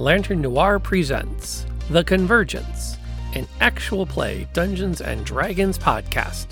Lantern 0.00 0.40
Noir 0.40 0.78
presents 0.78 1.66
The 1.90 2.02
Convergence, 2.02 2.96
an 3.34 3.46
actual 3.60 4.06
play 4.06 4.48
Dungeons 4.54 5.02
and 5.02 5.26
Dragons 5.26 5.78
podcast. 5.78 6.46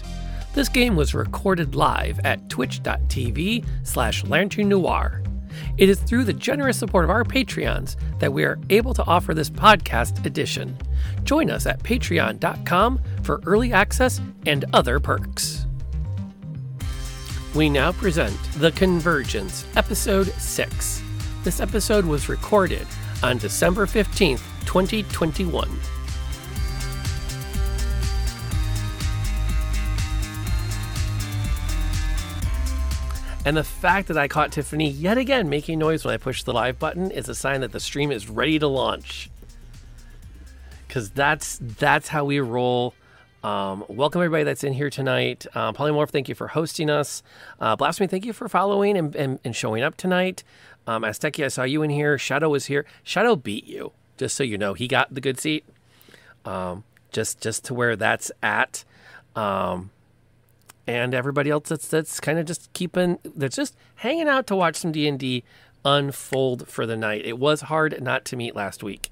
This 0.53 0.69
game 0.69 0.97
was 0.97 1.15
recorded 1.15 1.75
live 1.75 2.21
at 2.25 2.51
twitch.tv 2.51 3.65
slash 3.85 4.23
lantern 4.25 4.69
noir. 4.69 5.23
It 5.79 5.89
is 5.89 5.99
through 5.99 6.25
the 6.25 6.35
generous 6.35 6.77
support 6.77 7.05
of 7.05 7.11
our 7.11 7.25
Patreons 7.25 7.97
that 8.19 8.31
we 8.31 8.45
are 8.45 8.59
able 8.69 8.93
to 8.93 9.05
offer 9.05 9.33
this 9.33 9.49
podcast 9.49 10.27
edition. 10.27 10.77
Join 11.25 11.51
us 11.51 11.65
at 11.65 11.83
patreon.com 11.83 13.01
for 13.23 13.41
early 13.47 13.73
access 13.73 14.21
and 14.45 14.67
other 14.75 15.01
perks. 15.01 15.65
We 17.55 17.71
now 17.71 17.93
present 17.93 18.37
The 18.59 18.73
Convergence, 18.73 19.65
Episode 19.75 20.27
6. 20.27 21.03
This 21.45 21.61
episode 21.61 22.05
was 22.05 22.29
recorded 22.29 22.87
on 23.23 23.39
December 23.39 23.87
15th, 23.87 24.41
2021. 24.67 25.69
And 33.45 33.57
the 33.57 33.65
fact 33.65 34.09
that 34.09 34.19
I 34.19 34.29
caught 34.29 34.53
Tiffany 34.53 34.91
yet 34.91 35.17
again 35.17 35.49
making 35.49 35.79
noise 35.79 36.05
when 36.05 36.13
I 36.13 36.19
pushed 36.19 36.45
the 36.45 36.53
live 36.53 36.79
button 36.79 37.11
is 37.11 37.31
a 37.31 37.35
sign 37.35 37.63
that 37.63 37.73
the 37.73 37.81
stream 37.81 38.11
is 38.11 38.29
ready 38.29 38.59
to 38.59 38.67
launch. 38.67 39.31
Cause 40.91 41.11
that's 41.11 41.59
that's 41.63 42.09
how 42.09 42.27
we 42.27 42.41
roll. 42.41 42.95
Um, 43.43 43.85
welcome 43.89 44.21
everybody 44.21 44.45
that's 44.45 44.65
in 44.65 44.73
here 44.73 44.91
tonight. 44.91 45.47
Uh, 45.55 45.73
Polymorph, 45.73 46.11
thank 46.11 46.29
you 46.29 46.35
for 46.35 46.49
hosting 46.49 46.91
us. 46.91 47.23
Uh, 47.61 47.77
Blasphemy, 47.77 48.09
thank 48.09 48.27
you 48.27 48.33
for 48.33 48.49
following 48.49 48.99
and, 48.99 49.15
and, 49.15 49.39
and 49.45 49.55
showing 49.55 49.83
up 49.83 49.97
tonight. 49.97 50.43
Um, 50.89 51.03
Azteki, 51.03 51.45
I 51.45 51.49
saw 51.49 51.65
you 51.65 51.83
in 51.83 51.91
here. 51.91 52.17
Shadow 52.17 52.49
was 52.49 52.65
here. 52.65 52.87
Shadow 53.03 53.37
beat 53.37 53.67
you, 53.67 53.93
just 54.17 54.35
so 54.35 54.43
you 54.43 54.57
know. 54.57 54.73
He 54.73 54.89
got 54.89 55.13
the 55.13 55.21
good 55.21 55.39
seat. 55.39 55.67
Um, 56.47 56.83
just 57.13 57.43
just 57.43 57.67
to 57.67 57.75
where 57.75 57.95
that's 57.95 58.33
at. 58.43 58.85
Um, 59.37 59.91
and 60.87 61.15
everybody 61.15 61.51
else 61.51 61.69
that's 61.69 61.89
that's 61.89 62.21
kind 62.21 62.39
of 62.39 62.47
just 62.47 62.73
keeping 62.73 63.19
that's 63.37 63.55
just 63.55 63.77
hanging 63.97 64.29
out 64.29 64.47
to 64.47 64.57
watch 64.57 64.77
some 64.77 64.91
D 64.91 65.07
and 65.07 65.19
D 65.19 65.45
unfold 65.85 66.67
for 66.69 66.87
the 66.87 66.97
night. 66.97 67.27
It 67.27 67.39
was 67.39 67.61
hard 67.61 68.03
not 68.03 68.25
to 68.25 68.37
meet 68.37 68.57
last 68.57 68.83
week. 68.83 69.11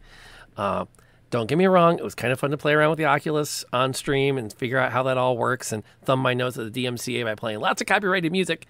Uh, 0.57 0.87
don't 1.29 1.47
get 1.47 1.59
me 1.59 1.67
wrong; 1.67 1.99
it 1.99 2.05
was 2.05 2.15
kind 2.15 2.33
of 2.33 2.41
fun 2.41 2.53
to 2.53 2.57
play 2.57 2.73
around 2.73 2.89
with 2.89 2.99
the 2.99 3.05
Oculus 3.05 3.67
on 3.71 3.93
stream 3.93 4.39
and 4.39 4.51
figure 4.51 4.79
out 4.79 4.93
how 4.93 5.03
that 5.03 5.19
all 5.19 5.37
works 5.37 5.73
and 5.73 5.83
thumb 6.07 6.21
my 6.21 6.33
nose 6.33 6.57
at 6.57 6.73
the 6.73 6.85
DMCA 6.87 7.23
by 7.23 7.35
playing 7.35 7.61
lots 7.61 7.83
of 7.83 7.87
copyrighted 7.87 8.33
music 8.33 8.67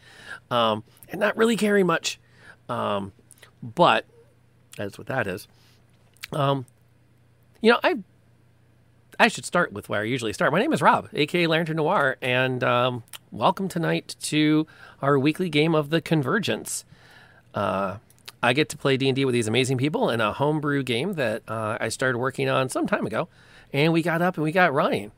um, 0.50 0.82
and 1.08 1.20
not 1.20 1.36
really 1.36 1.56
caring 1.56 1.86
much. 1.86 2.18
Um, 2.68 3.12
but 3.62 4.06
that's 4.76 4.98
what 4.98 5.06
that 5.06 5.26
is. 5.26 5.48
Um, 6.32 6.66
you 7.60 7.72
know, 7.72 7.80
I 7.82 7.96
I 9.18 9.28
should 9.28 9.44
start 9.44 9.72
with 9.72 9.88
where 9.88 10.02
I 10.02 10.04
usually 10.04 10.32
start. 10.32 10.52
My 10.52 10.58
name 10.58 10.72
is 10.72 10.82
Rob, 10.82 11.08
aka 11.12 11.46
Lantern 11.46 11.76
Noir, 11.76 12.16
and 12.20 12.62
um, 12.62 13.02
welcome 13.30 13.68
tonight 13.68 14.14
to 14.22 14.66
our 15.00 15.18
weekly 15.18 15.48
game 15.48 15.74
of 15.74 15.90
the 15.90 16.00
Convergence. 16.00 16.84
Uh, 17.54 17.96
I 18.42 18.52
get 18.52 18.68
to 18.70 18.76
play 18.76 18.96
D 18.96 19.08
and 19.08 19.16
D 19.16 19.24
with 19.24 19.32
these 19.32 19.48
amazing 19.48 19.78
people 19.78 20.10
in 20.10 20.20
a 20.20 20.32
homebrew 20.32 20.82
game 20.82 21.14
that 21.14 21.42
uh, 21.48 21.78
I 21.80 21.88
started 21.88 22.18
working 22.18 22.48
on 22.48 22.68
some 22.68 22.86
time 22.86 23.06
ago, 23.06 23.28
and 23.72 23.92
we 23.92 24.02
got 24.02 24.20
up 24.20 24.36
and 24.36 24.44
we 24.44 24.52
got 24.52 24.74
running. 24.74 25.12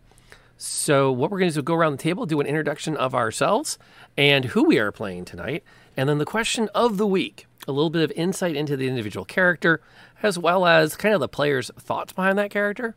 So 0.57 1.13
what 1.13 1.31
we're 1.31 1.39
going 1.39 1.51
to 1.51 1.55
do 1.55 1.61
is 1.61 1.65
go 1.65 1.75
around 1.75 1.93
the 1.93 2.03
table, 2.03 2.27
do 2.27 2.41
an 2.41 2.47
introduction 2.47 2.97
of 2.97 3.15
ourselves 3.15 3.79
and 4.17 4.45
who 4.47 4.65
we 4.65 4.79
are 4.79 4.91
playing 4.91 5.25
tonight, 5.25 5.63
and 5.99 6.09
then 6.09 6.17
the 6.17 6.25
question 6.25 6.71
of 6.75 6.97
the 6.97 7.07
week, 7.07 7.47
a 7.67 7.73
little 7.73 7.91
bit 7.91 8.03
of 8.03 8.11
insight 8.13 8.57
into 8.57 8.75
the 8.75 8.89
individual 8.89 9.27
character, 9.27 9.83
as 10.23 10.39
well 10.39 10.65
as 10.65 10.97
kind 10.97 11.15
of 11.15 11.21
the 11.21 11.29
player's 11.29 11.71
thoughts 11.77 12.15
behind 12.15 12.39
that 12.39 12.51
character 12.51 12.97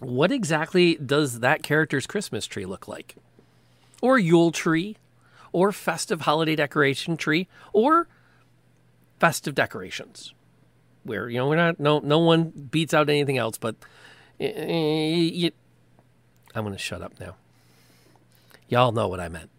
what 0.00 0.32
exactly 0.32 0.96
does 0.96 1.40
that 1.40 1.62
character's 1.62 2.06
Christmas 2.06 2.46
tree 2.46 2.66
look 2.66 2.88
like? 2.88 3.16
Or 4.02 4.18
Yule 4.18 4.52
tree, 4.52 4.96
or 5.52 5.72
festive 5.72 6.22
holiday 6.22 6.56
decoration 6.56 7.16
tree, 7.16 7.48
or 7.72 8.08
festive 9.18 9.54
decorations, 9.54 10.34
where 11.04 11.28
you 11.28 11.38
know 11.38 11.48
we're 11.48 11.56
not 11.56 11.80
no 11.80 12.00
no 12.00 12.18
one 12.18 12.50
beats 12.70 12.92
out 12.92 13.08
anything 13.08 13.38
else, 13.38 13.56
but 13.56 13.76
uh, 14.40 14.44
you, 14.44 15.52
I'm 16.54 16.64
going 16.64 16.74
to 16.74 16.78
shut 16.78 17.02
up 17.02 17.18
now. 17.20 17.36
Y'all 18.68 18.92
know 18.92 19.08
what 19.08 19.20
I 19.20 19.28
meant. 19.28 19.50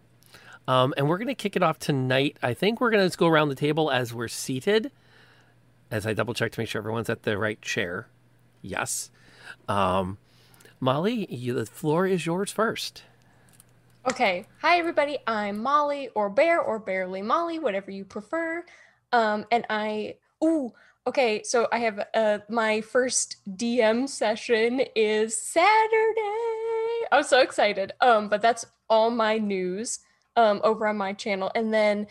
Um, 0.68 0.94
and 0.96 1.08
we're 1.08 1.18
going 1.18 1.28
to 1.28 1.34
kick 1.34 1.56
it 1.56 1.62
off 1.62 1.78
tonight. 1.78 2.36
I 2.42 2.54
think 2.54 2.80
we're 2.80 2.90
going 2.90 3.08
to 3.08 3.16
go 3.16 3.28
around 3.28 3.50
the 3.50 3.54
table 3.54 3.90
as 3.90 4.12
we're 4.12 4.28
seated, 4.28 4.90
as 5.90 6.06
I 6.06 6.12
double 6.12 6.34
check 6.34 6.52
to 6.52 6.60
make 6.60 6.68
sure 6.68 6.80
everyone's 6.80 7.08
at 7.08 7.22
the 7.22 7.38
right 7.38 7.60
chair. 7.62 8.08
Yes. 8.62 9.10
Um, 9.68 10.18
Molly, 10.80 11.32
you, 11.32 11.54
the 11.54 11.66
floor 11.66 12.06
is 12.06 12.26
yours 12.26 12.50
first. 12.50 13.04
Okay. 14.08 14.46
Hi, 14.62 14.78
everybody. 14.78 15.18
I'm 15.26 15.58
Molly, 15.58 16.10
or 16.14 16.28
Bear, 16.28 16.60
or 16.60 16.78
Bearly 16.78 17.22
Molly, 17.22 17.58
whatever 17.58 17.90
you 17.90 18.04
prefer. 18.04 18.64
Um, 19.12 19.46
and 19.52 19.64
I, 19.70 20.16
ooh, 20.42 20.72
okay. 21.06 21.42
So 21.44 21.68
I 21.72 21.78
have 21.78 22.06
uh, 22.14 22.38
my 22.48 22.80
first 22.80 23.36
DM 23.56 24.08
session 24.08 24.82
is 24.96 25.36
Saturday. 25.36 26.30
I'm 27.12 27.22
so 27.22 27.40
excited. 27.40 27.92
Um, 28.00 28.28
but 28.28 28.42
that's 28.42 28.66
all 28.88 29.10
my 29.10 29.38
news 29.38 30.00
um 30.36 30.60
over 30.64 30.86
on 30.86 30.96
my 30.96 31.12
channel, 31.12 31.50
and 31.54 31.72
then 31.72 32.06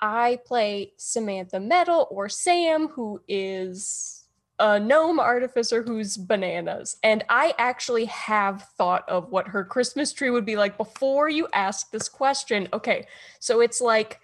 I 0.00 0.38
play 0.44 0.92
Samantha 0.96 1.60
Metal 1.60 2.06
or 2.10 2.28
Sam, 2.28 2.88
who 2.88 3.22
is 3.26 4.24
a 4.58 4.78
gnome 4.78 5.18
artificer 5.18 5.82
who's 5.82 6.16
bananas. 6.16 6.96
And 7.02 7.24
I 7.28 7.54
actually 7.58 8.04
have 8.04 8.68
thought 8.76 9.08
of 9.08 9.30
what 9.30 9.48
her 9.48 9.64
Christmas 9.64 10.12
tree 10.12 10.30
would 10.30 10.44
be 10.44 10.56
like 10.56 10.76
before 10.76 11.28
you 11.28 11.48
ask 11.52 11.90
this 11.90 12.08
question. 12.08 12.68
Okay, 12.72 13.06
so 13.40 13.60
it's 13.60 13.80
like 13.80 14.20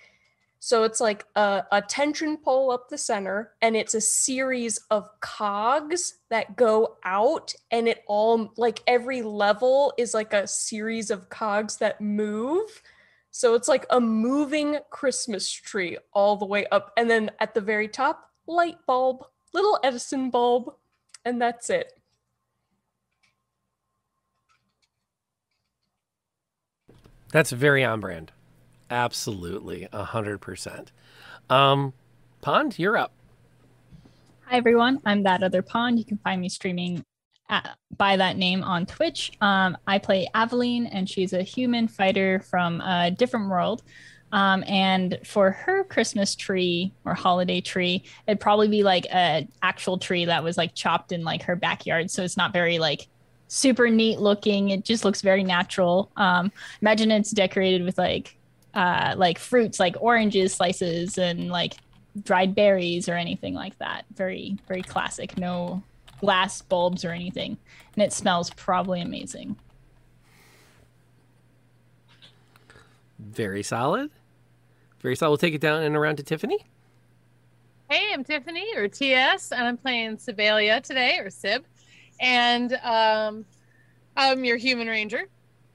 so 0.63 0.85
it's 0.85 1.01
like 1.01 1.25
a, 1.37 1.65
a 1.73 1.81
tension 1.81 2.37
pole 2.37 2.71
up 2.71 2.91
the 2.91 2.99
center, 2.99 3.53
and 3.63 3.75
it's 3.75 3.95
a 3.95 4.01
series 4.01 4.79
of 4.91 5.09
cogs 5.21 6.17
that 6.29 6.55
go 6.55 6.99
out, 7.03 7.55
and 7.71 7.89
it 7.89 8.05
all 8.07 8.53
like 8.59 8.83
every 8.87 9.23
level 9.23 9.95
is 9.97 10.13
like 10.13 10.35
a 10.35 10.47
series 10.47 11.11
of 11.11 11.31
cogs 11.31 11.79
that 11.79 12.01
move. 12.03 12.83
So 13.31 13.55
it's 13.55 13.69
like 13.69 13.87
a 13.91 14.01
moving 14.01 14.79
Christmas 14.91 15.51
tree 15.51 15.97
all 16.13 16.37
the 16.37 16.47
way 16.47 16.67
up. 16.67 16.93
And 16.97 17.09
then 17.09 17.31
at 17.41 17.55
the 17.55 17.61
very 17.61 17.89
top, 17.89 18.31
light 18.47 18.79
bulb 18.87 19.25
little 19.53 19.79
Edison 19.83 20.31
bulb, 20.31 20.75
and 21.25 21.41
that's 21.41 21.71
it. 21.71 21.93
That's 27.33 27.51
very 27.51 27.85
on 27.85 28.01
brand. 28.01 28.33
Absolutely, 28.91 29.89
a 29.93 30.05
hundred 30.05 30.41
percent. 30.41 30.91
Um, 31.49 31.93
Pond, 32.41 32.79
you're 32.79 32.97
up. 32.97 33.13
Hi 34.47 34.57
everyone, 34.57 35.01
I'm 35.05 35.23
that 35.23 35.43
other 35.43 35.63
Pond. 35.63 35.99
You 35.99 36.05
can 36.05 36.19
find 36.19 36.41
me 36.41 36.49
streaming 36.49 37.05
by 37.97 38.17
that 38.17 38.37
name 38.37 38.63
on 38.63 38.87
Twitch. 38.87 39.33
Um, 39.41 39.77
I 39.87 39.99
play 39.99 40.29
Aveline, 40.35 40.87
and 40.87 41.09
she's 41.09 41.33
a 41.33 41.43
human 41.43 41.89
fighter 41.89 42.41
from 42.41 42.81
a 42.81 43.11
different 43.11 43.49
world. 43.49 43.83
Um, 44.33 44.63
and 44.67 45.19
for 45.25 45.51
her 45.51 45.85
Christmas 45.85 46.37
tree 46.37 46.93
or 47.05 47.15
holiday 47.15 47.61
tree, 47.61 48.05
it'd 48.27 48.41
probably 48.41 48.69
be 48.69 48.83
like 48.83 49.07
an 49.11 49.49
actual 49.63 49.99
tree 49.99 50.25
that 50.25 50.45
was 50.45 50.57
like 50.57 50.75
chopped 50.75 51.13
in 51.13 51.25
like 51.25 51.43
her 51.43 51.57
backyard. 51.57 52.11
So 52.11 52.23
it's 52.23 52.37
not 52.37 52.53
very 52.53 52.79
like 52.79 53.09
super 53.49 53.91
neat 53.91 54.21
looking. 54.21 54.71
It 54.71 54.85
just 54.85 55.05
looks 55.05 55.21
very 55.21 55.43
natural. 55.43 56.13
Um, 56.17 56.53
imagine 56.81 57.11
it's 57.11 57.33
decorated 57.33 57.85
with 57.85 57.99
like 57.99 58.37
uh, 58.73 59.15
like 59.17 59.39
fruits, 59.39 59.81
like 59.81 59.97
oranges 60.01 60.55
slices 60.55 61.19
and 61.19 61.51
like 61.51 61.75
dried 62.23 62.55
berries 62.55 63.09
or 63.09 63.15
anything 63.15 63.55
like 63.55 63.77
that. 63.79 64.05
Very 64.15 64.57
very 64.69 64.83
classic. 64.83 65.37
No 65.37 65.83
glass 66.21 66.63
bulbs 66.63 67.05
or 67.05 67.11
anything, 67.11 67.57
and 67.95 68.03
it 68.03 68.13
smells 68.13 68.51
probably 68.51 69.01
amazing. 69.01 69.57
Very 73.19 73.63
solid. 73.63 74.11
Very 75.01 75.17
solid. 75.17 75.31
We'll 75.31 75.39
take 75.39 75.55
it 75.55 75.61
down 75.61 75.83
and 75.83 75.97
around 75.97 76.17
to 76.17 76.23
Tiffany. 76.23 76.59
Hey, 77.89 78.11
I'm 78.13 78.23
Tiffany 78.23 78.77
or 78.77 78.87
TS, 78.87 79.53
and 79.53 79.63
I'm 79.63 79.77
playing 79.77 80.19
Sibalia 80.19 80.83
today 80.83 81.19
or 81.19 81.27
Syb, 81.27 81.65
and 82.21 82.75
um, 82.85 83.45
I'm 84.17 84.45
your 84.45 84.59
human 84.59 84.87
ranger. 84.87 85.23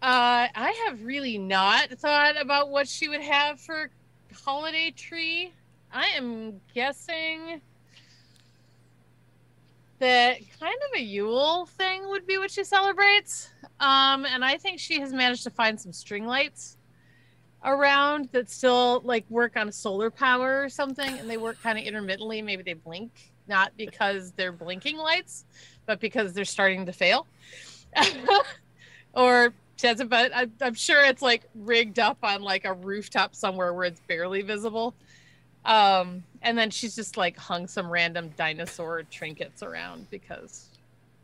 Uh, 0.02 0.48
I 0.54 0.86
have 0.86 1.04
really 1.04 1.38
not 1.38 1.90
thought 1.90 2.40
about 2.40 2.70
what 2.70 2.88
she 2.88 3.10
would 3.10 3.22
have 3.22 3.60
for 3.60 3.90
holiday 4.46 4.92
tree. 4.92 5.52
I 5.92 6.08
am 6.16 6.62
guessing 6.74 7.62
that 10.00 10.40
kind 10.60 10.76
of 10.76 11.00
a 11.00 11.02
Yule 11.02 11.66
thing 11.66 12.08
would 12.10 12.28
be 12.28 12.38
what 12.38 12.52
she 12.52 12.64
celebrates. 12.64 13.50
Um, 13.80 14.26
and 14.26 14.44
I 14.44 14.58
think 14.58 14.80
she 14.80 15.00
has 15.00 15.14
managed 15.14 15.44
to 15.44 15.50
find 15.50 15.80
some 15.80 15.94
string 15.94 16.26
lights 16.26 16.78
around 17.64 18.30
that 18.32 18.50
still 18.50 19.02
like 19.04 19.26
work 19.30 19.58
on 19.58 19.72
solar 19.72 20.12
power 20.12 20.64
or 20.64 20.70
something 20.70 21.18
and 21.18 21.28
they 21.28 21.38
work 21.38 21.60
kind 21.64 21.80
of 21.80 21.84
intermittently 21.84 22.40
maybe 22.40 22.62
they 22.62 22.74
blink 22.74 23.34
not 23.48 23.72
because 23.78 24.32
they're 24.34 24.52
blinking 24.52 24.98
lights, 24.98 25.46
but 25.86 26.00
because 26.00 26.34
they're 26.34 26.46
starting 26.46 26.86
to 26.86 26.94
fail. 26.94 27.28
or 29.14 29.54
but 30.08 30.32
I'm 30.62 30.74
sure 30.74 31.04
it's 31.04 31.22
like 31.22 31.44
rigged 31.54 32.00
up 32.00 32.18
on 32.24 32.42
like 32.42 32.66
a 32.66 32.74
rooftop 32.74 33.36
somewhere 33.36 33.74
where 33.74 33.86
it's 33.86 34.00
barely 34.08 34.42
visible. 34.42 34.96
Um, 35.66 36.24
and 36.42 36.58
then 36.58 36.70
she's 36.70 36.96
just 36.96 37.18
like 37.18 37.38
hung 37.38 37.68
some 37.68 37.90
random 37.90 38.32
dinosaur 38.38 39.04
trinkets 39.04 39.64
around 39.64 40.10
because 40.12 40.70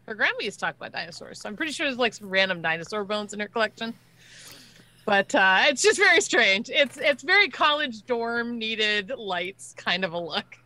her 0.08 0.16
grandma 0.16 0.40
used 0.42 0.60
to 0.60 0.66
talk 0.66 0.76
about 0.76 0.92
dinosaurs. 0.92 1.40
So 1.40 1.48
I'm 1.48 1.56
pretty 1.56 1.72
sure 1.72 1.86
there's 1.86 2.00
like 2.00 2.14
some 2.14 2.30
random 2.30 2.62
dinosaur 2.62 3.04
bones 3.04 3.34
in 3.34 3.40
her 3.40 3.48
collection. 3.48 3.94
But 5.06 5.34
uh, 5.34 5.64
it's 5.66 5.82
just 5.82 5.98
very 5.98 6.22
strange. 6.22 6.70
It's 6.70 6.98
it's 6.98 7.24
very 7.24 7.50
college 7.50 8.04
dorm 8.06 8.58
needed 8.58 9.12
lights 9.18 9.74
kind 9.76 10.06
of 10.06 10.14
a 10.14 10.20
look. 10.20 10.58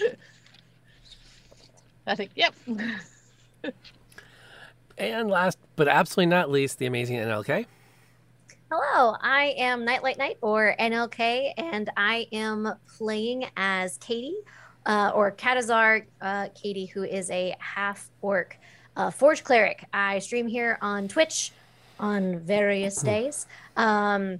I 2.06 2.14
think, 2.14 2.30
yep. 2.34 2.54
And 4.98 5.30
last 5.30 5.58
but 5.76 5.86
absolutely 5.88 6.26
not 6.26 6.50
least, 6.50 6.78
the 6.78 6.86
amazing 6.86 7.18
NLK. 7.18 7.66
Hello, 8.70 9.16
I 9.22 9.54
am 9.56 9.86
Nightlight 9.86 10.18
Knight 10.18 10.36
or 10.42 10.76
NLK, 10.78 11.54
and 11.56 11.88
I 11.96 12.26
am 12.32 12.74
playing 12.98 13.46
as 13.56 13.96
Katie 13.96 14.36
uh, 14.84 15.10
or 15.14 15.32
Katazar 15.32 16.04
uh, 16.20 16.48
Katie, 16.54 16.84
who 16.84 17.02
is 17.02 17.30
a 17.30 17.56
half 17.60 18.10
orc 18.20 18.58
uh, 18.94 19.10
Forge 19.10 19.42
Cleric. 19.42 19.86
I 19.94 20.18
stream 20.18 20.46
here 20.46 20.76
on 20.82 21.08
Twitch 21.08 21.52
on 21.98 22.40
various 22.40 23.00
days. 23.00 23.46
Um, 23.74 24.38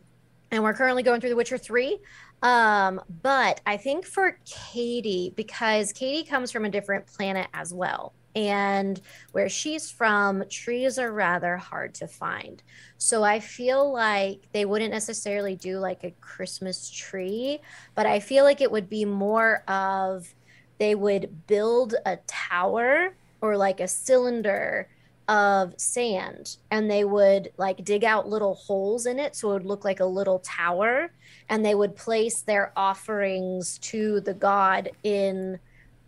and 0.50 0.62
we're 0.62 0.74
currently 0.74 1.02
going 1.02 1.22
through 1.22 1.30
The 1.30 1.36
Witcher 1.36 1.56
3. 1.56 1.98
Um, 2.42 3.00
but 3.22 3.62
I 3.64 3.78
think 3.78 4.04
for 4.04 4.38
Katie, 4.44 5.32
because 5.36 5.90
Katie 5.94 6.28
comes 6.28 6.52
from 6.52 6.66
a 6.66 6.70
different 6.70 7.06
planet 7.06 7.46
as 7.54 7.72
well. 7.72 8.12
And 8.34 9.00
where 9.32 9.48
she's 9.48 9.90
from, 9.90 10.44
trees 10.48 10.98
are 10.98 11.12
rather 11.12 11.56
hard 11.56 11.94
to 11.96 12.06
find. 12.06 12.62
So 12.98 13.24
I 13.24 13.40
feel 13.40 13.92
like 13.92 14.48
they 14.52 14.64
wouldn't 14.64 14.92
necessarily 14.92 15.56
do 15.56 15.78
like 15.78 16.04
a 16.04 16.14
Christmas 16.20 16.90
tree, 16.90 17.60
but 17.94 18.06
I 18.06 18.20
feel 18.20 18.44
like 18.44 18.60
it 18.60 18.70
would 18.70 18.88
be 18.88 19.04
more 19.04 19.64
of 19.66 20.34
they 20.78 20.94
would 20.94 21.46
build 21.46 21.94
a 22.06 22.18
tower 22.26 23.14
or 23.40 23.56
like 23.56 23.80
a 23.80 23.88
cylinder 23.88 24.88
of 25.28 25.78
sand 25.78 26.56
and 26.70 26.90
they 26.90 27.04
would 27.04 27.52
like 27.58 27.84
dig 27.84 28.02
out 28.02 28.26
little 28.26 28.54
holes 28.54 29.04
in 29.04 29.18
it 29.18 29.36
so 29.36 29.50
it 29.50 29.54
would 29.54 29.66
look 29.66 29.84
like 29.84 30.00
a 30.00 30.04
little 30.04 30.38
tower 30.38 31.12
and 31.50 31.62
they 31.62 31.74
would 31.74 31.94
place 31.94 32.40
their 32.40 32.72
offerings 32.74 33.78
to 33.78 34.20
the 34.22 34.32
god 34.32 34.88
in 35.02 35.58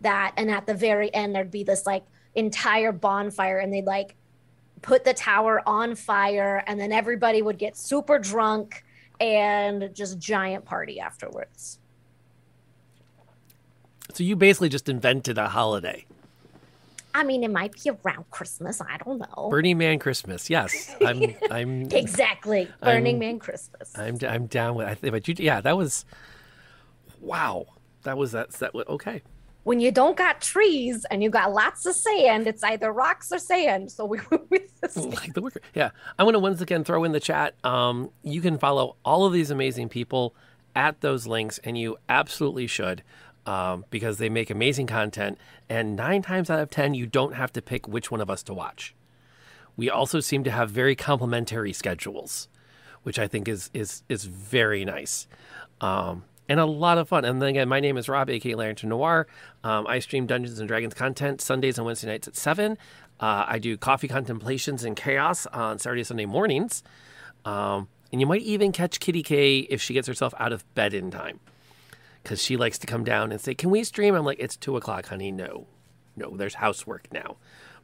that 0.01 0.33
and 0.37 0.49
at 0.51 0.65
the 0.67 0.73
very 0.73 1.13
end 1.13 1.33
there'd 1.35 1.51
be 1.51 1.63
this 1.63 1.85
like 1.85 2.03
entire 2.35 2.91
bonfire 2.91 3.57
and 3.57 3.73
they'd 3.73 3.85
like 3.85 4.15
put 4.81 5.03
the 5.03 5.13
tower 5.13 5.61
on 5.67 5.95
fire 5.95 6.63
and 6.67 6.79
then 6.79 6.91
everybody 6.91 7.41
would 7.41 7.57
get 7.57 7.77
super 7.77 8.17
drunk 8.17 8.83
and 9.19 9.93
just 9.93 10.17
giant 10.17 10.65
party 10.65 10.99
afterwards 10.99 11.77
So 14.13 14.23
you 14.23 14.35
basically 14.35 14.69
just 14.69 14.89
invented 14.89 15.37
a 15.37 15.47
holiday. 15.49 16.05
i 17.13 17.23
mean 17.23 17.43
it 17.43 17.51
might 17.51 17.73
be 17.73 17.91
around 18.03 18.29
christmas 18.31 18.81
i 18.81 18.97
don't 19.05 19.19
know 19.19 19.49
Burning 19.49 19.77
Man 19.77 19.99
Christmas. 19.99 20.49
Yes. 20.49 20.95
I'm 21.05 21.35
I'm 21.51 21.81
exactly 21.91 22.67
burning 22.81 23.15
I'm- 23.15 23.19
man 23.19 23.39
christmas 23.39 23.91
I'm 23.95 24.17
I'm 24.27 24.47
down 24.47 24.75
with 24.75 24.87
I 24.87 24.95
think 24.95 25.11
but 25.13 25.27
you 25.27 25.35
yeah, 25.37 25.61
that 25.61 25.77
was 25.77 26.05
wow. 27.19 27.67
That 28.03 28.17
was 28.17 28.31
that's 28.31 28.57
that 28.59 28.73
was 28.73 28.85
okay. 28.87 29.21
When 29.63 29.79
you 29.79 29.91
don't 29.91 30.17
got 30.17 30.41
trees 30.41 31.05
and 31.11 31.21
you 31.21 31.29
got 31.29 31.53
lots 31.53 31.85
of 31.85 31.95
sand, 31.95 32.47
it's 32.47 32.63
either 32.63 32.91
rocks 32.91 33.31
or 33.31 33.39
sand. 33.39 33.91
So 33.91 34.05
we 34.05 34.19
went 34.31 34.49
with 34.49 34.81
the 34.81 34.89
sand. 34.89 35.13
like 35.15 35.33
the 35.33 35.41
worker. 35.41 35.61
Yeah, 35.75 35.91
I 36.17 36.23
want 36.23 36.35
to 36.35 36.39
once 36.39 36.61
again 36.61 36.83
throw 36.83 37.03
in 37.03 37.11
the 37.11 37.19
chat. 37.19 37.55
Um, 37.63 38.11
you 38.23 38.41
can 38.41 38.57
follow 38.57 38.95
all 39.05 39.25
of 39.25 39.33
these 39.33 39.51
amazing 39.51 39.89
people 39.89 40.33
at 40.75 41.01
those 41.01 41.27
links, 41.27 41.59
and 41.63 41.77
you 41.77 41.97
absolutely 42.09 42.65
should, 42.65 43.03
um, 43.45 43.85
because 43.89 44.17
they 44.17 44.29
make 44.29 44.49
amazing 44.49 44.87
content. 44.87 45.37
And 45.69 45.95
nine 45.95 46.21
times 46.21 46.49
out 46.49 46.59
of 46.59 46.69
ten, 46.69 46.93
you 46.93 47.05
don't 47.05 47.33
have 47.33 47.51
to 47.53 47.61
pick 47.61 47.87
which 47.87 48.09
one 48.09 48.21
of 48.21 48.29
us 48.29 48.41
to 48.43 48.53
watch. 48.53 48.95
We 49.77 49.89
also 49.89 50.19
seem 50.19 50.43
to 50.43 50.51
have 50.51 50.69
very 50.69 50.95
complementary 50.95 51.73
schedules, 51.73 52.47
which 53.03 53.19
I 53.19 53.27
think 53.27 53.47
is 53.47 53.69
is 53.73 54.03
is 54.09 54.25
very 54.25 54.85
nice. 54.85 55.27
Um, 55.81 56.23
and 56.51 56.59
a 56.59 56.65
lot 56.65 56.97
of 56.97 57.07
fun. 57.07 57.23
And 57.23 57.41
then 57.41 57.47
again, 57.47 57.69
my 57.69 57.79
name 57.79 57.95
is 57.95 58.09
Rob, 58.09 58.29
aka 58.29 58.55
Lantern 58.55 58.89
Noir. 58.89 59.25
Um, 59.63 59.87
I 59.87 59.99
stream 59.99 60.25
Dungeons 60.25 60.59
and 60.59 60.67
Dragons 60.67 60.93
content 60.93 61.39
Sundays 61.39 61.77
and 61.77 61.85
Wednesday 61.85 62.07
nights 62.07 62.27
at 62.27 62.35
seven. 62.35 62.77
Uh, 63.21 63.45
I 63.47 63.57
do 63.57 63.77
coffee 63.77 64.09
contemplations 64.09 64.83
and 64.83 64.97
chaos 64.97 65.45
on 65.47 65.79
Saturday, 65.79 66.03
Sunday 66.03 66.25
mornings. 66.25 66.83
Um, 67.45 67.87
and 68.11 68.19
you 68.19 68.27
might 68.27 68.41
even 68.41 68.73
catch 68.73 68.99
Kitty 68.99 69.23
K 69.23 69.59
if 69.59 69.81
she 69.81 69.93
gets 69.93 70.09
herself 70.09 70.33
out 70.39 70.51
of 70.51 70.65
bed 70.75 70.93
in 70.93 71.09
time, 71.09 71.39
because 72.21 72.43
she 72.43 72.57
likes 72.57 72.77
to 72.79 72.87
come 72.87 73.05
down 73.05 73.31
and 73.31 73.39
say, 73.39 73.53
"Can 73.53 73.69
we 73.69 73.85
stream?" 73.85 74.13
I'm 74.13 74.25
like, 74.25 74.39
"It's 74.41 74.57
two 74.57 74.75
o'clock, 74.75 75.05
honey. 75.05 75.31
No, 75.31 75.67
no, 76.17 76.35
there's 76.35 76.55
housework 76.55 77.13
now." 77.13 77.37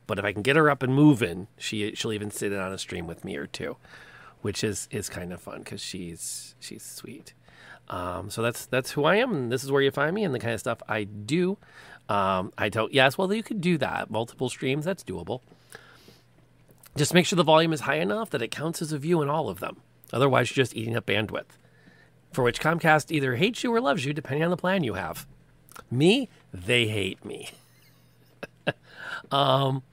But 0.07 0.19
if 0.19 0.25
I 0.25 0.33
can 0.33 0.41
get 0.41 0.57
her 0.57 0.69
up 0.69 0.83
and 0.83 0.93
moving, 0.93 1.47
she 1.57 1.95
she'll 1.95 2.11
even 2.11 2.31
sit 2.31 2.51
in 2.51 2.59
on 2.59 2.73
a 2.73 2.77
stream 2.77 3.07
with 3.07 3.23
me 3.23 3.37
or 3.37 3.47
two, 3.47 3.77
which 4.41 4.61
is 4.61 4.89
is 4.91 5.07
kind 5.07 5.31
of 5.31 5.39
fun 5.39 5.59
because 5.59 5.79
she's 5.79 6.55
she's 6.59 6.83
sweet. 6.83 7.33
Um, 7.89 8.29
so 8.29 8.41
that's 8.41 8.65
that's 8.65 8.91
who 8.91 9.05
I 9.05 9.15
am, 9.17 9.33
and 9.33 9.51
this 9.51 9.63
is 9.63 9.71
where 9.71 9.81
you 9.81 9.91
find 9.91 10.13
me, 10.13 10.23
and 10.23 10.33
the 10.33 10.39
kind 10.39 10.53
of 10.53 10.59
stuff 10.59 10.79
I 10.87 11.03
do. 11.05 11.57
Um, 12.09 12.51
I 12.57 12.69
don't. 12.69 12.93
Yes, 12.93 13.17
well, 13.17 13.31
you 13.33 13.43
could 13.43 13.61
do 13.61 13.77
that. 13.77 14.09
Multiple 14.09 14.49
streams, 14.49 14.85
that's 14.85 15.03
doable. 15.03 15.41
Just 16.95 17.13
make 17.13 17.25
sure 17.25 17.37
the 17.37 17.43
volume 17.43 17.73
is 17.73 17.81
high 17.81 17.97
enough 17.99 18.31
that 18.31 18.41
it 18.41 18.49
counts 18.49 18.81
as 18.81 18.91
a 18.91 18.97
view 18.97 19.21
in 19.21 19.29
all 19.29 19.49
of 19.49 19.59
them. 19.59 19.77
Otherwise, 20.11 20.49
you're 20.49 20.63
just 20.63 20.75
eating 20.75 20.95
up 20.95 21.05
bandwidth. 21.05 21.57
For 22.31 22.43
which 22.43 22.59
Comcast 22.59 23.11
either 23.11 23.35
hates 23.35 23.63
you 23.63 23.73
or 23.73 23.79
loves 23.79 24.05
you, 24.05 24.13
depending 24.13 24.43
on 24.43 24.49
the 24.49 24.57
plan 24.57 24.83
you 24.83 24.93
have. 24.93 25.27
Me, 25.91 26.27
they 26.53 26.87
hate 26.87 27.23
me. 27.23 27.51
um, 29.31 29.83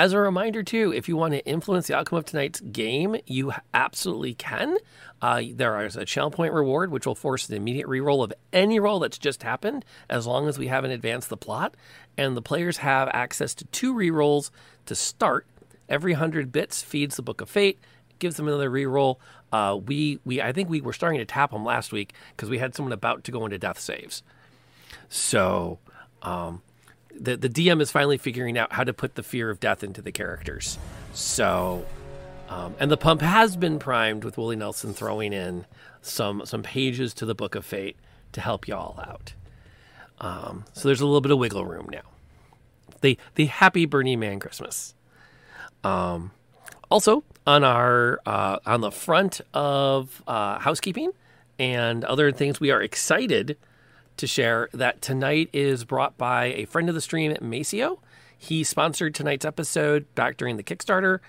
as 0.00 0.14
a 0.14 0.18
reminder, 0.18 0.62
too, 0.62 0.94
if 0.94 1.10
you 1.10 1.16
want 1.18 1.34
to 1.34 1.44
influence 1.44 1.86
the 1.86 1.94
outcome 1.94 2.20
of 2.20 2.24
tonight's 2.24 2.60
game, 2.60 3.16
you 3.26 3.52
absolutely 3.74 4.32
can. 4.32 4.78
Uh, 5.20 5.42
there 5.52 5.84
is 5.84 5.94
a 5.94 6.06
channel 6.06 6.30
point 6.30 6.54
reward, 6.54 6.90
which 6.90 7.06
will 7.06 7.14
force 7.14 7.50
an 7.50 7.54
immediate 7.54 7.86
reroll 7.86 8.24
of 8.24 8.32
any 8.50 8.80
roll 8.80 8.98
that's 8.98 9.18
just 9.18 9.42
happened, 9.42 9.84
as 10.08 10.26
long 10.26 10.48
as 10.48 10.58
we 10.58 10.68
haven't 10.68 10.92
advanced 10.92 11.28
the 11.28 11.36
plot. 11.36 11.74
And 12.16 12.34
the 12.34 12.40
players 12.40 12.78
have 12.78 13.10
access 13.12 13.52
to 13.56 13.66
two 13.66 13.92
rerolls 13.92 14.50
to 14.86 14.94
start. 14.94 15.46
Every 15.86 16.14
hundred 16.14 16.50
bits 16.50 16.80
feeds 16.80 17.16
the 17.16 17.22
Book 17.22 17.42
of 17.42 17.50
Fate, 17.50 17.78
gives 18.20 18.36
them 18.36 18.48
another 18.48 18.70
reroll. 18.70 19.16
Uh, 19.52 19.78
we 19.84 20.18
we 20.24 20.40
I 20.40 20.52
think 20.52 20.70
we 20.70 20.80
were 20.80 20.94
starting 20.94 21.18
to 21.18 21.26
tap 21.26 21.50
them 21.50 21.62
last 21.62 21.92
week 21.92 22.14
because 22.34 22.48
we 22.48 22.56
had 22.56 22.74
someone 22.74 22.94
about 22.94 23.24
to 23.24 23.32
go 23.32 23.44
into 23.44 23.58
death 23.58 23.78
saves. 23.78 24.22
So 25.10 25.78
um, 26.22 26.62
the 27.20 27.36
the 27.36 27.48
DM 27.48 27.80
is 27.80 27.90
finally 27.90 28.18
figuring 28.18 28.56
out 28.56 28.72
how 28.72 28.82
to 28.82 28.92
put 28.92 29.14
the 29.14 29.22
fear 29.22 29.50
of 29.50 29.60
death 29.60 29.84
into 29.84 30.00
the 30.00 30.10
characters. 30.10 30.78
So, 31.12 31.84
um, 32.48 32.74
and 32.80 32.90
the 32.90 32.96
pump 32.96 33.20
has 33.20 33.56
been 33.56 33.78
primed 33.78 34.24
with 34.24 34.38
Willie 34.38 34.56
Nelson 34.56 34.94
throwing 34.94 35.32
in 35.32 35.66
some 36.00 36.42
some 36.46 36.62
pages 36.62 37.12
to 37.14 37.26
the 37.26 37.34
Book 37.34 37.54
of 37.54 37.64
Fate 37.64 37.96
to 38.32 38.40
help 38.40 38.66
y'all 38.66 38.98
out. 39.00 39.34
Um, 40.20 40.64
so 40.72 40.88
there's 40.88 41.00
a 41.00 41.06
little 41.06 41.20
bit 41.20 41.32
of 41.32 41.38
wiggle 41.38 41.64
room 41.64 41.88
now. 41.90 42.02
The 43.02 43.18
the 43.34 43.46
happy 43.46 43.84
Burning 43.84 44.18
Man 44.18 44.40
Christmas. 44.40 44.94
Um, 45.84 46.32
also 46.90 47.22
on 47.46 47.64
our 47.64 48.20
uh, 48.24 48.58
on 48.64 48.80
the 48.80 48.90
front 48.90 49.40
of 49.52 50.22
uh, 50.26 50.58
housekeeping 50.58 51.12
and 51.58 52.04
other 52.04 52.32
things, 52.32 52.60
we 52.60 52.70
are 52.70 52.80
excited 52.80 53.58
to 54.20 54.26
share 54.26 54.68
that 54.72 55.00
tonight 55.00 55.48
is 55.52 55.84
brought 55.84 56.16
by 56.18 56.46
a 56.46 56.66
friend 56.66 56.88
of 56.90 56.94
the 56.94 57.00
stream, 57.00 57.34
Maceo. 57.40 58.00
He 58.36 58.62
sponsored 58.62 59.14
tonight's 59.14 59.46
episode 59.46 60.14
back 60.14 60.36
during 60.36 60.58
the 60.58 60.62
Kickstarter, 60.62 61.20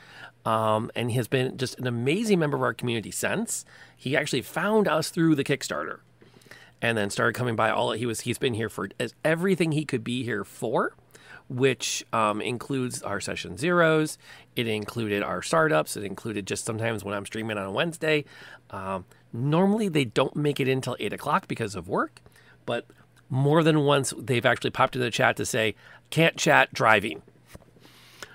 um, 0.45 0.91
and 0.93 1.09
he 1.09 1.17
has 1.17 1.29
been 1.29 1.57
just 1.57 1.79
an 1.79 1.87
amazing 1.87 2.39
member 2.39 2.57
of 2.57 2.63
our 2.63 2.73
community 2.73 3.11
since. 3.11 3.65
He 3.95 4.15
actually 4.15 4.41
found 4.41 4.89
us 4.89 5.09
through 5.09 5.35
the 5.35 5.43
Kickstarter, 5.43 5.99
and 6.81 6.97
then 6.97 7.09
started 7.09 7.33
coming 7.33 7.55
by. 7.55 7.69
All 7.69 7.93
he 7.93 8.05
was 8.05 8.21
he's 8.21 8.37
been 8.37 8.55
here 8.55 8.69
for 8.69 8.89
everything 9.23 9.71
he 9.71 9.85
could 9.85 10.03
be 10.03 10.23
here 10.23 10.43
for, 10.43 10.93
which 11.47 12.05
um, 12.11 12.41
includes 12.41 13.01
our 13.01 13.21
session 13.21 13.57
zeros. 13.57 14.17
It 14.57 14.67
included 14.67 15.23
our 15.23 15.41
startups. 15.41 15.95
It 15.95 16.03
included 16.03 16.45
just 16.45 16.65
sometimes 16.65 17.05
when 17.05 17.13
I'm 17.13 17.25
streaming 17.25 17.57
on 17.57 17.67
a 17.67 17.71
Wednesday. 17.71 18.25
Um, 18.69 19.05
normally 19.31 19.87
they 19.87 20.03
don't 20.03 20.35
make 20.35 20.59
it 20.59 20.67
until 20.67 20.97
eight 20.99 21.13
o'clock 21.13 21.47
because 21.47 21.75
of 21.75 21.87
work 21.87 22.21
but 22.71 22.85
more 23.29 23.63
than 23.63 23.81
once 23.81 24.13
they've 24.17 24.45
actually 24.45 24.69
popped 24.69 24.95
into 24.95 25.03
the 25.03 25.11
chat 25.11 25.35
to 25.35 25.45
say 25.45 25.75
can't 26.09 26.37
chat 26.37 26.73
driving 26.73 27.21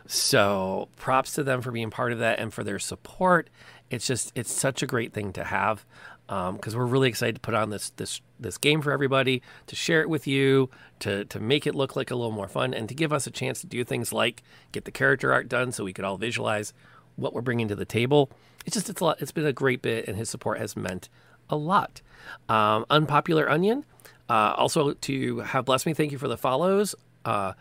So 0.07 0.88
props 0.97 1.33
to 1.35 1.43
them 1.43 1.62
for 1.62 1.73
being 1.73 1.90
part 1.90 2.12
of 2.12 2.19
that 2.19 2.38
and 2.38 2.52
for 2.52 2.62
their 2.62 2.78
support. 2.78 3.49
It's 3.88 4.07
just 4.07 4.33
it's 4.35 4.52
such 4.52 4.83
a 4.83 4.87
great 4.87 5.14
thing 5.14 5.33
to 5.33 5.45
have 5.45 5.87
because 6.28 6.76
we're 6.76 6.85
really 6.85 7.09
excited 7.09 7.37
to 7.37 7.40
put 7.40 7.55
on 7.55 7.71
this 7.71 7.90
this 7.97 8.21
this 8.38 8.59
game 8.59 8.83
for 8.83 8.93
everybody 8.93 9.40
to 9.69 9.75
share 9.75 10.02
it 10.02 10.11
with 10.11 10.26
you 10.26 10.69
to 10.99 11.25
to 11.25 11.40
make 11.40 11.66
it 11.66 11.75
look 11.75 11.97
like 11.97 12.11
a 12.11 12.14
little 12.14 12.33
more 12.33 12.49
fun 12.49 12.75
and 12.75 12.88
to 12.90 12.95
give 12.95 13.12
us 13.12 13.26
a 13.26 13.31
chance 13.31 13.62
to 13.62 13.66
do 13.66 13.85
things 13.85 14.12
like 14.12 14.43
get 14.73 14.85
the 14.85 14.90
character 14.90 15.33
art 15.33 15.49
done 15.49 15.73
so 15.73 15.83
we 15.85 15.95
could 15.95 16.05
all 16.05 16.19
visualize 16.19 16.75
what 17.16 17.33
we're 17.33 17.40
bringing 17.40 17.69
to 17.69 17.75
the 17.75 17.85
table. 17.87 18.31
It's 18.66 18.75
just 18.75 18.90
it's 18.90 19.00
a 19.00 19.05
lot. 19.05 19.23
It's 19.23 19.33
been 19.33 19.47
a 19.47 19.52
great 19.52 19.83
bit, 19.83 20.07
and 20.09 20.16
his 20.16 20.28
support 20.28 20.59
has 20.59 20.76
meant 20.76 21.09
a 21.49 21.57
lot. 21.57 22.02
Um, 22.49 22.85
Unpopular 22.90 23.49
Onion, 23.49 23.85
uh, 24.28 24.54
also 24.56 24.92
to 24.92 25.38
have 25.40 25.68
me. 25.87 25.95
Thank 25.95 26.12
you 26.12 26.18
for 26.18 26.28
the 26.28 26.37
follows. 26.37 26.95
Uh, 27.25 27.52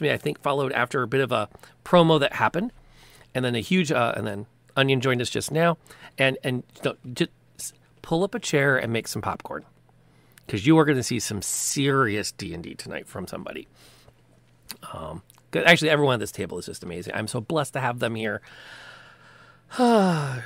me, 0.00 0.10
I 0.10 0.16
think, 0.16 0.40
followed 0.40 0.72
after 0.72 1.02
a 1.02 1.08
bit 1.08 1.20
of 1.20 1.32
a 1.32 1.48
promo 1.84 2.18
that 2.20 2.34
happened, 2.34 2.72
and 3.34 3.44
then 3.44 3.54
a 3.54 3.60
huge, 3.60 3.92
uh, 3.92 4.14
and 4.16 4.26
then 4.26 4.46
Onion 4.76 5.00
joined 5.00 5.20
us 5.20 5.30
just 5.30 5.50
now, 5.50 5.76
and 6.18 6.38
and 6.42 6.62
know, 6.84 6.96
just 7.12 7.74
pull 8.02 8.22
up 8.22 8.34
a 8.34 8.38
chair 8.38 8.76
and 8.76 8.92
make 8.92 9.08
some 9.08 9.22
popcorn, 9.22 9.64
because 10.46 10.66
you 10.66 10.78
are 10.78 10.84
going 10.84 10.96
to 10.96 11.02
see 11.02 11.18
some 11.18 11.42
serious 11.42 12.32
D 12.32 12.54
and 12.54 12.62
D 12.62 12.74
tonight 12.74 13.06
from 13.06 13.26
somebody. 13.26 13.68
Um, 14.92 15.22
good. 15.50 15.64
Actually, 15.64 15.90
everyone 15.90 16.14
at 16.14 16.20
this 16.20 16.32
table 16.32 16.58
is 16.58 16.66
just 16.66 16.82
amazing. 16.82 17.14
I'm 17.14 17.28
so 17.28 17.40
blessed 17.40 17.74
to 17.74 17.80
have 17.80 17.98
them 17.98 18.14
here. 18.14 18.40
but 19.78 20.42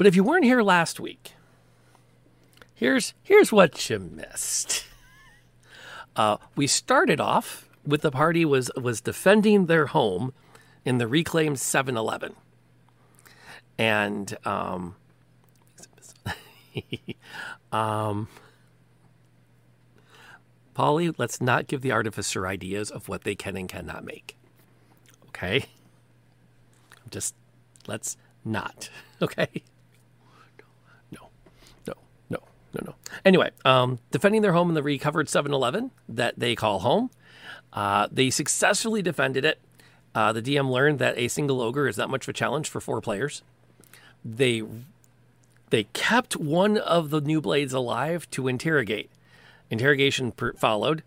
if 0.00 0.14
you 0.14 0.22
weren't 0.22 0.44
here 0.44 0.62
last 0.62 1.00
week, 1.00 1.32
here's 2.76 3.14
here's 3.24 3.50
what 3.50 3.90
you 3.90 3.98
missed. 3.98 4.84
Uh, 6.14 6.36
we 6.54 6.68
started 6.68 7.20
off 7.20 7.68
with 7.84 8.02
the 8.02 8.12
party 8.12 8.44
was 8.44 8.70
was 8.80 9.00
defending 9.00 9.66
their 9.66 9.86
home 9.86 10.32
in 10.84 10.98
the 10.98 11.08
reclaimed 11.08 11.56
7-Eleven, 11.56 12.34
and 13.76 14.36
um, 14.46 14.94
um, 17.72 18.28
Polly, 20.74 21.12
let's 21.18 21.40
not 21.40 21.66
give 21.66 21.80
the 21.82 21.90
artificer 21.90 22.46
ideas 22.46 22.90
of 22.90 23.08
what 23.08 23.24
they 23.24 23.34
can 23.34 23.56
and 23.56 23.68
cannot 23.68 24.04
make. 24.04 24.36
Okay, 25.28 25.66
just 27.10 27.34
let's 27.86 28.16
not. 28.44 28.90
Okay. 29.22 29.62
No, 31.10 31.30
no, 32.28 32.40
no, 32.80 32.90
no. 32.90 32.94
Anyway, 33.24 33.50
um, 33.64 33.98
defending 34.10 34.42
their 34.42 34.52
home 34.52 34.68
in 34.68 34.74
the 34.74 34.82
recovered 34.82 35.28
7 35.28 35.52
Eleven 35.52 35.90
that 36.08 36.38
they 36.38 36.54
call 36.54 36.80
home. 36.80 37.10
Uh, 37.72 38.08
they 38.10 38.30
successfully 38.30 39.02
defended 39.02 39.44
it. 39.44 39.60
Uh, 40.14 40.32
the 40.32 40.40
DM 40.40 40.70
learned 40.70 40.98
that 40.98 41.16
a 41.18 41.28
single 41.28 41.60
ogre 41.60 41.86
is 41.88 41.98
not 41.98 42.08
much 42.08 42.24
of 42.24 42.30
a 42.30 42.32
challenge 42.32 42.68
for 42.68 42.80
four 42.80 43.00
players. 43.00 43.42
They 44.24 44.62
they 45.68 45.84
kept 45.92 46.36
one 46.36 46.78
of 46.78 47.10
the 47.10 47.20
new 47.20 47.40
blades 47.40 47.72
alive 47.72 48.30
to 48.30 48.48
interrogate. 48.48 49.10
Interrogation 49.68 50.32
per- 50.32 50.54
followed, 50.54 51.02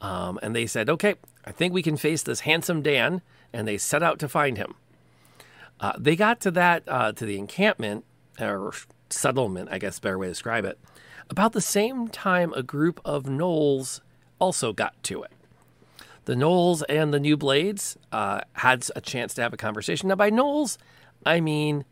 um, 0.00 0.38
and 0.42 0.54
they 0.54 0.66
said, 0.66 0.88
"Okay, 0.88 1.14
I 1.44 1.50
think 1.50 1.72
we 1.72 1.82
can 1.82 1.96
face 1.96 2.22
this 2.22 2.40
handsome 2.40 2.82
Dan." 2.82 3.22
And 3.52 3.66
they 3.66 3.76
set 3.76 4.02
out 4.02 4.18
to 4.20 4.28
find 4.28 4.56
him. 4.56 4.74
Uh, 5.80 5.92
they 5.98 6.16
got 6.16 6.40
to 6.40 6.50
that 6.52 6.84
uh, 6.86 7.12
to 7.12 7.26
the 7.26 7.36
encampment 7.36 8.04
or 8.40 8.72
settlement, 9.10 9.68
I 9.70 9.78
guess, 9.78 9.98
better 9.98 10.18
way 10.18 10.28
to 10.28 10.30
describe 10.32 10.64
it. 10.64 10.78
About 11.32 11.54
the 11.54 11.62
same 11.62 12.08
time, 12.08 12.52
a 12.52 12.62
group 12.62 13.00
of 13.06 13.24
gnolls 13.24 14.02
also 14.38 14.74
got 14.74 15.02
to 15.04 15.22
it. 15.22 15.32
The 16.26 16.34
gnolls 16.34 16.82
and 16.90 17.14
the 17.14 17.18
new 17.18 17.38
blades 17.38 17.96
uh, 18.12 18.42
had 18.52 18.86
a 18.94 19.00
chance 19.00 19.32
to 19.34 19.42
have 19.42 19.54
a 19.54 19.56
conversation. 19.56 20.10
Now, 20.10 20.16
by 20.16 20.30
gnolls, 20.30 20.76
I 21.24 21.40
mean 21.40 21.86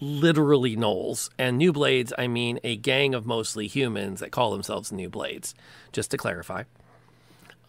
literally 0.00 0.74
gnolls, 0.74 1.28
and 1.38 1.58
new 1.58 1.70
blades, 1.70 2.14
I 2.16 2.28
mean 2.28 2.60
a 2.64 2.76
gang 2.76 3.14
of 3.14 3.26
mostly 3.26 3.66
humans 3.66 4.20
that 4.20 4.30
call 4.30 4.52
themselves 4.52 4.90
new 4.90 5.10
blades. 5.10 5.54
Just 5.92 6.10
to 6.12 6.16
clarify. 6.16 6.62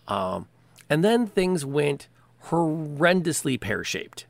Um, 0.08 0.48
and 0.90 1.04
then 1.04 1.28
things 1.28 1.66
went 1.66 2.08
horrendously 2.46 3.60
pear 3.60 3.84
shaped 3.84 4.26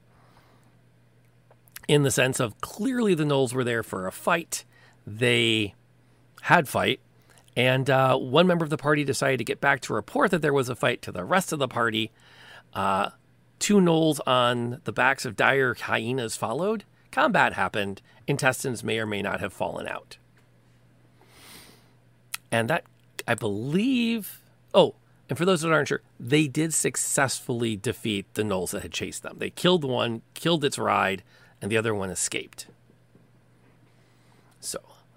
in 1.87 2.01
the 2.01 2.09
sense 2.09 2.39
of 2.39 2.59
clearly 2.61 3.13
the 3.13 3.25
gnolls 3.25 3.53
were 3.53 3.63
there 3.63 3.83
for 3.83 4.07
a 4.07 4.11
fight. 4.11 4.65
They 5.05 5.75
had 6.41 6.67
fight. 6.67 6.99
And 7.55 7.89
uh, 7.89 8.17
one 8.17 8.47
member 8.47 8.63
of 8.63 8.69
the 8.69 8.77
party 8.77 9.03
decided 9.03 9.37
to 9.37 9.43
get 9.43 9.59
back 9.59 9.81
to 9.81 9.93
report 9.93 10.31
that 10.31 10.41
there 10.41 10.53
was 10.53 10.69
a 10.69 10.75
fight 10.75 11.01
to 11.01 11.11
the 11.11 11.25
rest 11.25 11.51
of 11.51 11.59
the 11.59 11.67
party. 11.67 12.11
Uh, 12.73 13.09
two 13.59 13.81
gnolls 13.81 14.19
on 14.25 14.81
the 14.85 14.93
backs 14.93 15.25
of 15.25 15.35
dire 15.35 15.73
hyenas 15.73 16.37
followed. 16.37 16.85
Combat 17.11 17.53
happened. 17.53 18.01
Intestines 18.27 18.83
may 18.83 18.99
or 18.99 19.05
may 19.05 19.21
not 19.21 19.39
have 19.39 19.51
fallen 19.51 19.87
out. 19.87 20.17
And 22.51 22.69
that, 22.69 22.85
I 23.27 23.35
believe. 23.35 24.41
Oh, 24.73 24.95
and 25.27 25.37
for 25.37 25.45
those 25.45 25.61
that 25.61 25.71
aren't 25.71 25.89
sure, 25.89 26.01
they 26.19 26.47
did 26.47 26.73
successfully 26.73 27.75
defeat 27.75 28.33
the 28.33 28.43
gnolls 28.43 28.71
that 28.71 28.81
had 28.81 28.91
chased 28.91 29.23
them. 29.23 29.37
They 29.39 29.49
killed 29.49 29.83
one, 29.83 30.21
killed 30.33 30.63
its 30.63 30.79
ride, 30.79 31.23
and 31.61 31.71
the 31.71 31.77
other 31.77 31.93
one 31.93 32.09
escaped. 32.09 32.67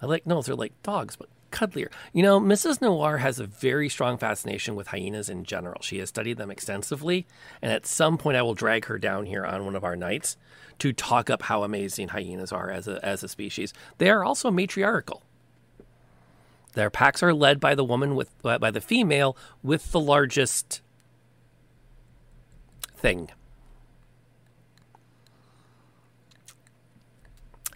I 0.02 0.06
like 0.06 0.24
gnolls. 0.24 0.46
They're 0.46 0.56
like 0.56 0.74
dogs, 0.82 1.14
but 1.16 1.28
cuddlier. 1.52 1.88
You 2.12 2.22
know, 2.24 2.40
Mrs. 2.40 2.80
Noir 2.80 3.18
has 3.18 3.38
a 3.38 3.46
very 3.46 3.88
strong 3.88 4.18
fascination 4.18 4.74
with 4.74 4.88
hyenas 4.88 5.28
in 5.28 5.44
general. 5.44 5.80
She 5.82 5.98
has 5.98 6.08
studied 6.08 6.38
them 6.38 6.50
extensively, 6.50 7.26
and 7.60 7.70
at 7.70 7.86
some 7.86 8.18
point 8.18 8.36
I 8.36 8.42
will 8.42 8.54
drag 8.54 8.86
her 8.86 8.98
down 8.98 9.26
here 9.26 9.46
on 9.46 9.64
one 9.64 9.76
of 9.76 9.84
our 9.84 9.94
nights 9.94 10.36
to 10.80 10.92
talk 10.92 11.30
up 11.30 11.42
how 11.42 11.62
amazing 11.62 12.08
hyenas 12.08 12.50
are 12.50 12.70
as 12.70 12.88
a 12.88 13.04
as 13.04 13.22
a 13.22 13.28
species. 13.28 13.72
They 13.98 14.10
are 14.10 14.24
also 14.24 14.50
matriarchal. 14.50 15.22
Their 16.72 16.90
packs 16.90 17.22
are 17.22 17.34
led 17.34 17.60
by 17.60 17.74
the 17.74 17.84
woman 17.84 18.16
with 18.16 18.30
by 18.42 18.70
the 18.70 18.80
female 18.80 19.36
with 19.62 19.92
the 19.92 20.00
largest 20.00 20.80
thing. 22.96 23.30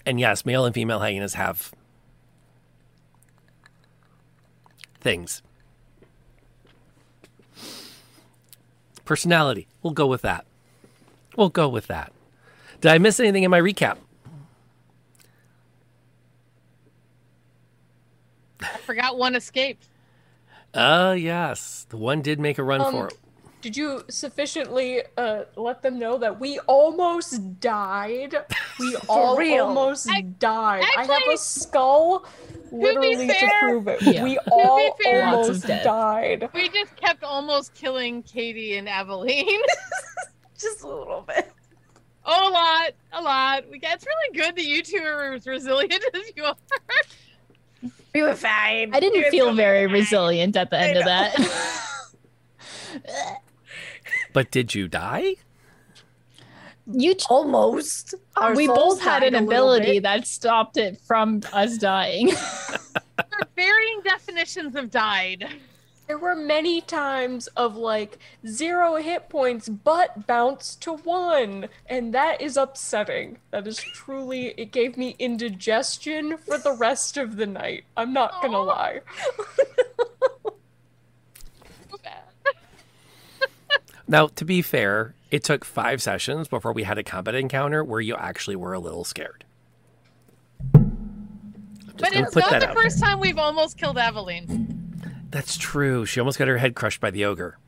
And 0.04 0.21
yes, 0.21 0.47
male 0.47 0.64
and 0.64 0.75
female 0.75 1.00
hyenas 1.00 1.35
have 1.35 1.73
things. 5.06 5.40
Personality. 9.04 9.68
We'll 9.84 9.92
go 9.92 10.08
with 10.08 10.22
that. 10.22 10.44
We'll 11.36 11.48
go 11.48 11.68
with 11.68 11.86
that. 11.86 12.12
Did 12.80 12.90
I 12.90 12.98
miss 12.98 13.20
anything 13.20 13.44
in 13.44 13.50
my 13.52 13.60
recap? 13.60 13.98
I 18.60 18.78
forgot 18.78 19.16
one 19.16 19.36
escaped. 19.36 19.86
Uh, 20.75 21.14
yes. 21.16 21.86
The 21.88 21.96
one 21.96 22.20
did 22.20 22.40
make 22.40 22.58
a 22.58 22.64
run 22.64 22.80
Um, 22.80 22.92
for 22.92 23.06
it. 23.06 23.14
Did 23.66 23.76
you 23.76 24.04
sufficiently 24.08 25.02
uh, 25.16 25.42
let 25.56 25.82
them 25.82 25.99
know 25.99 26.18
that 26.18 26.38
we 26.38 26.61
almost 26.68 27.58
died? 27.58 28.37
We 28.78 28.96
all 29.08 29.37
real. 29.37 29.64
almost 29.66 30.08
I- 30.08 30.20
died. 30.20 30.85
I 30.96 31.02
have 31.02 31.20
a 31.35 31.37
skull 31.37 32.25
literally 32.70 33.26
to, 33.26 33.35
fair- 33.35 33.50
prove 33.62 33.88
it. 33.88 34.02
Yeah. 34.02 34.23
We 34.23 34.38
all 34.52 34.96
fair- 35.02 35.26
almost 35.26 35.66
died. 35.66 36.49
We 36.54 36.68
just 36.68 36.94
kept 36.94 37.25
almost 37.25 37.75
killing 37.75 38.23
Katie 38.23 38.76
and 38.76 38.88
Aveline. 38.88 39.35
Just 40.56 40.82
a 40.85 40.88
little 40.88 41.23
bit. 41.26 41.50
oh, 42.25 42.49
a 42.49 42.52
lot, 42.52 42.92
a 43.14 43.20
lot. 43.20 43.68
We 43.68 43.80
got, 43.80 43.96
it's 43.96 44.06
really 44.06 44.38
good 44.38 44.54
that 44.54 44.64
you 44.64 44.80
two 44.85 45.02
are 45.04 45.32
as 45.32 45.44
resilient 45.44 46.04
as 46.14 46.30
you 46.37 46.44
are. 46.44 46.56
We 48.14 48.23
were 48.23 48.37
fine. 48.37 48.94
I 48.94 49.00
didn't 49.00 49.25
We 49.25 49.30
feel 49.30 49.46
so 49.46 49.54
very 49.54 49.87
fine. 49.87 49.92
resilient 49.92 50.56
at 50.56 50.70
the 50.70 50.78
end 50.78 50.99
of 50.99 51.04
that. 51.04 51.35
But 54.36 54.50
did 54.50 54.74
you 54.74 54.86
die? 54.86 55.36
you 56.86 57.14
ch- 57.14 57.24
Almost. 57.30 58.16
Our 58.36 58.54
we 58.54 58.66
both 58.66 59.00
had 59.00 59.22
an 59.22 59.34
ability 59.34 60.00
that 60.00 60.26
stopped 60.26 60.76
it 60.76 61.00
from 61.00 61.40
us 61.54 61.78
dying. 61.78 62.32
There 63.16 63.40
are 63.40 63.48
varying 63.56 64.02
definitions 64.04 64.76
of 64.76 64.90
died. 64.90 65.48
There 66.06 66.18
were 66.18 66.36
many 66.36 66.82
times 66.82 67.46
of 67.56 67.76
like 67.76 68.18
zero 68.46 68.96
hit 68.96 69.30
points, 69.30 69.70
but 69.70 70.26
bounce 70.26 70.74
to 70.76 70.98
one. 70.98 71.68
And 71.86 72.12
that 72.12 72.42
is 72.42 72.58
upsetting. 72.58 73.38
That 73.52 73.66
is 73.66 73.78
truly, 73.78 74.48
it 74.58 74.70
gave 74.70 74.98
me 74.98 75.16
indigestion 75.18 76.36
for 76.36 76.58
the 76.58 76.72
rest 76.72 77.16
of 77.16 77.36
the 77.36 77.46
night. 77.46 77.84
I'm 77.96 78.12
not 78.12 78.42
gonna 78.42 78.60
lie. 78.60 79.00
Now, 84.08 84.28
to 84.28 84.44
be 84.44 84.62
fair, 84.62 85.14
it 85.30 85.42
took 85.42 85.64
five 85.64 86.00
sessions 86.00 86.48
before 86.48 86.72
we 86.72 86.84
had 86.84 86.98
a 86.98 87.02
combat 87.02 87.34
encounter 87.34 87.82
where 87.82 88.00
you 88.00 88.14
actually 88.16 88.56
were 88.56 88.72
a 88.72 88.78
little 88.78 89.04
scared. 89.04 89.44
But 90.72 92.14
it's 92.14 92.36
not 92.36 92.60
the 92.60 92.72
first 92.75 93.00
there. 93.00 93.08
time 93.08 93.20
we've 93.20 93.38
almost 93.38 93.78
killed 93.78 93.96
Aveline. 93.96 95.28
That's 95.30 95.56
true. 95.56 96.06
She 96.06 96.20
almost 96.20 96.38
got 96.38 96.46
her 96.48 96.58
head 96.58 96.75
crushed 96.75 97.00
by 97.00 97.10
the 97.10 97.25
ogre. 97.25 97.58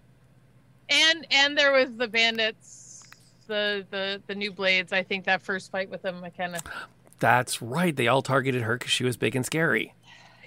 And 0.90 1.26
and 1.30 1.56
there 1.56 1.72
was 1.72 1.94
the 1.96 2.08
bandits 2.08 3.02
the 3.46 3.86
the 3.90 4.22
the 4.26 4.34
new 4.34 4.52
blades. 4.52 4.92
I 4.92 5.02
think 5.02 5.24
that 5.24 5.42
first 5.42 5.70
fight 5.70 5.90
with 5.90 6.02
them, 6.02 6.22
I 6.22 6.30
kind 6.30 6.54
of 6.54 6.62
That's 7.18 7.60
right. 7.60 7.94
They 7.94 8.06
all 8.08 8.22
targeted 8.22 8.62
her 8.62 8.76
because 8.78 8.92
she 8.92 9.04
was 9.04 9.16
big 9.16 9.34
and 9.34 9.44
scary. 9.44 9.94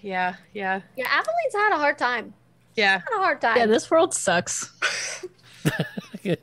yeah 0.01 0.35
yeah 0.53 0.81
Yeah, 0.95 1.07
Aveline's 1.07 1.53
had 1.53 1.73
a 1.73 1.77
hard 1.77 1.97
time. 1.97 2.33
yeah. 2.75 2.99
Had 2.99 3.17
a 3.17 3.21
hard 3.21 3.41
time. 3.41 3.57
Yeah, 3.57 3.65
this 3.65 3.89
world 3.91 4.13
sucks. 4.13 4.71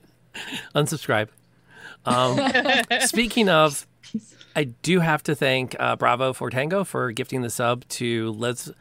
Unsubscribe. 0.74 1.28
Um, 2.04 2.40
speaking 3.06 3.48
of, 3.48 3.86
I 4.56 4.64
do 4.64 5.00
have 5.00 5.22
to 5.24 5.34
thank 5.34 5.76
uh, 5.78 5.96
Bravo 5.96 6.32
for 6.32 6.50
Tango 6.50 6.84
for 6.84 7.12
gifting 7.12 7.42
the 7.42 7.50
sub 7.50 7.86
to 7.88 8.30
Liz, 8.32 8.72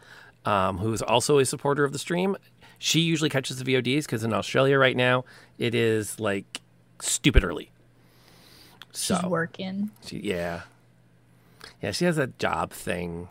um, 0.46 0.77
who 0.77 0.94
is 0.94 1.01
also 1.01 1.39
a 1.39 1.46
supporter 1.46 1.84
of 1.84 1.91
the 1.94 2.00
stream. 2.00 2.38
She 2.79 3.00
usually 3.00 3.29
catches 3.29 3.62
the 3.62 3.65
VODs 3.65 4.03
because 4.03 4.24
in 4.24 4.34
Australia 4.34 4.77
right 4.77 4.96
now 4.96 5.25
it 5.58 5.74
is 5.74 6.20
like 6.20 6.62
stupid 7.01 7.44
early. 7.44 7.72
So, 8.91 9.15
She's 9.15 9.25
working. 9.25 9.91
she, 10.06 10.20
yeah, 10.20 10.62
yeah, 11.82 11.91
she 11.91 12.06
has 12.06 12.17
a 12.17 12.27
job 12.27 12.72
thing, 12.72 13.29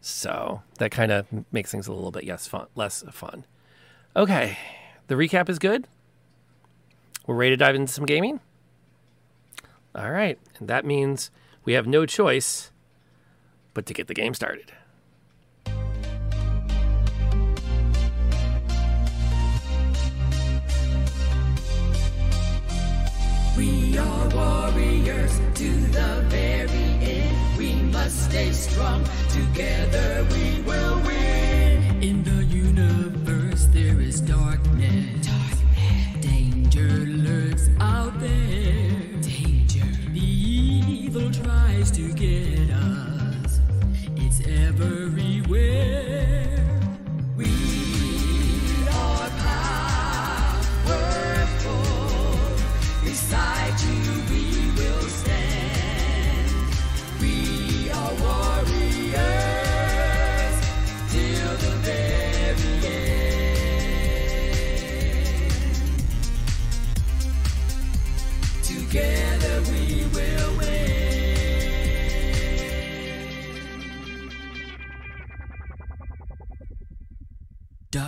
so 0.00 0.62
that 0.78 0.90
kind 0.90 1.12
of 1.12 1.26
makes 1.52 1.70
things 1.70 1.86
a 1.86 1.92
little 1.92 2.10
bit 2.10 2.24
yes 2.24 2.46
fun, 2.46 2.66
less 2.74 3.02
fun. 3.10 3.44
Okay, 4.16 4.56
the 5.08 5.14
recap 5.14 5.48
is 5.50 5.58
good. 5.58 5.86
We're 7.26 7.36
ready 7.36 7.50
to 7.50 7.56
dive 7.56 7.76
into 7.76 7.92
some 7.92 8.04
gaming. 8.04 8.40
All 9.94 10.10
right, 10.10 10.38
and 10.58 10.68
that 10.68 10.84
means 10.84 11.30
we 11.64 11.74
have 11.74 11.86
no 11.86 12.04
choice 12.04 12.72
but 13.74 13.86
to 13.86 13.94
get 13.94 14.08
the 14.08 14.14
game 14.14 14.34
started. 14.34 14.72
We 23.56 23.98
are 23.98 24.28
warriors 24.30 25.38
to 25.54 25.70
the 25.88 26.24
very 26.28 26.68
end. 27.04 27.58
We 27.58 27.74
must 27.74 28.30
stay 28.30 28.50
strong. 28.50 29.04
Together 29.28 30.26
we 30.32 30.62
will 30.62 31.00
win. 31.02 32.02
In 32.02 32.24
the 32.24 32.44
universe 32.44 33.66
there 33.66 34.00
is 34.00 34.20
darkness. 34.22 34.51
To 41.90 42.12
get 42.12 42.70
us. 42.70 43.60
It's 44.16 44.40
everywhere. 44.46 46.21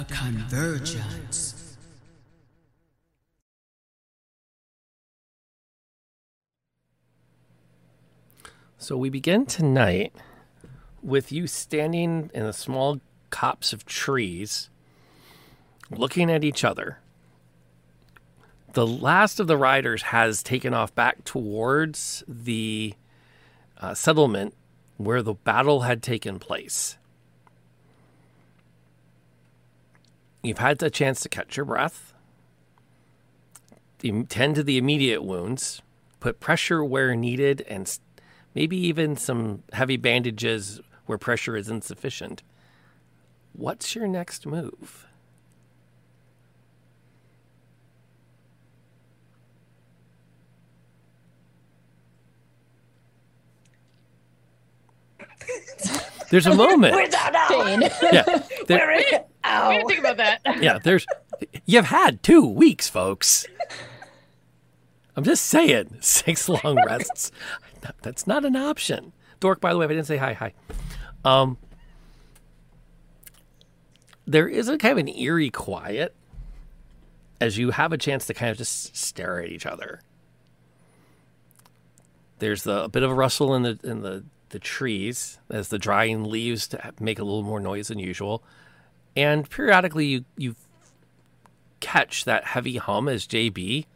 The 0.06 0.14
Convergence. 0.14 1.76
So 8.76 8.96
we 8.96 9.08
begin 9.08 9.46
tonight 9.46 10.12
with 11.02 11.32
you 11.32 11.46
standing 11.46 12.30
in 12.34 12.42
a 12.44 12.52
small 12.52 13.00
copse 13.30 13.72
of 13.72 13.86
trees, 13.86 14.68
looking 15.90 16.30
at 16.30 16.44
each 16.44 16.64
other. 16.64 16.98
The 18.72 18.86
last 18.86 19.40
of 19.40 19.46
the 19.46 19.56
riders 19.56 20.02
has 20.02 20.42
taken 20.42 20.74
off 20.74 20.94
back 20.94 21.24
towards 21.24 22.24
the 22.26 22.94
uh, 23.78 23.94
settlement 23.94 24.54
where 24.96 25.22
the 25.22 25.34
battle 25.34 25.82
had 25.82 26.02
taken 26.02 26.38
place. 26.38 26.98
You've 30.44 30.58
had 30.58 30.82
a 30.82 30.90
chance 30.90 31.20
to 31.20 31.30
catch 31.30 31.56
your 31.56 31.64
breath, 31.64 32.12
em- 34.04 34.26
tend 34.26 34.56
to 34.56 34.62
the 34.62 34.76
immediate 34.76 35.22
wounds, 35.24 35.80
put 36.20 36.38
pressure 36.38 36.84
where 36.84 37.16
needed, 37.16 37.64
and 37.66 37.98
maybe 38.54 38.76
even 38.76 39.16
some 39.16 39.62
heavy 39.72 39.96
bandages 39.96 40.82
where 41.06 41.16
pressure 41.16 41.56
is 41.56 41.70
insufficient. 41.70 42.42
What's 43.54 43.94
your 43.94 44.06
next 44.06 44.44
move? 44.44 45.06
There's 56.30 56.46
a 56.46 56.54
moment. 56.54 56.94
Dane. 57.48 57.82
Yeah, 58.12 58.24
there- 58.66 59.24
We 59.44 59.74
didn't 59.74 59.88
think 59.88 60.00
about 60.00 60.16
that. 60.18 60.40
yeah. 60.62 60.78
There's. 60.78 61.06
You've 61.66 61.86
had 61.86 62.22
two 62.22 62.46
weeks, 62.46 62.88
folks. 62.88 63.46
I'm 65.16 65.24
just 65.24 65.46
saying, 65.46 65.96
six 66.00 66.48
long 66.48 66.76
rests. 66.86 67.30
That's 68.02 68.26
not 68.26 68.44
an 68.44 68.56
option. 68.56 69.12
Dork, 69.40 69.60
by 69.60 69.72
the 69.72 69.78
way, 69.78 69.84
if 69.84 69.90
I 69.90 69.94
didn't 69.94 70.06
say 70.06 70.16
hi, 70.16 70.32
hi. 70.32 70.54
Um, 71.24 71.58
there 74.26 74.48
is 74.48 74.68
a 74.68 74.78
kind 74.78 74.92
of 74.92 74.98
an 74.98 75.08
eerie 75.08 75.50
quiet 75.50 76.14
as 77.40 77.58
you 77.58 77.72
have 77.72 77.92
a 77.92 77.98
chance 77.98 78.26
to 78.26 78.34
kind 78.34 78.50
of 78.50 78.56
just 78.56 78.96
stare 78.96 79.42
at 79.42 79.50
each 79.50 79.66
other. 79.66 80.00
There's 82.38 82.62
the, 82.62 82.84
a 82.84 82.88
bit 82.88 83.02
of 83.02 83.10
a 83.10 83.14
rustle 83.14 83.54
in 83.54 83.62
the 83.62 83.78
in 83.84 84.00
the, 84.00 84.24
the 84.48 84.58
trees 84.58 85.38
as 85.50 85.68
the 85.68 85.78
drying 85.78 86.24
leaves 86.24 86.74
make 87.00 87.18
a 87.18 87.24
little 87.24 87.42
more 87.42 87.60
noise 87.60 87.88
than 87.88 87.98
usual, 87.98 88.42
and 89.16 89.48
periodically 89.48 90.06
you 90.06 90.24
you 90.36 90.56
catch 91.80 92.24
that 92.24 92.44
heavy 92.44 92.76
hum 92.78 93.08
as 93.08 93.26
JB 93.26 93.86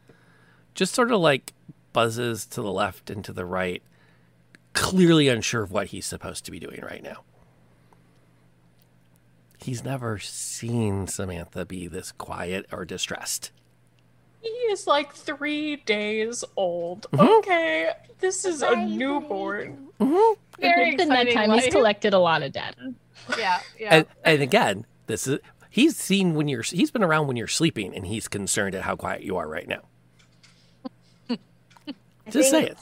just 0.74 0.94
sort 0.94 1.11
of 1.11 1.20
like 1.20 1.52
buzzes 1.92 2.44
to 2.46 2.62
the 2.62 2.70
left 2.72 3.11
and 3.11 3.24
to 3.24 3.33
the 3.33 3.44
right, 3.44 3.83
clearly 4.74 5.28
unsure 5.28 5.62
of 5.62 5.72
what 5.72 5.88
he's 5.88 6.07
supposed 6.07 6.44
to 6.44 6.50
be 6.50 6.61
doing 6.61 6.81
right 6.83 7.02
now. 7.02 7.22
He's 9.61 9.83
never 9.85 10.18
seen 10.18 11.07
Samantha 11.09 11.64
be 11.66 11.88
this 11.88 12.12
quiet 12.12 12.66
or 12.70 12.85
distressed. 12.85 13.50
He 14.40 14.48
is 14.48 14.87
like 14.87 15.12
three 15.14 15.76
days 15.76 16.44
old. 16.57 17.07
Mhm. 17.11 17.38
Okay, 17.38 17.90
this 18.20 18.44
is 18.44 18.62
a 18.62 18.76
newborn. 18.76 19.88
Very 19.98 20.90
In 20.92 20.96
that 21.09 21.26
exciting 21.26 21.35
time, 21.35 21.50
he's 21.50 21.64
life. 21.64 21.72
collected 21.72 22.14
a 22.14 22.18
lot 22.18 22.42
of 22.42 22.52
data. 22.52 22.94
Yeah, 23.37 23.61
yeah. 23.78 23.94
And, 23.96 24.07
and 24.24 24.42
again, 24.42 24.87
this 25.09 25.27
is 25.27 25.40
he's 25.71 25.97
seen 25.97 26.35
when 26.35 26.47
you're 26.47 26.62
he's 26.62 26.90
been 26.92 27.03
around 27.03 27.27
when 27.27 27.37
you're 27.37 27.49
sleeping, 27.49 27.94
and 27.94 28.07
he's 28.07 28.29
concerned 28.29 28.75
at 28.77 28.83
how 28.83 28.94
quiet 28.94 29.23
you 29.23 29.37
are 29.37 29.49
right 29.49 29.66
now. 29.66 29.83
I 31.31 31.37
Just 32.31 32.51
think- 32.51 32.66
say 32.66 32.71
it. 32.73 32.79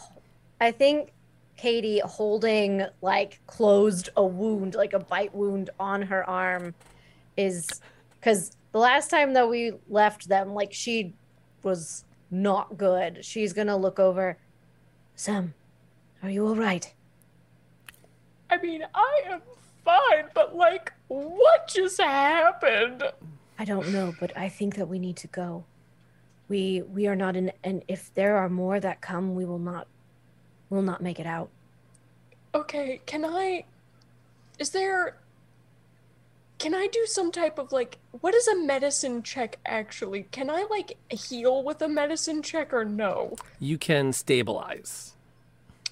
I 0.61 0.71
think 0.73 1.13
Katie 1.57 2.01
holding 2.05 2.85
like 3.03 3.41
closed 3.47 4.11
a 4.17 4.25
wound, 4.25 4.75
like 4.75 4.93
a 4.93 4.99
bite 4.99 5.35
wound 5.35 5.71
on 5.81 6.03
her 6.03 6.29
arm, 6.29 6.75
is 7.37 7.67
because 8.21 8.53
the 8.73 8.79
last 8.79 9.09
time 9.09 9.33
that 9.35 9.49
we 9.49 9.73
left 9.89 10.29
them, 10.29 10.53
like 10.55 10.73
she 10.73 11.15
was 11.63 12.05
not 12.31 12.77
good. 12.77 13.25
She's 13.25 13.53
gonna 13.53 13.77
look 13.77 13.99
over. 13.99 14.37
Sam, 15.15 15.55
are 16.23 16.31
you 16.31 16.47
all 16.47 16.57
right? 16.57 16.93
I 18.51 18.57
mean, 18.59 18.83
I 18.95 19.23
am 19.29 19.41
fine, 19.85 20.27
but 20.35 20.55
like, 20.57 20.93
what 21.09 21.69
just 21.69 22.01
happened? 22.01 23.03
I 23.59 23.65
don't 23.65 23.93
know, 23.93 24.15
but 24.21 24.37
I 24.37 24.49
think 24.49 24.77
that 24.77 24.89
we 24.89 24.99
need 24.99 25.17
to 25.19 25.27
go. 25.29 25.65
We 26.49 26.83
we 26.83 27.07
are 27.07 27.17
not 27.17 27.37
in, 27.37 27.53
and 27.65 27.83
if 27.89 28.13
there 28.15 28.37
are 28.37 28.49
more 28.49 28.79
that 28.81 29.01
come, 29.01 29.35
we 29.35 29.45
will 29.45 29.59
not, 29.59 29.89
will 30.71 30.83
not 30.83 31.03
make 31.03 31.19
it 31.19 31.27
out. 31.27 31.49
Okay, 32.55 33.01
can 33.07 33.25
I? 33.25 33.65
Is 34.59 34.71
there? 34.71 35.17
Can 36.59 36.75
I 36.75 36.87
do 36.91 37.05
some 37.07 37.33
type 37.33 37.59
of 37.59 37.73
like? 37.73 37.99
What 38.21 38.35
is 38.35 38.47
a 38.47 38.57
medicine 38.57 39.23
check 39.23 39.59
actually? 39.67 40.25
Can 40.31 40.49
I 40.49 40.67
like 40.71 40.97
heal 41.11 41.65
with 41.65 41.83
a 41.83 41.89
medicine 41.89 42.43
check 42.43 42.73
or 42.73 42.85
no? 42.85 43.35
You 43.59 43.77
can 43.77 44.13
stabilize. 44.13 45.16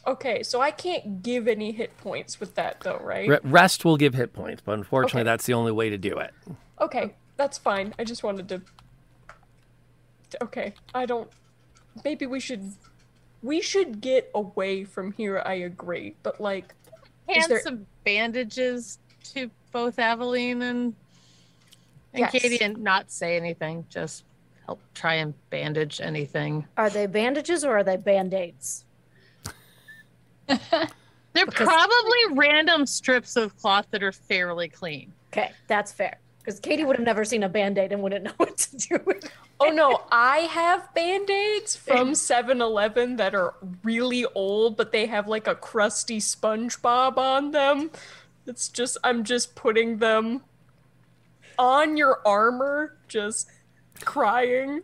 Okay, 0.07 0.43
so 0.43 0.61
I 0.61 0.71
can't 0.71 1.23
give 1.23 1.49
any 1.49 1.73
hit 1.73 1.97
points 1.99 2.39
with 2.39 2.55
that 2.57 2.81
though, 2.81 2.99
right? 2.99 3.29
Re- 3.29 3.39
rest 3.43 3.85
will 3.85 3.97
give 3.97 4.15
hit 4.15 4.33
points, 4.33 4.63
but 4.65 4.73
unfortunately, 4.73 5.21
Okay. 5.23 5.25
that's 5.31 5.47
the 5.47 5.55
only 5.55 5.73
way 5.73 5.89
to 5.91 5.97
do 5.99 6.19
it. 6.19 6.33
Okay, 6.81 7.15
that's 7.37 7.57
fine. 7.59 7.95
I 7.99 8.05
just 8.05 8.23
wanted 8.23 8.49
to. 8.51 8.59
to- 10.31 10.43
Okay, 10.45 10.75
I 10.95 11.07
don't. 11.07 11.31
maybe 12.05 12.27
we 12.27 12.41
should 12.41 12.73
we 13.43 13.61
should 13.61 14.01
get 14.01 14.31
away 14.35 14.85
from 14.85 15.13
here. 15.13 15.43
I 15.45 15.55
agree, 15.55 16.15
but 16.23 16.41
like, 16.41 16.75
Is 17.29 17.37
Hand 17.37 17.51
there- 17.51 17.61
some 17.63 17.87
bandages 18.05 18.99
to 19.35 19.51
both 19.73 19.99
Aveline 19.99 20.61
and 20.63 20.95
and 22.13 22.21
Yes. 22.21 22.33
Katie, 22.33 22.61
and 22.61 22.79
not 22.79 23.11
say 23.11 23.37
anything. 23.37 23.87
Just 23.89 24.25
help 24.67 24.81
try 24.95 25.15
and 25.15 25.35
bandage 25.51 26.01
anything. 26.01 26.67
Are 26.77 26.89
they 26.91 27.07
bandages 27.07 27.65
or 27.65 27.77
are 27.79 27.83
they 27.85 27.97
band-aids? 27.97 28.85
They're 30.47 31.47
Because- 31.47 31.67
probably 31.67 32.19
random 32.39 32.87
strips 32.87 33.37
of 33.37 33.57
cloth 33.59 33.87
that 33.91 34.03
are 34.03 34.13
fairly 34.13 34.69
clean. 34.69 35.13
Okay, 35.33 35.51
that's 35.67 35.93
fair. 35.93 36.19
Because 36.39 36.61
Katie 36.61 36.85
would 36.85 36.97
have 36.97 37.05
never 37.07 37.25
seen 37.25 37.43
a 37.43 37.49
band-aid 37.49 37.91
and 37.93 38.03
wouldn't 38.03 38.25
know 38.25 38.33
what 38.37 38.57
to 38.59 38.77
do 38.77 39.01
with 39.07 39.25
it. 39.25 39.33
oh 39.61 39.71
no, 39.71 40.03
I 40.13 40.39
have 40.41 40.93
band-aids 40.95 41.75
from 41.75 42.13
7-Eleven 42.13 43.17
that 43.17 43.35
are 43.35 43.55
really 43.83 44.27
old, 44.35 44.77
but 44.77 44.93
they 44.93 45.07
have 45.07 45.27
like 45.27 45.47
a 45.47 45.55
crusty 45.55 46.19
SpongeBob 46.21 47.17
on 47.17 47.51
them. 47.51 47.91
It's 48.47 48.69
just 48.69 48.99
I'm 49.03 49.25
just 49.25 49.55
putting 49.55 49.99
them 49.99 50.43
on 51.59 51.97
your 51.97 52.21
armor, 52.27 52.97
just 53.09 53.49
crying. 54.05 54.83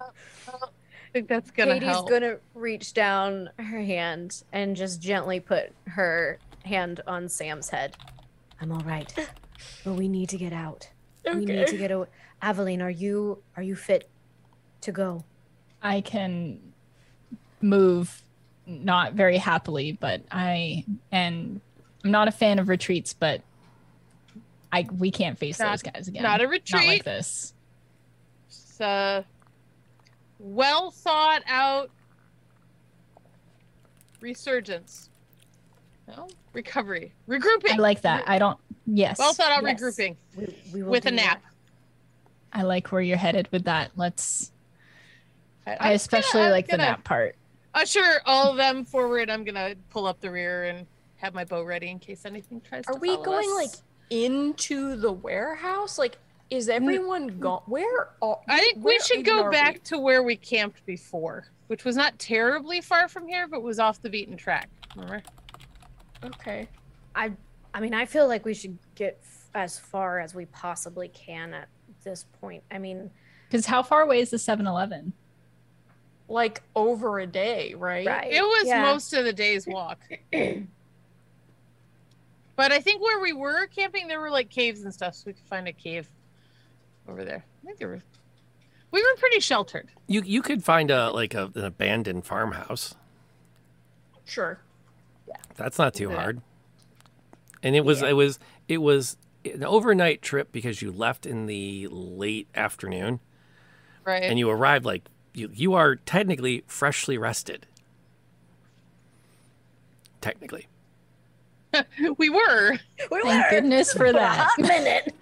Uh, 0.00 0.66
I 1.14 1.18
think 1.18 1.28
that's 1.28 1.52
gonna 1.52 1.74
Katie's 1.74 1.88
help. 1.90 2.08
gonna 2.10 2.38
reach 2.54 2.92
down 2.92 3.48
her 3.56 3.80
hand 3.80 4.42
and 4.52 4.74
just 4.74 5.00
gently 5.00 5.38
put 5.38 5.72
her 5.86 6.40
hand 6.64 7.02
on 7.06 7.28
Sam's 7.28 7.68
head. 7.68 7.94
I'm 8.60 8.72
all 8.72 8.80
right, 8.80 9.14
but 9.84 9.92
we 9.94 10.08
need 10.08 10.28
to 10.30 10.36
get 10.36 10.52
out. 10.52 10.88
We 11.24 11.44
need 11.44 11.68
to 11.68 11.76
get 11.78 11.92
away. 11.92 12.08
Aveline, 12.42 12.82
are 12.82 12.90
you 12.90 13.38
are 13.56 13.62
you 13.62 13.76
fit 13.76 14.08
to 14.80 14.90
go? 14.90 15.22
I 15.80 16.00
can 16.00 16.58
move 17.60 18.20
not 18.66 19.12
very 19.12 19.38
happily, 19.38 19.92
but 19.92 20.20
I 20.32 20.84
and 21.12 21.60
I'm 22.02 22.10
not 22.10 22.26
a 22.26 22.32
fan 22.32 22.58
of 22.58 22.68
retreats, 22.68 23.12
but 23.14 23.40
I 24.72 24.84
we 24.98 25.12
can't 25.12 25.38
face 25.38 25.60
Not- 25.60 25.70
those 25.70 25.82
guys 25.82 26.08
again. 26.08 26.24
not 26.24 26.40
a 26.40 26.48
retreat. 26.48 26.72
Not 26.72 26.78
retreat. 26.80 26.88
like 26.98 27.04
this. 27.04 27.54
It's 28.48 28.80
a 28.80 29.24
well 30.44 30.90
thought 30.90 31.42
out 31.46 31.90
resurgence. 34.20 35.08
No, 36.06 36.28
recovery, 36.52 37.12
regrouping. 37.28 37.72
I 37.72 37.76
like 37.76 38.02
that. 38.02 38.28
I 38.28 38.38
don't 38.38 38.58
yes. 38.86 39.18
well 39.18 39.32
thought 39.32 39.50
out 39.52 39.62
Yes. 39.64 39.80
regrouping 39.80 40.16
We, 40.36 40.54
we 40.72 40.82
with 40.82 41.06
a 41.06 41.10
do 41.10 41.16
nap. 41.16 41.42
I 42.52 42.62
like 42.62 42.92
where 42.92 43.00
you're 43.00 43.16
headed 43.16 43.48
with 43.52 43.64
that. 43.64 43.90
Let's 43.96 44.52
I, 45.66 45.76
I 45.80 45.90
especially 45.92 46.40
gonna- 46.40 46.50
like 46.52 46.66
the 46.66 46.72
gonna 46.72 46.82
nap 46.90 47.04
part. 47.04 47.36
Usher 47.74 48.20
all 48.26 48.50
of 48.50 48.56
them 48.56 48.84
forward. 48.84 49.30
I'm 49.30 49.44
gonna 49.44 49.74
pull 49.90 50.06
up 50.06 50.20
the 50.20 50.30
rear 50.30 50.64
and 50.64 50.86
have 51.16 51.34
my 51.34 51.44
bow 51.44 51.62
ready 51.62 51.88
in 51.88 51.98
case 51.98 52.24
anything 52.26 52.60
tries 52.60 52.84
Are 52.86 52.92
to. 52.92 52.98
Are 52.98 53.00
we 53.00 53.16
going 53.16 53.48
us. 53.48 53.54
like 53.56 53.70
into 54.10 54.94
the 54.96 55.10
warehouse? 55.10 55.98
Like, 55.98 56.18
is 56.50 56.68
everyone 56.68 57.38
gone? 57.38 57.62
Where? 57.66 58.10
Are, 58.22 58.38
I 58.48 58.60
think 58.60 58.84
we 58.84 58.98
should 59.00 59.24
go 59.24 59.44
are 59.44 59.50
back 59.50 59.82
to 59.84 59.98
where 59.98 60.22
we 60.22 60.36
camped 60.36 60.84
before, 60.86 61.46
which 61.68 61.84
was 61.84 61.96
not 61.96 62.18
terribly 62.18 62.80
far 62.80 63.08
from 63.08 63.26
here, 63.26 63.48
but 63.48 63.62
was 63.62 63.78
off 63.78 64.00
the 64.02 64.10
beaten 64.10 64.36
track. 64.36 64.68
Remember? 64.94 65.22
Okay. 66.22 66.68
I 67.14 67.32
I 67.72 67.80
mean, 67.80 67.94
I 67.94 68.06
feel 68.06 68.28
like 68.28 68.44
we 68.44 68.54
should 68.54 68.78
get 68.94 69.18
f- 69.22 69.48
as 69.54 69.78
far 69.78 70.20
as 70.20 70.34
we 70.34 70.46
possibly 70.46 71.08
can 71.08 71.54
at 71.54 71.68
this 72.04 72.26
point. 72.40 72.62
I 72.70 72.78
mean, 72.78 73.10
Because 73.48 73.66
how 73.66 73.82
far 73.82 74.02
away 74.02 74.20
is 74.20 74.30
the 74.30 74.36
7-Eleven? 74.36 75.12
Like 76.28 76.62
over 76.76 77.18
a 77.18 77.26
day, 77.26 77.74
right? 77.74 78.06
right? 78.06 78.32
It 78.32 78.42
was 78.42 78.68
yeah. 78.68 78.82
most 78.82 79.12
of 79.12 79.24
the 79.24 79.32
day's 79.32 79.66
walk. 79.66 79.98
but 80.32 80.62
I 82.72 82.78
think 82.78 83.02
where 83.02 83.20
we 83.20 83.32
were 83.32 83.66
camping, 83.66 84.06
there 84.06 84.20
were 84.20 84.30
like 84.30 84.50
caves 84.50 84.84
and 84.84 84.94
stuff, 84.94 85.16
so 85.16 85.24
we 85.26 85.32
could 85.32 85.46
find 85.46 85.66
a 85.66 85.72
cave 85.72 86.08
over 87.08 87.24
there. 87.24 87.44
I 87.62 87.66
think 87.66 87.78
there 87.78 87.88
were. 87.88 88.02
We 88.90 89.02
were 89.02 89.16
pretty 89.18 89.40
sheltered. 89.40 89.88
You 90.06 90.22
you 90.24 90.40
could 90.42 90.62
find 90.62 90.90
a 90.90 91.10
like 91.10 91.34
a, 91.34 91.50
an 91.54 91.64
abandoned 91.64 92.24
farmhouse. 92.26 92.94
Sure. 94.24 94.58
Yeah. 95.28 95.36
That's 95.56 95.78
not 95.78 95.94
too 95.94 96.10
Yeah. 96.10 96.16
hard. 96.16 96.40
And 97.62 97.74
it 97.74 97.84
was 97.84 98.02
Yeah. 98.02 98.10
it 98.10 98.12
was 98.12 98.38
it 98.68 98.78
was 98.78 99.16
an 99.44 99.64
overnight 99.64 100.22
trip 100.22 100.52
because 100.52 100.80
you 100.80 100.90
left 100.92 101.26
in 101.26 101.46
the 101.46 101.88
late 101.90 102.48
afternoon 102.54 103.20
Right. 104.04 104.22
and 104.22 104.38
you 104.38 104.48
arrived 104.48 104.84
like 104.84 105.08
you 105.34 105.50
you 105.52 105.74
are 105.74 105.96
technically 105.96 106.62
freshly 106.66 107.18
rested. 107.18 107.66
Technically. 110.20 110.68
we 112.16 112.30
were. 112.30 112.72
We 113.10 113.22
Thank 113.22 113.24
were 113.24 113.50
goodness 113.50 113.92
for 113.92 114.12
that. 114.12 114.38
hot 114.56 114.58
minute. 114.60 115.14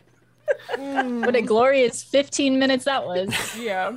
What 0.76 1.34
a 1.36 1.42
glorious 1.42 2.02
15 2.02 2.58
minutes 2.58 2.84
that 2.84 3.04
was. 3.06 3.34
Yeah. 3.58 3.96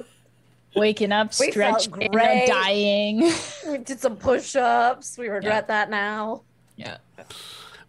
Waking 0.75 1.11
up, 1.13 1.31
We 1.39 1.51
felt 1.51 1.81
stretching, 1.81 2.11
great. 2.11 2.47
dying. 2.47 3.31
We 3.67 3.77
did 3.77 3.99
some 3.99 4.17
push-ups. 4.17 5.17
We 5.17 5.29
regret 5.29 5.43
Yeah. 5.63 5.67
that 5.67 5.89
now. 5.89 6.41
Yeah. 6.75 6.97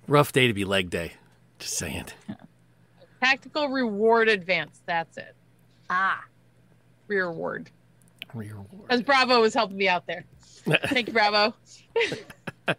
Rough 0.06 0.30
day 0.32 0.46
to 0.46 0.54
be 0.54 0.64
leg 0.64 0.88
day. 0.90 1.14
Just 1.58 1.74
saying. 1.76 2.06
Tactical 3.20 3.68
reward 3.68 4.28
advance. 4.28 4.80
That's 4.86 5.16
it. 5.18 5.34
Ah, 5.90 6.22
Reward. 7.08 7.70
Reward. 8.34 8.66
As 8.88 9.02
Bravo 9.02 9.40
was 9.40 9.52
helping 9.54 9.76
me 9.78 9.88
out 9.88 10.06
there. 10.06 10.24
Thank 10.86 11.08
you, 11.08 11.12
Bravo. 11.12 11.54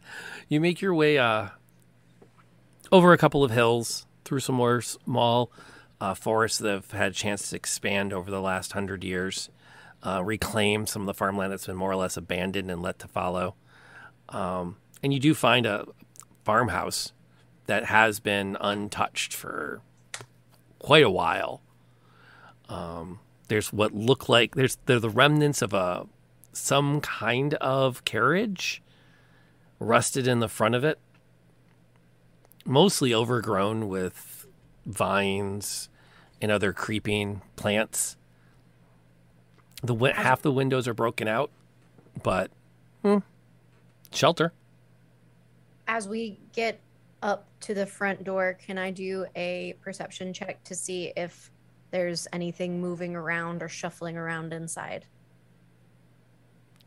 You 0.49 0.61
make 0.61 0.79
your 0.81 0.93
way 0.93 1.17
uh, 1.17 1.47
over 2.91 3.11
a 3.11 3.17
couple 3.17 3.43
of 3.43 3.51
hills, 3.51 4.05
through 4.27 4.41
some 4.41 4.55
more 4.55 4.81
small 4.81 5.51
uh, 6.01 6.13
forests 6.13 6.59
that 6.59 6.69
have 6.69 6.91
had 6.91 7.11
a 7.11 7.15
chance 7.15 7.49
to 7.49 7.55
expand 7.55 8.11
over 8.11 8.29
the 8.29 8.41
last 8.41 8.73
hundred 8.73 9.03
years, 9.03 9.49
uh, 10.03 10.21
reclaim 10.23 10.85
some 10.85 11.03
of 11.03 11.05
the 11.05 11.13
farmland 11.13 11.51
that's 11.51 11.65
been 11.65 11.77
more 11.77 11.91
or 11.91 11.95
less 11.95 12.17
abandoned 12.17 12.69
and 12.69 12.81
let 12.81 12.99
to 12.99 13.07
follow. 13.07 13.55
Um, 14.29 14.75
and 15.01 15.13
you 15.13 15.19
do 15.19 15.33
find 15.33 15.65
a 15.65 15.85
farmhouse 16.43 17.13
that 17.67 17.85
has 17.85 18.19
been 18.19 18.57
untouched 18.59 19.33
for 19.33 19.81
quite 20.79 21.03
a 21.03 21.09
while. 21.09 21.61
Um, 22.67 23.19
there's 23.47 23.71
what 23.71 23.93
look 23.93 24.27
like 24.27 24.55
there's 24.55 24.77
they're 24.85 24.99
the 24.99 25.09
remnants 25.09 25.61
of 25.61 25.73
a 25.73 26.05
some 26.51 26.99
kind 26.99 27.53
of 27.55 28.03
carriage 28.03 28.81
rusted 29.79 30.27
in 30.27 30.39
the 30.39 30.49
front 30.49 30.75
of 30.75 30.83
it, 30.83 30.99
mostly 32.67 33.13
overgrown 33.13 33.87
with 33.87 34.45
vines 34.85 35.89
and 36.41 36.51
other 36.51 36.73
creeping 36.73 37.41
plants. 37.55 38.15
The 39.81 39.93
wi- 39.93 40.13
half 40.15 40.41
the 40.41 40.51
windows 40.51 40.87
are 40.87 40.93
broken 40.93 41.27
out, 41.27 41.51
but 42.23 42.51
hmm, 43.03 43.19
shelter. 44.11 44.53
as 45.87 46.07
we 46.07 46.39
get 46.53 46.79
up 47.21 47.47
to 47.61 47.73
the 47.73 47.85
front 47.85 48.23
door, 48.23 48.57
can 48.65 48.77
I 48.77 48.91
do 48.91 49.25
a 49.35 49.75
perception 49.81 50.33
check 50.33 50.63
to 50.65 50.75
see 50.75 51.13
if 51.15 51.51
there's 51.91 52.27
anything 52.33 52.81
moving 52.81 53.15
around 53.15 53.63
or 53.63 53.69
shuffling 53.69 54.17
around 54.17 54.53
inside? 54.53 55.05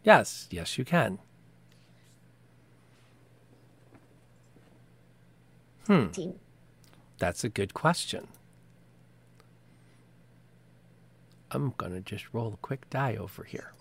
Yes, 0.02 0.48
yes, 0.50 0.78
you 0.78 0.84
can. 0.84 1.18
Hmm, 5.86 6.08
Team. 6.08 6.34
that's 7.18 7.42
a 7.44 7.48
good 7.48 7.74
question. 7.74 8.28
I'm 11.50 11.74
gonna 11.76 12.00
just 12.00 12.26
roll 12.32 12.54
a 12.54 12.56
quick 12.58 12.88
die 12.90 13.16
over 13.16 13.42
here. 13.44 13.72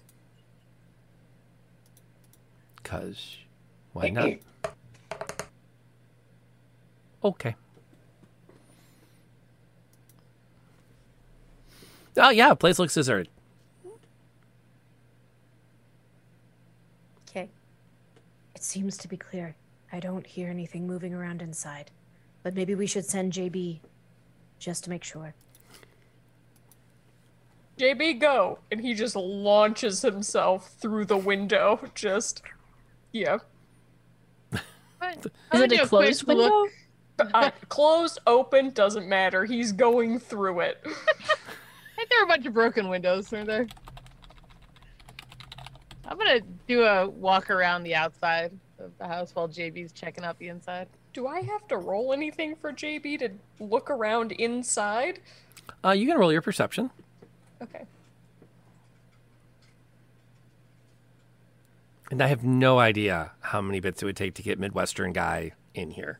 Cause 2.83 3.37
why 3.93 4.09
not? 4.09 4.29
Okay. 7.23 7.55
Oh 12.17 12.29
yeah, 12.31 12.53
place 12.55 12.79
looks 12.79 12.95
deserted. 12.95 13.29
Okay. 17.29 17.49
It 18.55 18.63
seems 18.63 18.97
to 18.97 19.07
be 19.07 19.17
clear. 19.17 19.55
I 19.91 19.99
don't 19.99 20.25
hear 20.25 20.49
anything 20.49 20.85
moving 20.85 21.13
around 21.13 21.41
inside. 21.41 21.91
But 22.43 22.53
maybe 22.53 22.75
we 22.75 22.87
should 22.87 23.05
send 23.05 23.33
JB 23.33 23.79
just 24.59 24.83
to 24.83 24.89
make 24.89 25.03
sure. 25.03 25.33
JB, 27.77 28.19
go. 28.19 28.59
And 28.71 28.81
he 28.81 28.93
just 28.93 29.15
launches 29.15 30.01
himself 30.01 30.73
through 30.79 31.05
the 31.05 31.17
window. 31.17 31.79
Just, 31.95 32.43
yeah. 33.11 33.37
Is 34.53 35.61
it 35.61 35.71
a 35.71 35.87
closed 35.87 36.27
window? 36.27 36.43
look. 36.43 36.71
Uh, 37.33 37.51
closed, 37.67 38.19
open, 38.27 38.69
doesn't 38.71 39.07
matter. 39.07 39.43
He's 39.43 39.71
going 39.71 40.19
through 40.19 40.61
it. 40.61 40.81
I 40.85 40.89
think 41.95 42.09
there 42.09 42.19
were 42.19 42.25
a 42.25 42.27
bunch 42.27 42.45
of 42.45 42.53
broken 42.53 42.87
windows, 42.87 43.31
aren't 43.33 43.47
there? 43.47 43.67
I'm 46.05 46.17
gonna 46.17 46.41
do 46.67 46.83
a 46.83 47.09
walk 47.09 47.49
around 47.49 47.83
the 47.83 47.95
outside 47.95 48.57
of 48.79 48.91
the 48.97 49.07
house 49.07 49.33
while 49.33 49.47
JB's 49.47 49.91
checking 49.91 50.23
out 50.23 50.37
the 50.39 50.47
inside. 50.47 50.87
Do 51.13 51.27
I 51.27 51.41
have 51.41 51.67
to 51.69 51.77
roll 51.77 52.13
anything 52.13 52.55
for 52.55 52.71
JB 52.71 53.19
to 53.19 53.29
look 53.59 53.89
around 53.89 54.31
inside? 54.33 55.19
Uh, 55.83 55.91
you 55.91 56.07
can 56.07 56.17
roll 56.17 56.31
your 56.31 56.41
perception. 56.41 56.89
Okay. 57.61 57.85
And 62.11 62.23
I 62.23 62.27
have 62.27 62.43
no 62.43 62.79
idea 62.79 63.31
how 63.41 63.61
many 63.61 63.79
bits 63.79 64.01
it 64.01 64.05
would 64.05 64.17
take 64.17 64.33
to 64.35 64.41
get 64.41 64.59
Midwestern 64.59 65.13
guy 65.13 65.51
in 65.75 65.91
here. 65.91 66.19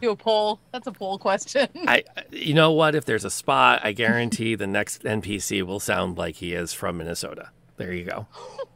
Do 0.00 0.10
a 0.10 0.16
poll. 0.16 0.60
That's 0.72 0.86
a 0.86 0.92
poll 0.92 1.18
question. 1.18 1.68
I, 1.88 2.04
you 2.30 2.54
know 2.54 2.72
what? 2.72 2.94
If 2.94 3.04
there's 3.04 3.24
a 3.24 3.30
spot, 3.30 3.80
I 3.82 3.92
guarantee 3.92 4.54
the 4.54 4.66
next 4.66 5.02
NPC 5.02 5.62
will 5.62 5.80
sound 5.80 6.18
like 6.18 6.36
he 6.36 6.52
is 6.52 6.72
from 6.72 6.98
Minnesota. 6.98 7.50
There 7.76 7.92
you 7.92 8.04
go. 8.04 8.26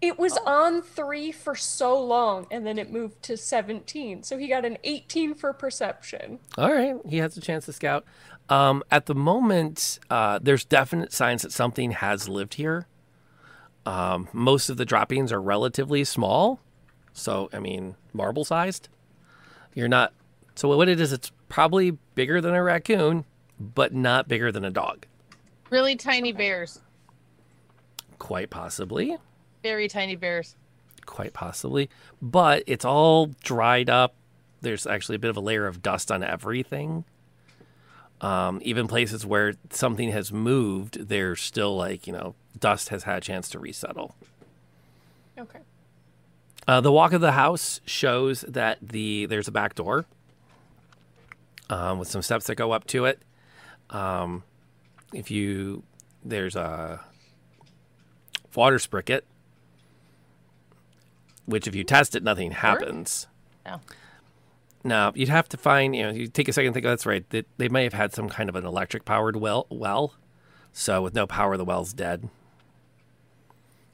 It 0.00 0.18
was 0.18 0.38
on 0.46 0.80
three 0.82 1.32
for 1.32 1.56
so 1.56 2.00
long, 2.00 2.46
and 2.50 2.64
then 2.64 2.78
it 2.78 2.92
moved 2.92 3.20
to 3.24 3.36
17. 3.36 4.22
So 4.22 4.38
he 4.38 4.46
got 4.46 4.64
an 4.64 4.78
18 4.84 5.34
for 5.34 5.52
perception. 5.52 6.38
All 6.56 6.72
right, 6.72 6.96
he 7.08 7.16
has 7.18 7.36
a 7.36 7.40
chance 7.40 7.66
to 7.66 7.72
scout. 7.72 8.04
Um, 8.48 8.82
at 8.90 9.06
the 9.06 9.14
moment, 9.14 9.98
uh, 10.08 10.38
there's 10.40 10.64
definite 10.64 11.12
signs 11.12 11.42
that 11.42 11.52
something 11.52 11.90
has 11.90 12.28
lived 12.28 12.54
here. 12.54 12.86
Um, 13.84 14.28
most 14.32 14.68
of 14.70 14.76
the 14.76 14.84
droppings 14.84 15.32
are 15.32 15.40
relatively 15.42 16.04
small, 16.04 16.60
so 17.12 17.48
I 17.52 17.58
mean, 17.58 17.96
marble 18.12 18.44
sized. 18.44 18.88
You're 19.74 19.88
not. 19.88 20.12
So 20.54 20.68
what 20.76 20.88
it 20.88 21.00
is, 21.00 21.12
it's 21.12 21.32
probably 21.48 21.92
bigger 22.14 22.40
than 22.40 22.54
a 22.54 22.62
raccoon, 22.62 23.24
but 23.58 23.92
not 23.94 24.28
bigger 24.28 24.52
than 24.52 24.64
a 24.64 24.70
dog. 24.70 25.06
really 25.70 25.96
tiny 25.96 26.32
bears. 26.32 26.80
Quite 28.18 28.50
possibly. 28.50 29.16
Very 29.62 29.88
tiny 29.88 30.16
bears. 30.16 30.56
quite 31.06 31.32
possibly. 31.32 31.88
But 32.20 32.62
it's 32.66 32.84
all 32.84 33.26
dried 33.42 33.88
up. 33.90 34.14
There's 34.60 34.86
actually 34.86 35.16
a 35.16 35.18
bit 35.18 35.30
of 35.30 35.36
a 35.36 35.40
layer 35.40 35.66
of 35.66 35.82
dust 35.82 36.10
on 36.12 36.22
everything. 36.22 37.04
Um, 38.20 38.60
even 38.62 38.88
places 38.88 39.24
where 39.24 39.54
something 39.70 40.10
has 40.10 40.32
moved 40.32 41.08
there's 41.08 41.40
still 41.40 41.76
like 41.76 42.06
you 42.08 42.12
know 42.12 42.34
dust 42.58 42.88
has 42.88 43.04
had 43.04 43.18
a 43.18 43.20
chance 43.20 43.48
to 43.50 43.60
resettle. 43.60 44.16
Okay. 45.38 45.60
uh, 46.66 46.80
the 46.80 46.90
walk 46.90 47.12
of 47.12 47.20
the 47.20 47.32
house 47.32 47.80
shows 47.86 48.40
that 48.48 48.78
the 48.82 49.26
there's 49.26 49.46
a 49.46 49.52
back 49.52 49.76
door 49.76 50.04
um, 51.70 52.00
with 52.00 52.08
some 52.08 52.22
steps 52.22 52.46
that 52.48 52.56
go 52.56 52.72
up 52.72 52.86
to 52.88 53.04
it. 53.04 53.22
Um, 53.90 54.42
if 55.14 55.30
you 55.30 55.84
there's 56.24 56.56
a 56.56 57.00
water 58.54 58.80
spigot 58.80 59.24
which 61.48 61.66
if 61.66 61.74
you 61.74 61.82
test 61.84 62.14
it 62.14 62.22
nothing 62.22 62.50
happens 62.52 63.26
No. 63.66 63.80
now 64.84 65.12
you'd 65.14 65.28
have 65.28 65.48
to 65.48 65.56
find 65.56 65.96
you 65.96 66.02
know 66.04 66.10
you 66.10 66.26
take 66.28 66.48
a 66.48 66.52
second 66.52 66.68
and 66.68 66.74
think 66.74 66.86
oh, 66.86 66.90
that's 66.90 67.06
right 67.06 67.28
that 67.30 67.46
they 67.56 67.68
may 67.68 67.84
have 67.84 67.94
had 67.94 68.12
some 68.14 68.28
kind 68.28 68.48
of 68.48 68.56
an 68.56 68.64
electric 68.66 69.04
powered 69.04 69.36
well 69.36 69.66
well 69.70 70.14
so 70.72 71.02
with 71.02 71.14
no 71.14 71.26
power 71.26 71.56
the 71.56 71.64
well's 71.64 71.92
dead 71.92 72.28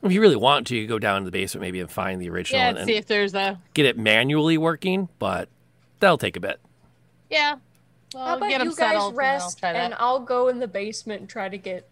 if 0.02 0.12
you 0.12 0.20
really 0.20 0.36
want 0.36 0.66
to 0.66 0.76
you 0.76 0.86
go 0.86 0.98
down 0.98 1.22
to 1.22 1.24
the 1.24 1.30
basement 1.30 1.62
maybe 1.62 1.80
and 1.80 1.90
find 1.90 2.20
the 2.20 2.28
original 2.28 2.60
Yeah, 2.60 2.68
and, 2.70 2.78
and 2.78 2.86
see 2.86 2.96
if 2.96 3.06
there's 3.06 3.34
a. 3.34 3.58
get 3.72 3.86
it 3.86 3.96
manually 3.96 4.58
working 4.58 5.08
but 5.18 5.48
that'll 6.00 6.18
take 6.18 6.36
a 6.36 6.40
bit 6.40 6.60
Yeah. 7.30 7.56
Well, 8.12 8.26
How 8.26 8.36
about 8.36 8.48
get 8.50 8.60
'em 8.60 8.66
you 8.68 8.76
guys 8.76 8.76
settled 8.76 8.94
and 8.94 9.00
I'll 9.02 9.12
rest 9.12 9.64
and 9.64 9.94
I'll 9.98 10.20
go 10.20 10.48
in 10.48 10.58
the 10.60 10.68
basement 10.68 11.20
and 11.22 11.28
try 11.28 11.48
to 11.48 11.56
get 11.58 11.88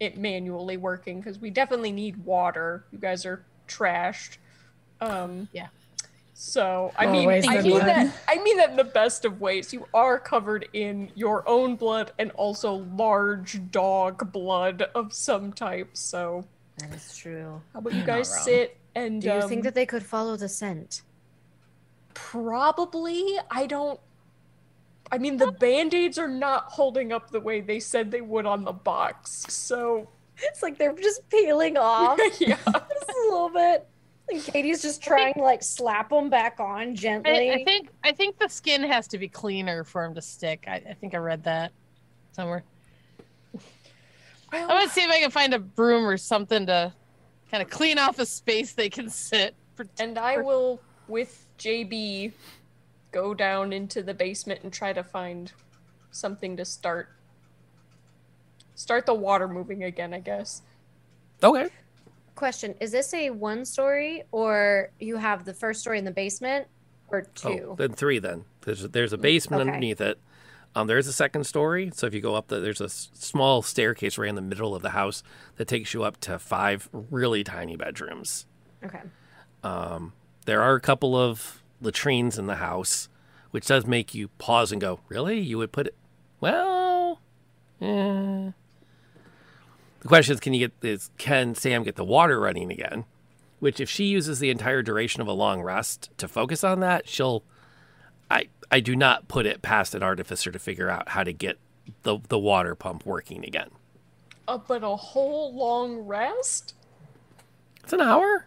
it 0.00 0.16
manually 0.18 0.76
working 0.76 1.20
because 1.20 1.38
we 1.38 1.50
definitely 1.50 1.92
need 1.92 2.24
water. 2.24 2.84
You 2.90 2.98
guys 2.98 3.24
are 3.24 3.44
trashed. 3.68 4.38
Um, 5.02 5.48
Yeah. 5.52 5.68
So 6.34 6.92
I 6.96 7.04
More 7.06 7.12
mean, 7.12 7.48
I 7.48 7.62
mean 7.62 7.72
one. 7.72 7.86
that 7.86 8.12
I 8.26 8.42
mean 8.42 8.56
that 8.56 8.70
in 8.70 8.76
the 8.76 8.82
best 8.82 9.24
of 9.24 9.40
ways. 9.40 9.72
You 9.72 9.86
are 9.94 10.18
covered 10.18 10.68
in 10.72 11.12
your 11.14 11.48
own 11.48 11.76
blood 11.76 12.10
and 12.18 12.32
also 12.32 12.84
large 12.96 13.70
dog 13.70 14.32
blood 14.32 14.82
of 14.94 15.12
some 15.12 15.52
type. 15.52 15.90
So 15.92 16.44
That 16.78 16.92
is 16.94 17.16
true. 17.16 17.60
how 17.72 17.78
about 17.78 17.94
you 17.94 18.02
guys 18.02 18.28
sit 18.42 18.76
and 18.96 19.22
Do 19.22 19.28
you 19.28 19.34
um, 19.34 19.48
think 19.48 19.62
that 19.62 19.74
they 19.76 19.86
could 19.86 20.04
follow 20.04 20.36
the 20.36 20.48
scent? 20.48 21.02
Probably. 22.14 23.38
I 23.50 23.66
don't. 23.66 24.00
I 25.10 25.18
mean, 25.18 25.36
the 25.36 25.52
band 25.52 25.92
aids 25.94 26.18
are 26.18 26.28
not 26.28 26.64
holding 26.64 27.12
up 27.12 27.30
the 27.30 27.40
way 27.40 27.60
they 27.60 27.78
said 27.78 28.10
they 28.10 28.22
would 28.22 28.46
on 28.46 28.64
the 28.64 28.72
box. 28.72 29.44
So, 29.48 30.08
It's 30.38 30.62
like 30.62 30.78
they're 30.78 30.94
just 30.94 31.28
peeling 31.28 31.76
off 31.76 32.18
yeah. 32.40 32.56
just 32.66 33.10
a 33.10 33.22
little 33.28 33.50
bit. 33.50 33.86
And 34.30 34.42
Katie's 34.42 34.82
just 34.82 35.02
trying 35.02 35.34
to 35.34 35.42
like 35.42 35.62
slap 35.62 36.10
them 36.10 36.30
back 36.30 36.60
on 36.60 36.94
gently. 36.94 37.50
I, 37.50 37.54
I 37.54 37.64
think 37.64 37.88
I 38.04 38.12
think 38.12 38.38
the 38.38 38.48
skin 38.48 38.82
has 38.82 39.08
to 39.08 39.18
be 39.18 39.28
cleaner 39.28 39.84
for 39.84 40.04
him 40.04 40.14
to 40.14 40.22
stick. 40.22 40.64
I, 40.66 40.76
I 40.76 40.94
think 40.94 41.14
I 41.14 41.18
read 41.18 41.44
that 41.44 41.72
somewhere. 42.32 42.64
I'm 43.54 43.60
Well, 44.68 44.68
gonna 44.68 44.88
see 44.88 45.02
if 45.02 45.10
I 45.10 45.20
can 45.20 45.30
find 45.30 45.54
a 45.54 45.58
broom 45.58 46.06
or 46.06 46.16
something 46.16 46.66
to 46.66 46.92
kind 47.50 47.62
of 47.62 47.70
clean 47.70 47.98
off 47.98 48.18
a 48.18 48.26
space 48.26 48.72
they 48.72 48.88
can 48.90 49.08
sit. 49.08 49.54
For, 49.74 49.86
and 49.98 50.18
I 50.18 50.38
will, 50.38 50.80
with 51.08 51.46
JB, 51.58 52.32
go 53.10 53.34
down 53.34 53.72
into 53.72 54.02
the 54.02 54.14
basement 54.14 54.60
and 54.62 54.72
try 54.72 54.92
to 54.92 55.02
find 55.02 55.52
something 56.10 56.56
to 56.56 56.64
start. 56.64 57.10
Start 58.74 59.06
the 59.06 59.14
water 59.14 59.48
moving 59.48 59.84
again, 59.84 60.14
I 60.14 60.20
guess. 60.20 60.62
okay 61.42 61.68
Question: 62.34 62.74
Is 62.80 62.90
this 62.92 63.12
a 63.14 63.30
one 63.30 63.64
story, 63.64 64.24
or 64.32 64.90
you 64.98 65.16
have 65.16 65.44
the 65.44 65.54
first 65.54 65.80
story 65.80 65.98
in 65.98 66.04
the 66.04 66.10
basement, 66.10 66.66
or 67.08 67.22
two? 67.34 67.68
Oh, 67.70 67.74
then 67.76 67.92
three. 67.92 68.18
Then 68.18 68.44
there's 68.62 68.82
there's 68.88 69.12
a 69.12 69.18
basement 69.18 69.60
Okay. 69.62 69.68
underneath 69.70 70.00
it. 70.00 70.18
Um, 70.74 70.86
there 70.86 70.96
is 70.96 71.06
a 71.06 71.12
second 71.12 71.44
story. 71.44 71.90
So 71.94 72.06
if 72.06 72.14
you 72.14 72.22
go 72.22 72.34
up, 72.34 72.48
the, 72.48 72.58
there's 72.58 72.80
a 72.80 72.88
small 72.88 73.60
staircase 73.60 74.16
right 74.16 74.30
in 74.30 74.34
the 74.36 74.40
middle 74.40 74.74
of 74.74 74.80
the 74.80 74.90
house 74.90 75.22
that 75.56 75.68
takes 75.68 75.92
you 75.92 76.02
up 76.02 76.18
to 76.20 76.38
five 76.38 76.88
really 76.92 77.44
tiny 77.44 77.76
bedrooms. 77.76 78.46
Okay. 78.82 79.00
There 80.46 80.62
are 80.62 80.74
a 80.74 80.80
couple 80.80 81.14
of 81.14 81.62
latrines 81.82 82.38
in 82.38 82.46
the 82.46 82.56
house, 82.56 83.08
which 83.50 83.66
does 83.66 83.86
make 83.86 84.14
you 84.14 84.28
pause 84.38 84.72
and 84.72 84.80
go, 84.80 85.00
"Really? 85.08 85.38
You 85.38 85.58
would 85.58 85.72
put 85.72 85.86
it? 85.88 85.94
Well, 86.40 87.20
eh." 87.80 88.52
The 90.02 90.08
question 90.08 90.34
is, 90.34 90.40
can 90.40 90.52
you 90.52 90.68
get 90.68 90.72
is 90.82 91.10
can 91.16 91.54
Sam 91.54 91.84
get 91.84 91.94
the 91.94 92.04
water 92.04 92.40
running 92.40 92.72
again? 92.72 93.04
Which, 93.60 93.78
if 93.78 93.88
she 93.88 94.04
uses 94.04 94.40
the 94.40 94.50
entire 94.50 94.82
duration 94.82 95.22
of 95.22 95.28
a 95.28 95.32
long 95.32 95.62
rest 95.62 96.10
to 96.18 96.26
focus 96.26 96.64
on 96.64 96.80
that, 96.80 97.08
she'll. 97.08 97.44
I 98.28 98.48
I 98.70 98.80
do 98.80 98.96
not 98.96 99.28
put 99.28 99.46
it 99.46 99.62
past 99.62 99.94
an 99.94 100.02
artificer 100.02 100.50
to 100.50 100.58
figure 100.58 100.90
out 100.90 101.10
how 101.10 101.22
to 101.22 101.32
get 101.32 101.58
the 102.02 102.18
the 102.28 102.38
water 102.38 102.74
pump 102.74 103.06
working 103.06 103.44
again. 103.44 103.70
Uh, 104.48 104.58
but 104.58 104.82
a 104.82 104.96
whole 104.96 105.54
long 105.54 106.00
rest? 106.00 106.74
It's 107.84 107.92
an 107.92 108.00
hour. 108.00 108.46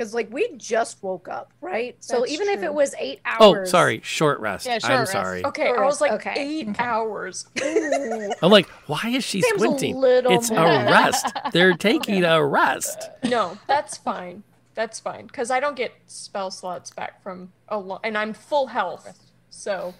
Because 0.00 0.14
like 0.14 0.32
we 0.32 0.48
just 0.56 1.02
woke 1.02 1.28
up, 1.28 1.52
right? 1.60 1.94
So 2.02 2.20
That's 2.20 2.32
even 2.32 2.48
if 2.48 2.62
it 2.62 2.72
was 2.72 2.94
eight 2.98 3.20
oh, 3.38 3.52
hours. 3.52 3.68
Oh, 3.68 3.70
sorry, 3.70 4.00
short 4.02 4.40
rest. 4.40 4.64
Yeah, 4.64 4.78
short 4.78 4.92
I'm 4.92 4.98
rest. 5.00 5.12
sorry. 5.12 5.44
Okay, 5.44 5.68
I 5.68 5.84
was 5.84 6.00
like 6.00 6.12
okay. 6.12 6.32
eight 6.38 6.68
hours. 6.80 7.46
Ooh. 7.62 8.32
I'm 8.42 8.50
like, 8.50 8.66
why 8.86 9.10
is 9.10 9.24
she 9.24 9.42
Sam's 9.42 9.56
a 9.56 9.58
squinting? 9.58 9.96
little 9.98 10.32
It's 10.32 10.50
more. 10.50 10.60
a 10.64 10.84
rest. 10.86 11.26
They're 11.52 11.76
taking 11.76 12.24
a 12.24 12.42
rest. 12.42 13.10
No, 13.24 13.58
that's 13.66 13.98
fine. 13.98 14.42
That's 14.72 14.98
fine 14.98 15.26
because 15.26 15.50
I 15.50 15.60
don't 15.60 15.76
get 15.76 15.92
spell 16.06 16.50
slots 16.50 16.90
back 16.90 17.22
from 17.22 17.52
a 17.68 17.76
long, 17.76 18.00
and 18.02 18.16
I'm 18.16 18.32
full 18.32 18.68
health, 18.68 19.20
so 19.50 19.92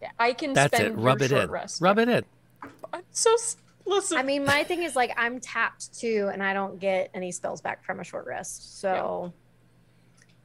Yeah. 0.00 0.10
I 0.16 0.32
can 0.32 0.52
That's 0.52 0.76
spend 0.76 0.94
it. 0.94 0.96
Rub 0.96 1.22
it 1.22 1.32
in. 1.32 1.50
rest. 1.50 1.82
Rub 1.82 1.98
it 1.98 2.08
in. 2.08 2.24
I'm 2.92 3.02
so 3.10 3.34
listen. 3.84 4.16
I 4.16 4.22
mean, 4.22 4.44
my 4.44 4.64
thing 4.64 4.82
is 4.82 4.96
like 4.96 5.12
I'm 5.16 5.40
tapped 5.40 5.98
too, 5.98 6.30
and 6.32 6.40
I 6.42 6.54
don't 6.54 6.78
get 6.78 7.10
any 7.14 7.32
spells 7.32 7.60
back 7.60 7.84
from 7.84 8.00
a 8.00 8.04
short 8.04 8.26
rest. 8.26 8.80
So, 8.80 9.32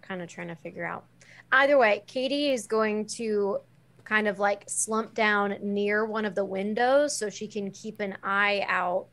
kind 0.07 0.21
of 0.21 0.29
trying 0.29 0.47
to 0.47 0.55
figure 0.55 0.85
out. 0.85 1.05
Either 1.51 1.77
way, 1.77 2.03
Katie 2.07 2.51
is 2.51 2.67
going 2.67 3.05
to 3.05 3.59
kind 4.03 4.27
of 4.27 4.39
like 4.39 4.63
slump 4.67 5.13
down 5.13 5.55
near 5.61 6.05
one 6.05 6.25
of 6.25 6.35
the 6.35 6.45
windows 6.45 7.15
so 7.17 7.29
she 7.29 7.47
can 7.47 7.71
keep 7.71 7.99
an 7.99 8.15
eye 8.23 8.63
out, 8.67 9.07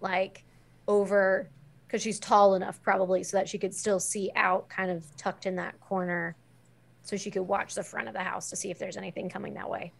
like 0.00 0.44
over, 0.86 1.48
because 1.86 2.02
she's 2.02 2.18
tall 2.18 2.54
enough 2.54 2.80
probably 2.82 3.22
so 3.22 3.36
that 3.36 3.48
she 3.48 3.58
could 3.58 3.74
still 3.74 4.00
see 4.00 4.30
out, 4.36 4.68
kind 4.68 4.90
of 4.90 5.04
tucked 5.16 5.46
in 5.46 5.56
that 5.56 5.78
corner, 5.80 6.34
so 7.02 7.16
she 7.16 7.30
could 7.30 7.42
watch 7.42 7.74
the 7.74 7.82
front 7.82 8.08
of 8.08 8.14
the 8.14 8.20
house 8.22 8.50
to 8.50 8.56
see 8.56 8.70
if 8.70 8.78
there's 8.78 8.96
anything 8.96 9.28
coming 9.28 9.54
that 9.54 9.68
way, 9.68 9.92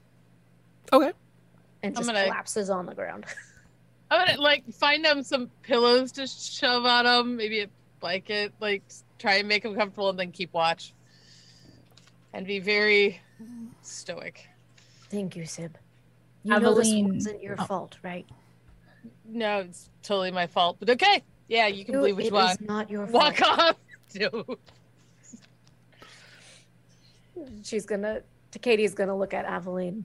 Okay. 0.93 1.13
and 1.83 1.95
just 1.97 2.07
gonna- 2.07 2.25
collapses 2.25 2.71
on 2.71 2.87
the 2.87 2.95
ground. 2.95 3.25
I'm 4.11 4.27
gonna 4.27 4.41
like 4.41 4.65
find 4.73 5.05
them 5.05 5.23
some 5.23 5.51
pillows 5.63 6.13
to 6.13 6.27
shove 6.27 6.87
on 6.87 7.05
them, 7.05 7.37
maybe 7.37 7.61
a 7.61 7.69
blanket, 8.01 8.53
like 8.61 8.83
try 9.19 9.35
and 9.37 9.49
make 9.49 9.63
them 9.63 9.75
comfortable, 9.75 10.11
and 10.11 10.19
then 10.19 10.33
keep 10.33 10.53
watch. 10.53 10.95
And 12.33 12.47
be 12.47 12.59
very 12.59 13.21
stoic. 13.83 14.47
Thank 15.11 15.37
you, 15.37 15.45
Syb. 15.45 15.73
You 16.45 16.59
know 16.59 16.75
this 16.75 16.89
Aveline- 16.89 17.15
wasn't 17.15 17.43
your 17.43 17.57
oh. 17.59 17.65
fault, 17.65 17.99
right? 18.03 18.27
no, 19.27 19.61
it's 19.61 19.91
totally 20.03 20.31
my 20.31 20.47
fault. 20.47 20.77
But 20.79 20.91
okay, 20.91 21.23
yeah, 21.49 21.67
you 21.67 21.85
can 21.85 21.95
You- 21.95 22.01
believe 22.01 22.17
what 22.17 22.53
it 22.55 22.61
you 22.61 22.67
not 22.67 22.91
your 22.91 23.07
fault. 23.07 23.41
Walk 23.41 23.43
off. 23.43 23.77
Dude. 24.13 24.59
She's 27.63 27.87
gonna. 27.87 28.23
Katie's 28.61 28.95
gonna 28.95 29.17
look 29.17 29.35
at 29.35 29.45
Aveline. 29.45 30.05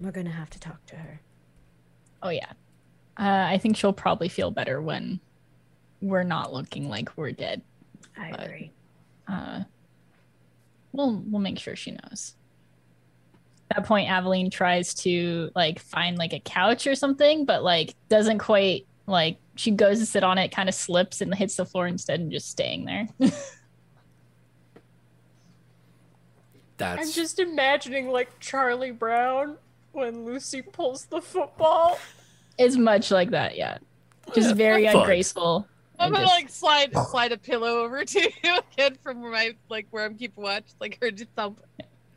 We're 0.00 0.12
gonna 0.12 0.30
have 0.30 0.50
to 0.50 0.60
talk 0.60 0.84
to 0.86 0.96
her. 0.96 1.20
Oh 2.22 2.28
yeah. 2.28 2.52
Uh, 3.16 3.46
I 3.48 3.58
think 3.58 3.76
she'll 3.76 3.92
probably 3.92 4.28
feel 4.28 4.50
better 4.50 4.80
when 4.80 5.20
we're 6.02 6.22
not 6.24 6.52
looking 6.52 6.88
like 6.88 7.16
we're 7.16 7.32
dead. 7.32 7.62
I 8.16 8.30
But- 8.30 8.44
agree. 8.44 8.70
Uh, 9.26 9.64
we'll 10.92 11.22
we'll 11.26 11.40
make 11.40 11.58
sure 11.58 11.74
she 11.76 11.92
knows. 11.92 12.34
At 13.70 13.76
that 13.78 13.86
point, 13.86 14.10
Aveline 14.10 14.50
tries 14.50 14.92
to 14.96 15.50
like 15.56 15.78
find 15.78 16.18
like 16.18 16.32
a 16.34 16.40
couch 16.40 16.86
or 16.86 16.94
something, 16.94 17.44
but 17.46 17.62
like 17.64 17.94
doesn't 18.08 18.38
quite 18.38 18.86
like 19.06 19.38
she 19.56 19.70
goes 19.70 19.98
to 20.00 20.06
sit 20.06 20.22
on 20.24 20.36
it, 20.38 20.50
kind 20.52 20.68
of 20.68 20.74
slips 20.74 21.20
and 21.20 21.34
hits 21.34 21.56
the 21.56 21.64
floor 21.64 21.86
instead, 21.86 22.20
and 22.20 22.30
just 22.30 22.50
staying 22.50 22.84
there. 22.84 23.08
That's 26.76 27.06
I'm 27.06 27.12
just 27.12 27.38
imagining 27.38 28.08
like 28.10 28.38
Charlie 28.40 28.90
Brown 28.90 29.56
when 29.92 30.24
Lucy 30.24 30.60
pulls 30.60 31.04
the 31.06 31.20
football. 31.20 31.98
it's 32.58 32.76
much 32.76 33.10
like 33.10 33.30
that, 33.30 33.56
yeah. 33.56 33.78
Just 34.34 34.48
Yeah, 34.50 34.54
very 34.54 34.86
fun. 34.86 34.96
ungraceful. 34.96 35.68
I'm 35.98 36.12
gonna 36.12 36.24
just- 36.24 36.34
like 36.34 36.48
slide 36.48 36.92
slide 37.08 37.32
a 37.32 37.38
pillow 37.38 37.80
over 37.84 38.04
to 38.04 38.20
you 38.44 38.58
again 38.72 38.96
from 39.02 39.22
where 39.22 39.30
my 39.32 39.54
like 39.68 39.86
where 39.90 40.04
I'm 40.04 40.16
keeping 40.16 40.42
watch, 40.42 40.64
like 40.80 40.98
her 41.00 41.10
just 41.10 41.30
thump. 41.36 41.60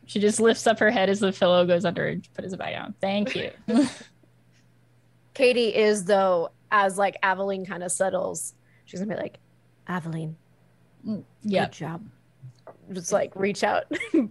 She 0.06 0.20
just 0.20 0.40
lifts 0.40 0.66
up 0.66 0.78
her 0.78 0.90
head 0.90 1.10
as 1.10 1.20
the 1.20 1.32
pillow 1.32 1.66
goes 1.66 1.84
under 1.84 2.06
and 2.06 2.26
puts 2.34 2.52
it 2.52 2.58
back 2.58 2.72
down. 2.72 2.94
Thank 3.00 3.36
you. 3.36 3.50
Katie 5.34 5.74
is 5.74 6.04
though, 6.04 6.50
as 6.70 6.98
like 6.98 7.16
Aveline 7.22 7.66
kind 7.66 7.82
of 7.82 7.92
settles, 7.92 8.54
she's 8.86 9.00
gonna 9.00 9.14
be 9.14 9.20
like, 9.20 9.38
Aveline, 9.86 10.34
yeah. 11.42 11.64
good 11.66 11.72
job. 11.72 12.04
Just 12.92 13.12
like 13.12 13.36
reach 13.36 13.62
out. 13.62 13.84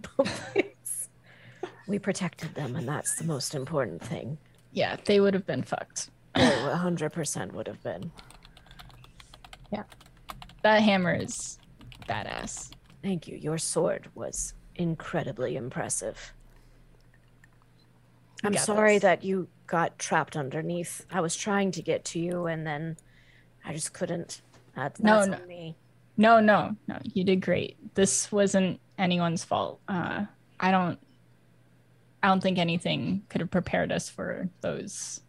we 1.86 1.98
protected 1.98 2.54
them, 2.54 2.76
and 2.76 2.86
that's 2.86 3.16
the 3.16 3.24
most 3.24 3.54
important 3.54 4.02
thing. 4.02 4.36
Yeah, 4.72 4.96
they 5.04 5.20
would 5.20 5.32
have 5.34 5.46
been 5.46 5.62
fucked. 5.62 6.10
Oh, 6.34 6.74
100% 6.76 7.52
would 7.52 7.66
have 7.66 7.82
been. 7.82 8.12
That 10.62 10.82
hammer 10.82 11.14
is 11.14 11.58
badass. 12.08 12.70
Thank 13.02 13.28
you. 13.28 13.36
Your 13.36 13.58
sword 13.58 14.08
was 14.14 14.54
incredibly 14.74 15.56
impressive. 15.56 16.32
I'm 18.44 18.52
got 18.52 18.62
sorry 18.62 18.94
this. 18.94 19.02
that 19.02 19.24
you 19.24 19.48
got 19.66 19.98
trapped 19.98 20.36
underneath. 20.36 21.06
I 21.10 21.20
was 21.20 21.36
trying 21.36 21.70
to 21.72 21.82
get 21.82 22.04
to 22.06 22.18
you, 22.20 22.46
and 22.46 22.66
then 22.66 22.96
I 23.64 23.72
just 23.72 23.92
couldn't. 23.92 24.42
That's, 24.74 25.00
No, 25.00 25.24
that's 25.26 25.40
no. 25.40 25.46
me. 25.46 25.76
No, 26.16 26.40
no, 26.40 26.76
no. 26.88 26.98
You 27.14 27.24
did 27.24 27.40
great. 27.40 27.76
This 27.94 28.30
wasn't 28.32 28.80
anyone's 28.98 29.44
fault. 29.44 29.80
Uh, 29.88 30.24
I 30.58 30.70
don't. 30.70 30.98
I 32.22 32.26
don't 32.28 32.40
think 32.42 32.58
anything 32.58 33.22
could 33.28 33.40
have 33.40 33.50
prepared 33.50 33.92
us 33.92 34.08
for 34.08 34.48
those 34.60 35.20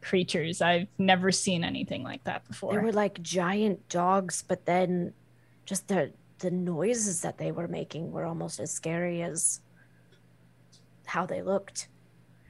creatures. 0.00 0.60
I've 0.60 0.88
never 0.98 1.32
seen 1.32 1.64
anything 1.64 2.02
like 2.02 2.24
that 2.24 2.46
before. 2.46 2.72
They 2.72 2.78
were 2.78 2.92
like 2.92 3.22
giant 3.22 3.88
dogs, 3.88 4.44
but 4.46 4.64
then 4.66 5.14
just 5.64 5.88
the 5.88 6.12
the 6.38 6.50
noises 6.50 7.20
that 7.22 7.38
they 7.38 7.50
were 7.50 7.66
making 7.66 8.12
were 8.12 8.24
almost 8.24 8.60
as 8.60 8.70
scary 8.70 9.22
as 9.22 9.60
how 11.06 11.26
they 11.26 11.42
looked. 11.42 11.88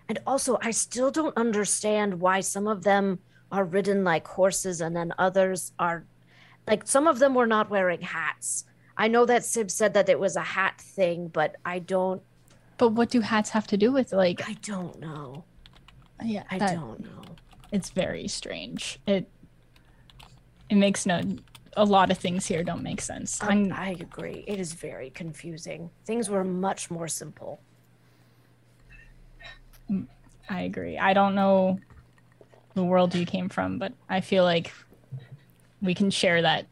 And 0.08 0.18
also, 0.26 0.58
I 0.60 0.72
still 0.72 1.10
don't 1.10 1.36
understand 1.36 2.20
why 2.20 2.40
some 2.40 2.66
of 2.66 2.82
them 2.82 3.20
are 3.50 3.64
ridden 3.64 4.04
like 4.04 4.26
horses 4.26 4.82
and 4.82 4.94
then 4.94 5.14
others 5.18 5.72
are 5.78 6.04
like 6.66 6.86
some 6.86 7.06
of 7.06 7.18
them 7.18 7.34
were 7.34 7.46
not 7.46 7.70
wearing 7.70 8.02
hats. 8.02 8.64
I 8.96 9.08
know 9.08 9.24
that 9.26 9.42
Syb 9.42 9.70
said 9.70 9.94
that 9.94 10.08
it 10.08 10.20
was 10.20 10.36
a 10.36 10.42
hat 10.42 10.80
thing, 10.80 11.28
but 11.28 11.56
I 11.64 11.78
don't 11.78 12.22
but 12.78 12.90
what 12.90 13.10
do 13.10 13.20
hats 13.20 13.50
have 13.50 13.66
to 13.68 13.76
do 13.76 13.92
with 13.92 14.12
like? 14.12 14.48
I 14.48 14.54
don't 14.62 14.98
know. 15.00 15.44
Yeah, 16.24 16.44
I 16.50 16.58
that- 16.58 16.74
don't 16.74 17.00
know. 17.00 17.22
It's 17.70 17.90
very 17.90 18.28
strange. 18.28 18.98
It 19.06 19.28
it 20.70 20.76
makes 20.76 21.04
no. 21.06 21.20
A 21.76 21.84
lot 21.84 22.10
of 22.10 22.18
things 22.18 22.46
here 22.46 22.64
don't 22.64 22.82
make 22.82 23.00
sense. 23.00 23.38
I'm, 23.42 23.72
I 23.72 23.90
agree. 24.00 24.42
It 24.48 24.58
is 24.58 24.72
very 24.72 25.10
confusing. 25.10 25.90
Things 26.06 26.28
were 26.28 26.42
much 26.42 26.90
more 26.90 27.06
simple. 27.06 27.60
I 30.48 30.62
agree. 30.62 30.98
I 30.98 31.12
don't 31.12 31.34
know 31.34 31.78
the 32.74 32.82
world 32.82 33.14
you 33.14 33.24
came 33.26 33.48
from, 33.48 33.78
but 33.78 33.92
I 34.08 34.20
feel 34.22 34.44
like 34.44 34.72
we 35.80 35.94
can 35.94 36.10
share 36.10 36.42
that 36.42 36.66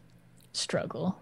struggle. 0.53 1.19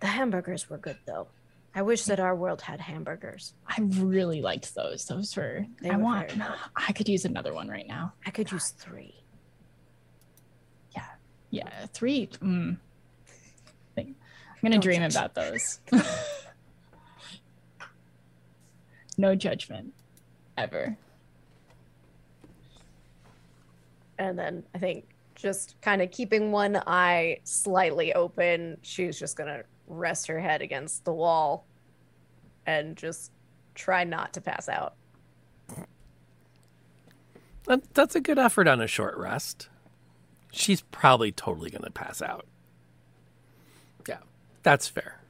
The 0.00 0.06
hamburgers 0.06 0.68
were 0.70 0.78
good 0.78 0.98
though. 1.06 1.28
I 1.74 1.82
wish 1.82 2.04
that 2.04 2.20
our 2.20 2.36
world 2.36 2.60
had 2.60 2.80
hamburgers. 2.80 3.54
I 3.66 3.80
really 3.80 4.42
liked 4.42 4.74
those. 4.74 5.06
Those 5.06 5.34
were. 5.36 5.64
They 5.80 5.90
I 5.90 5.96
were 5.96 6.02
want. 6.02 6.32
very. 6.32 6.50
I 6.76 6.92
could 6.92 7.08
use 7.08 7.24
another 7.24 7.54
one 7.54 7.68
right 7.68 7.86
now. 7.86 8.12
I 8.26 8.30
could 8.30 8.52
use 8.52 8.70
three. 8.70 9.14
Yeah, 10.94 11.04
Yeah. 11.50 11.86
three. 11.92 12.26
Mm. 12.42 12.76
I'm 13.98 14.14
gonna 14.62 14.74
Don't 14.76 14.82
dream 14.84 15.00
judge. 15.02 15.12
about 15.16 15.34
those. 15.34 15.80
no 19.18 19.34
judgment, 19.34 19.92
ever. 20.56 20.96
And 24.18 24.38
then 24.38 24.62
I 24.74 24.78
think 24.78 25.06
just 25.34 25.74
kind 25.80 26.00
of 26.00 26.12
keeping 26.12 26.52
one 26.52 26.76
eye 26.86 27.40
slightly 27.42 28.14
open, 28.14 28.76
she's 28.82 29.18
just 29.18 29.36
gonna 29.36 29.64
rest 29.92 30.26
her 30.26 30.40
head 30.40 30.62
against 30.62 31.04
the 31.04 31.12
wall 31.12 31.66
and 32.66 32.96
just 32.96 33.30
try 33.74 34.04
not 34.04 34.32
to 34.34 34.40
pass 34.40 34.68
out. 34.68 34.94
that, 37.66 37.94
that's 37.94 38.14
a 38.14 38.20
good 38.20 38.38
effort 38.38 38.66
on 38.66 38.80
a 38.80 38.86
short 38.86 39.16
rest. 39.16 39.68
She's 40.52 40.82
probably 40.82 41.32
totally 41.32 41.70
going 41.70 41.84
to 41.84 41.90
pass 41.90 42.20
out. 42.20 42.46
Yeah, 44.08 44.18
that's 44.62 44.88
fair. 44.88 45.20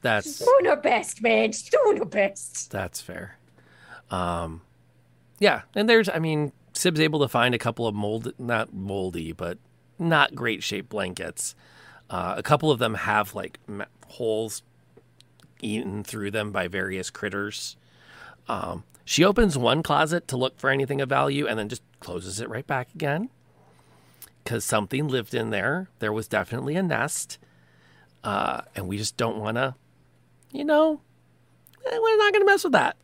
That's 0.00 0.38
Doing 0.38 0.66
her 0.66 0.76
best, 0.76 1.22
man. 1.22 1.52
She's 1.52 1.68
doing 1.68 1.96
her 1.96 2.04
best. 2.04 2.70
That's 2.70 3.00
fair. 3.00 3.38
Um, 4.10 4.60
yeah, 5.38 5.62
and 5.74 5.88
there's, 5.88 6.08
I 6.08 6.18
mean, 6.18 6.52
Syb's 6.74 7.00
able 7.00 7.20
to 7.20 7.28
find 7.28 7.54
a 7.54 7.58
couple 7.58 7.86
of 7.86 7.94
mold, 7.94 8.32
not 8.38 8.74
moldy, 8.74 9.32
but 9.32 9.58
not 9.98 10.34
great 10.34 10.62
shaped 10.62 10.88
blankets. 10.88 11.54
Uh, 12.10 12.34
a 12.36 12.42
couple 12.42 12.70
of 12.70 12.78
them 12.78 12.94
have 12.94 13.34
like 13.34 13.58
ma- 13.66 13.86
holes 14.06 14.62
eaten 15.60 16.04
through 16.04 16.30
them 16.30 16.52
by 16.52 16.68
various 16.68 17.10
critters. 17.10 17.76
Um, 18.48 18.84
she 19.04 19.24
opens 19.24 19.56
one 19.56 19.82
closet 19.82 20.28
to 20.28 20.36
look 20.36 20.58
for 20.58 20.70
anything 20.70 21.00
of 21.00 21.08
value 21.08 21.46
and 21.46 21.58
then 21.58 21.68
just 21.68 21.82
closes 22.00 22.40
it 22.40 22.48
right 22.48 22.66
back 22.66 22.88
again 22.94 23.30
because 24.42 24.64
something 24.64 25.08
lived 25.08 25.34
in 25.34 25.50
there. 25.50 25.88
There 25.98 26.12
was 26.12 26.28
definitely 26.28 26.76
a 26.76 26.82
nest. 26.82 27.38
Uh, 28.22 28.62
and 28.74 28.88
we 28.88 28.96
just 28.96 29.16
don't 29.16 29.38
want 29.38 29.56
to, 29.56 29.74
you 30.50 30.64
know, 30.64 31.00
eh, 31.86 31.98
we're 31.98 32.16
not 32.16 32.32
going 32.32 32.42
to 32.42 32.46
mess 32.46 32.64
with 32.64 32.72
that. 32.72 32.96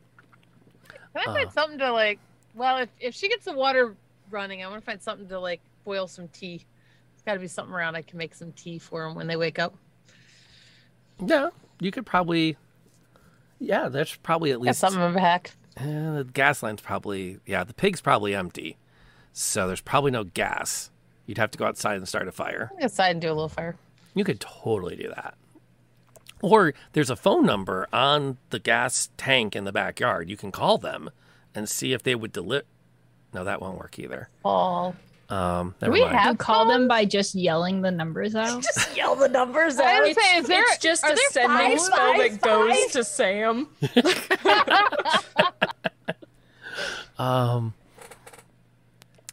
Can 1.14 1.22
I 1.28 1.34
find 1.34 1.52
something 1.52 1.78
to 1.78 1.92
like? 1.92 2.18
Well, 2.54 2.78
if 2.78 2.88
if 3.00 3.14
she 3.14 3.28
gets 3.28 3.44
the 3.44 3.52
water 3.52 3.94
running, 4.30 4.62
I 4.62 4.68
want 4.68 4.80
to 4.80 4.86
find 4.86 5.02
something 5.02 5.28
to 5.28 5.38
like 5.38 5.60
boil 5.84 6.06
some 6.06 6.28
tea. 6.28 6.64
There's 7.20 7.34
got 7.34 7.34
to 7.34 7.40
be 7.40 7.48
something 7.48 7.74
around 7.74 7.96
I 7.96 8.02
can 8.02 8.16
make 8.16 8.34
some 8.34 8.52
tea 8.52 8.78
for 8.78 9.02
them 9.02 9.14
when 9.14 9.26
they 9.26 9.36
wake 9.36 9.58
up. 9.58 9.74
Yeah, 11.22 11.50
you 11.78 11.90
could 11.90 12.06
probably. 12.06 12.56
Yeah, 13.58 13.90
there's 13.90 14.16
probably 14.16 14.52
at 14.52 14.58
Got 14.58 14.62
least 14.62 14.78
something 14.78 15.02
in 15.02 15.12
my 15.12 15.20
back. 15.20 15.50
Eh, 15.76 15.84
the 15.84 16.26
gas 16.32 16.62
line's 16.62 16.80
probably 16.80 17.38
yeah. 17.44 17.62
The 17.62 17.74
pig's 17.74 18.00
probably 18.00 18.34
empty, 18.34 18.78
so 19.34 19.66
there's 19.66 19.82
probably 19.82 20.10
no 20.12 20.24
gas. 20.24 20.90
You'd 21.26 21.36
have 21.36 21.50
to 21.50 21.58
go 21.58 21.66
outside 21.66 21.96
and 21.98 22.08
start 22.08 22.26
a 22.26 22.32
fire. 22.32 22.70
Go 22.78 22.86
outside 22.86 23.10
and 23.10 23.20
do 23.20 23.28
a 23.28 23.34
little 23.34 23.50
fire. 23.50 23.76
You 24.14 24.24
could 24.24 24.40
totally 24.40 24.96
do 24.96 25.08
that. 25.14 25.34
Or 26.40 26.72
there's 26.94 27.10
a 27.10 27.16
phone 27.16 27.44
number 27.44 27.86
on 27.92 28.38
the 28.48 28.58
gas 28.58 29.10
tank 29.18 29.54
in 29.54 29.64
the 29.64 29.72
backyard. 29.72 30.30
You 30.30 30.38
can 30.38 30.50
call 30.50 30.78
them 30.78 31.10
and 31.54 31.68
see 31.68 31.92
if 31.92 32.02
they 32.02 32.14
would 32.14 32.32
deliver. 32.32 32.64
No, 33.34 33.44
that 33.44 33.60
won't 33.60 33.78
work 33.78 33.98
either. 33.98 34.30
Paul. 34.42 34.96
Um, 35.30 35.74
never 35.80 35.92
we 35.92 36.00
mind. 36.02 36.16
have- 36.16 36.32
You 36.32 36.36
call 36.38 36.66
them 36.68 36.88
by 36.88 37.04
just 37.04 37.34
yelling 37.36 37.82
the 37.82 37.90
numbers 37.90 38.34
out. 38.34 38.62
Just 38.62 38.96
yell 38.96 39.14
the 39.14 39.28
numbers 39.28 39.78
I 39.78 39.96
out. 39.98 40.02
was 40.02 40.16
saying, 40.16 40.42
is 40.42 40.48
there, 40.48 40.62
it's 40.66 40.78
just 40.78 41.04
a 41.04 41.16
sending 41.30 41.78
five 41.78 41.80
spell 41.80 41.96
five, 42.14 42.32
that 42.32 42.40
goes 42.42 42.80
five? 42.80 42.90
to 42.92 43.04
Sam. 43.04 43.68
Um, 47.22 47.74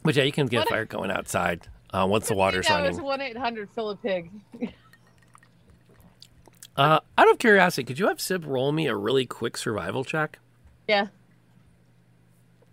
but 0.02 0.14
yeah, 0.14 0.24
you 0.24 0.32
can 0.32 0.46
get 0.46 0.58
What 0.58 0.64
a 0.64 0.68
if- 0.68 0.74
fire 0.74 0.84
going 0.84 1.10
outside 1.10 1.66
uh, 1.90 2.06
once 2.08 2.28
the 2.28 2.34
water's 2.34 2.66
That 2.66 2.74
running. 2.76 2.90
was 2.92 3.00
one 3.00 3.20
eight 3.22 3.36
hundred 3.36 3.70
fill 3.70 3.90
a 3.90 3.96
pig. 3.96 4.30
Uh, 6.76 7.00
out 7.16 7.30
of 7.30 7.38
curiosity, 7.38 7.84
could 7.84 7.98
you 7.98 8.08
have 8.08 8.18
Syb 8.18 8.44
roll 8.46 8.72
me 8.72 8.86
a 8.86 8.94
really 8.94 9.24
quick 9.26 9.56
survival 9.56 10.04
check? 10.04 10.38
Yeah. 10.86 11.06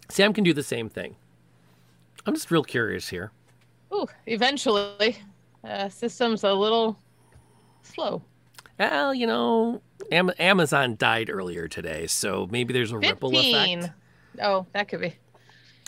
Sam 0.09 0.33
can 0.33 0.43
do 0.43 0.53
the 0.53 0.63
same 0.63 0.89
thing. 0.89 1.15
I'm 2.25 2.33
just 2.33 2.51
real 2.51 2.63
curious 2.63 3.07
here. 3.09 3.31
Ooh, 3.93 4.07
eventually. 4.25 5.17
Uh, 5.63 5.89
system's 5.89 6.43
a 6.43 6.53
little 6.53 6.97
slow. 7.83 8.21
Well, 8.79 9.13
you 9.13 9.25
know, 9.25 9.81
Am- 10.11 10.33
Amazon 10.37 10.95
died 10.97 11.29
earlier 11.29 11.67
today, 11.67 12.07
so 12.07 12.47
maybe 12.51 12.73
there's 12.73 12.91
a 12.91 12.97
ripple 12.97 13.31
15. 13.31 13.79
effect. 13.79 13.93
Oh, 14.41 14.65
that 14.73 14.89
could 14.89 15.01
be. 15.01 15.15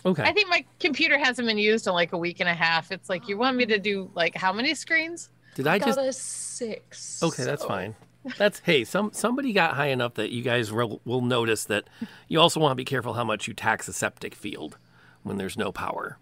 Okay. 0.06 0.24
I 0.24 0.32
think 0.32 0.50
my 0.50 0.64
computer 0.80 1.18
hasn't 1.18 1.48
been 1.48 1.58
used 1.58 1.88
in 1.88 1.94
like 1.94 2.14
a 2.14 2.18
week 2.18 2.40
and 2.40 2.48
a 2.48 2.54
half. 2.54 2.92
It's 2.92 3.10
like 3.10 3.28
you 3.28 3.38
want 3.38 3.58
me 3.58 3.66
to 3.66 3.78
do 3.78 4.10
like 4.16 4.36
how 4.36 4.54
many 4.54 4.74
screens? 4.74 5.30
Did 5.56 5.68
I 5.68 5.80
got 5.80 5.88
just 5.88 6.00
a 6.00 6.14
six. 6.14 7.24
Okay, 7.24 7.44
that's 7.44 7.66
fine. 7.66 7.96
That's 8.38 8.60
hey, 8.60 8.84
some 8.84 9.12
somebody 9.14 9.54
got 9.54 9.74
high 9.74 9.88
enough 9.88 10.16
that 10.16 10.32
you 10.32 10.44
guys 10.44 10.72
will, 10.72 11.02
will 11.04 11.22
notice 11.22 11.66
that 11.66 11.90
you 12.28 12.40
also 12.40 12.60
want 12.60 12.72
to 12.72 12.76
be 12.76 12.86
careful 12.86 13.14
how 13.14 13.24
much 13.24 13.48
you 13.48 13.54
tax 13.54 13.88
a 13.88 13.94
septic 13.94 14.36
field 14.36 14.78
when 15.24 15.38
there's 15.38 15.58
no 15.58 15.72
power. 15.72 16.18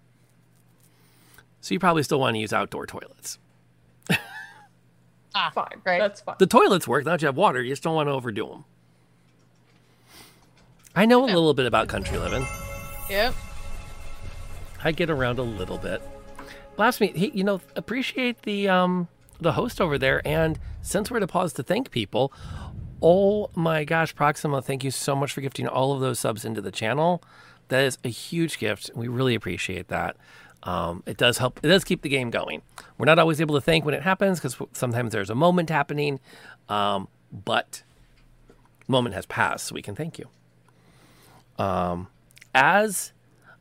So 1.66 1.74
you 1.74 1.80
probably 1.80 2.04
still 2.04 2.20
want 2.20 2.36
to 2.36 2.40
use 2.40 2.54
outdoor 2.54 2.86
toilets. 2.86 3.40
Ah, 5.34 5.52
Fine. 5.52 5.82
Right. 5.84 6.00
That's 6.00 6.22
fine. 6.22 6.36
The 6.38 6.46
toilets 6.46 6.88
work, 6.88 7.06
not 7.06 7.24
you 7.24 7.26
have 7.26 7.36
water, 7.36 7.60
you 7.62 7.72
just 7.72 7.82
don't 7.82 7.96
want 7.96 8.08
to 8.08 8.12
overdo 8.12 8.48
them. 8.48 8.66
I 10.96 11.06
know 11.06 11.24
a 11.24 11.26
little 11.26 11.56
bit 11.56 11.66
about 11.66 11.88
country 11.88 12.20
living. 12.20 12.46
Yep. 13.10 13.34
I 14.84 14.92
get 14.92 15.10
around 15.10 15.40
a 15.40 15.42
little 15.42 15.80
bit. 15.80 16.04
Blasphemy, 16.76 17.14
he, 17.16 17.32
you 17.32 17.44
know, 17.44 17.60
appreciate 17.76 18.44
the 18.44 18.70
um 18.70 19.08
the 19.42 19.54
host 19.54 19.82
over 19.82 19.98
there. 19.98 20.22
And 20.26 20.60
since 20.84 21.10
we're 21.10 21.20
to 21.20 21.28
pause 21.28 21.52
to 21.54 21.64
thank 21.64 21.90
people, 21.90 22.32
oh 23.02 23.50
my 23.56 23.86
gosh, 23.86 24.14
Proxima, 24.14 24.62
thank 24.62 24.84
you 24.84 24.92
so 24.92 25.16
much 25.16 25.34
for 25.34 25.42
gifting 25.42 25.68
all 25.68 25.94
of 25.94 26.00
those 26.00 26.20
subs 26.20 26.46
into 26.46 26.62
the 26.62 26.72
channel. 26.72 27.24
That 27.70 27.84
is 27.84 27.98
a 28.04 28.10
huge 28.10 28.60
gift. 28.60 28.92
We 28.94 29.08
really 29.08 29.34
appreciate 29.34 29.88
that. 29.88 30.16
Um, 30.66 31.04
it 31.06 31.18
does 31.18 31.38
help. 31.38 31.60
It 31.64 31.68
does 31.68 31.84
keep 31.84 32.02
the 32.02 32.10
game 32.10 32.32
going. 32.32 32.64
We're 32.98 33.06
not 33.06 33.20
always 33.20 33.40
able 33.40 33.56
to 33.56 33.62
thank 33.62 33.86
when 33.86 33.94
it 33.94 34.02
happens 34.02 34.40
because 34.40 34.58
sometimes 34.74 35.14
there's 35.14 35.30
a 35.30 35.36
moment 35.36 35.70
happening, 35.70 36.20
um, 36.68 37.08
but 37.32 37.84
moment 38.88 39.14
has 39.16 39.28
passed, 39.28 39.68
so 39.68 39.76
we 39.76 39.84
can 39.84 39.96
thank 39.96 40.18
you. 40.18 40.28
Um, 41.64 42.08
as 42.54 43.14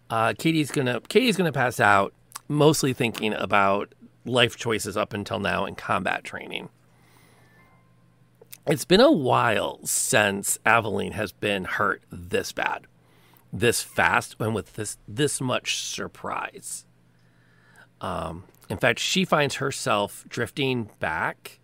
uh, 0.09 0.33
Katie's 0.39 0.71
gonna 0.71 1.01
Katie's 1.03 1.37
gonna 1.37 1.53
pass 1.53 1.79
out, 1.79 2.15
mostly 2.49 2.95
thinking 2.95 3.35
about 3.35 3.95
life 4.25 4.57
choices 4.57 4.97
up 4.97 5.13
until 5.13 5.39
now 5.39 5.67
and 5.67 5.77
combat 5.77 6.25
training. 6.25 6.71
It's 8.67 8.87
been 8.87 9.01
a 9.01 9.13
while 9.13 9.81
since 9.85 10.59
Aveline 10.65 11.13
has 11.13 11.33
been 11.33 11.65
hurt 11.65 12.03
this 12.11 12.51
bad, 12.53 12.87
this 13.53 13.83
fast, 13.83 14.37
and 14.41 14.55
with 14.55 14.73
this 14.73 14.97
this 15.07 15.39
much 15.39 15.77
surprise. 15.77 16.87
Um, 18.05 18.45
in 18.69 18.77
fact, 18.77 18.99
she 18.99 19.25
finds 19.25 19.55
herself 19.55 20.27
drifting 20.29 20.91
back 21.01 21.59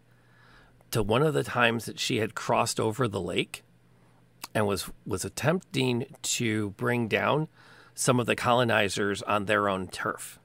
to 0.91 1.03
one 1.03 1.22
of 1.22 1.34
the 1.34 1.45
times 1.45 1.84
that 1.84 2.01
she 2.01 2.16
had 2.16 2.34
crossed 2.34 2.80
over 2.80 3.07
the 3.07 3.20
lake 3.20 3.62
and 4.55 4.66
was 4.66 4.91
was 5.07 5.22
attempting 5.22 6.07
to 6.22 6.70
bring 6.70 7.09
down 7.09 7.49
some 7.95 8.18
of 8.18 8.24
the 8.24 8.34
colonizers 8.34 9.20
on 9.22 9.45
their 9.45 9.68
own 9.68 9.86
turf. 9.88 10.38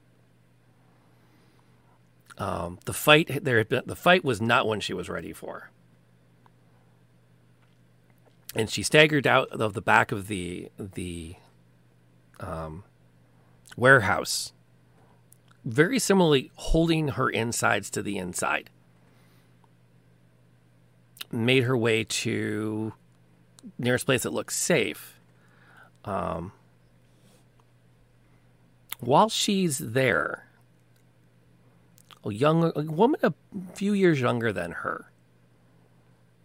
Um, 2.36 2.78
the 2.84 2.92
fight 2.92 3.42
there 3.44 3.56
had 3.56 3.70
been, 3.70 3.82
the 3.86 3.96
fight 3.96 4.22
was 4.22 4.38
not 4.38 4.66
one 4.66 4.80
she 4.80 4.92
was 4.92 5.08
ready 5.08 5.32
for, 5.32 5.70
and 8.54 8.68
she 8.68 8.82
staggered 8.82 9.26
out 9.26 9.48
of 9.48 9.72
the 9.72 9.80
back 9.80 10.12
of 10.12 10.28
the 10.28 10.70
the 10.78 11.36
um, 12.38 12.84
warehouse, 13.78 14.52
very 15.66 15.98
similarly 15.98 16.52
holding 16.54 17.08
her 17.08 17.28
insides 17.28 17.90
to 17.90 18.00
the 18.00 18.16
inside. 18.16 18.70
Made 21.32 21.64
her 21.64 21.76
way 21.76 22.04
to 22.04 22.94
nearest 23.76 24.06
place 24.06 24.22
that 24.22 24.32
looks 24.32 24.56
safe. 24.56 25.18
Um, 26.04 26.52
while 29.00 29.28
she's 29.28 29.78
there, 29.78 30.46
a 32.24 32.32
young 32.32 32.72
a 32.76 32.82
woman 32.82 33.20
a 33.24 33.34
few 33.74 33.92
years 33.92 34.20
younger 34.20 34.52
than 34.52 34.70
her 34.70 35.10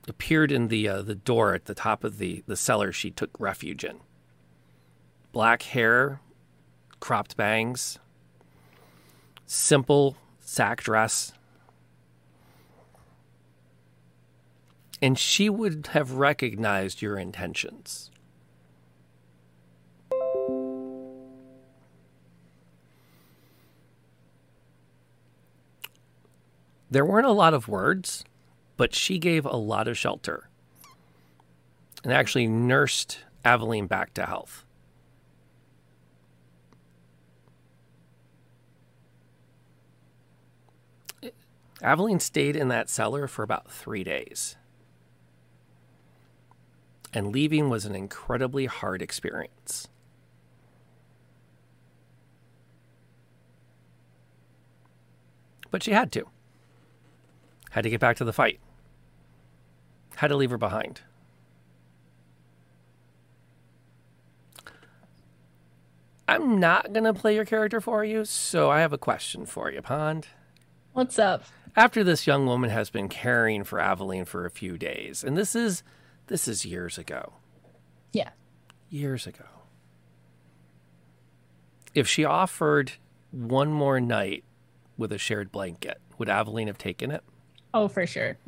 appeared 0.07 0.51
in 0.51 0.67
the 0.67 0.87
uh, 0.89 1.01
the 1.03 1.15
door 1.15 1.53
at 1.53 1.65
the 1.65 1.75
top 1.75 2.03
of 2.03 2.17
the 2.17 2.43
the 2.47 2.55
cellar 2.57 2.91
she 2.91 3.11
took 3.11 3.29
refuge 3.39 3.83
in. 3.83 3.99
Black 5.31 5.61
hair, 5.61 6.19
cropped 6.99 7.37
bangs, 7.37 7.99
simple 9.51 10.15
sack 10.39 10.81
dress. 10.81 11.33
And 15.01 15.19
she 15.19 15.49
would 15.49 15.87
have 15.91 16.13
recognized 16.13 17.01
your 17.01 17.17
intentions. 17.17 18.09
There 26.89 27.05
weren't 27.05 27.27
a 27.27 27.31
lot 27.31 27.53
of 27.53 27.67
words, 27.67 28.23
but 28.77 28.95
she 28.95 29.19
gave 29.19 29.45
a 29.45 29.55
lot 29.55 29.87
of 29.87 29.97
shelter 29.97 30.47
and 32.03 32.13
actually 32.13 32.47
nursed 32.47 33.19
Aveline 33.43 33.87
back 33.87 34.13
to 34.13 34.25
health. 34.25 34.65
Aveline 41.81 42.19
stayed 42.19 42.55
in 42.55 42.67
that 42.67 42.89
cellar 42.89 43.27
for 43.27 43.43
about 43.43 43.69
three 43.69 44.03
days. 44.03 44.55
And 47.13 47.33
leaving 47.33 47.69
was 47.69 47.85
an 47.85 47.95
incredibly 47.95 48.67
hard 48.67 49.01
experience. 49.01 49.87
But 55.71 55.83
she 55.83 55.91
had 55.91 56.11
to. 56.13 56.27
Had 57.71 57.83
to 57.83 57.89
get 57.89 57.99
back 57.99 58.17
to 58.17 58.25
the 58.25 58.33
fight. 58.33 58.59
Had 60.17 60.27
to 60.27 60.35
leave 60.35 60.51
her 60.51 60.57
behind. 60.57 61.01
I'm 66.27 66.59
not 66.59 66.93
going 66.93 67.03
to 67.05 67.13
play 67.13 67.35
your 67.35 67.45
character 67.45 67.81
for 67.81 68.05
you, 68.05 68.23
so 68.23 68.69
I 68.69 68.81
have 68.81 68.93
a 68.93 68.97
question 68.97 69.45
for 69.45 69.71
you, 69.71 69.81
Pond. 69.81 70.27
What's 70.93 71.19
up? 71.19 71.43
After 71.75 72.03
this 72.03 72.27
young 72.27 72.45
woman 72.45 72.69
has 72.69 72.89
been 72.89 73.07
caring 73.07 73.63
for 73.63 73.79
Aveline 73.79 74.25
for 74.25 74.45
a 74.45 74.51
few 74.51 74.77
days, 74.77 75.23
and 75.23 75.37
this 75.37 75.55
is 75.55 75.83
this 76.27 76.47
is 76.47 76.65
years 76.65 76.97
ago. 76.97 77.33
Yeah. 78.11 78.29
Years 78.89 79.25
ago. 79.25 79.45
If 81.93 82.07
she 82.07 82.25
offered 82.25 82.93
one 83.31 83.71
more 83.71 83.99
night 83.99 84.43
with 84.97 85.11
a 85.11 85.17
shared 85.17 85.51
blanket, 85.51 85.99
would 86.17 86.29
Aveline 86.29 86.67
have 86.67 86.77
taken 86.77 87.11
it? 87.11 87.23
Oh, 87.73 87.87
for 87.87 88.05
sure. 88.05 88.37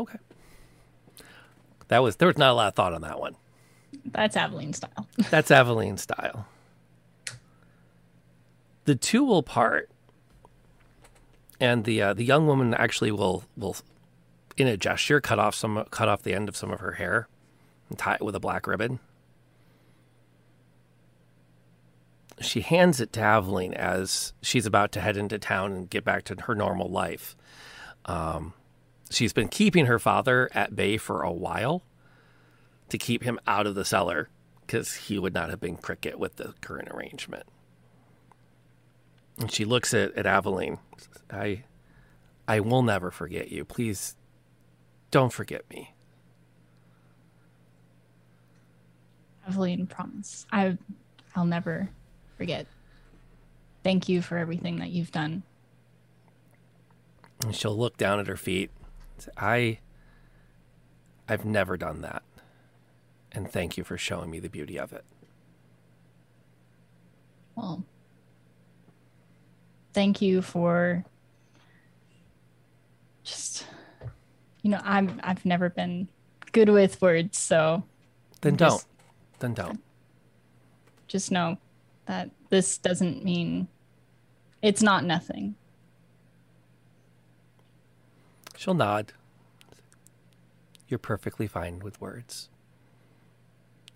Okay. 0.00 0.18
That 1.88 1.98
was 2.02 2.16
there 2.16 2.28
was 2.28 2.38
not 2.38 2.50
a 2.50 2.54
lot 2.54 2.68
of 2.68 2.74
thought 2.74 2.94
on 2.94 3.02
that 3.02 3.20
one. 3.20 3.36
That's 4.06 4.36
Aveline 4.36 4.72
style. 4.72 5.06
That's 5.30 5.50
Aveline 5.50 5.98
style. 5.98 6.46
The 8.90 8.96
two 8.96 9.22
will 9.22 9.44
part, 9.44 9.88
and 11.60 11.84
the 11.84 12.02
uh, 12.02 12.12
the 12.12 12.24
young 12.24 12.48
woman 12.48 12.74
actually 12.74 13.12
will 13.12 13.44
will, 13.56 13.76
in 14.56 14.66
a 14.66 14.76
gesture, 14.76 15.20
cut 15.20 15.38
off 15.38 15.54
some 15.54 15.84
cut 15.92 16.08
off 16.08 16.24
the 16.24 16.34
end 16.34 16.48
of 16.48 16.56
some 16.56 16.72
of 16.72 16.80
her 16.80 16.94
hair, 16.94 17.28
and 17.88 17.96
tie 17.96 18.14
it 18.14 18.20
with 18.20 18.34
a 18.34 18.40
black 18.40 18.66
ribbon. 18.66 18.98
She 22.40 22.62
hands 22.62 23.00
it 23.00 23.12
to 23.12 23.20
Aveline 23.20 23.74
as 23.74 24.32
she's 24.42 24.66
about 24.66 24.90
to 24.90 25.00
head 25.00 25.16
into 25.16 25.38
town 25.38 25.70
and 25.70 25.88
get 25.88 26.04
back 26.04 26.24
to 26.24 26.34
her 26.34 26.56
normal 26.56 26.88
life. 26.88 27.36
Um, 28.06 28.54
she's 29.08 29.32
been 29.32 29.46
keeping 29.46 29.86
her 29.86 30.00
father 30.00 30.50
at 30.52 30.74
bay 30.74 30.96
for 30.96 31.22
a 31.22 31.30
while 31.30 31.84
to 32.88 32.98
keep 32.98 33.22
him 33.22 33.38
out 33.46 33.68
of 33.68 33.76
the 33.76 33.84
cellar 33.84 34.30
because 34.66 34.94
he 34.94 35.16
would 35.16 35.32
not 35.32 35.48
have 35.48 35.60
been 35.60 35.76
cricket 35.76 36.18
with 36.18 36.34
the 36.34 36.54
current 36.60 36.88
arrangement. 36.90 37.44
And 39.40 39.50
she 39.50 39.64
looks 39.64 39.94
at, 39.94 40.14
at 40.16 40.26
Aveline. 40.26 40.78
I 41.30 41.64
I 42.46 42.60
will 42.60 42.82
never 42.82 43.10
forget 43.10 43.50
you. 43.50 43.64
Please 43.64 44.16
don't 45.10 45.32
forget 45.32 45.68
me. 45.70 45.94
Aveline, 49.46 49.86
promise. 49.86 50.46
I, 50.52 50.76
I'll 51.34 51.44
never 51.46 51.88
forget. 52.36 52.66
Thank 53.82 54.08
you 54.08 54.20
for 54.22 54.36
everything 54.36 54.76
that 54.80 54.90
you've 54.90 55.12
done. 55.12 55.42
And 57.44 57.54
she'll 57.56 57.76
look 57.76 57.96
down 57.96 58.20
at 58.20 58.26
her 58.26 58.36
feet. 58.36 58.70
I 59.36 59.78
I've 61.28 61.44
never 61.44 61.76
done 61.76 62.02
that. 62.02 62.22
and 63.32 63.50
thank 63.50 63.76
you 63.78 63.84
for 63.84 63.96
showing 63.96 64.30
me 64.30 64.40
the 64.40 64.48
beauty 64.50 64.78
of 64.78 64.92
it. 64.92 65.04
Well, 67.54 67.84
thank 69.92 70.20
you 70.22 70.42
for 70.42 71.04
just 73.24 73.66
you 74.62 74.70
know, 74.70 74.80
I'm 74.84 75.20
I've 75.22 75.44
never 75.46 75.70
been 75.70 76.08
good 76.52 76.68
with 76.68 77.00
words, 77.00 77.38
so 77.38 77.84
Then 78.40 78.56
Just- 78.56 78.86
don't. 78.86 78.86
Then 79.40 79.54
don't. 79.54 79.80
just 81.08 81.30
know 81.32 81.56
that 82.06 82.30
this 82.50 82.76
doesn't 82.76 83.24
mean 83.24 83.68
it's 84.60 84.82
not 84.82 85.04
nothing. 85.04 85.54
She'll 88.56 88.74
nod. 88.74 89.14
You're 90.88 90.98
perfectly 90.98 91.46
fine 91.46 91.78
with 91.78 91.98
words. 92.00 92.50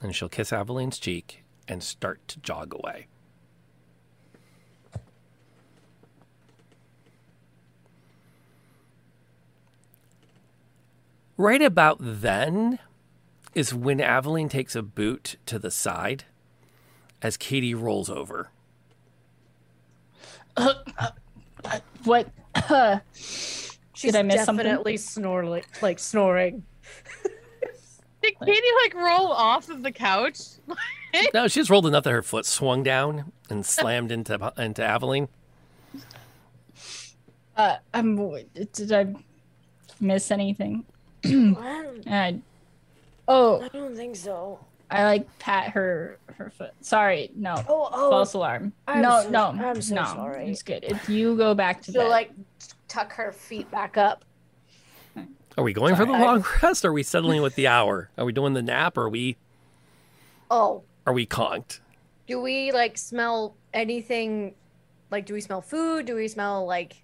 And 0.00 0.14
she'll 0.16 0.30
kiss 0.30 0.50
Aveline's 0.52 0.98
cheek 0.98 1.44
and 1.68 1.82
start 1.82 2.26
to 2.28 2.40
jog 2.40 2.72
away. 2.74 3.06
Right 11.36 11.62
about 11.62 11.98
then 12.00 12.78
is 13.54 13.74
when 13.74 14.00
Aveline 14.00 14.48
takes 14.48 14.74
a 14.76 14.82
boot 14.82 15.36
to 15.46 15.58
the 15.58 15.70
side 15.70 16.24
as 17.22 17.36
Katie 17.36 17.74
rolls 17.74 18.10
over. 18.10 18.50
What 22.04 22.28
She's 23.14 24.12
Did 24.12 24.16
I 24.16 24.22
miss 24.22 24.44
something? 24.44 24.64
definitely 24.66 24.98
snoring, 24.98 25.62
like 25.80 25.98
snoring. 25.98 26.62
Did 28.22 28.34
Katie 28.44 28.68
like 28.82 28.94
roll 28.94 29.28
off 29.32 29.68
of 29.70 29.82
the 29.82 29.92
couch? 29.92 30.40
No, 31.32 31.46
she 31.46 31.60
just 31.60 31.70
rolled 31.70 31.86
enough 31.86 32.02
that 32.02 32.10
her 32.10 32.24
foot 32.24 32.44
swung 32.44 32.82
down 32.82 33.30
and 33.48 33.64
slammed 33.64 34.10
into 34.10 34.52
into 34.58 34.82
Aveline. 34.82 35.28
uh 37.56 37.76
I'm 37.94 38.16
did 38.72 38.92
I 38.92 39.14
miss 40.00 40.32
anything? 40.32 40.84
I 42.06 42.28
Uh, 42.28 42.32
oh, 43.28 43.62
I 43.62 43.68
don't 43.68 43.96
think 43.96 44.16
so. 44.16 44.58
I 44.90 45.04
like 45.04 45.38
pat 45.38 45.70
her 45.70 46.18
her 46.36 46.50
foot. 46.50 46.72
Sorry, 46.80 47.30
no. 47.34 47.54
Oh, 47.68 47.88
oh. 47.92 48.10
False 48.10 48.34
alarm. 48.34 48.72
I'm 48.86 49.02
no, 49.02 49.22
so- 49.22 49.30
no, 49.30 49.44
I'm 49.46 49.80
so 49.82 49.94
no. 49.94 50.04
sorry. 50.04 50.46
It's 50.48 50.62
good. 50.62 50.84
If 50.84 51.08
you 51.08 51.36
go 51.36 51.54
back 51.54 51.82
to 51.82 51.92
She'll 51.92 52.02
bed. 52.02 52.08
like 52.10 52.30
tuck 52.88 53.12
her 53.14 53.32
feet 53.32 53.70
back 53.70 53.96
up. 53.96 54.24
Are 55.56 55.62
we 55.64 55.72
going 55.72 55.94
for 55.94 56.04
the 56.04 56.12
Sorry. 56.12 56.24
long 56.24 56.44
rest? 56.62 56.84
Or 56.84 56.88
are 56.88 56.92
we 56.92 57.02
settling 57.04 57.40
with 57.40 57.54
the 57.54 57.68
hour? 57.68 58.10
Are 58.18 58.24
we 58.24 58.32
doing 58.32 58.54
the 58.54 58.62
nap? 58.62 58.96
Or 58.98 59.02
are 59.04 59.08
we 59.08 59.36
Oh, 60.50 60.82
are 61.06 61.12
we 61.12 61.26
conked? 61.26 61.80
do 62.26 62.40
we 62.40 62.72
like 62.72 62.98
smell 62.98 63.54
anything? 63.72 64.54
Like, 65.10 65.26
do 65.26 65.34
we 65.34 65.40
smell 65.40 65.62
food? 65.62 66.06
Do 66.06 66.14
we 66.16 66.26
smell 66.28 66.66
like 66.66 67.03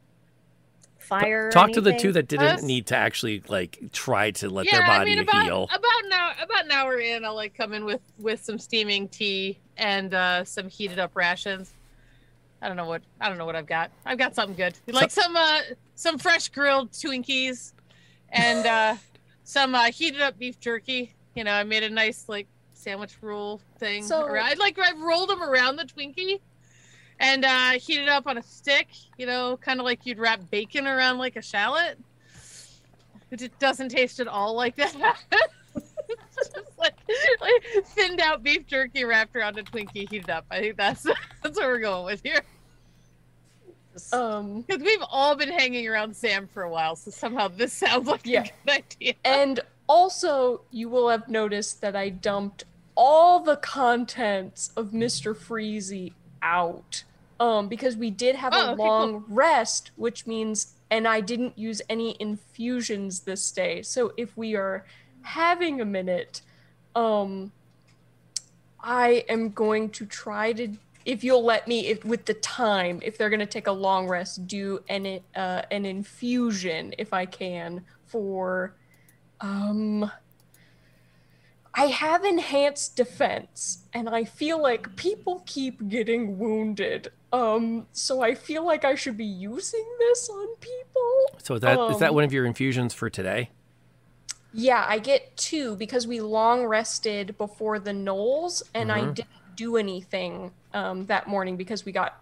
fire? 1.01 1.49
or 1.49 1.51
Talk 1.51 1.73
to 1.73 1.81
the 1.81 1.93
two 1.97 2.13
that 2.13 2.29
didn't 2.29 2.47
Us? 2.47 2.63
need 2.63 2.87
to 2.89 2.97
actually 2.97 3.43
like 3.49 3.79
try 3.93 4.31
to 4.33 4.49
let 4.49 4.67
yeah, 4.67 4.79
their 4.79 4.83
I 4.85 4.99
body 4.99 5.11
mean 5.11 5.19
about 5.21 5.45
heal. 5.45 5.65
about 5.65 6.05
an 6.05 6.13
hour 6.13 6.33
about 6.43 6.65
an 6.65 6.71
hour 6.71 6.99
in, 6.99 7.25
I'll 7.25 7.35
like 7.35 7.55
come 7.55 7.73
in 7.73 7.85
with 7.85 8.01
with 8.19 8.45
some 8.45 8.59
steaming 8.59 9.09
tea 9.09 9.59
and 9.77 10.13
uh 10.15 10.45
some 10.45 10.69
heated 10.69 10.99
up 10.99 11.17
rations. 11.17 11.73
I 12.63 12.69
don't 12.69 12.77
know 12.77 12.85
what 12.87 13.03
I 13.21 13.29
don't 13.29 13.39
know 13.39 13.47
what 13.47 13.57
I've 13.57 13.67
got. 13.67 13.91
I've 14.05 14.19
got 14.19 14.35
something 14.35 14.57
good, 14.57 14.75
like 14.95 15.11
some 15.11 15.37
uh 15.37 15.61
some 15.95 16.19
fresh 16.19 16.49
grilled 16.49 16.93
Twinkies, 16.93 17.73
and 18.31 18.67
uh 18.67 18.97
some 19.45 19.75
uh, 19.75 19.91
heated 19.91 20.21
up 20.21 20.39
beef 20.39 20.61
jerky. 20.61 21.15
You 21.35 21.45
know, 21.45 21.53
I 21.53 21.65
made 21.65 21.83
a 21.83 21.91
nice 21.91 22.29
like 22.29 22.47
sandwich 22.75 23.17
roll 23.21 23.61
thing. 23.79 24.03
So- 24.05 24.25
around- 24.27 24.47
I 24.47 24.55
like 24.55 24.79
I 24.79 24.93
rolled 24.97 25.29
them 25.31 25.43
around 25.43 25.77
the 25.77 25.85
Twinkie. 25.85 26.41
And 27.21 27.45
uh, 27.45 27.73
it 27.75 28.09
up 28.09 28.27
on 28.27 28.39
a 28.39 28.43
stick, 28.43 28.89
you 29.19 29.27
know, 29.27 29.57
kind 29.59 29.79
of 29.79 29.85
like 29.85 30.07
you'd 30.07 30.19
wrap 30.19 30.41
bacon 30.51 30.87
around 30.87 31.19
like 31.19 31.37
a 31.37 31.43
shallot. 31.43 31.99
It 33.31 33.57
doesn't 33.61 33.91
taste 33.91 34.19
at 34.21 34.27
all 34.27 34.55
like 34.55 34.75
that. 34.77 35.17
It's 35.77 35.95
just 36.55 36.79
like, 36.79 36.95
like 37.41 37.85
thinned 37.87 38.21
out 38.21 38.43
beef 38.43 38.67
jerky 38.67 39.05
wrapped 39.05 39.37
around 39.37 39.59
a 39.59 39.63
Twinkie 39.63 40.09
heated 40.09 40.31
up. 40.31 40.47
I 40.51 40.61
think 40.61 40.77
that's 40.77 41.03
that's 41.43 41.59
what 41.59 41.67
we're 41.67 41.79
going 41.79 42.07
with 42.07 42.23
here. 42.25 42.41
Um, 44.13 44.63
Because 44.63 44.83
we've 44.83 45.03
all 45.11 45.37
been 45.37 45.51
hanging 45.51 45.87
around 45.87 46.17
Sam 46.17 46.49
for 46.49 46.63
a 46.63 46.71
while, 46.71 46.97
so 46.97 47.11
somehow 47.11 47.49
this 47.49 47.73
sounds 47.73 48.09
like 48.09 48.25
Yeah. 48.25 48.45
a 48.45 48.51
good 48.67 48.85
idea. 49.01 49.15
and 49.25 49.61
also, 49.89 50.63
you 50.71 50.89
will 50.89 51.09
have 51.09 51.29
noticed 51.29 51.81
that 51.83 51.95
I 51.97 52.09
dumped 52.09 52.65
all 52.95 53.41
the 53.41 53.57
contents 53.57 54.71
of 54.77 54.89
Mr. 54.91 55.35
Freezy 55.37 56.13
out. 56.43 57.05
Um, 57.41 57.69
because 57.69 57.97
we 57.97 58.11
did 58.11 58.37
have 58.37 58.53
Oh, 58.55 58.59
a 58.61 58.73
okay, 58.73 58.77
cool. 58.77 58.87
long 58.87 59.25
rest, 59.27 59.93
which 59.97 60.27
means, 60.27 60.75
and 60.91 61.09
I 61.09 61.23
didn't 61.23 61.57
use 61.59 61.81
any 61.89 62.15
infusions 62.21 63.21
this 63.21 63.51
day. 63.51 63.81
So 63.81 64.13
if 64.19 64.37
we 64.37 64.57
are 64.57 64.85
having 65.23 65.81
a 65.81 65.87
minute, 65.87 66.43
um, 66.95 67.51
I 68.79 69.25
am 69.27 69.49
going 69.51 69.89
to 69.91 70.05
try 70.05 70.53
to, 70.53 70.77
if 71.07 71.25
you'll 71.25 71.43
let 71.45 71.67
me, 71.67 71.87
if 71.87 72.05
with 72.05 72.27
the 72.27 72.35
time, 72.35 73.01
if 73.03 73.17
they're 73.17 73.31
going 73.31 73.41
to 73.41 73.47
take 73.47 73.69
a 73.69 73.73
long 73.73 74.07
rest, 74.07 74.47
do 74.47 74.81
an 74.91 75.21
uh, 75.35 75.63
an 75.71 75.87
infusion 75.87 76.95
if 76.99 77.15
I 77.15 77.25
can 77.25 77.83
for, 78.05 78.75
um, 79.41 80.11
I 81.73 81.87
have 81.87 82.25
enhanced 82.25 82.97
defense, 82.97 83.85
and 83.95 84.11
I 84.11 84.25
feel 84.25 84.61
like 84.61 84.95
people 84.97 85.43
keep 85.47 85.89
getting 85.89 86.39
wounded. 86.39 87.13
Um, 87.33 87.87
so 87.93 88.23
I 88.23 88.35
feel 88.35 88.65
like 88.67 88.85
I 88.85 88.95
should 88.95 89.17
be 89.17 89.25
using 89.25 89.85
this 89.99 90.29
on 90.29 90.49
people. 90.61 91.41
So 91.43 91.55
is 91.55 91.61
that 91.61 91.79
is 91.91 91.99
that 91.99 92.09
um, 92.11 92.15
one 92.17 92.25
of 92.25 92.33
your 92.33 92.45
infusions 92.45 92.93
for 92.93 93.09
today? 93.09 93.51
Yeah, 94.53 94.85
I 94.89 94.99
get 94.99 95.37
two 95.37 95.77
because 95.77 96.07
we 96.09 96.21
long 96.21 96.65
rested 96.67 97.39
before 97.39 97.79
the 97.79 97.93
gnolls, 97.93 98.63
and 98.75 98.91
I 98.91 99.03
Mhm. 99.03 99.15
didn't 99.15 99.31
do 99.55 99.77
anything 99.77 100.53
um, 100.75 101.07
that 101.07 101.29
morning 101.29 101.57
because 101.57 101.85
we 101.85 101.93
got 101.93 102.21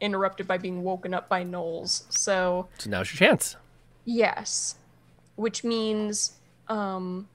interrupted 0.00 0.46
by 0.46 0.58
being 0.58 0.84
woken 0.84 1.12
up 1.12 1.28
by 1.28 1.42
gnolls. 1.44 2.04
So 2.12 2.68
So 2.78 2.90
now's 2.90 3.10
your 3.12 3.18
chance. 3.28 3.56
yes, 4.04 4.76
which 5.34 5.64
means 5.64 6.36
um, 6.68 7.28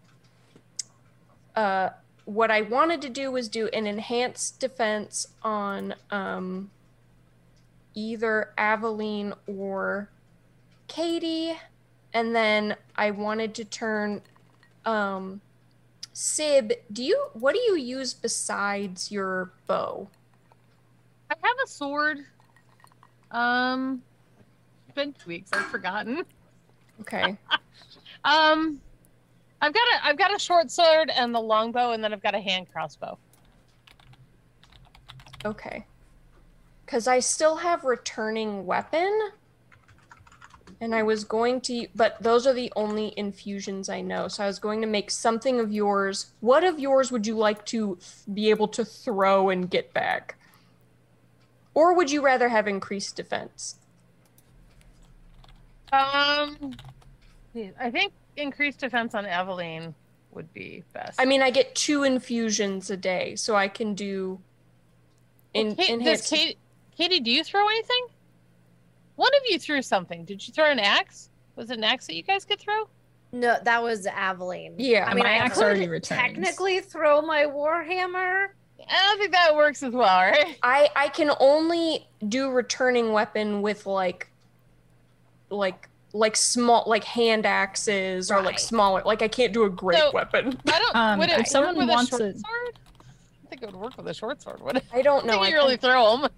uh, 1.55 1.89
what 2.25 2.51
I 2.51 2.61
wanted 2.61 3.01
to 3.01 3.09
do 3.09 3.31
was 3.31 3.49
do 3.49 3.67
an 3.69 3.85
enhanced 3.87 4.59
defense 4.59 5.27
on 5.41 5.95
um, 6.11 6.71
either 7.93 8.53
Aveline 8.57 9.33
or 9.47 10.09
Katie, 10.87 11.53
and 12.13 12.35
then 12.35 12.75
I 12.95 13.11
wanted 13.11 13.55
to 13.55 13.65
turn 13.65 14.21
um, 14.85 15.41
Syb. 16.13 16.73
Do 16.91 17.03
you 17.03 17.27
what 17.33 17.53
do 17.53 17.61
you 17.61 17.77
use 17.77 18.13
besides 18.13 19.11
your 19.11 19.53
bow? 19.67 20.07
I 21.29 21.35
have 21.41 21.57
a 21.63 21.67
sword. 21.67 22.19
Um, 23.31 24.01
it's 24.87 24.95
been 24.95 25.13
two 25.13 25.29
weeks. 25.29 25.49
I've 25.53 25.65
forgotten. 25.65 26.23
Okay. 27.01 27.37
Um, 28.23 28.79
I've 29.61 29.73
got 29.73 29.81
a 29.81 30.05
I've 30.05 30.17
got 30.17 30.35
a 30.35 30.39
short 30.39 30.69
sword 30.69 31.09
and 31.09 31.33
the 31.33 31.39
longbow, 31.39 31.91
and 31.93 32.03
then 32.03 32.13
I've 32.13 32.21
got 32.21 32.35
a 32.35 32.39
hand 32.39 32.67
crossbow. 32.71 33.17
Okay. 35.43 35.85
Because 36.91 37.07
I 37.07 37.21
still 37.21 37.55
have 37.55 37.85
returning 37.85 38.65
weapon. 38.65 39.29
And 40.81 40.93
I 40.93 41.03
was 41.03 41.23
going 41.23 41.61
to, 41.61 41.87
but 41.95 42.21
those 42.21 42.45
are 42.45 42.51
the 42.51 42.69
only 42.75 43.13
infusions 43.15 43.87
I 43.87 44.01
know. 44.01 44.27
So 44.27 44.43
I 44.43 44.47
was 44.47 44.59
going 44.59 44.81
to 44.81 44.87
make 44.87 45.09
something 45.09 45.61
of 45.61 45.71
yours. 45.71 46.33
What 46.41 46.65
of 46.65 46.81
yours 46.81 47.09
would 47.09 47.25
you 47.25 47.37
like 47.37 47.65
to 47.67 47.97
be 48.33 48.49
able 48.49 48.67
to 48.69 48.83
throw 48.83 49.51
and 49.51 49.69
get 49.69 49.93
back? 49.93 50.35
Or 51.75 51.93
would 51.95 52.11
you 52.11 52.21
rather 52.21 52.49
have 52.49 52.67
increased 52.67 53.15
defense? 53.15 53.75
Um, 55.93 56.75
I 57.79 57.89
think 57.89 58.11
increased 58.35 58.79
defense 58.79 59.15
on 59.15 59.25
Aveline 59.25 59.95
would 60.31 60.51
be 60.53 60.83
best. 60.91 61.21
I 61.21 61.23
mean, 61.23 61.41
I 61.41 61.51
get 61.51 61.73
two 61.73 62.03
infusions 62.03 62.89
a 62.89 62.97
day, 62.97 63.37
so 63.37 63.55
I 63.55 63.69
can 63.69 63.93
do. 63.93 64.41
In, 65.53 65.67
Well, 65.67 65.75
Kate, 65.75 65.87
does 65.87 65.89
enhanced- 65.89 66.29
Katie, 66.95 67.09
Katie, 67.15 67.19
do 67.23 67.31
you 67.31 67.43
throw 67.43 67.67
anything? 67.67 68.07
One 69.15 69.31
of 69.35 69.41
you 69.49 69.59
threw 69.59 69.81
something. 69.81 70.25
Did 70.25 70.45
you 70.47 70.53
throw 70.53 70.65
an 70.71 70.79
axe? 70.79 71.29
Was 71.55 71.69
it 71.69 71.77
an 71.77 71.83
axe 71.83 72.07
that 72.07 72.15
you 72.15 72.23
guys 72.23 72.45
could 72.45 72.59
throw? 72.59 72.87
No, 73.31 73.57
that 73.63 73.81
was 73.81 74.05
Aveline. 74.07 74.75
Yeah. 74.77 75.05
I 75.07 75.13
mean, 75.13 75.23
My 75.23 75.31
I 75.31 75.35
axe 75.35 75.55
could 75.57 75.63
already 75.63 75.87
returns. 75.87 76.19
technically 76.19 76.79
throw 76.81 77.21
my 77.21 77.43
warhammer. 77.43 78.47
I 78.89 79.03
don't 79.07 79.19
think 79.19 79.31
that 79.31 79.55
works 79.55 79.83
as 79.83 79.93
well, 79.93 80.19
right? 80.21 80.57
I 80.63 80.89
I 80.95 81.07
can 81.09 81.31
only 81.39 82.07
do 82.27 82.49
returning 82.49 83.13
weapon 83.13 83.61
with 83.61 83.85
like 83.85 84.27
like 85.49 85.87
like 86.13 86.35
small 86.35 86.83
like 86.87 87.03
hand 87.03 87.45
axes 87.45 88.31
or 88.31 88.41
like 88.41 88.57
smaller 88.59 89.01
like 89.05 89.21
I 89.21 89.27
can't 89.27 89.53
do 89.53 89.63
a 89.65 89.69
great 89.69 89.99
So- 89.99 90.11
weapon. 90.13 90.59
I 90.67 90.79
don't. 90.79 90.95
Um, 90.95 91.19
would 91.19 91.29
it 91.29 91.33
if 91.33 91.37
work 91.39 91.47
someone 91.47 91.75
with 91.77 91.89
wants 91.89 92.11
a 92.13 92.17
short 92.17 92.35
a- 92.35 92.39
sword? 92.39 92.79
I 93.45 93.49
think 93.49 93.63
it 93.63 93.65
would 93.67 93.75
work 93.75 93.97
with 93.97 94.07
a 94.07 94.13
short 94.13 94.41
sword. 94.41 94.61
Would 94.61 94.77
it? 94.77 94.83
I 94.91 95.01
don't 95.03 95.23
I 95.25 95.27
know. 95.27 95.33
think 95.33 95.45
I 95.45 95.49
you 95.49 95.55
really 95.55 95.77
throw 95.77 96.17
them. 96.17 96.29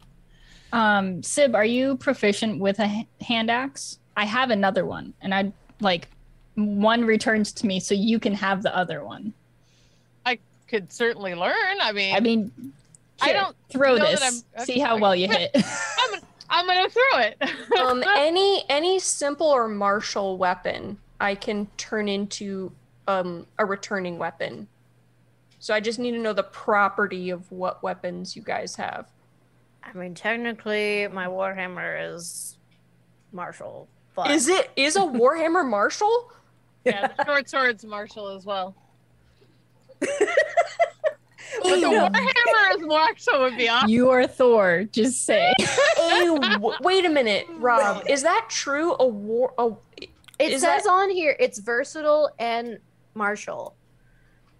Um, 0.73 1.21
Syb, 1.21 1.53
are 1.55 1.63
you 1.63 1.95
proficient 1.97 2.59
with 2.59 2.79
a 2.79 3.07
hand 3.21 3.49
axe? 3.49 3.99
I 4.17 4.25
have 4.25 4.49
another 4.49 4.85
one, 4.85 5.13
and 5.21 5.33
I 5.33 5.53
like 5.79 6.07
one 6.55 7.05
returns 7.05 7.51
to 7.53 7.67
me, 7.67 7.79
so 7.79 7.93
you 7.93 8.19
can 8.19 8.33
have 8.33 8.63
the 8.63 8.75
other 8.75 9.03
one. 9.05 9.33
I 10.25 10.39
could 10.67 10.91
certainly 10.91 11.35
learn. 11.35 11.77
I 11.79 11.91
mean, 11.91 12.15
I 12.15 12.19
mean, 12.19 12.73
I 13.21 13.33
don't 13.33 13.55
throw 13.69 13.97
this. 13.99 14.21
I'm- 14.21 14.65
See 14.65 14.79
how 14.79 14.97
well 14.97 15.15
you 15.15 15.27
hit. 15.27 15.51
I'm 15.55 16.11
gonna, 16.11 16.21
I'm 16.49 16.67
gonna 16.67 16.89
throw 16.89 17.19
it. 17.19 17.41
um 17.79 18.03
any 18.17 18.63
any 18.69 18.99
simple 18.99 19.47
or 19.47 19.67
martial 19.67 20.37
weapon 20.37 20.97
I 21.19 21.35
can 21.35 21.67
turn 21.77 22.07
into 22.09 22.71
um 23.07 23.45
a 23.59 23.65
returning 23.65 24.17
weapon. 24.17 24.67
So 25.59 25.73
I 25.73 25.79
just 25.79 25.99
need 25.99 26.11
to 26.11 26.19
know 26.19 26.33
the 26.33 26.43
property 26.43 27.29
of 27.29 27.49
what 27.51 27.81
weapons 27.83 28.35
you 28.35 28.41
guys 28.41 28.75
have. 28.75 29.07
I 29.85 29.97
mean, 29.97 30.15
technically, 30.15 31.07
my 31.09 31.27
warhammer 31.27 32.15
is 32.15 32.57
martial, 33.31 33.87
but 34.15 34.31
Is 34.31 34.47
it 34.47 34.71
is 34.75 34.95
a 34.95 35.01
warhammer 35.01 35.67
martial? 35.67 36.31
yeah, 36.85 37.07
the 37.07 37.25
short 37.25 37.49
sword's 37.49 37.85
martial 37.85 38.29
as 38.29 38.45
well. 38.45 38.75
But 41.61 41.81
the 41.81 41.85
warhammer 41.87 42.75
is 42.75 42.85
martial 42.87 43.39
would 43.41 43.57
be 43.57 43.69
awesome. 43.69 43.89
you 43.89 44.09
are 44.09 44.25
Thor. 44.25 44.85
Just 44.91 45.23
say. 45.25 45.53
Ew. 45.59 46.39
Wait 46.81 47.05
a 47.05 47.09
minute, 47.09 47.45
Rob. 47.57 48.03
Is 48.09 48.23
that 48.23 48.47
true? 48.49 48.95
A 48.99 49.05
war 49.07 49.53
a 49.59 49.71
it 50.39 50.51
is 50.51 50.61
says 50.61 50.83
that- 50.83 50.89
on 50.89 51.09
here 51.11 51.35
it's 51.39 51.59
versatile 51.59 52.31
and 52.39 52.79
martial. 53.13 53.75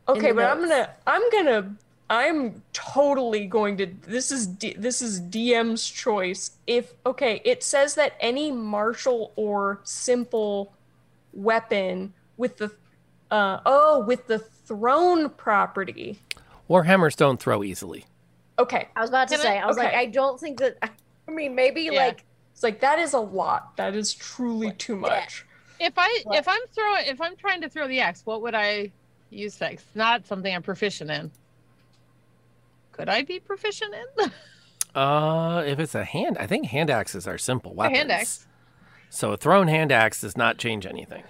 Okay, 0.08 0.30
the 0.30 0.36
but 0.36 0.46
I'm 0.46 0.60
gonna, 0.60 0.90
I'm 1.08 1.30
gonna, 1.32 1.76
I'm 2.14 2.62
totally 2.74 3.48
going 3.48 3.78
to. 3.78 3.88
This 4.06 4.32
is 4.32 4.46
D, 4.46 4.76
this 4.78 5.02
is 5.02 5.20
DM's 5.20 5.90
choice. 5.90 6.52
If 6.68 6.94
okay, 7.08 7.42
it 7.44 7.64
says 7.64 7.96
that 7.96 8.14
any 8.20 8.52
martial 8.52 9.32
or 9.36 9.80
simple 9.84 10.74
weapon 11.34 12.14
with 12.38 12.58
the, 12.58 12.72
uh, 13.32 13.62
oh, 13.66 14.06
with 14.06 14.28
the 14.28 14.38
thrown 14.38 15.32
property. 15.32 16.20
Warhammers 16.70 17.16
don't 17.16 17.40
throw 17.40 17.64
easily. 17.64 18.06
Okay, 18.60 18.88
I 18.96 19.02
was 19.02 19.10
about 19.10 19.28
to 19.30 19.36
Can 19.36 19.44
say, 19.44 19.58
I, 19.58 19.66
was 19.66 19.78
like. 19.78 19.94
I 19.96 20.06
don't 20.06 20.40
think 20.40 20.60
that. 20.60 20.78
I 21.28 21.32
mean, 21.32 21.56
maybe 21.56 21.82
Yeah. 21.84 22.06
like 22.06 22.24
it's 22.54 22.62
like 22.62 22.80
that 22.82 23.00
is 23.00 23.14
a 23.14 23.20
lot. 23.20 23.76
That 23.78 23.96
is 23.96 24.14
truly 24.14 24.72
too 24.74 24.96
much. 24.96 25.46
If 25.80 25.94
I 25.98 26.22
What? 26.26 26.38
if 26.38 26.48
I'm 26.48 26.62
throwing 26.76 27.08
if 27.08 27.20
I'm 27.20 27.36
trying 27.36 27.62
to 27.62 27.70
throw 27.70 27.88
the 27.88 28.02
axe, 28.02 28.22
what 28.24 28.44
would 28.44 28.54
I 28.54 28.92
use 29.32 29.60
next? 29.60 29.88
Not 29.96 30.28
something 30.28 30.54
I'm 30.54 30.62
proficient 30.62 31.10
in. 31.10 31.32
Could 32.94 33.10
I 33.10 33.24
be 33.24 33.40
proficient 33.40 33.94
in? 33.94 34.32
Uh, 34.96 35.64
if 35.66 35.80
it's 35.80 35.96
a 35.96 36.04
hand, 36.04 36.38
I 36.40 36.46
think 36.46 36.68
hand 36.68 36.92
axes 36.92 37.28
are 37.28 37.40
simple 37.40 37.72
A 37.72 37.74
weapons. 37.74 37.98
hand 37.98 38.12
axe. 38.12 38.46
So 39.10 39.32
a 39.32 39.38
thrown 39.38 39.68
hand 39.68 39.92
axe 39.92 40.22
does 40.22 40.38
not 40.38 40.60
change 40.60 40.86
anything. 40.86 41.24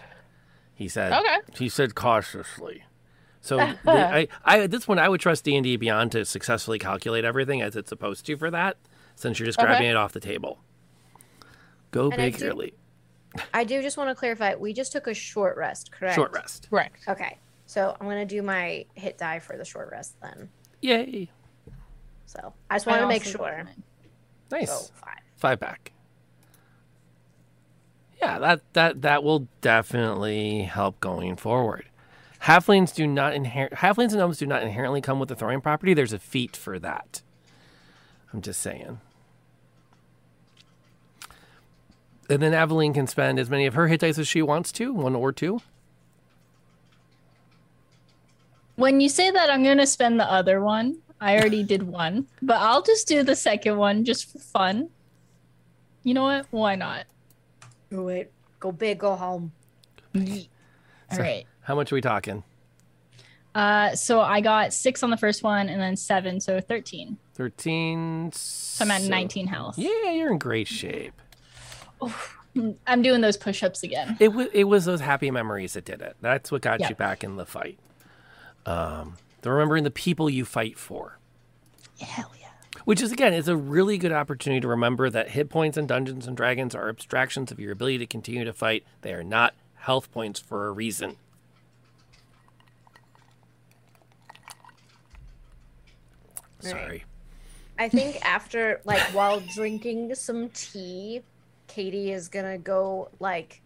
He 0.76 0.89
said. 0.89 1.14
Okay. 1.14 1.38
He 1.57 1.70
said 1.70 1.95
cautiously. 1.95 2.84
So 3.39 3.55
the, 3.86 3.91
I, 3.91 4.28
I, 4.43 4.59
at 4.64 4.72
this 4.72 4.84
point, 4.86 4.99
I 4.99 5.07
would 5.07 5.22
trust 5.22 5.45
D 5.45 5.55
and 5.55 5.64
D 5.64 5.78
Beyond 5.78 6.11
to 6.11 6.26
successfully 6.26 6.78
calculate 6.78 7.24
everything 7.24 7.61
as 7.61 7.78
it's 7.78 7.88
supposed 7.88 8.26
to 8.26 8.36
for 8.36 8.51
that, 8.51 8.76
since 9.16 9.39
you're 9.39 9.45
just 9.45 9.57
Okay. 9.59 9.66
grabbing 9.68 9.88
it 9.88 9.95
off 9.95 10.11
the 10.11 10.20
table. 10.20 10.59
Go 11.91 12.05
And 12.11 12.16
I 12.16 12.18
big 12.18 12.38
do- 12.39 12.47
early. 12.49 12.74
I 13.53 13.64
do 13.64 13.82
just 13.82 13.95
want 13.95 14.09
to 14.09 14.16
clarify. 14.16 14.55
We 14.55 14.74
just 14.74 14.91
took 14.91 15.07
a 15.07 15.14
short 15.14 15.55
rest, 15.55 15.89
correct? 15.89 16.16
Short 16.16 16.34
rest. 16.34 16.68
Correct. 16.70 16.99
Okay, 17.07 17.38
so 17.66 17.95
I'm 18.01 18.07
gonna 18.07 18.26
do 18.26 18.41
my 18.41 18.86
hit 18.95 19.18
die 19.18 19.39
for 19.39 19.55
the 19.57 19.64
short 19.64 19.89
rest 19.89 20.16
then. 20.22 20.49
Yay! 20.82 21.30
So 22.36 22.53
I 22.69 22.75
just 22.75 22.86
want 22.86 23.01
to 23.01 23.07
make 23.07 23.23
sure. 23.23 23.63
Nice. 24.51 24.69
So 24.69 24.91
five. 24.95 25.19
Five 25.38 25.59
back. 25.59 25.91
Yeah, 28.21 28.39
that 28.39 28.61
that 28.73 29.01
that 29.01 29.23
will 29.23 29.47
definitely 29.61 30.63
help 30.63 30.99
going 30.99 31.36
forward. 31.36 31.86
Halflings 32.43 32.93
do 32.93 33.05
not 33.07 33.34
inher- 33.34 33.71
halflings 33.71 34.11
and 34.11 34.17
gnomes 34.17 34.38
do 34.38 34.45
not 34.45 34.63
inherently 34.63 35.01
come 35.01 35.19
with 35.19 35.29
the 35.29 35.36
throwing 35.36 35.61
property. 35.61 35.93
There's 35.93 36.13
a 36.13 36.19
feat 36.19 36.55
for 36.55 36.79
that. 36.79 37.21
I'm 38.34 38.41
just 38.41 38.61
saying. 38.61 38.99
And 42.29 42.41
then 42.41 42.53
Aveline 42.53 42.93
can 42.93 43.05
spend 43.07 43.38
as 43.38 43.49
many 43.49 43.65
of 43.65 43.75
her 43.75 43.88
hit 43.88 43.99
dice 43.99 44.17
as 44.17 44.27
she 44.27 44.41
wants 44.41 44.71
to, 44.73 44.93
one 44.93 45.15
or 45.15 45.31
two. 45.31 45.61
When 48.75 49.01
you 49.01 49.09
say 49.09 49.29
that, 49.29 49.49
I'm 49.49 49.63
gonna 49.63 49.86
spend 49.86 50.19
the 50.19 50.29
other 50.29 50.61
one. 50.61 50.97
I 51.24 51.38
already 51.38 51.63
did 51.63 51.84
one, 51.84 52.28
but 52.41 52.57
I'll 52.57 52.82
just 52.82 53.07
do 53.07 53.24
the 53.24 53.36
second 53.36 53.78
one 53.78 54.03
just 54.03 54.30
for 54.32 54.39
fun. 54.39 54.89
You 56.03 56.13
know 56.13 56.24
what? 56.24 56.47
Why 56.51 56.76
not? 56.76 57.05
Do 57.89 58.09
it. 58.09 58.32
Go 58.59 58.71
big, 58.74 58.99
go 58.99 59.15
home. 59.15 59.53
All 60.15 60.21
So- 61.11 61.21
right. 61.21 61.45
How 61.61 61.76
much 61.76 61.91
are 61.91 61.95
we 61.95 62.01
talking? 62.01 62.43
Uh, 63.55 63.95
so 63.95 64.19
I 64.19 64.41
got 64.41 64.74
six 64.74 65.01
on 65.03 65.11
the 65.11 65.17
first 65.17 65.43
one, 65.43 65.69
and 65.69 65.80
then 65.82 65.95
seven, 65.95 66.41
so 66.41 66.59
thirteen. 66.59 67.17
Thirteen. 67.36 68.32
So 68.34 68.84
I'm 68.84 68.91
at 68.91 69.03
19 69.03 69.47
health. 69.47 69.78
Yeah, 69.78 70.11
you're 70.11 70.32
in 70.32 70.39
great 70.39 70.67
shape. 70.67 71.13
I'm 72.86 73.01
doing 73.01 73.21
those 73.21 73.38
push-ups 73.38 73.84
again. 73.84 74.17
It 74.19 74.30
was 74.34 74.47
it 74.53 74.65
was 74.65 74.86
those 74.86 74.99
happy 75.01 75.32
memories 75.32 75.74
that 75.74 75.86
did 75.86 76.01
it. 76.01 76.17
That's 76.19 76.51
what 76.51 76.61
got 76.61 76.80
Yeah. 76.82 76.89
you 76.89 76.95
back 76.95 77.24
in 77.24 77.38
the 77.38 77.45
fight. 77.45 77.80
Um, 78.65 79.17
the 79.44 79.52
remembering 79.52 79.84
the 79.84 79.91
people 79.91 80.30
you 80.30 80.46
fight 80.46 80.78
for, 80.78 81.20
Hell 82.02 82.32
yeah. 82.39 82.48
which 82.86 83.02
is 83.02 83.12
again 83.12 83.34
is 83.34 83.48
a 83.48 83.56
really 83.56 83.98
good 83.98 84.12
opportunity 84.12 84.62
to 84.62 84.68
remember 84.68 85.10
that 85.10 85.30
hit 85.30 85.50
points 85.50 85.78
in 85.78 85.86
Dungeons 85.86 86.26
and 86.28 86.36
Dragons 86.36 86.74
are 86.74 86.89
abstractions 86.89 87.52
of 87.52 87.60
your 87.60 87.72
ability 87.72 88.00
to 88.00 88.08
continue 88.08 88.44
to 88.46 88.54
fight. 88.54 88.84
They 89.02 89.14
are 89.14 89.24
not 89.24 89.54
health 89.76 90.12
points 90.12 90.39
for 90.39 90.68
a 90.68 90.72
reason. 90.72 91.18
Sorry. 96.60 97.04
I 97.78 97.89
think 97.89 98.24
after 98.26 98.80
like 98.86 99.02
while 99.14 99.41
drinking 99.54 100.16
some 100.16 100.50
tea, 100.50 101.22
Katie 101.68 102.12
is 102.12 102.30
gonna 102.30 102.58
go 102.58 103.10
like 103.20 103.62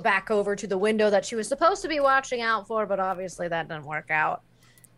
back 0.00 0.30
over 0.30 0.54
to 0.56 0.66
the 0.66 0.78
window 0.78 1.10
that 1.10 1.24
she 1.24 1.34
was 1.34 1.48
supposed 1.48 1.82
to 1.82 1.88
be 1.88 2.00
watching 2.00 2.40
out 2.40 2.66
for, 2.66 2.86
but 2.86 3.00
obviously 3.00 3.48
that 3.48 3.68
didn't 3.68 3.84
work 3.84 4.10
out. 4.10 4.42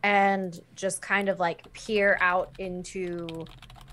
And 0.02 0.58
just 0.74 1.02
kind 1.02 1.28
of 1.28 1.38
like 1.38 1.70
peer 1.72 2.16
out 2.20 2.54
into 2.58 3.44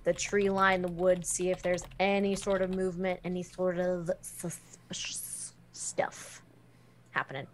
the 0.03 0.13
tree 0.13 0.49
line, 0.49 0.81
the 0.81 0.87
woods, 0.87 1.29
see 1.29 1.49
if 1.49 1.61
there's 1.61 1.83
any 1.99 2.35
sort 2.35 2.61
of 2.61 2.73
movement, 2.73 3.19
any 3.25 3.43
sort 3.43 3.77
of 3.77 4.09
suspicious 4.21 5.53
stuff 5.73 6.41
happening. 7.11 7.45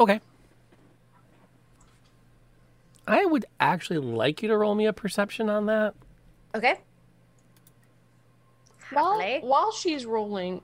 Okay. 0.00 0.20
I 3.06 3.24
would 3.24 3.44
actually 3.60 3.98
like 3.98 4.42
you 4.42 4.48
to 4.48 4.56
roll 4.56 4.74
me 4.74 4.86
a 4.86 4.92
perception 4.92 5.50
on 5.50 5.66
that. 5.66 5.94
Okay. 6.54 6.78
While 8.92 9.20
Happily. 9.20 9.48
while 9.48 9.72
she's 9.72 10.06
rolling, 10.06 10.62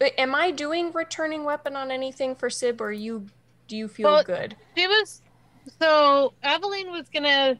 am 0.00 0.34
I 0.34 0.50
doing 0.50 0.92
returning 0.92 1.44
weapon 1.44 1.76
on 1.76 1.90
anything 1.90 2.34
for 2.34 2.48
Syb, 2.48 2.80
or 2.80 2.92
you? 2.92 3.26
Do 3.66 3.76
you 3.76 3.88
feel 3.88 4.10
Well, 4.12 4.22
good? 4.24 4.56
She 4.76 4.86
was 4.86 5.22
so 5.80 6.32
Aveline 6.42 6.90
was 6.90 7.08
gonna 7.12 7.58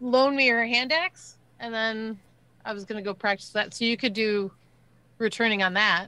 loan 0.00 0.34
me 0.36 0.48
her 0.48 0.64
hand 0.64 0.92
axe, 0.92 1.36
and 1.60 1.74
then 1.74 2.18
I 2.64 2.72
was 2.72 2.84
gonna 2.84 3.02
go 3.02 3.12
practice 3.14 3.50
that. 3.50 3.74
So 3.74 3.84
you 3.84 3.96
could 3.96 4.12
do 4.14 4.50
returning 5.18 5.62
on 5.62 5.74
that. 5.74 6.06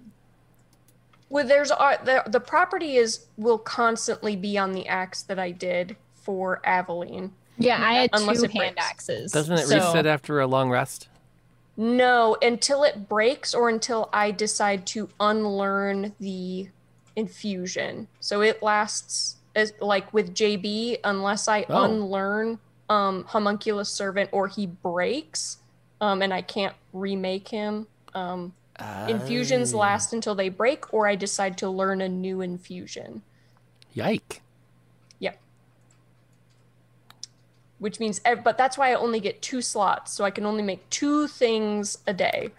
Well, 1.29 1.47
there's 1.47 1.70
uh, 1.72 1.97
the 2.05 2.22
the 2.29 2.41
property 2.41 2.97
is 2.97 3.27
will 3.37 3.59
constantly 3.59 4.37
be 4.37 4.57
on 4.57 4.72
the 4.72 4.87
axe 4.87 5.22
that 5.24 5.39
I 5.39 5.51
did 5.51 5.97
for 6.14 6.61
Aveline. 6.64 7.31
Yeah, 7.59 7.83
I 7.83 7.95
had 7.95 8.11
Unless 8.12 8.43
two 8.43 8.49
hand 8.49 8.77
breaks. 8.77 8.91
axes. 8.91 9.33
Doesn't 9.33 9.55
it 9.59 9.66
so- 9.66 9.77
reset 9.77 10.07
after 10.07 10.41
a 10.41 10.47
long 10.47 10.70
rest? 10.70 11.09
No, 11.77 12.37
until 12.41 12.85
it 12.85 13.09
breaks 13.09 13.55
or 13.55 13.68
until 13.68 14.09
I 14.12 14.31
decide 14.31 14.87
to 14.89 15.09
unlearn 15.20 16.14
the 16.18 16.68
infusion. 17.16 18.09
So 18.20 18.41
it 18.41 18.62
lasts 18.62 19.37
as 19.55 19.72
like 19.81 20.12
with 20.12 20.35
JB 20.35 20.99
unless 21.05 21.49
I 21.49 21.64
Oh. 21.68 21.85
unlearn 21.85 22.59
um 22.89 23.24
homunculus 23.24 23.89
servant 23.89 24.31
or 24.33 24.47
he 24.49 24.66
breaks 24.66 25.59
um 26.01 26.22
and 26.22 26.33
I 26.33 26.41
can't 26.43 26.74
remake 26.93 27.49
him. 27.49 27.87
Um 28.14 28.55
infusions 29.09 29.72
Ah. 29.74 29.79
last 29.79 30.12
until 30.12 30.35
they 30.35 30.49
break 30.51 30.93
or 30.95 31.07
I 31.09 31.14
decide 31.16 31.57
to 31.59 31.68
learn 31.70 32.01
a 32.03 32.09
new 32.09 32.41
infusion. 32.43 33.22
Yike. 33.95 34.43
Yep. 35.18 35.41
Which 37.79 38.01
means 38.01 38.20
ev- 38.24 38.43
but 38.45 38.57
that's 38.59 38.77
why 38.79 38.91
I 38.91 38.95
only 38.95 39.20
get 39.20 39.43
two 39.43 39.61
slots, 39.62 40.12
so 40.12 40.24
I 40.24 40.31
can 40.31 40.47
only 40.47 40.62
make 40.62 40.89
two 40.91 41.29
things 41.29 41.99
a 42.07 42.14
day. 42.14 42.51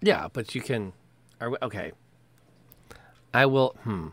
Yeah, 0.00 0.28
but 0.32 0.54
you 0.54 0.60
can. 0.60 0.92
Are 1.40 1.50
we, 1.50 1.56
okay. 1.62 1.92
I 3.32 3.46
will. 3.46 3.74
Hmm. 3.82 4.08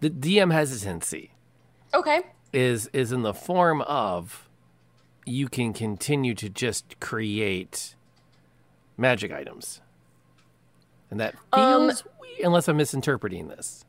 The 0.00 0.10
DM 0.10 0.52
hesitancy 0.52 1.30
Okay. 1.94 2.22
is 2.52 2.88
is 2.92 3.12
in 3.12 3.22
the 3.22 3.34
form 3.34 3.80
of 3.82 4.48
you 5.26 5.48
can 5.48 5.72
continue 5.72 6.34
to 6.34 6.48
just 6.50 6.98
create 7.00 7.94
magic 8.96 9.32
items, 9.32 9.80
and 11.10 11.18
that 11.20 11.34
Um, 11.52 11.88
feels 11.88 12.04
we- 12.20 12.42
unless 12.44 12.68
I'm 12.68 12.76
misinterpreting 12.76 13.48
this. 13.48 13.83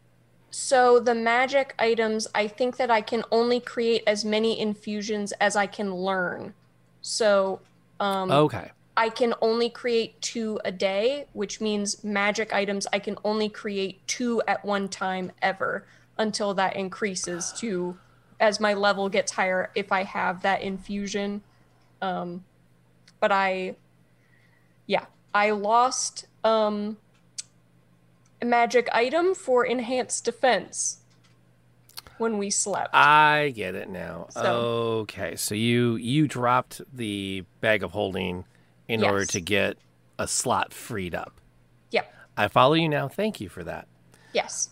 So 0.58 1.02
the 1.02 1.14
magic 1.14 1.76
items, 1.78 2.30
I 2.34 2.48
think 2.48 2.78
that 2.78 2.90
I 2.90 3.02
can 3.02 3.26
only 3.30 3.60
create 3.60 4.04
as 4.08 4.24
many 4.24 4.58
infusions 4.58 5.34
as 5.34 5.58
I 5.58 5.68
can 5.68 5.94
learn. 5.94 6.54
So 7.02 7.60
um, 8.00 8.32
Okay. 8.32 8.72
I 8.96 9.10
can 9.10 9.34
only 9.42 9.70
create 9.70 10.22
two 10.22 10.62
a 10.64 10.72
day, 10.72 11.26
which 11.34 11.60
means 11.60 12.06
magic 12.06 12.54
items 12.54 12.88
I 12.94 13.00
can 13.00 13.18
only 13.26 13.50
create 13.50 14.08
two 14.08 14.42
at 14.48 14.64
one 14.64 14.88
time 14.88 15.34
ever 15.42 15.86
until 16.18 16.54
that 16.54 16.78
increases 16.78 17.52
to 17.58 17.98
as 18.40 18.62
my 18.62 18.74
level 18.74 19.10
gets 19.10 19.34
higher 19.34 19.72
if 19.76 19.92
I 19.92 20.04
have 20.04 20.42
that 20.44 20.62
infusion. 20.62 21.42
Um, 22.02 22.46
but 23.20 23.34
I, 23.34 23.76
yeah, 24.88 25.08
I 25.34 25.52
lost 25.52 26.28
um, 26.46 26.96
magic 28.46 28.88
item 28.94 29.36
for 29.36 29.66
enhanced 29.66 30.26
defense 30.26 31.00
when 32.18 32.38
we 32.38 32.50
slept. 32.50 32.90
I 32.94 33.52
get 33.56 33.76
it 33.76 33.90
now. 33.90 34.28
So- 34.32 35.00
Okay, 35.06 35.36
so 35.36 35.54
you 35.56 35.96
you 35.98 36.28
dropped 36.28 36.82
the 36.94 37.44
bag 37.62 37.84
of 37.84 37.92
holding 37.92 38.46
in 38.88 39.04
order 39.04 39.26
to 39.26 39.42
get 39.42 39.78
a 40.18 40.28
slot 40.28 40.74
freed 40.74 41.14
up. 41.16 41.40
yep. 41.92 42.14
I 42.38 42.48
follow 42.48 42.74
you 42.76 42.88
now. 42.90 43.08
Thank 43.08 43.42
you 43.42 43.50
for 43.50 43.64
that. 43.64 43.88
Yes. 44.34 44.70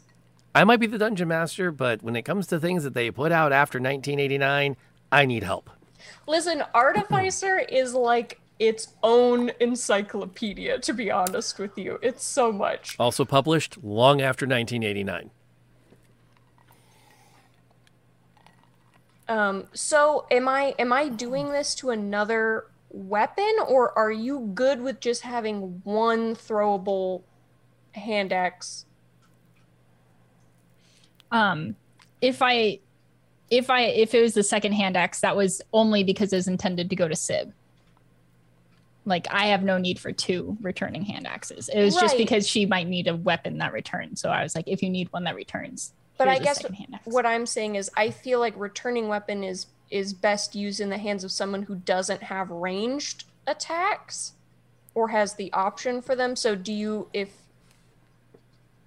I 0.55 0.63
might 0.65 0.79
be 0.79 0.87
the 0.87 0.97
dungeon 0.97 1.27
master, 1.29 1.71
but 1.71 2.03
when 2.03 2.15
it 2.15 2.21
comes 2.23 2.45
to 2.47 2.59
things 2.59 2.83
that 2.83 2.93
they 2.93 3.09
put 3.09 3.31
out 3.31 3.51
after 3.51 3.79
1989, 3.79 4.75
I 5.11 5.25
need 5.25 5.43
help. 5.43 5.69
Listen, 6.27 6.63
Artificer 6.75 7.57
is 7.59 7.93
like 7.93 8.39
its 8.67 8.93
own 9.03 9.51
encyclopedia, 9.59 10.79
to 10.79 10.93
be 10.93 11.11
honest 11.11 11.59
with 11.59 11.77
you. 11.77 11.99
It's 12.01 12.23
so 12.23 12.51
much. 12.51 12.95
Also 12.97 13.25
published 13.25 13.83
long 13.83 14.21
after 14.21 14.45
1989. 14.45 15.29
Um, 19.27 19.67
so 19.73 20.27
am 20.31 20.47
I 20.49 20.75
am 20.77 20.91
I 20.91 21.07
doing 21.07 21.49
this 21.51 21.75
to 21.75 21.91
another 21.91 22.65
weapon 22.89 23.55
or 23.67 23.97
are 23.97 24.11
you 24.11 24.51
good 24.53 24.79
with 24.81 24.99
just 24.99 25.21
having 25.21 25.81
one 25.83 26.35
throwable 26.35 27.23
hand 27.93 28.31
axe? 28.31 28.85
Um, 31.31 31.75
if 32.21 32.41
I, 32.41 32.79
if 33.49 33.69
I, 33.69 33.81
if 33.81 34.13
it 34.13 34.21
was 34.21 34.35
the 34.35 34.43
second 34.43 34.73
hand 34.73 34.95
axe, 34.95 35.21
that 35.21 35.35
was 35.35 35.61
only 35.73 36.03
because 36.03 36.31
it 36.31 36.35
was 36.35 36.47
intended 36.47 36.89
to 36.91 36.95
go 36.95 37.07
to 37.07 37.15
Syb. 37.15 37.51
Like 39.05 39.27
I 39.31 39.47
have 39.47 39.63
no 39.63 39.77
need 39.77 39.99
for 39.99 40.11
two 40.11 40.57
returning 40.61 41.03
hand 41.03 41.27
axes. 41.27 41.69
It 41.69 41.83
was 41.83 41.95
just 41.95 42.17
because 42.17 42.47
she 42.47 42.65
might 42.65 42.87
need 42.87 43.07
a 43.07 43.15
weapon 43.15 43.57
that 43.57 43.73
returns. 43.73 44.21
So 44.21 44.29
I 44.29 44.43
was 44.43 44.55
like, 44.55 44.67
if 44.67 44.81
you 44.81 44.89
need 44.89 45.11
one 45.11 45.25
that 45.25 45.35
returns, 45.35 45.93
But 46.17 46.27
I 46.29 46.39
guess 46.39 46.57
second 46.57 46.75
hand 46.75 46.95
axe. 46.95 47.05
what 47.05 47.25
I'm 47.25 47.45
saying 47.45 47.75
is 47.75 47.91
I 47.97 48.11
feel 48.11 48.39
like 48.39 48.53
returning 48.57 49.07
weapon 49.07 49.43
is 49.43 49.67
is 49.91 50.13
best 50.13 50.55
used 50.55 50.79
in 50.79 50.89
the 50.89 50.97
hands 50.97 51.23
of 51.23 51.31
someone 51.31 51.63
who 51.63 51.75
doesn't 51.75 52.23
have 52.23 52.49
ranged 52.49 53.25
attacks 53.45 54.33
or 54.95 55.09
has 55.09 55.35
the 55.35 55.51
option 55.53 56.01
for 56.01 56.15
them. 56.15 56.35
So 56.35 56.55
do 56.55 56.71
you 56.71 57.09
if 57.13 57.29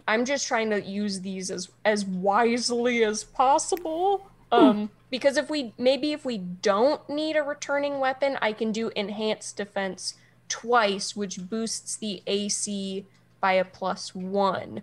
I'm 0.08 0.24
just 0.24 0.46
trying 0.46 0.70
to 0.70 0.80
use 0.80 1.20
these 1.20 1.50
as 1.50 1.68
as 1.84 2.04
wisely 2.04 3.04
as 3.04 3.24
possible. 3.24 4.30
Um 4.52 4.90
because 5.10 5.36
if 5.36 5.50
we 5.50 5.72
maybe 5.78 6.12
if 6.12 6.24
we 6.24 6.38
don't 6.38 7.08
need 7.08 7.36
a 7.36 7.42
returning 7.42 7.98
weapon, 8.00 8.38
I 8.42 8.52
can 8.52 8.72
do 8.72 8.90
enhanced 8.96 9.56
defense 9.56 10.14
twice, 10.48 11.16
which 11.16 11.48
boosts 11.48 11.96
the 11.96 12.22
AC 12.26 13.06
by 13.40 13.52
a 13.52 13.64
plus 13.64 14.14
1 14.14 14.82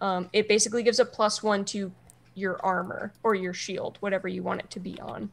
um, 0.00 0.28
it 0.32 0.48
basically 0.48 0.82
gives 0.82 0.98
a 0.98 1.04
plus 1.04 1.42
one 1.42 1.64
to 1.66 1.92
your 2.34 2.58
armor 2.64 3.12
or 3.22 3.34
your 3.34 3.54
shield, 3.54 3.96
whatever 4.00 4.28
you 4.28 4.42
want 4.42 4.60
it 4.60 4.70
to 4.70 4.80
be 4.80 5.00
on. 5.00 5.30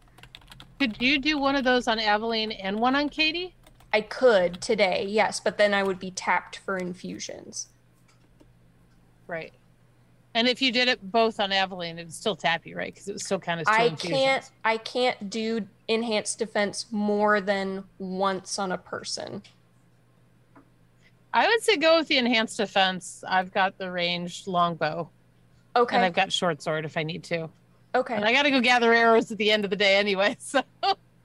Could 0.79 1.01
you 1.01 1.19
do 1.19 1.37
one 1.37 1.55
of 1.55 1.63
those 1.63 1.87
on 1.87 1.99
Aveline 1.99 2.51
and 2.51 2.79
one 2.79 2.95
on 2.95 3.09
Katie? 3.09 3.55
I 3.91 4.01
could 4.01 4.61
today, 4.61 5.05
yes, 5.07 5.39
but 5.39 5.57
then 5.57 5.73
I 5.73 5.83
would 5.83 5.99
be 5.99 6.11
tapped 6.11 6.57
for 6.57 6.77
infusions. 6.77 7.67
Right. 9.27 9.53
And 10.35 10.47
if 10.47 10.61
you 10.61 10.71
did 10.71 10.87
it 10.87 11.11
both 11.11 11.39
on 11.39 11.51
Aveline, 11.51 11.99
it'd 11.99 12.13
still 12.13 12.35
tap 12.35 12.65
you, 12.65 12.75
right? 12.75 12.93
Because 12.93 13.07
it 13.07 13.13
was 13.13 13.23
still 13.23 13.39
kind 13.39 13.61
of. 13.61 13.67
I 13.67 13.89
can't 13.91 14.49
I 14.65 14.77
can't 14.77 15.29
do 15.29 15.67
enhanced 15.87 16.39
defense 16.39 16.87
more 16.91 17.39
than 17.39 17.83
once 17.99 18.57
on 18.57 18.71
a 18.71 18.77
person. 18.77 19.43
I 21.33 21.47
would 21.47 21.61
say 21.61 21.77
go 21.77 21.97
with 21.97 22.07
the 22.07 22.17
enhanced 22.17 22.57
defense. 22.57 23.23
I've 23.27 23.51
got 23.51 23.77
the 23.77 23.91
ranged 23.91 24.47
longbow, 24.47 25.09
Okay. 25.75 25.95
and 25.95 26.05
I've 26.05 26.13
got 26.13 26.31
short 26.31 26.61
sword 26.61 26.85
if 26.85 26.95
I 26.97 27.03
need 27.03 27.23
to. 27.25 27.49
Okay. 27.95 28.15
And 28.15 28.25
I 28.25 28.31
got 28.31 28.43
to 28.43 28.51
go 28.51 28.59
gather 28.59 28.93
arrows 28.93 29.31
at 29.31 29.37
the 29.37 29.51
end 29.51 29.63
of 29.65 29.69
the 29.69 29.75
day 29.75 29.97
anyway. 29.97 30.35
So 30.43 30.61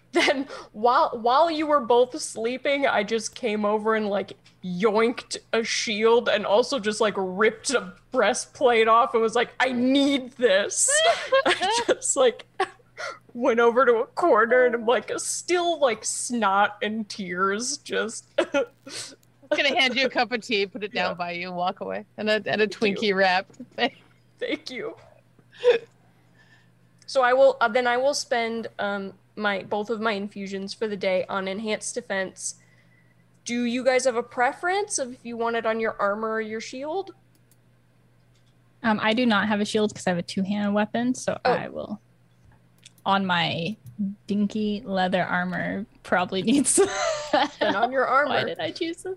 then 0.13 0.47
while 0.73 1.11
while 1.21 1.51
you 1.51 1.67
were 1.67 1.81
both 1.81 2.19
sleeping, 2.21 2.87
I 2.87 3.03
just 3.03 3.35
came 3.35 3.65
over 3.65 3.95
and 3.95 4.09
like 4.09 4.33
yoinked 4.65 5.37
a 5.53 5.63
shield 5.63 6.29
and 6.29 6.45
also 6.47 6.79
just 6.79 7.01
like 7.01 7.15
ripped 7.17 7.71
a 7.71 7.93
breastplate 8.11 8.89
off 8.89 9.15
and 9.15 9.23
was 9.23 9.35
like, 9.35 9.51
I 9.61 9.73
need 9.73 10.33
this. 10.33 10.91
I 11.47 11.83
just 11.87 12.17
like 12.17 12.47
went 13.35 13.61
over 13.61 13.85
to 13.87 13.97
a 13.97 14.07
corner 14.07 14.65
and 14.65 14.75
I'm 14.75 14.87
like 14.87 15.13
still 15.19 15.79
like 15.79 16.05
snot 16.05 16.79
and 16.83 17.09
tears 17.09 17.77
just 17.79 18.27
I'm 18.39 19.57
gonna 19.57 19.79
hand 19.79 19.95
you 19.95 20.07
a 20.07 20.11
cup 20.11 20.33
of 20.33 20.41
tea, 20.43 20.67
put 20.67 20.83
it 20.85 20.93
down 20.93 21.11
Yeah. 21.11 21.15
by 21.15 21.31
you, 21.33 21.49
and 21.49 21.57
walk 21.57 21.81
away, 21.81 22.05
and 22.17 22.29
a 22.29 22.43
and 22.47 22.61
a 22.63 22.67
Thank 22.67 22.99
Twinkie 22.99 23.15
wrap. 23.15 23.47
Thank 24.39 24.71
you. 24.71 24.95
So 27.07 27.23
I 27.23 27.33
will 27.33 27.57
uh, 27.61 27.69
then 27.69 27.87
I 27.87 27.97
will 27.97 28.15
spend 28.15 28.67
um 28.79 29.15
my 29.39 29.63
both 29.63 29.89
of 29.91 30.01
my 30.01 30.13
infusions 30.13 30.75
for 30.75 30.87
the 30.89 30.97
day 30.97 31.25
on 31.29 31.49
enhanced 31.49 31.95
defense. 31.95 32.57
Do 33.45 33.65
you 33.65 33.83
guys 33.85 34.05
have 34.05 34.17
a 34.17 34.23
preference 34.23 34.99
of 34.99 35.13
if 35.13 35.25
you 35.25 35.37
want 35.37 35.57
it 35.57 35.65
on 35.65 35.81
your 35.81 35.97
armor 35.99 36.31
or 36.33 36.41
your 36.41 36.61
shield? 36.61 37.13
Um, 38.83 39.01
I 39.03 39.15
do 39.15 39.25
not 39.27 39.49
have 39.49 39.61
a 39.61 39.65
shield 39.65 39.91
because 39.93 40.07
I 40.07 40.11
have 40.11 40.19
a 40.19 40.23
two-handed 40.23 40.73
weapon, 40.73 41.15
so 41.15 41.39
Oh. 41.45 41.53
I 41.53 41.69
will 41.69 42.01
on 43.07 43.25
my 43.25 43.75
dinky 44.27 44.83
leather 44.85 45.23
armor 45.23 45.87
probably 46.03 46.43
needs. 46.43 46.79
Then 47.61 47.75
on 47.75 47.91
your 47.93 48.07
armor. 48.07 48.29
Why 48.31 48.37
armor. 48.39 48.49
did 48.49 48.61
I 48.61 48.71
choose 48.71 49.03
this? 49.03 49.17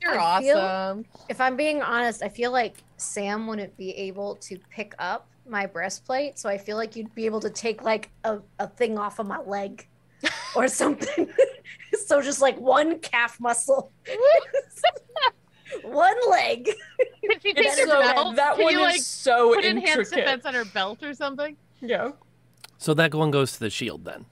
You're 0.00 0.18
I 0.18 0.40
feel- 0.42 0.58
awesome. 0.58 1.04
If 1.28 1.40
I'm 1.40 1.56
being 1.56 1.82
honest, 1.82 2.22
I 2.22 2.28
feel 2.28 2.52
like 2.52 2.82
Sam 2.96 3.46
wouldn't 3.46 3.76
be 3.76 3.90
able 3.92 4.36
to 4.36 4.58
pick 4.70 4.94
up 4.98 5.26
my 5.50 5.66
breastplate, 5.66 6.38
so 6.38 6.48
I 6.48 6.58
feel 6.58 6.76
like 6.76 6.96
you'd 6.96 7.14
be 7.14 7.26
able 7.26 7.40
to 7.40 7.50
take 7.50 7.82
like 7.82 8.10
a, 8.24 8.38
a 8.58 8.68
thing 8.68 8.98
off 8.98 9.18
of 9.18 9.26
my 9.26 9.38
leg 9.40 9.86
or 10.56 10.68
something. 10.68 11.28
so 12.06 12.22
just 12.22 12.40
like 12.40 12.58
one 12.58 12.98
calf 13.00 13.38
muscle, 13.40 13.90
one 15.82 16.16
leg. 16.30 16.64
Could 17.20 17.44
you 17.44 17.54
take 17.54 17.76
your 17.76 17.86
so, 17.86 18.00
belt? 18.00 18.36
that 18.36 18.56
Can 18.56 18.64
one 18.64 18.72
you, 18.72 18.78
is 18.80 18.92
like, 18.92 19.00
so 19.00 19.54
put 19.54 19.64
enhanced 19.64 20.12
intricate. 20.12 20.16
defense 20.16 20.46
on 20.46 20.54
her 20.54 20.64
belt 20.64 21.02
or 21.02 21.14
something? 21.14 21.56
Yeah. 21.80 22.12
So 22.78 22.94
that 22.94 23.14
one 23.14 23.30
goes 23.30 23.52
to 23.52 23.60
the 23.60 23.70
shield 23.70 24.04
then. 24.04 24.24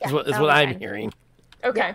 Yeah, 0.00 0.06
is 0.06 0.12
what, 0.12 0.28
is 0.28 0.38
what 0.38 0.50
I'm 0.50 0.70
fine. 0.70 0.78
hearing. 0.78 1.12
Okay. 1.62 1.94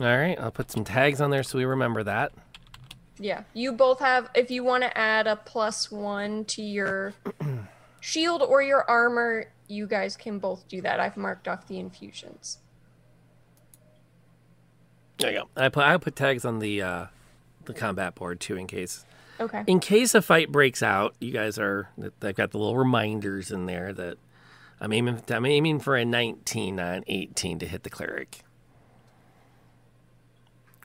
All 0.00 0.06
right, 0.06 0.38
I'll 0.38 0.50
put 0.50 0.70
some 0.70 0.84
tags 0.84 1.20
on 1.20 1.30
there 1.30 1.42
so 1.42 1.58
we 1.58 1.64
remember 1.64 2.02
that. 2.02 2.32
Yeah. 3.22 3.44
You 3.54 3.72
both 3.72 4.00
have 4.00 4.30
if 4.34 4.50
you 4.50 4.64
want 4.64 4.82
to 4.82 4.98
add 4.98 5.26
a 5.28 5.36
plus 5.36 5.90
1 5.92 6.44
to 6.46 6.62
your 6.62 7.14
shield 8.00 8.42
or 8.42 8.62
your 8.62 8.88
armor, 8.90 9.46
you 9.68 9.86
guys 9.86 10.16
can 10.16 10.38
both 10.40 10.66
do 10.66 10.80
that. 10.82 10.98
I've 10.98 11.16
marked 11.16 11.46
off 11.46 11.68
the 11.68 11.78
infusions. 11.78 12.58
There 15.18 15.30
you 15.32 15.38
go. 15.40 15.48
I 15.56 15.68
put 15.68 15.84
I 15.84 15.96
put 15.98 16.16
tags 16.16 16.44
on 16.44 16.58
the 16.58 16.82
uh, 16.82 17.06
the 17.64 17.74
combat 17.74 18.14
board 18.16 18.40
too 18.40 18.56
in 18.56 18.66
case 18.66 19.04
Okay. 19.40 19.62
in 19.66 19.78
case 19.80 20.14
a 20.14 20.22
fight 20.22 20.50
breaks 20.50 20.82
out. 20.82 21.14
You 21.20 21.32
guys 21.32 21.58
are 21.58 21.88
they've 22.20 22.34
got 22.34 22.50
the 22.50 22.58
little 22.58 22.76
reminders 22.76 23.50
in 23.52 23.66
there 23.66 23.92
that 23.92 24.18
I'm 24.80 24.92
aiming 24.92 25.22
I'm 25.28 25.46
aiming 25.46 25.78
for 25.78 25.96
a 25.96 26.04
19 26.04 26.80
on 26.80 27.04
18 27.06 27.60
to 27.60 27.66
hit 27.66 27.84
the 27.84 27.90
cleric, 27.90 28.40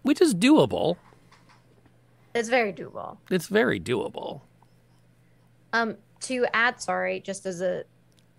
which 0.04 0.22
is 0.22 0.36
doable. 0.36 0.98
It's 2.38 2.50
very 2.50 2.72
doable. 2.74 3.18
It's 3.30 3.48
very 3.48 3.80
doable. 3.80 4.42
Um, 5.74 5.98
to 6.22 6.46
add, 6.54 6.82
sorry, 6.82 7.20
just 7.20 7.46
as 7.46 7.62
a 7.62 7.84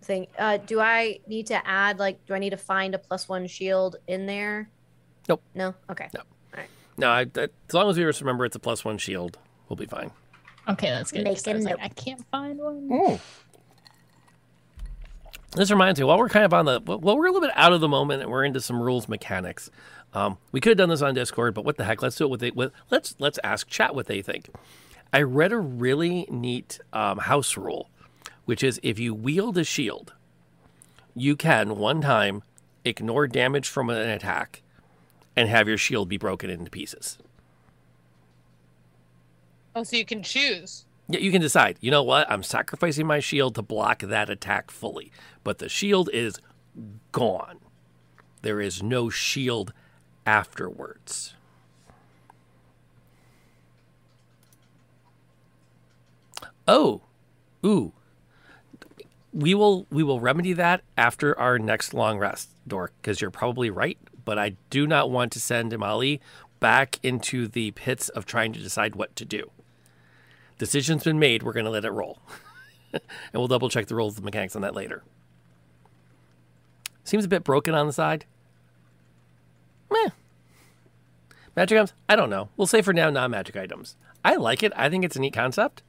thing, 0.02 0.26
uh, 0.38 0.58
do 0.58 0.80
I 0.80 1.18
need 1.26 1.46
to 1.48 1.66
add 1.68 1.98
like 1.98 2.24
do 2.26 2.34
I 2.34 2.38
need 2.38 2.50
to 2.50 2.56
find 2.56 2.94
a 2.94 2.98
plus 2.98 3.28
one 3.28 3.46
shield 3.46 3.96
in 4.06 4.26
there? 4.26 4.70
Nope. 5.28 5.42
No. 5.54 5.74
Okay. 5.90 6.08
No. 6.14 6.20
All 6.20 6.58
right. 6.60 6.68
No, 6.96 7.08
I, 7.10 7.20
I, 7.36 7.48
as 7.68 7.74
long 7.74 7.90
as 7.90 7.96
we 7.98 8.04
just 8.04 8.20
remember 8.20 8.44
it's 8.44 8.56
a 8.56 8.60
plus 8.60 8.84
one 8.84 8.98
shield, 8.98 9.38
we'll 9.68 9.76
be 9.76 9.86
fine. 9.86 10.10
Okay, 10.68 10.88
that's 10.90 11.10
good. 11.12 11.24
Make 11.24 11.36
'cause 11.36 11.48
I 11.48 11.50
a 11.52 11.54
was 11.54 11.64
like. 11.64 11.76
I 11.80 11.88
can't 11.88 12.24
find 12.30 12.58
one. 12.58 13.18
This 15.56 15.70
reminds 15.70 15.98
me, 15.98 16.04
while 16.04 16.18
we're 16.18 16.28
kind 16.28 16.44
of 16.44 16.52
on 16.52 16.66
the, 16.66 16.80
well, 16.84 17.16
we're 17.16 17.26
a 17.26 17.32
little 17.32 17.40
bit 17.48 17.56
out 17.56 17.72
of 17.72 17.80
the 17.80 17.88
moment 17.88 18.20
and 18.22 18.30
we're 18.30 18.44
into 18.44 18.60
some 18.60 18.80
rules 18.80 19.08
mechanics. 19.08 19.70
Um, 20.14 20.38
we 20.52 20.60
could 20.60 20.70
have 20.70 20.78
done 20.78 20.88
this 20.88 21.02
on 21.02 21.14
Discord, 21.14 21.54
but 21.54 21.64
what 21.64 21.76
the 21.76 21.84
heck? 21.84 22.02
Let's 22.02 22.16
do 22.16 22.24
it 22.24 22.30
with, 22.30 22.42
it 22.42 22.56
with 22.56 22.72
let's 22.90 23.14
let's 23.18 23.38
ask 23.44 23.68
chat 23.68 23.94
what 23.94 24.06
they 24.06 24.22
think. 24.22 24.48
I 25.12 25.22
read 25.22 25.52
a 25.52 25.58
really 25.58 26.26
neat 26.30 26.80
um, 26.92 27.18
house 27.18 27.56
rule, 27.56 27.88
which 28.44 28.62
is 28.62 28.80
if 28.82 28.98
you 28.98 29.14
wield 29.14 29.56
a 29.58 29.64
shield, 29.64 30.14
you 31.14 31.36
can 31.36 31.76
one 31.76 32.00
time 32.00 32.42
ignore 32.84 33.26
damage 33.26 33.68
from 33.68 33.90
an 33.90 34.08
attack 34.08 34.62
and 35.36 35.48
have 35.48 35.68
your 35.68 35.78
shield 35.78 36.08
be 36.08 36.16
broken 36.16 36.50
into 36.50 36.70
pieces. 36.70 37.18
Oh, 39.74 39.82
so 39.82 39.96
you 39.96 40.04
can 40.04 40.22
choose. 40.22 40.84
Yeah, 41.08 41.20
you 41.20 41.30
can 41.30 41.40
decide. 41.40 41.78
You 41.80 41.90
know 41.90 42.02
what? 42.02 42.30
I'm 42.30 42.42
sacrificing 42.42 43.06
my 43.06 43.20
shield 43.20 43.54
to 43.54 43.62
block 43.62 44.00
that 44.00 44.28
attack 44.28 44.70
fully, 44.70 45.12
but 45.44 45.58
the 45.58 45.68
shield 45.68 46.10
is 46.12 46.38
gone. 47.12 47.60
There 48.42 48.60
is 48.60 48.82
no 48.82 49.08
shield 49.08 49.72
afterwards. 50.28 51.32
Oh, 56.66 57.00
ooh. 57.64 57.92
We 59.32 59.54
will 59.54 59.86
we 59.90 60.02
will 60.02 60.20
remedy 60.20 60.52
that 60.52 60.82
after 60.98 61.38
our 61.38 61.58
next 61.58 61.94
long 61.94 62.18
rest, 62.18 62.50
Dork, 62.66 62.92
because 63.00 63.22
you're 63.22 63.30
probably 63.30 63.70
right. 63.70 63.96
But 64.26 64.38
I 64.38 64.56
do 64.68 64.86
not 64.86 65.10
want 65.10 65.32
to 65.32 65.40
send 65.40 65.72
Imali 65.72 66.20
back 66.60 66.98
into 67.02 67.48
the 67.48 67.70
pits 67.70 68.10
of 68.10 68.26
trying 68.26 68.52
to 68.52 68.60
decide 68.60 68.96
what 68.96 69.16
to 69.16 69.24
do 69.24 69.50
decision's 70.58 71.04
been 71.04 71.18
made. 71.18 71.42
We're 71.42 71.52
going 71.52 71.64
to 71.64 71.70
let 71.70 71.84
it 71.84 71.90
roll. 71.90 72.18
and 72.92 73.02
we'll 73.32 73.48
double 73.48 73.70
check 73.70 73.86
the 73.86 73.94
rules 73.94 74.16
and 74.16 74.24
mechanics 74.24 74.56
on 74.56 74.62
that 74.62 74.74
later. 74.74 75.04
Seems 77.04 77.24
a 77.24 77.28
bit 77.28 77.44
broken 77.44 77.74
on 77.74 77.86
the 77.86 77.92
side. 77.92 78.26
Meh. 79.90 80.10
Magic 81.56 81.76
items? 81.76 81.92
I 82.08 82.16
don't 82.16 82.30
know. 82.30 82.48
We'll 82.56 82.66
say 82.66 82.82
for 82.82 82.92
now, 82.92 83.10
non 83.10 83.30
magic 83.30 83.56
items. 83.56 83.96
I 84.24 84.36
like 84.36 84.62
it. 84.62 84.72
I 84.76 84.88
think 84.88 85.04
it's 85.04 85.16
a 85.16 85.20
neat 85.20 85.32
concept. 85.32 85.82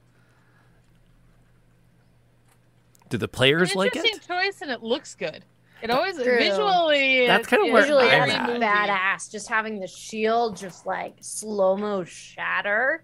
Do 3.08 3.18
the 3.18 3.28
players 3.28 3.72
An 3.72 3.78
like 3.78 3.96
interesting 3.96 4.20
it? 4.22 4.26
choice, 4.26 4.62
and 4.62 4.70
it 4.70 4.82
looks 4.82 5.14
good. 5.14 5.44
It 5.82 5.90
always 5.90 6.14
True. 6.16 6.24
visually. 6.38 7.26
That's 7.26 7.46
kinda 7.46 7.64
is 7.66 7.72
where 7.72 7.82
Visually, 7.82 8.10
I'm 8.10 8.28
that's 8.28 8.50
at. 8.50 8.60
badass. 8.60 9.30
Just 9.32 9.48
having 9.48 9.80
the 9.80 9.86
shield 9.86 10.56
just 10.56 10.86
like 10.86 11.14
slow 11.20 11.76
mo 11.76 12.04
shatter. 12.04 13.02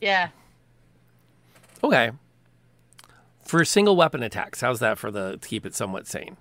Yeah. 0.00 0.28
Okay. 1.82 2.12
For 3.44 3.64
single 3.64 3.96
weapon 3.96 4.22
attacks, 4.22 4.60
how's 4.60 4.78
that 4.80 4.98
for 4.98 5.10
the 5.10 5.38
to 5.38 5.48
keep 5.48 5.66
it 5.66 5.74
somewhat 5.74 6.06
sane? 6.06 6.36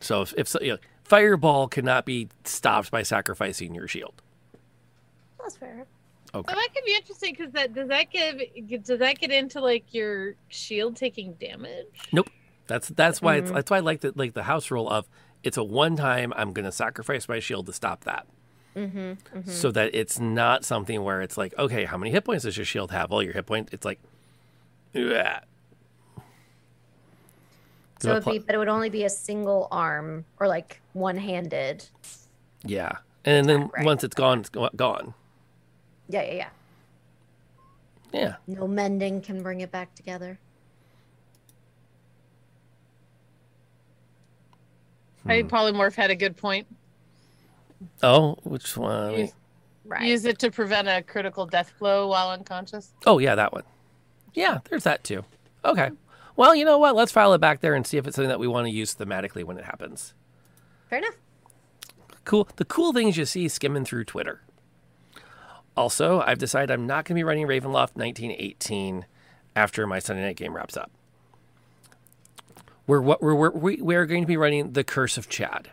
So 0.00 0.22
if, 0.22 0.32
if 0.36 0.46
so, 0.48 0.60
you 0.60 0.72
know, 0.72 0.78
fireball 1.04 1.68
cannot 1.68 2.04
be 2.04 2.28
stopped 2.44 2.90
by 2.90 3.02
sacrificing 3.02 3.74
your 3.74 3.86
shield. 3.86 4.22
That's 5.38 5.56
fair. 5.56 5.86
Okay. 6.34 6.52
Well, 6.52 6.56
that 6.56 6.74
could 6.74 6.84
be 6.84 6.94
interesting 6.94 7.34
because 7.36 7.52
that 7.52 7.74
does 7.74 7.88
that 7.88 8.10
give 8.10 8.82
does 8.82 8.98
that 8.98 9.18
get 9.18 9.30
into 9.30 9.60
like 9.60 9.94
your 9.94 10.34
shield 10.48 10.96
taking 10.96 11.34
damage? 11.34 11.86
Nope. 12.12 12.28
That's 12.66 12.88
that's 12.88 13.22
why 13.22 13.36
it's 13.36 13.50
Mhm. 13.50 13.54
that's 13.54 13.70
why 13.70 13.76
I 13.76 13.80
like 13.80 14.00
the 14.00 14.12
like 14.16 14.34
the 14.34 14.42
house 14.44 14.70
rule 14.70 14.88
of 14.88 15.06
it's 15.44 15.56
a 15.56 15.62
one 15.62 15.96
time 15.96 16.32
I'm 16.34 16.52
gonna 16.52 16.72
sacrifice 16.72 17.28
my 17.28 17.38
shield 17.38 17.66
to 17.66 17.72
stop 17.72 18.04
that. 18.04 18.26
Mm-hmm. 18.74 18.98
mm-hmm. 18.98 19.48
So 19.50 19.70
that 19.70 19.94
it's 19.94 20.18
not 20.18 20.64
something 20.64 21.02
where 21.04 21.22
it's 21.22 21.36
like, 21.36 21.56
okay, 21.56 21.84
how 21.84 21.96
many 21.96 22.10
hit 22.10 22.24
points 22.24 22.42
does 22.44 22.56
your 22.56 22.66
shield 22.66 22.90
have? 22.90 23.10
Well, 23.10 23.22
your 23.22 23.32
hit 23.32 23.46
point, 23.46 23.68
it's 23.70 23.84
like, 23.84 24.00
yeah. 24.92 25.40
So 28.00 28.10
it'd 28.12 28.24
be, 28.24 28.38
but 28.38 28.54
it 28.54 28.58
would 28.58 28.68
only 28.68 28.90
be 28.90 29.04
a 29.04 29.10
single 29.10 29.68
arm 29.70 30.24
or 30.38 30.46
like 30.48 30.80
one 30.92 31.16
handed. 31.16 31.84
yeah, 32.64 32.92
and 33.24 33.48
then 33.48 33.68
Right. 33.74 33.84
once 33.84 34.04
it's 34.04 34.14
gone, 34.14 34.40
it's 34.40 34.48
gone. 34.48 35.14
Yeah, 36.08 36.22
yeah, 36.22 36.32
yeah. 36.32 36.48
Yeah, 38.12 38.36
No 38.46 38.68
mending 38.68 39.20
can 39.22 39.42
bring 39.42 39.60
it 39.60 39.72
back 39.72 39.94
together. 39.94 40.38
I 45.24 45.28
think 45.28 45.50
hmm. 45.50 45.56
polymorph 45.56 45.94
had 45.94 46.10
a 46.10 46.14
good 46.16 46.36
point. 46.36 46.66
Oh, 48.02 48.36
which 48.44 48.76
one? 48.76 49.18
Use, 49.18 49.32
Right. 49.84 50.02
use 50.02 50.24
it 50.24 50.38
to 50.40 50.50
prevent 50.50 50.88
a 50.88 51.02
critical 51.02 51.46
death 51.46 51.72
blow 51.78 52.08
while 52.08 52.30
unconscious. 52.30 52.92
Oh, 53.04 53.18
yeah, 53.18 53.34
that 53.34 53.52
one. 53.52 53.64
Yeah, 54.34 54.58
there's 54.68 54.84
that 54.84 55.04
too. 55.04 55.24
Okay. 55.64 55.90
Well, 56.36 56.54
you 56.54 56.64
know 56.64 56.78
what? 56.78 56.96
Let's 56.96 57.12
file 57.12 57.32
it 57.32 57.38
back 57.40 57.60
there 57.60 57.74
and 57.74 57.86
see 57.86 57.96
if 57.96 58.06
it's 58.06 58.16
something 58.16 58.28
that 58.28 58.40
we 58.40 58.48
want 58.48 58.66
to 58.66 58.70
use 58.72 58.94
thematically 58.94 59.44
when 59.44 59.56
it 59.58 59.64
happens. 59.64 60.14
Fair 60.90 60.98
enough. 60.98 61.14
Cool. 62.24 62.48
The 62.56 62.64
cool 62.64 62.92
things 62.92 63.16
you 63.16 63.24
see 63.24 63.48
skimming 63.48 63.84
through 63.84 64.04
Twitter. 64.04 64.40
Also, 65.76 66.20
I've 66.20 66.38
decided 66.38 66.70
I'm 66.72 66.86
not 66.86 67.04
going 67.04 67.14
to 67.16 67.18
be 67.18 67.24
running 67.24 67.46
Ravenloft 67.46 67.96
1918 67.96 69.06
after 69.56 69.86
my 69.86 69.98
Sunday 69.98 70.22
night 70.22 70.36
game 70.36 70.54
wraps 70.54 70.76
up. 70.76 70.90
We're 72.86 73.00
what 73.00 73.22
we're, 73.22 73.34
we're 73.34 73.50
we- 73.50 73.80
we're 73.82 74.06
going 74.06 74.22
to 74.22 74.26
be 74.26 74.36
running 74.36 74.72
the 74.72 74.84
Curse 74.84 75.16
of 75.16 75.28
Chad. 75.28 75.70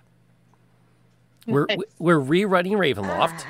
We're 1.47 1.65
we're 1.99 2.19
rerunning 2.19 2.73
Ravenloft. 2.77 3.43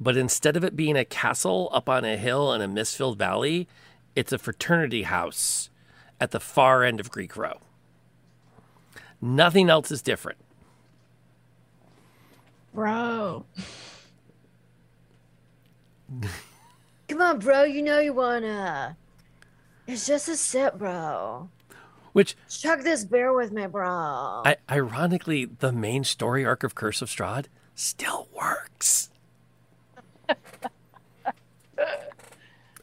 But 0.00 0.16
instead 0.16 0.56
of 0.56 0.64
it 0.64 0.74
being 0.74 0.96
a 0.96 1.04
castle 1.04 1.68
up 1.72 1.88
on 1.88 2.04
a 2.04 2.16
hill 2.16 2.52
in 2.52 2.60
a 2.60 2.66
mist-filled 2.66 3.18
valley, 3.18 3.68
it's 4.16 4.32
a 4.32 4.38
fraternity 4.38 5.04
house 5.04 5.70
at 6.22 6.30
the 6.30 6.38
far 6.38 6.84
end 6.84 7.00
of 7.00 7.10
Greek 7.10 7.36
Row. 7.36 7.58
Nothing 9.20 9.68
else 9.68 9.90
is 9.90 10.02
different. 10.02 10.38
Bro. 12.72 13.44
Come 17.08 17.20
on, 17.20 17.40
bro. 17.40 17.64
You 17.64 17.82
know 17.82 17.98
you 17.98 18.12
wanna. 18.12 18.96
It's 19.88 20.06
just 20.06 20.28
a 20.28 20.36
sip, 20.36 20.78
bro. 20.78 21.50
Which, 22.12 22.36
Chug 22.48 22.84
this 22.84 23.04
beer 23.04 23.34
with 23.34 23.50
me, 23.50 23.66
bro. 23.66 24.42
I, 24.44 24.58
ironically, 24.70 25.46
the 25.46 25.72
main 25.72 26.04
story 26.04 26.46
arc 26.46 26.62
of 26.62 26.76
Curse 26.76 27.02
of 27.02 27.08
Strahd 27.08 27.46
still 27.74 28.28
works. 28.32 29.10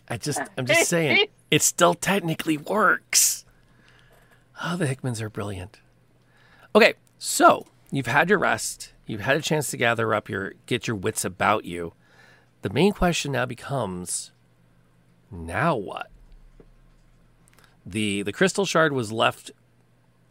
I 0.09 0.17
just, 0.17 0.41
I'm 0.57 0.65
just 0.65 0.89
saying, 0.89 1.27
it 1.51 1.61
still 1.61 1.93
technically 1.93 2.57
works. 2.57 3.45
Oh, 4.63 4.75
the 4.75 4.85
Hickmans 4.85 5.21
are 5.21 5.29
brilliant. 5.29 5.79
Okay, 6.75 6.93
so 7.17 7.65
you've 7.91 8.07
had 8.07 8.29
your 8.29 8.39
rest. 8.39 8.93
You've 9.05 9.21
had 9.21 9.37
a 9.37 9.41
chance 9.41 9.71
to 9.71 9.77
gather 9.77 10.13
up 10.13 10.29
your, 10.29 10.53
get 10.65 10.87
your 10.87 10.95
wits 10.95 11.25
about 11.25 11.65
you. 11.65 11.93
The 12.61 12.69
main 12.69 12.91
question 12.91 13.31
now 13.31 13.45
becomes, 13.45 14.31
now 15.31 15.75
what? 15.75 16.11
The 17.85 18.21
the 18.21 18.33
crystal 18.33 18.65
shard 18.65 18.93
was 18.93 19.11
left 19.11 19.49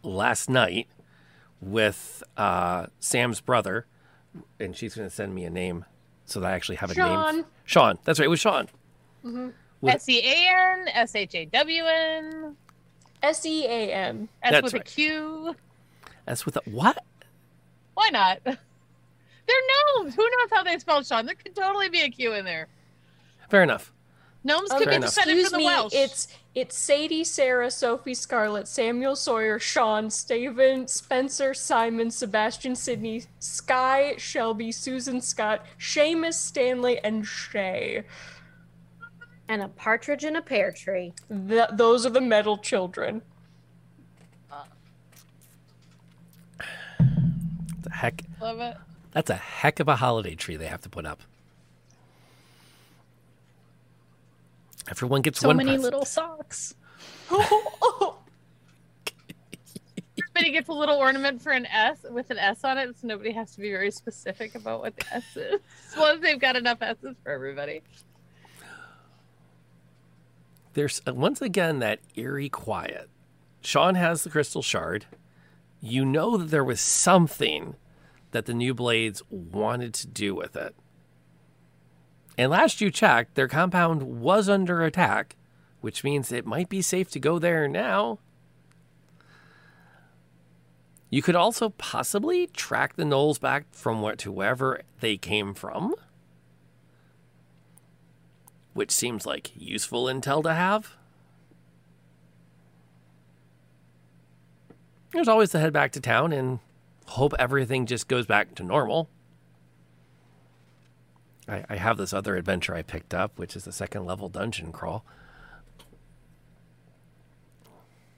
last 0.03 0.49
night 0.49 0.87
with 1.59 2.23
uh, 2.37 2.85
Sam's 2.99 3.41
brother, 3.41 3.85
and 4.59 4.75
she's 4.77 4.95
going 4.95 5.09
to 5.09 5.13
send 5.13 5.35
me 5.35 5.43
a 5.43 5.49
name 5.49 5.83
so 6.25 6.39
that 6.39 6.47
I 6.51 6.53
actually 6.53 6.77
have 6.77 6.91
a 6.91 6.95
name. 6.95 7.05
Sean. 7.05 7.45
Sean. 7.65 7.99
That's 8.05 8.19
right. 8.19 8.27
It 8.27 8.29
was 8.29 8.39
Sean. 8.39 8.69
With- 9.23 9.53
S 9.87 10.09
E 10.09 10.19
A 10.19 10.49
N 10.51 10.87
S 10.89 11.15
H 11.15 11.35
A 11.35 11.45
W 11.45 11.83
N 11.85 12.55
S 13.23 13.45
E 13.45 13.65
A 13.65 13.93
M. 13.93 14.29
S 14.43 14.51
That's 14.51 14.63
with 14.63 14.73
right. 14.73 14.81
a 14.81 14.85
Q. 14.85 15.55
That's 16.25 16.45
with 16.45 16.57
a 16.57 16.61
what? 16.65 17.03
Why 17.93 18.09
not? 18.11 18.39
They're 18.43 18.57
gnomes. 19.97 20.15
Who 20.15 20.23
knows 20.23 20.49
how 20.51 20.63
they 20.63 20.77
spell 20.77 21.03
Sean? 21.03 21.25
There 21.25 21.35
could 21.35 21.55
totally 21.55 21.89
be 21.89 22.01
a 22.01 22.09
Q 22.09 22.33
in 22.33 22.45
there. 22.45 22.67
Fair 23.49 23.63
enough. 23.63 23.91
Gnomes 24.43 24.69
could 24.71 24.89
be 24.89 24.99
descended 24.99 25.43
from 25.45 25.51
the 25.51 25.57
me, 25.57 25.65
Welsh. 25.65 25.93
it's 25.93 26.27
it's 26.55 26.77
Sadie, 26.77 27.23
Sarah, 27.23 27.69
Sophie, 27.69 28.13
Scarlett, 28.13 28.67
Samuel 28.67 29.15
Sawyer, 29.15 29.59
Sean, 29.59 30.09
Steven, 30.09 30.87
Spencer, 30.87 31.53
Simon, 31.53 32.09
Sebastian, 32.09 32.75
Sydney, 32.75 33.23
Sky, 33.39 34.15
Shelby, 34.17 34.71
Susan, 34.71 35.19
Scott, 35.21 35.65
Seamus, 35.77 36.35
Stanley, 36.35 36.99
and 37.03 37.25
Shay. 37.25 38.03
And 39.49 39.61
a 39.63 39.67
partridge 39.67 40.23
in 40.23 40.37
a 40.37 40.41
pear 40.41 40.71
tree. 40.71 41.11
Th- 41.49 41.67
those 41.73 42.05
are 42.05 42.09
the 42.11 42.21
metal 42.21 42.57
children. 42.57 43.21
The 47.81 47.89
heck. 47.91 48.23
Love 48.41 48.59
it. 48.59 48.75
That's 49.11 49.29
a 49.29 49.35
heck 49.35 49.79
of 49.79 49.87
a 49.87 49.95
holiday 49.95 50.35
tree 50.35 50.57
they 50.57 50.67
have 50.67 50.81
to 50.81 50.89
put 50.89 51.05
up. 51.05 51.21
Everyone 54.89 55.21
gets 55.21 55.39
So 55.39 55.47
one 55.47 55.55
So 55.55 55.57
many 55.57 55.69
present. 55.77 55.83
little 55.83 56.05
socks. 56.05 56.75
Everybody 57.31 58.15
gets 60.51 60.69
a 60.69 60.73
little 60.73 60.97
ornament 60.97 61.41
for 61.41 61.51
an 61.51 61.65
S 61.67 61.99
with 62.09 62.29
an 62.29 62.37
S 62.37 62.63
on 62.63 62.77
it, 62.77 62.95
so 62.99 63.07
nobody 63.07 63.31
has 63.31 63.53
to 63.55 63.61
be 63.61 63.71
very 63.71 63.91
specific 63.91 64.55
about 64.55 64.81
what 64.81 64.95
the 64.95 65.13
S 65.15 65.23
is. 65.35 65.59
As 65.91 65.97
long 65.97 66.15
as 66.15 66.21
they've 66.21 66.39
got 66.39 66.55
enough 66.55 66.79
S's 66.81 67.15
for 67.23 67.31
everybody. 67.31 67.81
There's 70.73 71.01
once 71.05 71.41
again 71.41 71.79
that 71.79 71.99
eerie 72.15 72.49
quiet. 72.49 73.09
Sean 73.61 73.95
has 73.95 74.23
the 74.23 74.29
crystal 74.29 74.61
shard. 74.61 75.05
You 75.81 76.05
know 76.05 76.37
that 76.37 76.49
there 76.49 76.63
was 76.63 76.79
something 76.81 77.75
that 78.31 78.45
the 78.45 78.53
new 78.53 78.73
blades 78.73 79.21
wanted 79.29 79.93
to 79.95 80.07
do 80.07 80.35
with 80.35 80.55
it. 80.55 80.75
And 82.37 82.51
last 82.51 82.79
you 82.79 82.91
checked, 82.91 83.35
their 83.35 83.47
compound 83.47 84.21
was 84.21 84.47
under 84.47 84.83
attack, 84.83 85.35
which 85.81 86.03
means 86.03 86.31
it 86.31 86.45
might 86.45 86.69
be 86.69 86.81
safe 86.81 87.09
to 87.11 87.19
go 87.19 87.39
there 87.39 87.67
now. 87.67 88.19
You 91.09 91.21
could 91.21 91.35
also 91.35 91.69
possibly 91.69 92.47
track 92.47 92.95
the 92.95 93.03
gnolls 93.03 93.39
back 93.39 93.65
from 93.71 94.01
what 94.01 94.21
wherever 94.21 94.81
they 94.99 95.17
came 95.17 95.53
from, 95.53 95.95
which 98.73 98.91
seems 98.91 99.25
like 99.25 99.51
useful 99.55 100.05
intel 100.05 100.43
to 100.43 100.53
have. 100.53 100.95
There's 105.11 105.27
always 105.27 105.51
the 105.51 105.59
head 105.59 105.73
back 105.73 105.91
to 105.93 106.01
town 106.01 106.31
and 106.31 106.59
hope 107.07 107.33
everything 107.39 107.85
just 107.85 108.07
goes 108.07 108.25
back 108.25 108.53
to 108.55 108.63
normal. 108.63 109.09
I, 111.47 111.65
I 111.67 111.75
have 111.77 111.97
this 111.97 112.13
other 112.13 112.35
adventure 112.35 112.75
I 112.75 112.83
picked 112.83 113.13
up, 113.13 113.39
which 113.39 113.55
is 113.55 113.63
the 113.63 113.71
second 113.71 114.05
level 114.05 114.29
dungeon 114.29 114.71
crawl. 114.71 115.03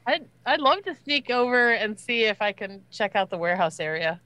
I'd 0.05 0.27
I'd 0.45 0.59
love 0.59 0.83
to 0.83 0.95
sneak 0.95 1.29
over 1.29 1.71
and 1.71 1.97
see 1.97 2.23
if 2.23 2.41
I 2.41 2.51
can 2.51 2.81
check 2.91 3.15
out 3.15 3.29
the 3.29 3.37
warehouse 3.37 3.79
area 3.79 4.19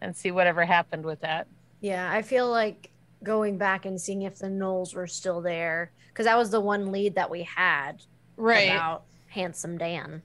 and 0.00 0.14
see 0.14 0.30
whatever 0.30 0.64
happened 0.64 1.04
with 1.04 1.20
that. 1.20 1.46
Yeah, 1.80 2.10
I 2.10 2.22
feel 2.22 2.50
like 2.50 2.90
going 3.22 3.58
back 3.58 3.86
and 3.86 4.00
seeing 4.00 4.22
if 4.22 4.38
the 4.38 4.46
gnolls 4.48 4.94
were 4.94 5.06
still 5.06 5.40
there 5.40 5.90
because 6.08 6.26
that 6.26 6.36
was 6.36 6.50
the 6.50 6.60
one 6.60 6.92
lead 6.92 7.14
that 7.14 7.30
we 7.30 7.42
had 7.42 8.02
Right. 8.36 8.70
about 8.70 9.04
handsome 9.28 9.78
Dan. 9.78 10.22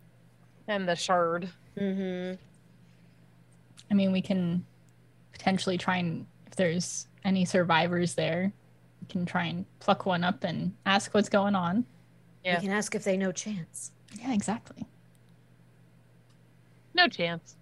And 0.67 0.87
the 0.87 0.95
shard. 0.95 1.49
Mm-hmm. 1.77 2.35
I 3.89 3.93
mean, 3.93 4.11
we 4.11 4.21
can 4.21 4.65
potentially 5.31 5.77
try 5.77 5.97
and 5.97 6.25
if 6.47 6.55
there's 6.55 7.07
any 7.23 7.45
survivors 7.45 8.13
there, 8.15 8.51
we 9.01 9.07
can 9.07 9.25
try 9.25 9.45
and 9.45 9.65
pluck 9.79 10.05
one 10.05 10.23
up 10.23 10.43
and 10.43 10.73
ask 10.85 11.13
what's 11.13 11.29
going 11.29 11.55
on. 11.55 11.85
Yeah. 12.43 12.57
We 12.57 12.65
can 12.67 12.73
ask 12.73 12.95
if 12.95 13.03
they 13.03 13.17
know 13.17 13.31
Chance. 13.31 13.91
Yeah, 14.19 14.33
exactly. 14.33 14.85
No 16.93 17.07
chance. 17.07 17.55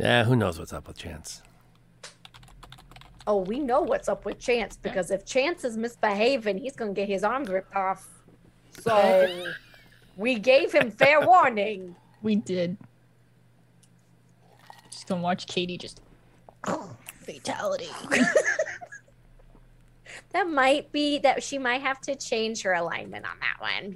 Yeah, 0.00 0.24
who 0.24 0.34
knows 0.34 0.58
what's 0.58 0.72
up 0.72 0.88
with 0.88 0.96
Chance? 0.96 1.42
Oh, 3.26 3.36
we 3.42 3.60
know 3.60 3.82
what's 3.82 4.08
up 4.08 4.24
with 4.24 4.38
Chance 4.38 4.78
because 4.78 5.10
if 5.10 5.26
Chance 5.26 5.62
is 5.64 5.76
misbehaving, 5.76 6.56
he's 6.56 6.74
gonna 6.74 6.94
get 6.94 7.06
his 7.06 7.22
arms 7.22 7.50
ripped 7.50 7.76
off. 7.76 8.08
So 8.80 9.52
we 10.16 10.38
gave 10.38 10.72
him 10.72 10.90
fair 10.90 11.20
warning. 11.26 11.94
We 12.22 12.36
did. 12.36 12.78
Just 14.90 15.06
gonna 15.06 15.20
watch 15.20 15.46
Katie 15.46 15.76
just 15.76 16.00
fatality. 17.20 17.88
That 20.30 20.48
might 20.48 20.90
be 20.92 21.18
that 21.18 21.42
she 21.42 21.58
might 21.58 21.82
have 21.82 22.00
to 22.02 22.14
change 22.16 22.62
her 22.62 22.72
alignment 22.72 23.26
on 23.26 23.36
that 23.40 23.60
one, 23.60 23.90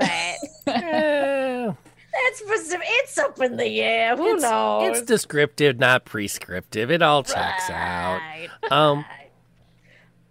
but 0.66 1.76
that's. 2.14 2.74
It's 2.76 3.18
up 3.18 3.40
in 3.40 3.56
the 3.56 3.80
air. 3.80 4.16
Who 4.16 4.34
it's, 4.34 4.42
knows? 4.42 4.98
it's 4.98 5.06
descriptive, 5.06 5.78
not 5.78 6.04
prescriptive. 6.04 6.90
It 6.90 7.02
all 7.02 7.22
checks 7.22 7.68
out. 7.70 8.18
Right, 8.20 8.48
Um, 8.70 8.98
right. 8.98 9.30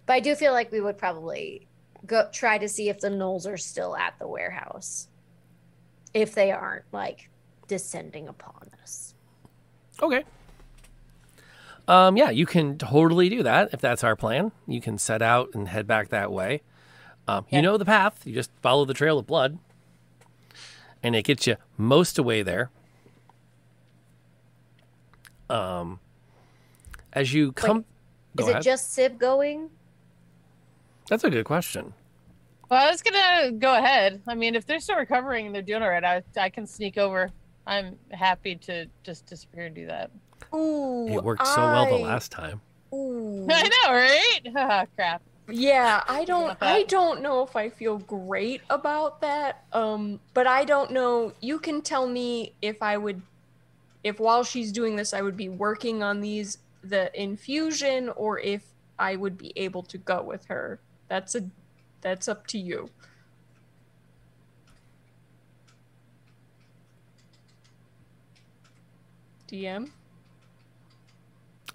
But 0.06 0.14
I 0.14 0.20
do 0.20 0.36
feel 0.36 0.52
like 0.52 0.72
we 0.72 0.82
would 0.82 0.98
probably 0.98 1.68
go 2.06 2.28
try 2.34 2.58
to 2.58 2.68
see 2.68 2.90
if 2.90 3.00
the 3.00 3.10
gnolls 3.10 3.48
are 3.48 3.58
still 3.58 3.96
at 3.96 4.16
the 4.20 4.28
warehouse. 4.28 5.08
If 6.14 6.36
they 6.36 6.52
aren't 6.52 6.86
like 6.92 7.30
descending 7.68 8.28
upon 8.28 8.70
us. 8.82 9.14
Okay. 10.02 10.24
Um, 11.88 12.16
yeah, 12.18 12.30
you 12.30 12.46
can 12.46 12.78
totally 12.78 13.30
do 13.30 13.44
that 13.44 13.70
if 13.74 13.82
that's 13.82 14.04
our 14.04 14.16
plan. 14.16 14.52
You 14.68 14.80
can 14.80 14.98
set 14.98 15.22
out 15.22 15.50
and 15.54 15.68
head 15.68 15.86
back 15.88 16.10
that 16.10 16.32
way. 16.32 16.62
Um, 17.28 17.46
You 17.50 17.62
know 17.62 17.78
the 17.78 17.86
path. 17.86 18.26
You 18.26 18.34
just 18.34 18.52
follow 18.62 18.86
the 18.86 18.94
trail 18.94 19.18
of 19.20 19.26
blood, 19.28 19.58
and 21.04 21.16
it 21.16 21.24
gets 21.24 21.46
you 21.46 21.58
most 21.78 22.18
away 22.18 22.42
there. 22.42 22.72
Um, 25.50 26.00
as 27.12 27.34
you 27.34 27.52
come, 27.52 27.86
go 28.36 28.44
Is 28.44 28.50
ahead. 28.50 28.62
it 28.62 28.66
just 28.66 28.98
Syb 28.98 29.20
going? 29.20 29.70
that's 31.10 31.24
a 31.26 31.30
good 31.30 31.46
question. 31.46 31.94
Well, 32.70 32.88
I 32.88 32.90
was 32.90 33.02
gonna 33.02 33.52
go 33.52 33.76
ahead. 33.78 34.22
I 34.26 34.34
mean, 34.36 34.56
if 34.56 34.66
they're 34.66 34.80
still 34.80 34.96
recovering 34.96 35.46
and 35.46 35.54
they're 35.54 35.62
doing 35.62 35.84
all 35.84 35.90
right, 35.90 36.04
I 36.04 36.24
I 36.38 36.50
can 36.50 36.66
sneak 36.66 36.98
over. 36.98 37.30
I'm 37.68 37.98
happy 38.12 38.56
to 38.56 38.88
just 39.04 39.26
disappear 39.26 39.66
and 39.68 39.76
do 39.76 39.86
that. 39.88 40.10
Ooh, 40.56 41.08
It 41.08 41.24
worked 41.24 41.46
so 41.46 41.62
well 41.62 41.86
the 41.90 42.04
last 42.04 42.32
time. 42.32 42.62
Ooh. 42.94 43.48
I 43.52 43.64
know, 43.64 43.94
right? 43.94 44.40
Haha, 44.54 44.86
Crap. 44.96 45.22
Yeah, 45.50 46.04
I 46.08 46.24
don't 46.24 46.58
I 46.62 46.84
don't 46.84 47.22
know 47.22 47.44
if 47.44 47.56
I 47.56 47.70
feel 47.70 47.98
great 47.98 48.62
about 48.70 49.22
that. 49.22 49.66
Um 49.74 50.20
but 50.34 50.48
I 50.48 50.64
don't 50.64 50.92
know. 50.92 51.34
You 51.42 51.60
can 51.60 51.82
tell 51.82 52.08
me 52.08 52.54
if 52.62 52.82
I 52.82 52.98
would 52.98 53.22
if 54.04 54.20
while 54.20 54.44
she's 54.44 54.72
doing 54.72 54.96
this 54.96 55.14
I 55.14 55.22
would 55.22 55.38
be 55.38 55.50
working 55.50 56.02
on 56.02 56.22
these 56.22 56.60
the 56.84 57.10
infusion 57.20 58.10
or 58.10 58.40
if 58.40 58.64
I 58.98 59.16
would 59.16 59.38
be 59.38 59.52
able 59.56 59.84
to 59.84 59.98
go 59.98 60.22
with 60.22 60.46
her. 60.46 60.80
That's 61.10 61.36
a 61.36 61.50
that's 62.02 62.28
up 62.28 62.48
to 62.48 62.58
you. 62.58 62.90
DM? 69.48 69.92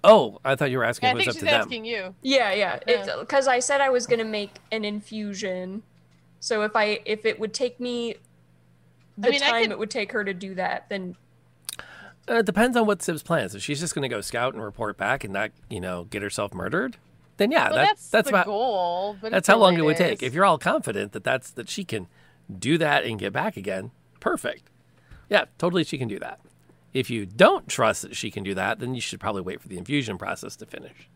Oh, 0.03 0.39
I 0.45 0.55
thought 0.55 0.71
you 0.71 0.77
were 0.77 0.85
asking 0.85 1.07
Yeah, 1.07 1.13
I 1.13 1.15
if 1.15 1.15
it 1.15 1.19
think 1.19 1.27
was 1.27 1.35
she's 1.35 1.43
up 1.43 1.49
to 1.49 1.51
them. 1.53 1.61
asking 1.61 1.85
you. 1.85 2.15
Yeah, 2.21 2.53
yeah. 2.53 2.79
It's 2.87 3.07
Yeah. 3.07 3.15
because 3.19 3.47
I 3.47 3.59
said 3.59 3.81
I 3.81 3.89
was 3.89 4.07
gonna 4.07 4.23
make 4.25 4.55
an 4.71 4.85
infusion. 4.85 5.83
So 6.39 6.61
if 6.63 6.75
I 6.75 7.01
if 7.05 7.25
it 7.25 7.39
would 7.39 7.53
take 7.53 7.79
me 7.79 8.15
the 9.17 9.31
mean, 9.31 9.39
time 9.41 9.63
could- 9.63 9.71
it 9.71 9.79
would 9.79 9.89
take 9.91 10.11
her 10.13 10.23
to 10.23 10.33
do 10.33 10.55
that, 10.55 10.87
then 10.89 11.15
Uh, 12.29 12.35
it 12.35 12.45
depends 12.45 12.77
on 12.77 12.85
what 12.85 13.01
Syb's 13.01 13.23
plans. 13.23 13.55
If 13.55 13.61
she's 13.63 13.79
just 13.79 13.95
going 13.95 14.03
to 14.03 14.07
go 14.07 14.21
scout 14.21 14.53
and 14.53 14.63
report 14.63 14.97
back 14.97 15.23
and 15.23 15.33
not, 15.33 15.49
you 15.69 15.79
know, 15.79 16.03
get 16.05 16.21
herself 16.21 16.53
murdered, 16.53 16.97
then 17.37 17.51
yeah, 17.51 17.69
Well, 17.69 17.77
that, 17.79 17.85
that's, 17.87 18.09
that's 18.09 18.25
the 18.29 18.35
about 18.35 18.45
goal. 18.45 19.17
But 19.19 19.31
that's 19.31 19.47
how 19.47 19.57
long 19.57 19.73
it 19.73 19.79
it 19.79 19.81
would 19.81 19.97
take. 19.97 20.21
If 20.21 20.33
you're 20.35 20.45
all 20.45 20.59
confident 20.59 21.11
that 21.13 21.23
that's 21.23 21.49
that 21.51 21.67
she 21.69 21.83
can 21.83 22.07
do 22.55 22.77
that 22.77 23.03
and 23.03 23.17
get 23.19 23.33
back 23.33 23.57
again, 23.57 23.91
perfect. 24.19 24.69
Yeah, 25.27 25.45
totally, 25.57 25.83
she 25.83 25.97
can 25.97 26.07
do 26.07 26.19
that. 26.19 26.39
If 26.93 27.09
you 27.09 27.25
don't 27.25 27.67
trust 27.67 28.01
that 28.01 28.15
she 28.15 28.31
can 28.31 28.43
do 28.43 28.53
that, 28.55 28.79
then 28.79 28.95
you 28.95 29.01
should 29.01 29.19
probably 29.19 29.41
wait 29.41 29.61
for 29.61 29.67
the 29.67 29.77
infusion 29.77 30.17
process 30.17 30.55
to 30.57 30.65
finish. 30.65 31.09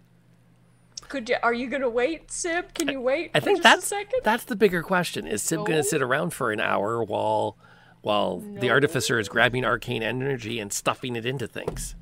could 1.09 1.27
you? 1.29 1.37
Are 1.43 1.53
you 1.53 1.67
gonna 1.67 1.89
wait, 1.89 2.27
Syb? 2.27 2.73
Can 2.73 2.87
you 2.89 3.01
wait? 3.01 3.31
I 3.33 3.39
for 3.39 3.45
think 3.45 3.57
just 3.57 3.63
that's 3.63 3.85
a 3.85 3.87
second. 3.87 4.19
that's 4.23 4.45
the 4.45 4.55
bigger 4.55 4.83
question. 4.83 5.27
Is 5.27 5.41
Syb 5.43 5.65
gonna 5.65 5.83
sit 5.83 6.01
around 6.01 6.31
for 6.31 6.51
an 6.51 6.59
hour 6.59 7.03
while 7.03 7.57
while 8.01 8.39
the 8.59 8.69
artificer 8.69 9.17
is 9.17 9.29
grabbing 9.29 9.63
arcane 9.63 10.03
energy 10.03 10.59
and 10.59 10.71
stuffing 10.73 11.15
it 11.15 11.25
into 11.25 11.47
things? 11.47 11.95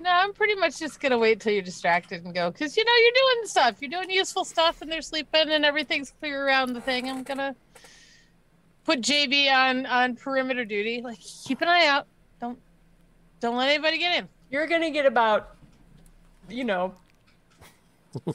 No, 0.00 0.10
I'm 0.10 0.32
pretty 0.32 0.56
much 0.56 0.78
just 0.78 1.00
gonna 1.00 1.18
wait 1.18 1.40
till 1.40 1.52
you're 1.52 1.62
distracted 1.62 2.24
and 2.24 2.34
go, 2.34 2.50
because 2.50 2.76
you 2.76 2.84
know 2.84 2.92
you're 2.92 3.12
doing 3.12 3.46
stuff, 3.48 3.76
you're 3.80 3.90
doing 3.90 4.10
useful 4.10 4.44
stuff, 4.44 4.82
and 4.82 4.90
they're 4.90 5.00
sleeping, 5.02 5.48
and 5.48 5.64
everything's 5.64 6.12
clear 6.20 6.44
around 6.46 6.72
the 6.72 6.80
thing. 6.80 7.08
I'm 7.08 7.22
gonna 7.22 7.54
put 8.84 9.00
JB 9.00 9.52
on 9.52 9.86
on 9.86 10.16
perimeter 10.16 10.64
duty. 10.64 11.02
Like, 11.02 11.18
keep 11.20 11.60
an 11.62 11.68
eye 11.68 11.86
out. 11.86 12.06
Don't 13.42 13.50
don't 13.50 13.58
let 13.58 13.70
anybody 13.70 13.98
get 13.98 14.16
in. 14.18 14.28
You're 14.50 14.68
gonna 14.68 14.90
get 14.90 15.04
about, 15.04 15.56
you 16.48 16.62
know, 16.62 16.94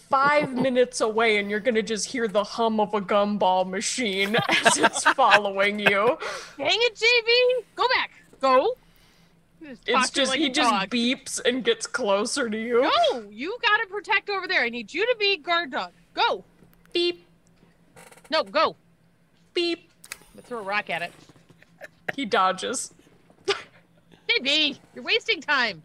five 0.10 0.54
minutes 0.62 1.00
away, 1.00 1.38
and 1.38 1.50
you're 1.50 1.62
gonna 1.62 1.82
just 1.82 2.08
hear 2.08 2.28
the 2.28 2.44
hum 2.44 2.82
of 2.82 2.94
a 2.94 3.00
gumball 3.00 3.66
machine 3.68 4.36
as 4.66 4.78
it's 4.78 5.04
following 5.14 5.80
you. 5.80 6.18
Dang 6.58 6.78
it, 6.82 6.96
JB! 6.96 7.66
Go 7.76 7.88
back. 7.96 8.12
Go. 8.42 8.76
Just 9.64 9.82
It's 9.88 10.10
just 10.12 10.32
like 10.32 10.40
he 10.42 10.50
just 10.50 10.70
dog. 10.70 10.90
beeps 10.90 11.40
and 11.44 11.64
gets 11.64 11.88
closer 11.88 12.50
to 12.50 12.58
you. 12.62 12.82
Go. 13.14 13.24
You 13.32 13.58
gotta 13.62 13.88
protect 13.88 14.30
over 14.30 14.46
there. 14.46 14.62
I 14.62 14.70
need 14.70 14.94
you 14.94 15.06
to 15.06 15.16
be 15.18 15.38
guard 15.38 15.72
dog. 15.72 15.92
Go. 16.14 16.44
Beep 16.92 17.26
No, 18.30 18.44
go. 18.44 18.76
beep. 19.54 19.90
I'm 20.12 20.20
gonna 20.36 20.42
throw 20.48 20.60
a 20.60 20.64
rock 20.64 20.90
at 20.90 21.02
it. 21.02 21.14
He 22.14 22.26
dodges. 22.26 22.94
JB, 24.44 24.80
you're 24.96 25.04
wasting 25.04 25.42
time. 25.42 25.84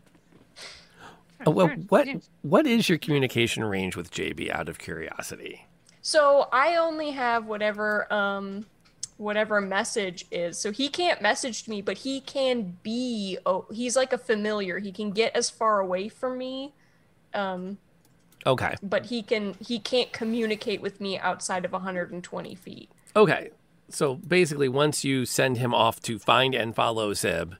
Oh, 1.44 1.50
well, 1.50 1.68
what 1.88 2.08
what 2.42 2.66
is 2.66 2.88
your 2.88 2.98
communication 2.98 3.64
range 3.64 3.96
with 3.96 4.10
JB? 4.12 4.50
Out 4.50 4.68
of 4.68 4.78
curiosity. 4.78 5.66
So 6.00 6.48
I 6.52 6.76
only 6.76 7.10
have 7.12 7.46
whatever 7.46 8.12
um 8.12 8.66
whatever 9.16 9.60
message 9.60 10.24
is. 10.30 10.58
So 10.58 10.70
he 10.70 10.88
can't 10.88 11.20
message 11.20 11.64
to 11.64 11.70
me, 11.70 11.82
but 11.82 11.98
he 11.98 12.20
can 12.20 12.76
be 12.82 13.38
oh 13.44 13.66
he's 13.72 13.96
like 13.96 14.12
a 14.12 14.18
familiar. 14.18 14.78
He 14.78 14.92
can 14.92 15.10
get 15.10 15.34
as 15.34 15.50
far 15.50 15.80
away 15.80 16.08
from 16.08 16.38
me. 16.38 16.74
Um 17.34 17.78
Okay. 18.44 18.74
but 18.82 19.06
he 19.06 19.22
can 19.22 19.54
he 19.60 19.78
can't 19.78 20.12
communicate 20.12 20.80
with 20.80 21.00
me 21.00 21.18
outside 21.18 21.64
of 21.64 21.72
120 21.72 22.54
feet. 22.56 22.90
Okay. 23.14 23.50
So 23.88 24.14
basically, 24.14 24.68
once 24.68 25.04
you 25.04 25.24
send 25.26 25.58
him 25.58 25.74
off 25.74 26.00
to 26.02 26.18
find 26.18 26.54
and 26.54 26.74
follow 26.74 27.12
Syb, 27.12 27.56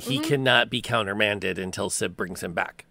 he 0.00 0.18
cannot 0.18 0.70
be 0.70 0.80
countermanded 0.82 1.58
until 1.58 1.90
Syb 1.90 2.16
brings 2.16 2.42
him 2.42 2.52
back. 2.52 2.86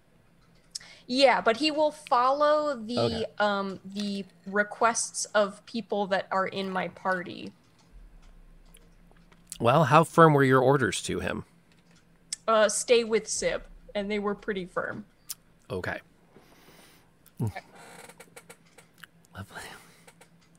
Yeah, 1.08 1.42
but 1.42 1.58
he 1.58 1.72
will 1.72 1.92
follow 1.92 2.76
the 2.76 3.00
Okay. 3.00 3.26
um 3.40 3.80
the 3.84 4.26
requests 4.46 5.26
of 5.34 5.66
people 5.66 6.08
that 6.08 6.28
are 6.32 6.48
in 6.48 6.70
my 6.70 6.88
party. 6.90 7.52
Well, 9.60 9.86
how 9.86 10.04
firm 10.04 10.34
were 10.34 10.44
your 10.44 10.62
orders 10.62 11.02
to 11.04 11.20
him? 11.20 11.46
Uh 12.48 12.70
stay 12.70 13.04
with 13.04 13.26
Syb 13.26 13.62
and 13.96 14.10
they 14.10 14.20
were 14.20 14.36
pretty 14.36 14.66
firm. 14.66 15.06
Okay. 15.72 16.00
Lovely. 17.40 17.54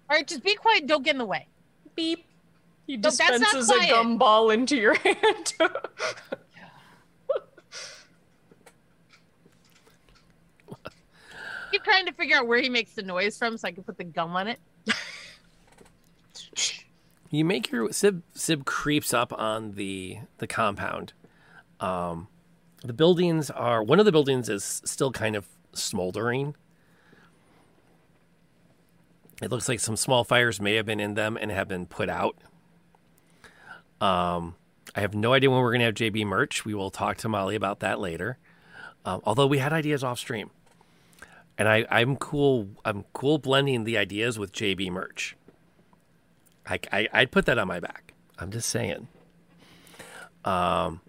All 0.09 0.17
right, 0.17 0.27
just 0.27 0.43
be 0.43 0.55
quiet. 0.55 0.87
Don't 0.87 1.05
get 1.05 1.15
in 1.15 1.19
the 1.19 1.25
way. 1.27 1.47
Beep. 1.95 2.25
He 2.91 2.97
No, 2.97 3.03
dispenses 3.09 3.71
a 3.71 3.75
quiet. 3.75 3.95
gumball 3.95 4.53
into 4.53 4.77
your 4.77 4.95
hand. 4.99 5.55
Keep 11.71 11.85
trying 11.85 12.07
to 12.07 12.13
figure 12.13 12.37
out 12.37 12.49
where 12.49 12.61
he 12.61 12.69
makes 12.69 12.95
the 12.95 13.03
noise 13.03 13.39
from 13.39 13.57
so 13.57 13.69
I 13.69 13.71
can 13.71 13.85
put 13.85 13.97
the 13.97 14.03
gum 14.05 14.35
on 14.37 14.49
it. 14.49 14.59
You 17.33 17.45
make 17.45 17.71
your 17.71 17.91
Syb 17.91 18.23
Syb 18.35 18.65
creeps 18.65 19.15
up 19.15 19.33
on 19.33 19.75
the 19.77 20.19
the 20.39 20.49
compound. 20.49 21.13
Um, 21.79 22.27
the 22.83 22.93
buildings 22.93 23.51
are 23.53 23.85
one 23.85 24.01
of 24.01 24.05
the 24.05 24.11
buildings 24.11 24.49
is 24.49 24.83
still 24.85 25.13
kind 25.13 25.37
of 25.37 25.47
smoldering. 25.73 26.57
It 29.41 29.49
looks 29.53 29.69
like 29.69 29.79
some 29.79 29.95
small 29.95 30.25
fires 30.25 30.61
may 30.61 30.75
have 30.75 30.87
been 30.87 30.99
in 30.99 31.15
them 31.15 31.39
and 31.41 31.53
have 31.53 31.69
been 31.69 31.87
put 31.87 32.09
out. 32.09 32.37
Um, 34.01 34.57
I 34.95 35.01
have 35.01 35.15
no 35.15 35.33
idea 35.33 35.51
when 35.51 35.61
we're 35.61 35.71
going 35.71 35.81
to 35.81 35.87
have 35.87 35.95
JB 35.95 36.27
merch. 36.27 36.65
We 36.65 36.75
will 36.75 36.91
talk 36.91 37.17
to 37.19 37.29
Molly 37.29 37.55
about 37.55 37.81
that 37.81 38.01
later. 38.01 38.39
Um, 39.05 39.21
although 39.25 39.47
we 39.47 39.59
had 39.59 39.73
ideas 39.73 40.03
off 40.05 40.19
stream, 40.19 40.51
and 41.57 41.69
I, 41.69 41.87
I'm 41.91 42.17
cool. 42.17 42.69
I'm 42.85 43.05
cool 43.13 43.39
blending 43.39 43.85
the 43.85 43.97
ideas 43.99 44.39
with 44.39 44.53
JB 44.53 44.91
merch. 44.91 45.37
I, 46.67 46.81
I 46.93 47.09
I'd 47.13 47.31
put 47.31 47.47
that 47.47 47.59
on 47.59 47.69
my 47.69 47.81
back. 47.81 48.15
I'm 48.39 48.51
just 48.51 48.69
saying. 48.69 49.09
Um, 50.45 51.01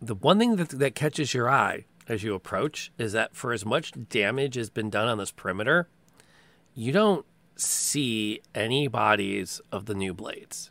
the 0.00 0.14
one 0.14 0.38
thing 0.38 0.56
that 0.56 0.70
that 0.70 0.94
catches 0.94 1.34
your 1.34 1.48
eye 1.48 1.84
as 2.08 2.22
you 2.22 2.34
approach 2.34 2.92
is 2.98 3.12
that 3.12 3.34
for 3.34 3.52
as 3.52 3.64
much 3.64 3.92
damage 4.08 4.56
has 4.56 4.70
been 4.70 4.90
done 4.90 5.08
on 5.08 5.18
this 5.18 5.30
perimeter, 5.30 5.88
you 6.74 6.92
don't 6.92 7.24
see 7.56 8.40
any 8.54 8.88
bodies 8.88 9.60
of 9.72 9.86
the 9.86 9.94
new 9.94 10.12
blades. 10.14 10.70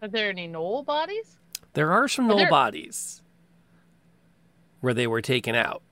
Are 0.00 0.08
there 0.08 0.30
any 0.30 0.48
gnoll 0.48 0.84
bodies? 0.84 1.36
There 1.74 1.90
are 1.90 2.08
some 2.08 2.26
Are 2.30 2.34
gnoll 2.34 2.36
there- 2.38 2.50
bodies 2.50 3.22
where 4.80 4.94
they 4.94 5.06
were 5.06 5.20
taken 5.22 5.54
out, 5.54 5.82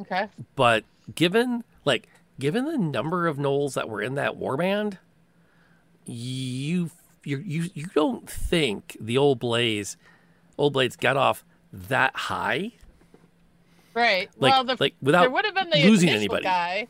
Okay. 0.00 0.28
but 0.54 0.84
given 1.14 1.64
like 1.84 2.08
given 2.38 2.64
the 2.64 2.78
number 2.78 3.26
of 3.26 3.36
gnolls 3.36 3.74
that 3.74 3.88
were 3.88 4.00
in 4.02 4.14
that 4.14 4.32
warband, 4.36 4.98
you 6.06 6.90
you 7.24 7.38
you 7.38 7.70
you 7.74 7.86
don't 7.94 8.28
think 8.28 8.96
the 8.98 9.18
old 9.18 9.38
blaze 9.38 9.96
old 10.56 10.72
blades 10.72 10.96
got 10.96 11.16
off 11.16 11.44
that 11.72 12.16
high 12.16 12.72
Right. 13.96 14.28
Like- 14.36 14.52
well, 14.52 14.62
the, 14.64 14.76
like, 14.78 14.94
without 15.00 15.22
there 15.22 15.30
would 15.30 15.44
have 15.46 15.54
been 15.54 15.70
the 15.70 15.82
losing 15.88 16.10
anybody. 16.10 16.44
guy. 16.44 16.86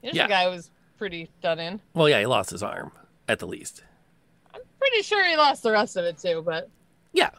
The 0.00 0.08
initial 0.08 0.16
Yeah. 0.22 0.28
guy 0.28 0.48
was 0.48 0.70
pretty 0.96 1.28
done 1.42 1.58
in. 1.60 1.80
well 1.94 2.08
yeah 2.08 2.18
he 2.20 2.26
lost 2.26 2.50
his 2.50 2.62
arm 2.62 2.92
at 3.28 3.38
the 3.38 3.46
least 3.46 3.82
I'm 4.54 4.60
pretty 4.78 5.02
sure 5.02 5.24
he 5.24 5.36
lost 5.36 5.62
the 5.62 5.70
rest 5.72 5.96
of 5.96 6.04
it 6.04 6.18
too. 6.18 6.42
But 6.44 6.68
yeah 7.12 7.30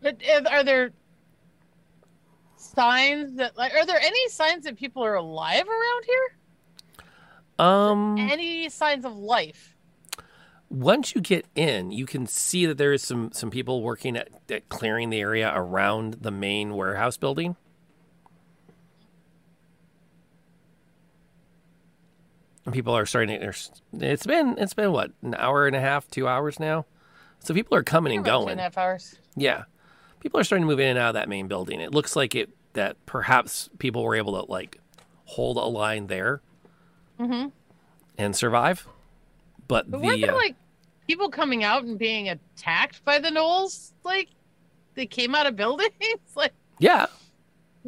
but 0.00 0.16
are 0.50 0.64
there 0.64 0.92
signs 2.56 3.34
that 3.36 3.56
like 3.56 3.74
are 3.74 3.84
there 3.86 4.00
any 4.00 4.28
signs 4.28 4.64
that 4.64 4.76
people 4.76 5.04
are 5.04 5.14
alive 5.16 5.66
around 5.68 6.04
here? 6.06 6.36
um 7.58 8.16
Any 8.18 8.68
signs 8.70 9.04
of 9.04 9.14
life? 9.16 9.71
Once 10.72 11.14
you 11.14 11.20
get 11.20 11.44
in 11.54 11.92
you 11.92 12.06
can 12.06 12.26
see 12.26 12.64
that 12.64 12.78
there 12.78 12.94
is 12.94 13.02
some 13.02 13.30
some 13.32 13.50
people 13.50 13.82
working 13.82 14.16
at, 14.16 14.28
at 14.50 14.66
clearing 14.70 15.10
the 15.10 15.20
area 15.20 15.52
around 15.54 16.14
the 16.22 16.30
main 16.30 16.74
warehouse 16.74 17.16
building 17.18 17.54
And 22.64 22.72
people 22.72 22.96
are 22.96 23.06
starting 23.06 23.40
to 23.40 23.52
it's 24.00 24.26
been 24.26 24.56
it's 24.56 24.74
been 24.74 24.92
what 24.92 25.10
an 25.22 25.34
hour 25.34 25.66
and 25.66 25.74
a 25.74 25.80
half 25.80 26.08
two 26.08 26.28
hours 26.28 26.60
now 26.60 26.86
so 27.40 27.52
people 27.54 27.76
are 27.76 27.82
coming 27.82 28.14
and 28.16 28.24
going 28.24 28.50
and 28.52 28.60
a 28.60 28.62
half 28.62 28.78
hours. 28.78 29.16
Yeah. 29.34 29.64
People 30.20 30.38
are 30.38 30.44
starting 30.44 30.62
to 30.64 30.70
move 30.70 30.78
in 30.78 30.90
and 30.90 30.98
out 30.98 31.08
of 31.08 31.14
that 31.14 31.28
main 31.28 31.48
building. 31.48 31.80
It 31.80 31.92
looks 31.92 32.14
like 32.14 32.36
it 32.36 32.50
that 32.74 33.04
perhaps 33.04 33.68
people 33.78 34.04
were 34.04 34.14
able 34.14 34.40
to 34.40 34.50
like 34.50 34.78
hold 35.24 35.56
a 35.56 35.64
line 35.64 36.06
there 36.06 36.40
Mm-hmm. 37.20 37.48
and 38.16 38.34
survive. 38.36 38.86
But 39.68 39.90
But 39.90 40.00
the 40.00 40.28
uh, 40.28 40.34
like 40.34 40.54
people 41.06 41.28
coming 41.28 41.64
out 41.64 41.84
and 41.84 41.98
being 41.98 42.28
attacked 42.28 43.04
by 43.04 43.18
the 43.18 43.28
gnolls? 43.28 43.92
Like 44.04 44.28
they 44.94 45.06
came 45.06 45.34
out 45.34 45.46
of 45.46 45.56
buildings. 45.56 45.92
like 46.34 46.52
yeah. 46.78 47.06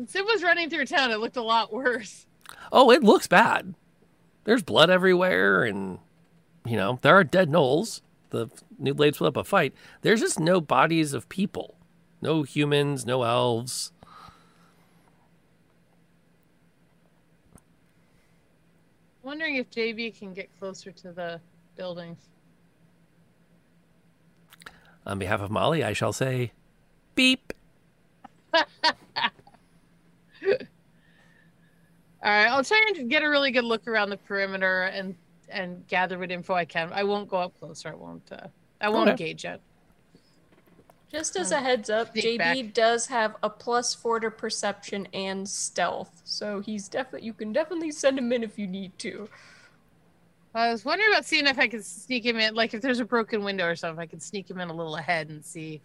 Sid 0.07 0.25
was 0.25 0.43
running 0.43 0.71
through 0.71 0.87
town, 0.87 1.11
it 1.11 1.21
looked 1.21 1.37
a 1.37 1.43
lot 1.43 1.73
worse. 1.73 2.27
Oh, 2.73 2.91
it 2.91 3.03
looks 3.03 3.29
bad. 3.29 3.75
There's 4.45 4.63
blood 4.63 4.91
everywhere 4.91 5.65
and 5.65 5.99
you 6.67 6.77
know, 6.77 6.99
there 7.03 7.15
are 7.15 7.25
dead 7.25 7.51
gnolls. 7.51 8.01
The 8.31 8.49
new 8.79 8.95
blades 8.95 9.19
put 9.19 9.29
up 9.29 9.37
a 9.37 9.45
fight. 9.45 9.75
There's 10.03 10.21
just 10.21 10.41
no 10.41 10.61
bodies 10.61 11.13
of 11.13 11.29
people. 11.29 11.77
No 12.21 12.43
humans, 12.43 13.05
no 13.05 13.23
elves. 13.23 13.93
Wondering 19.23 19.57
if 19.57 19.71
JB 19.71 20.19
can 20.19 20.35
get 20.35 20.51
closer 20.59 20.91
to 20.91 21.13
the 21.13 21.41
buildings. 21.77 22.19
On 25.07 25.19
behalf 25.19 25.41
of 25.41 25.51
Molly, 25.51 25.85
I 25.85 25.93
shall 25.93 26.13
say 26.13 26.53
beep. 27.15 27.53
All 28.55 28.63
right, 32.23 32.47
I'll 32.49 32.65
try 32.65 32.83
and 32.97 33.11
get 33.11 33.23
a 33.23 33.29
really 33.29 33.51
good 33.51 33.65
look 33.65 33.87
around 33.87 34.11
the 34.11 34.17
perimeter 34.17 34.85
and 34.85 35.15
and 35.51 35.87
gather 35.89 36.19
what 36.19 36.31
info 36.31 36.55
I 36.55 36.65
can. 36.65 36.91
I 36.93 37.05
won't 37.05 37.29
go 37.29 37.37
up 37.37 37.59
closer. 37.59 37.91
I 37.91 37.95
won't. 37.95 38.23
Uh, 38.33 38.49
I 38.81 38.89
won't 38.89 39.11
Okay. 39.11 39.25
engage 39.25 39.45
yet. 39.45 39.61
Just 41.13 41.37
as 41.37 41.53
a 41.53 41.61
heads 41.61 41.91
up, 41.91 42.11
Sneak 42.13 42.25
JB 42.25 42.39
back. 42.39 42.75
does 42.75 43.07
have 43.07 43.37
a 43.43 43.51
plus 43.51 43.95
four 43.95 44.19
to 44.21 44.31
perception 44.31 45.07
and 45.13 45.49
stealth, 45.49 46.23
so 46.25 46.61
he's 46.61 46.89
definitely 46.89 47.27
you 47.27 47.35
can 47.35 47.53
definitely 47.53 47.93
send 47.93 48.19
him 48.19 48.33
in 48.33 48.43
if 48.43 48.59
you 48.59 48.67
need 48.67 48.99
to. 49.01 49.29
I 50.55 50.71
was 50.71 50.85
wondering 50.85 51.11
about 51.11 51.25
seeing 51.25 51.47
if 51.47 51.59
I 51.59 51.67
could 51.67 51.85
sneak 51.85 52.25
him 52.25 52.39
in, 52.39 52.55
like 52.55 52.75
if 52.75 52.83
there's 52.83 53.01
a 53.01 53.05
broken 53.05 53.43
window 53.43 53.67
or 53.67 53.75
something, 53.75 54.01
I 54.01 54.07
could 54.07 54.23
sneak 54.23 54.49
him 54.49 54.61
in 54.61 54.69
a 54.69 54.75
little 54.75 54.97
ahead 54.97 55.29
and 55.29 55.45
see 55.45 55.81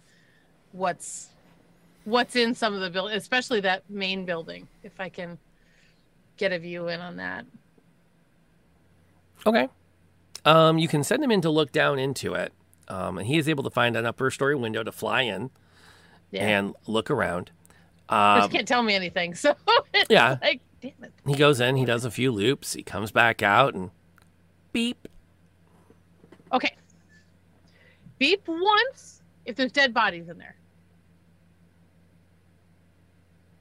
what's 0.71 1.29
what's 2.05 2.35
in 2.35 2.53
some 2.53 2.73
of 2.73 2.81
the 2.81 2.89
building, 2.89 3.15
especially 3.15 3.61
that 3.61 3.83
main 3.89 4.25
building. 4.25 4.67
If 4.83 4.99
I 4.99 5.09
can 5.09 5.37
get 6.37 6.53
a 6.53 6.59
view 6.59 6.87
in 6.87 7.01
on 7.01 7.17
that. 7.17 7.45
Okay. 9.45 9.67
Um, 10.45 10.77
you 10.77 10.87
can 10.87 11.03
send 11.03 11.23
him 11.23 11.31
in 11.31 11.41
to 11.41 11.49
look 11.49 11.71
down 11.71 11.99
into 11.99 12.33
it. 12.33 12.53
Um, 12.87 13.17
and 13.19 13.27
he 13.27 13.37
is 13.37 13.47
able 13.47 13.63
to 13.63 13.69
find 13.69 13.95
an 13.95 14.05
upper 14.05 14.31
story 14.31 14.55
window 14.55 14.83
to 14.83 14.91
fly 14.91 15.21
in 15.21 15.51
Yeah, 16.31 16.47
and 16.47 16.75
look 16.87 17.11
around. 17.11 17.51
Um, 18.07 18.43
you 18.43 18.49
can't 18.49 18.67
tell 18.67 18.81
me 18.81 18.95
anything, 18.95 19.35
so 19.35 19.55
it's 19.93 20.09
yeah. 20.09 20.37
like 20.41 20.61
damn 20.81 20.91
it. 21.03 21.13
he 21.27 21.35
goes 21.35 21.59
in, 21.59 21.75
he 21.75 21.85
does 21.85 22.05
a 22.05 22.11
few 22.11 22.31
loops, 22.31 22.73
he 22.73 22.81
comes 22.81 23.11
back 23.11 23.43
out 23.43 23.75
and 23.75 23.91
beep. 24.71 25.07
Okay. 26.51 26.75
Beep 28.17 28.41
once 28.47 29.21
if 29.45 29.55
there's 29.55 29.71
dead 29.71 29.93
bodies 29.93 30.29
in 30.29 30.37
there. 30.37 30.55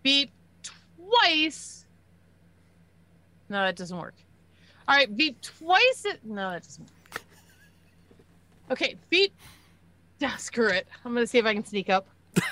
Beep 0.03 0.31
twice. 0.63 1.87
No, 3.49 3.65
that 3.65 3.77
doesn't 3.77 3.97
work. 3.97 4.15
All 4.87 4.97
right, 4.97 5.15
beep 5.17 5.41
twice. 5.41 6.05
It... 6.05 6.21
No, 6.25 6.51
that 6.51 6.63
doesn't 6.63 6.85
work. 6.85 7.23
Okay, 8.71 8.97
beep. 9.11 9.35
Ah, 10.23 10.35
screw 10.39 10.69
it. 10.69 10.87
I'm 11.05 11.15
gonna 11.15 11.27
see 11.27 11.39
if 11.39 11.47
I 11.47 11.55
can 11.55 11.65
sneak 11.65 11.91
up. 11.91 12.07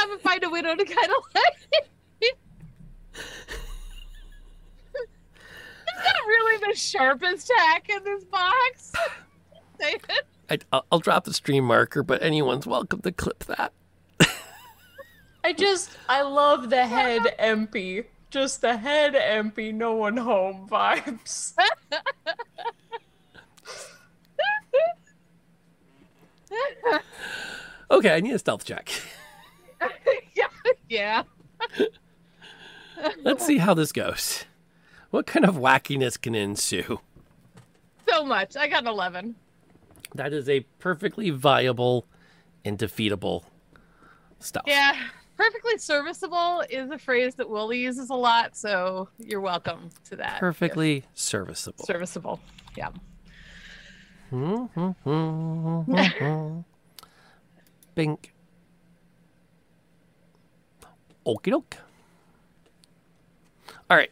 haven't 0.00 0.22
find 0.22 0.42
a 0.44 0.50
widow 0.50 0.74
to 0.74 0.84
kind 0.84 1.10
of 1.10 1.24
like. 1.34 1.88
it's 3.12 3.26
not 5.96 6.26
really 6.26 6.66
the 6.72 6.76
sharpest 6.76 7.50
tack 7.56 7.88
in 7.88 8.02
this 8.04 8.24
box. 8.24 8.92
David. 9.78 10.22
I, 10.48 10.58
I'll, 10.72 10.86
I'll 10.92 10.98
drop 10.98 11.24
the 11.24 11.32
stream 11.32 11.64
marker, 11.64 12.02
but 12.02 12.22
anyone's 12.22 12.66
welcome 12.66 13.00
to 13.02 13.12
clip 13.12 13.44
that. 13.44 13.72
I 15.44 15.52
just 15.52 15.90
I 16.08 16.22
love 16.22 16.70
the 16.70 16.86
head 16.86 17.22
empty. 17.38 18.04
Just 18.30 18.60
the 18.60 18.76
head 18.76 19.16
empty, 19.16 19.72
no 19.72 19.94
one 19.94 20.16
home 20.16 20.68
vibes. 20.68 21.54
Okay, 27.90 28.14
I 28.14 28.20
need 28.20 28.34
a 28.34 28.38
stealth 28.38 28.64
check. 28.64 28.90
yeah, 30.34 30.46
yeah. 30.88 31.22
Let's 33.22 33.46
see 33.46 33.58
how 33.58 33.74
this 33.74 33.92
goes. 33.92 34.44
What 35.10 35.26
kind 35.26 35.44
of 35.44 35.56
wackiness 35.56 36.20
can 36.20 36.34
ensue? 36.34 37.00
So 38.08 38.24
much. 38.24 38.56
I 38.56 38.68
got 38.68 38.82
an 38.82 38.88
11. 38.88 39.34
That 40.14 40.32
is 40.32 40.48
a 40.48 40.60
perfectly 40.78 41.30
viable 41.30 42.06
and 42.64 42.78
defeatable 42.78 43.44
stealth. 44.38 44.66
Yeah. 44.66 44.94
Perfectly 45.36 45.78
serviceable 45.78 46.62
is 46.68 46.90
a 46.90 46.98
phrase 46.98 47.34
that 47.36 47.48
Willie 47.48 47.78
uses 47.78 48.10
a 48.10 48.14
lot, 48.14 48.54
so 48.54 49.08
you're 49.18 49.40
welcome 49.40 49.88
to 50.10 50.16
that. 50.16 50.38
Perfectly 50.38 51.04
serviceable. 51.14 51.86
serviceable. 51.86 52.40
Yeah. 52.76 52.90
Hmm, 54.28 54.64
hmm, 54.66 54.90
hmm, 55.82 56.60
Bink. 57.94 58.34
Okie 61.30 61.50
doke. 61.50 61.76
All 63.88 63.96
right. 63.96 64.10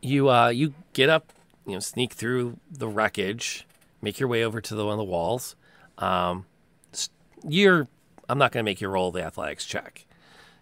You 0.00 0.30
uh 0.30 0.48
you 0.48 0.74
get 0.94 1.10
up, 1.10 1.32
you 1.66 1.74
know, 1.74 1.80
sneak 1.80 2.14
through 2.14 2.58
the 2.70 2.88
wreckage, 2.88 3.66
make 4.00 4.18
your 4.18 4.28
way 4.28 4.42
over 4.42 4.60
to 4.60 4.74
the 4.74 4.84
one 4.84 4.94
of 4.94 4.98
the 4.98 5.04
walls. 5.04 5.54
Um 5.98 6.46
you're 7.46 7.88
I'm 8.28 8.38
not 8.38 8.52
going 8.52 8.64
to 8.64 8.70
make 8.70 8.80
you 8.80 8.88
roll 8.88 9.12
the 9.12 9.22
athletics 9.22 9.66
check. 9.66 10.06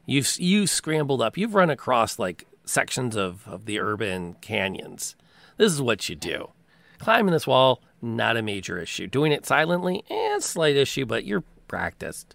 You've 0.05 0.37
you 0.39 0.67
scrambled 0.67 1.23
up. 1.23 1.39
You've 1.39 1.55
run 1.55 1.71
across 1.71 2.19
like 2.19 2.47
sections 2.65 3.15
of 3.15 3.47
of 3.47 3.67
the 3.67 3.79
urban 3.79 4.35
canyons. 4.41 5.15
This 5.59 5.73
is 5.73 5.81
what 5.81 6.09
you 6.09 6.17
do. 6.17 6.51
Climbing 6.99 7.33
this 7.33 7.47
wall, 7.47 7.83
not 8.01 8.37
a 8.37 8.43
major 8.43 8.79
issue. 8.79 9.07
Doing 9.07 9.31
it 9.31 9.47
silently, 9.47 10.05
eh, 10.11 10.41
slight 10.41 10.77
issue, 10.77 11.07
but 11.07 11.25
you're 11.25 11.45
practiced 11.69 12.35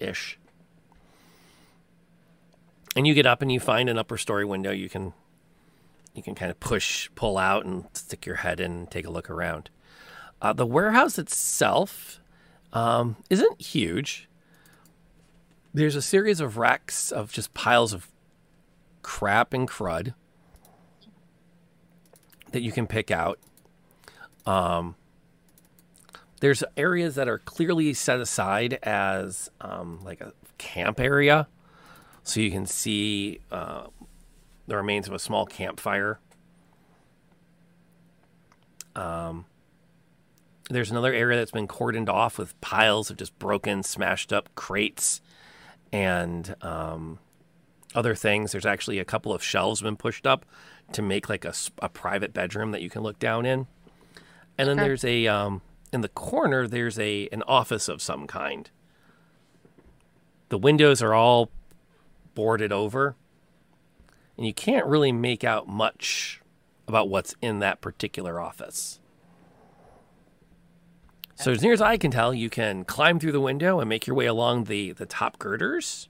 ish. 0.00 0.38
And 2.98 3.06
you 3.06 3.14
get 3.14 3.26
up 3.26 3.42
and 3.42 3.52
you 3.52 3.60
find 3.60 3.88
an 3.88 3.96
upper 3.96 4.18
story 4.18 4.44
window 4.44 4.72
you 4.72 4.88
can 4.88 5.12
you 6.14 6.22
can 6.22 6.34
kind 6.34 6.50
of 6.50 6.58
push, 6.58 7.08
pull 7.14 7.38
out 7.38 7.64
and 7.64 7.84
stick 7.92 8.26
your 8.26 8.34
head 8.34 8.58
in 8.58 8.72
and 8.72 8.90
take 8.90 9.06
a 9.06 9.10
look 9.10 9.30
around. 9.30 9.70
Uh, 10.42 10.52
the 10.52 10.66
warehouse 10.66 11.16
itself 11.16 12.20
um, 12.72 13.14
isn't 13.30 13.62
huge. 13.62 14.28
There's 15.72 15.94
a 15.94 16.02
series 16.02 16.40
of 16.40 16.56
racks 16.56 17.12
of 17.12 17.30
just 17.30 17.54
piles 17.54 17.92
of 17.92 18.08
crap 19.02 19.54
and 19.54 19.68
crud 19.68 20.14
that 22.50 22.62
you 22.62 22.72
can 22.72 22.88
pick 22.88 23.12
out. 23.12 23.38
Um, 24.44 24.96
there's 26.40 26.64
areas 26.76 27.14
that 27.14 27.28
are 27.28 27.38
clearly 27.38 27.94
set 27.94 28.18
aside 28.18 28.80
as 28.82 29.52
um, 29.60 30.00
like 30.02 30.20
a 30.20 30.32
camp 30.58 30.98
area, 30.98 31.46
so 32.28 32.40
you 32.40 32.50
can 32.50 32.66
see 32.66 33.40
uh, 33.50 33.86
the 34.66 34.76
remains 34.76 35.08
of 35.08 35.14
a 35.14 35.18
small 35.18 35.46
campfire. 35.46 36.20
Um, 38.94 39.46
there's 40.68 40.90
another 40.90 41.14
area 41.14 41.38
that's 41.38 41.52
been 41.52 41.66
cordoned 41.66 42.10
off 42.10 42.36
with 42.36 42.60
piles 42.60 43.10
of 43.10 43.16
just 43.16 43.38
broken, 43.38 43.82
smashed 43.82 44.30
up 44.30 44.50
crates 44.54 45.22
and 45.90 46.54
um, 46.60 47.18
other 47.94 48.14
things. 48.14 48.52
There's 48.52 48.66
actually 48.66 48.98
a 48.98 49.06
couple 49.06 49.32
of 49.32 49.42
shelves 49.42 49.80
been 49.80 49.96
pushed 49.96 50.26
up 50.26 50.44
to 50.92 51.00
make 51.00 51.30
like 51.30 51.46
a, 51.46 51.54
a 51.80 51.88
private 51.88 52.34
bedroom 52.34 52.72
that 52.72 52.82
you 52.82 52.90
can 52.90 53.02
look 53.02 53.18
down 53.18 53.46
in. 53.46 53.66
And 54.58 54.68
then 54.68 54.76
Okay. 54.76 54.86
there's 54.86 55.04
a 55.04 55.26
um, 55.28 55.62
in 55.94 56.02
the 56.02 56.08
corner 56.10 56.66
there's 56.66 56.98
a 56.98 57.26
an 57.32 57.42
office 57.44 57.88
of 57.88 58.02
some 58.02 58.26
kind. 58.26 58.68
The 60.50 60.58
windows 60.58 61.00
are 61.00 61.14
all 61.14 61.50
boarded 62.38 62.70
over, 62.70 63.16
and 64.36 64.46
you 64.46 64.54
can't 64.54 64.86
really 64.86 65.10
make 65.10 65.42
out 65.42 65.66
much 65.66 66.40
about 66.86 67.08
what's 67.08 67.34
in 67.42 67.58
that 67.58 67.80
particular 67.80 68.38
office. 68.38 69.00
So 71.34 71.50
as 71.50 71.62
near 71.64 71.72
as 71.72 71.80
I 71.80 71.96
can 71.96 72.12
tell, 72.12 72.32
you 72.32 72.48
can 72.48 72.84
climb 72.84 73.18
through 73.18 73.32
the 73.32 73.40
window 73.40 73.80
and 73.80 73.88
make 73.88 74.06
your 74.06 74.14
way 74.14 74.26
along 74.26 74.64
the, 74.64 74.92
the 74.92 75.04
top 75.04 75.40
girders 75.40 76.08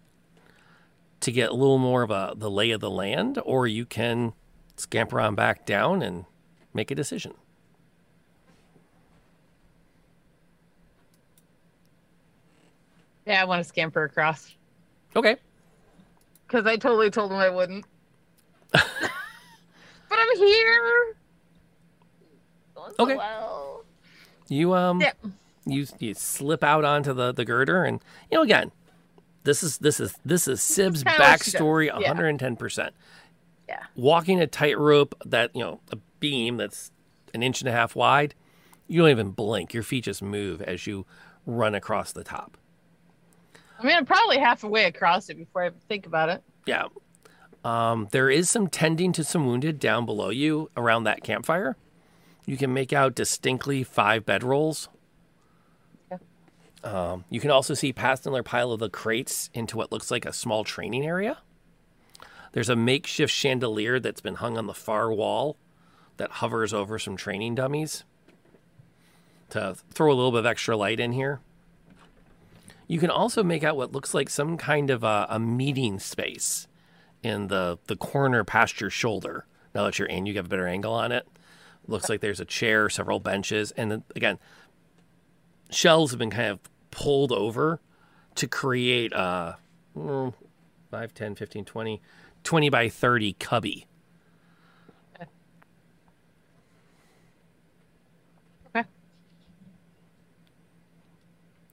to 1.20 1.32
get 1.32 1.48
a 1.48 1.54
little 1.54 1.78
more 1.78 2.02
of 2.02 2.10
a 2.10 2.34
the 2.36 2.50
lay 2.50 2.72
of 2.72 2.82
the 2.82 2.90
land, 2.90 3.40
or 3.46 3.66
you 3.66 3.86
can 3.86 4.34
scamper 4.76 5.22
on 5.22 5.34
back 5.34 5.64
down 5.64 6.02
and 6.02 6.26
make 6.74 6.90
a 6.90 6.94
decision. 6.94 7.32
Yeah, 13.24 13.40
I 13.40 13.46
want 13.46 13.60
to 13.60 13.64
scamper 13.64 14.04
across. 14.04 14.54
Okay. 15.16 15.38
Because 16.48 16.66
I 16.66 16.76
totally 16.76 17.10
told 17.10 17.30
him 17.30 17.38
I 17.38 17.50
wouldn't. 17.50 17.84
but 18.72 18.82
I'm 20.10 20.36
here. 20.38 21.14
Going 22.74 22.92
so 22.96 23.02
Okay. 23.04 23.16
well. 23.16 23.84
You 24.48 24.74
um 24.74 25.00
Yeah. 25.00 25.12
you 25.66 25.86
you 25.98 26.14
slip 26.14 26.64
out 26.64 26.84
onto 26.84 27.12
the 27.12 27.32
the 27.32 27.44
girder 27.44 27.84
and 27.84 28.00
you 28.30 28.38
know 28.38 28.42
again 28.42 28.72
this 29.44 29.62
is 29.62 29.76
this 29.78 30.00
is 30.00 30.14
this 30.24 30.48
is 30.48 30.62
Syb's 30.62 31.02
kinda 31.04 31.18
what 31.22 31.42
she 31.44 31.50
does. 31.52 31.60
backstory 31.60 31.86
Yeah. 32.00 32.12
110%. 32.14 32.90
Yeah. 33.68 33.82
Walking 33.94 34.40
a 34.40 34.46
tightrope 34.46 35.14
that, 35.26 35.54
you 35.54 35.62
know, 35.62 35.80
a 35.92 35.96
beam 36.20 36.56
that's 36.56 36.90
an 37.34 37.42
inch 37.42 37.60
and 37.60 37.68
a 37.68 37.72
half 37.72 37.94
wide, 37.94 38.34
you 38.86 39.02
don't 39.02 39.10
even 39.10 39.30
blink. 39.32 39.74
Your 39.74 39.82
feet 39.82 40.04
just 40.04 40.22
move 40.22 40.62
as 40.62 40.86
you 40.86 41.04
run 41.44 41.74
across 41.74 42.12
the 42.12 42.24
top. 42.24 42.56
I 43.78 43.86
mean, 43.86 43.96
I'm 43.96 44.06
probably 44.06 44.38
halfway 44.38 44.84
across 44.84 45.28
it 45.28 45.36
before 45.36 45.64
I 45.64 45.70
think 45.88 46.06
about 46.06 46.28
it. 46.28 46.42
Yeah. 46.66 46.86
Um, 47.64 48.08
there 48.10 48.30
is 48.30 48.50
some 48.50 48.68
tending 48.68 49.12
to 49.12 49.24
some 49.24 49.46
wounded 49.46 49.78
down 49.78 50.06
below 50.06 50.30
you 50.30 50.70
around 50.76 51.04
that 51.04 51.22
campfire. 51.22 51.76
You 52.46 52.56
can 52.56 52.72
make 52.72 52.92
out 52.92 53.14
distinctly 53.14 53.84
five 53.84 54.24
bedrolls. 54.24 54.88
Okay. 56.10 56.22
Um, 56.82 57.24
you 57.30 57.40
can 57.40 57.50
also 57.50 57.74
see 57.74 57.92
past 57.92 58.26
another 58.26 58.42
pile 58.42 58.72
of 58.72 58.80
the 58.80 58.88
crates 58.88 59.50
into 59.52 59.76
what 59.76 59.92
looks 59.92 60.10
like 60.10 60.24
a 60.24 60.32
small 60.32 60.64
training 60.64 61.04
area. 61.04 61.38
There's 62.52 62.70
a 62.70 62.76
makeshift 62.76 63.32
chandelier 63.32 64.00
that's 64.00 64.20
been 64.20 64.36
hung 64.36 64.56
on 64.56 64.66
the 64.66 64.74
far 64.74 65.12
wall 65.12 65.56
that 66.16 66.30
hovers 66.30 66.72
over 66.72 66.98
some 66.98 67.16
training 67.16 67.54
dummies 67.54 68.04
to 69.50 69.76
throw 69.90 70.12
a 70.12 70.14
little 70.14 70.32
bit 70.32 70.40
of 70.40 70.46
extra 70.46 70.76
light 70.76 71.00
in 71.00 71.12
here. 71.12 71.40
You 72.88 72.98
can 72.98 73.10
also 73.10 73.44
make 73.44 73.62
out 73.62 73.76
what 73.76 73.92
looks 73.92 74.14
like 74.14 74.30
some 74.30 74.56
kind 74.56 74.90
of 74.90 75.04
a, 75.04 75.26
a 75.28 75.38
meeting 75.38 75.98
space 75.98 76.66
in 77.22 77.48
the, 77.48 77.78
the 77.86 77.96
corner 77.96 78.42
past 78.44 78.80
your 78.80 78.90
shoulder. 78.90 79.46
Now 79.74 79.84
that 79.84 79.98
you're 79.98 80.08
in, 80.08 80.26
you 80.26 80.34
have 80.36 80.46
a 80.46 80.48
better 80.48 80.66
angle 80.66 80.94
on 80.94 81.12
it. 81.12 81.28
Looks 81.86 82.08
like 82.08 82.20
there's 82.20 82.40
a 82.40 82.44
chair, 82.44 82.88
several 82.88 83.20
benches, 83.20 83.70
and 83.72 83.90
then 83.90 84.04
again, 84.16 84.38
shelves 85.70 86.12
have 86.12 86.18
been 86.18 86.30
kind 86.30 86.48
of 86.50 86.60
pulled 86.90 87.32
over 87.32 87.80
to 88.34 88.46
create 88.46 89.12
a 89.12 89.56
mm, 89.96 90.32
5, 90.90 91.14
10, 91.14 91.34
15, 91.34 91.64
20, 91.64 92.02
20 92.44 92.70
by 92.70 92.88
30 92.88 93.32
cubby. 93.34 93.86
Okay. 98.74 98.84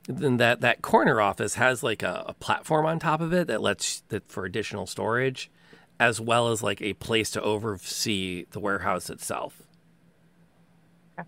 Then 0.08 0.38
that, 0.38 0.62
that 0.62 0.82
corner 0.82 1.20
office 1.20 1.56
has 1.56 1.82
like 1.82 2.04
a, 2.04 2.26
a 2.28 2.34
platform 2.34 2.86
on 2.86 3.00
top 3.00 3.22
of 3.22 3.34
it 3.34 3.48
that 3.48 3.62
lets 3.62 4.04
that 4.10 4.30
for 4.30 4.46
additional 4.46 4.86
storage, 4.86 5.50
as 6.00 6.22
well 6.22 6.50
as 6.50 6.62
like 6.62 6.82
a 6.82 6.94
place 6.94 7.32
to 7.32 7.42
oversee 7.42 8.46
the 8.52 8.60
warehouse 8.60 9.10
itself. 9.10 9.64
okay. 11.20 11.28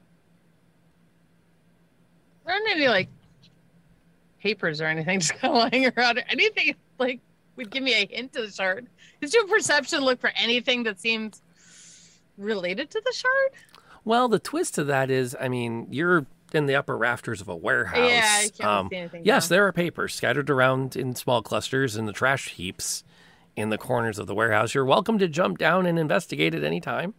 There 2.45 2.53
aren't 2.53 2.69
any 2.69 2.87
like 2.87 3.09
papers 4.41 4.79
or 4.79 4.85
anything 4.85 5.19
just 5.21 5.33
kind 5.35 5.55
of 5.55 5.71
lying 5.71 5.91
around. 5.97 6.19
Or 6.19 6.23
anything 6.29 6.75
like 6.99 7.19
would 7.55 7.71
give 7.71 7.83
me 7.83 7.93
a 7.93 8.07
hint 8.07 8.33
to 8.33 8.43
the 8.43 8.51
shard. 8.51 8.87
Does 9.21 9.33
your 9.33 9.47
perception 9.47 10.01
look 10.01 10.21
for 10.21 10.31
anything 10.35 10.83
that 10.83 10.99
seems 10.99 11.41
related 12.37 12.91
to 12.91 13.01
the 13.03 13.13
shard? 13.13 13.51
Well, 14.05 14.29
the 14.29 14.39
twist 14.39 14.75
to 14.75 14.83
that 14.85 15.09
is, 15.09 15.35
I 15.39 15.49
mean, 15.49 15.87
you're 15.89 16.25
in 16.57 16.65
the 16.65 16.75
upper 16.75 16.97
rafters 16.97 17.39
of 17.39 17.47
a 17.47 17.55
warehouse. 17.55 17.97
Yeah, 17.97 18.25
I 18.25 18.49
can't 18.49 18.69
um, 18.69 18.89
see 18.89 18.97
anything. 18.97 19.21
yes, 19.25 19.49
now. 19.49 19.55
there 19.55 19.67
are 19.67 19.71
papers 19.71 20.13
scattered 20.13 20.49
around 20.49 20.95
in 20.95 21.15
small 21.15 21.41
clusters 21.41 21.95
in 21.95 22.05
the 22.05 22.13
trash 22.13 22.49
heaps 22.49 23.03
in 23.55 23.69
the 23.69 23.77
corners 23.77 24.19
of 24.19 24.27
the 24.27 24.35
warehouse. 24.35 24.73
You're 24.73 24.85
welcome 24.85 25.17
to 25.19 25.27
jump 25.27 25.57
down 25.57 25.85
and 25.85 25.97
investigate 25.97 26.53
at 26.53 26.63
any 26.63 26.81
time. 26.81 27.13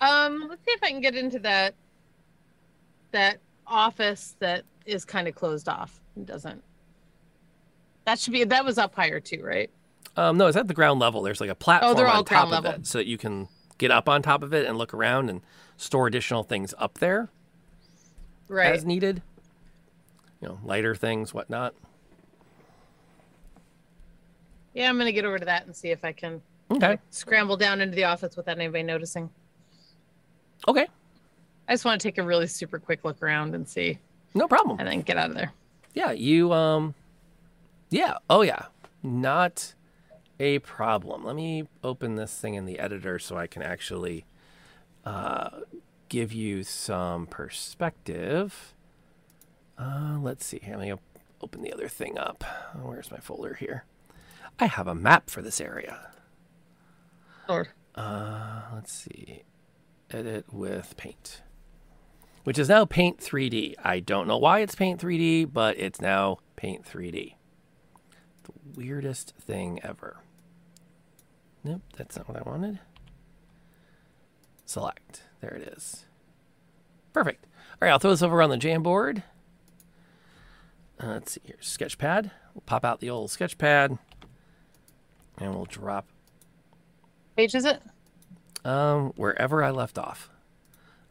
Um, 0.00 0.46
let's 0.48 0.64
see 0.64 0.72
if 0.72 0.82
I 0.82 0.90
can 0.90 1.00
get 1.00 1.14
into 1.14 1.38
that 1.40 1.74
that 3.12 3.38
office 3.66 4.36
that 4.40 4.64
is 4.84 5.04
kind 5.04 5.28
of 5.28 5.34
closed 5.34 5.68
off. 5.68 6.00
It 6.16 6.26
doesn't. 6.26 6.62
That 8.04 8.18
should 8.18 8.32
be 8.32 8.44
that 8.44 8.64
was 8.64 8.76
up 8.76 8.94
higher 8.94 9.20
too, 9.20 9.42
right? 9.42 9.70
Um, 10.16 10.36
no, 10.36 10.46
it's 10.46 10.56
at 10.56 10.68
the 10.68 10.74
ground 10.74 11.00
level. 11.00 11.22
There's 11.22 11.40
like 11.40 11.50
a 11.50 11.54
platform 11.54 11.92
Oh, 11.92 11.94
they're 11.94 12.06
all 12.06 12.18
on 12.18 12.24
top 12.24 12.46
of 12.46 12.50
level. 12.50 12.72
it 12.72 12.86
so 12.86 12.98
that 12.98 13.06
you 13.06 13.18
can 13.18 13.48
get 13.78 13.90
up 13.90 14.08
on 14.08 14.22
top 14.22 14.42
of 14.42 14.52
it 14.54 14.66
and 14.66 14.78
look 14.78 14.94
around 14.94 15.28
and 15.30 15.40
store 15.76 16.06
additional 16.06 16.42
things 16.42 16.72
up 16.78 16.98
there 16.98 17.28
Right. 18.48 18.72
as 18.74 18.84
needed. 18.84 19.22
You 20.40 20.48
know, 20.48 20.58
lighter 20.64 20.94
things, 20.94 21.32
whatnot. 21.34 21.74
Yeah, 24.74 24.88
I'm 24.88 24.98
gonna 24.98 25.12
get 25.12 25.24
over 25.24 25.38
to 25.38 25.44
that 25.44 25.66
and 25.66 25.74
see 25.74 25.90
if 25.90 26.04
I 26.04 26.12
can 26.12 26.42
Okay. 26.70 26.98
scramble 27.10 27.56
down 27.56 27.80
into 27.80 27.94
the 27.94 28.04
office 28.04 28.36
without 28.36 28.56
anybody 28.58 28.82
noticing. 28.82 29.30
Okay. 30.66 30.86
I 31.68 31.72
just 31.72 31.84
want 31.84 32.00
to 32.00 32.08
take 32.08 32.18
a 32.18 32.22
really 32.22 32.46
super 32.46 32.78
quick 32.78 33.04
look 33.04 33.22
around 33.22 33.54
and 33.54 33.68
see, 33.68 33.98
No 34.34 34.48
problem. 34.48 34.78
and 34.78 34.88
then 34.88 35.00
get 35.02 35.16
out 35.16 35.30
of 35.30 35.36
there. 35.36 35.52
Yeah, 35.94 36.10
you 36.12 36.52
um 36.52 36.94
yeah, 37.90 38.18
oh 38.28 38.42
yeah. 38.42 38.66
Not 39.02 39.74
a 40.38 40.58
problem. 40.60 41.24
Let 41.24 41.36
me 41.36 41.68
open 41.82 42.16
this 42.16 42.36
thing 42.36 42.54
in 42.54 42.66
the 42.66 42.78
editor 42.78 43.18
so 43.18 43.36
I 43.36 43.46
can 43.46 43.62
actually 43.62 44.24
uh 45.04 45.50
give 46.08 46.32
you 46.32 46.62
some 46.62 47.26
perspective. 47.26 48.74
Uh 49.78 50.18
let's 50.20 50.44
see. 50.44 50.60
Let 50.66 50.80
me 50.80 50.92
open 51.40 51.62
the 51.62 51.72
other 51.72 51.88
thing 51.88 52.18
up. 52.18 52.44
Where's 52.80 53.10
my 53.10 53.18
folder 53.18 53.54
here? 53.54 53.84
I 54.58 54.66
have 54.66 54.86
a 54.86 54.94
map 54.94 55.30
for 55.30 55.42
this 55.42 55.60
area. 55.60 56.12
Lord. 57.48 57.68
Uh 57.94 58.62
let's 58.74 58.92
see. 58.92 59.42
Edit 60.10 60.52
with 60.52 60.96
paint. 60.96 61.42
Which 62.44 62.58
is 62.58 62.68
now 62.68 62.84
Paint 62.84 63.18
3D. 63.18 63.74
I 63.82 64.00
don't 64.00 64.28
know 64.28 64.36
why 64.36 64.60
it's 64.60 64.74
Paint 64.74 65.00
3D, 65.00 65.50
but 65.50 65.78
it's 65.78 65.98
now 65.98 66.38
Paint 66.56 66.84
3D. 66.84 67.36
The 68.42 68.52
weirdest 68.76 69.32
thing 69.40 69.80
ever. 69.82 70.18
Nope, 71.64 71.82
that's 71.96 72.16
not 72.16 72.28
what 72.28 72.36
I 72.38 72.48
wanted. 72.48 72.78
Select. 74.66 75.22
There 75.40 75.54
it 75.54 75.68
is. 75.76 76.04
Perfect. 77.12 77.46
All 77.72 77.78
right, 77.86 77.90
I'll 77.90 77.98
throw 77.98 78.10
this 78.10 78.22
over 78.22 78.42
on 78.42 78.50
the 78.50 78.56
Jamboard. 78.58 79.22
Uh, 81.02 81.06
let's 81.08 81.32
see 81.32 81.40
here. 81.44 81.56
Sketchpad. 81.60 82.30
We'll 82.54 82.62
pop 82.66 82.84
out 82.84 83.00
the 83.00 83.10
old 83.10 83.30
sketchpad. 83.30 83.98
And 85.38 85.54
we'll 85.54 85.64
drop 85.64 86.06
Page 87.36 87.54
is 87.56 87.64
it? 87.64 87.82
um, 88.64 89.12
wherever 89.16 89.62
I 89.64 89.70
left 89.70 89.98
off. 89.98 90.30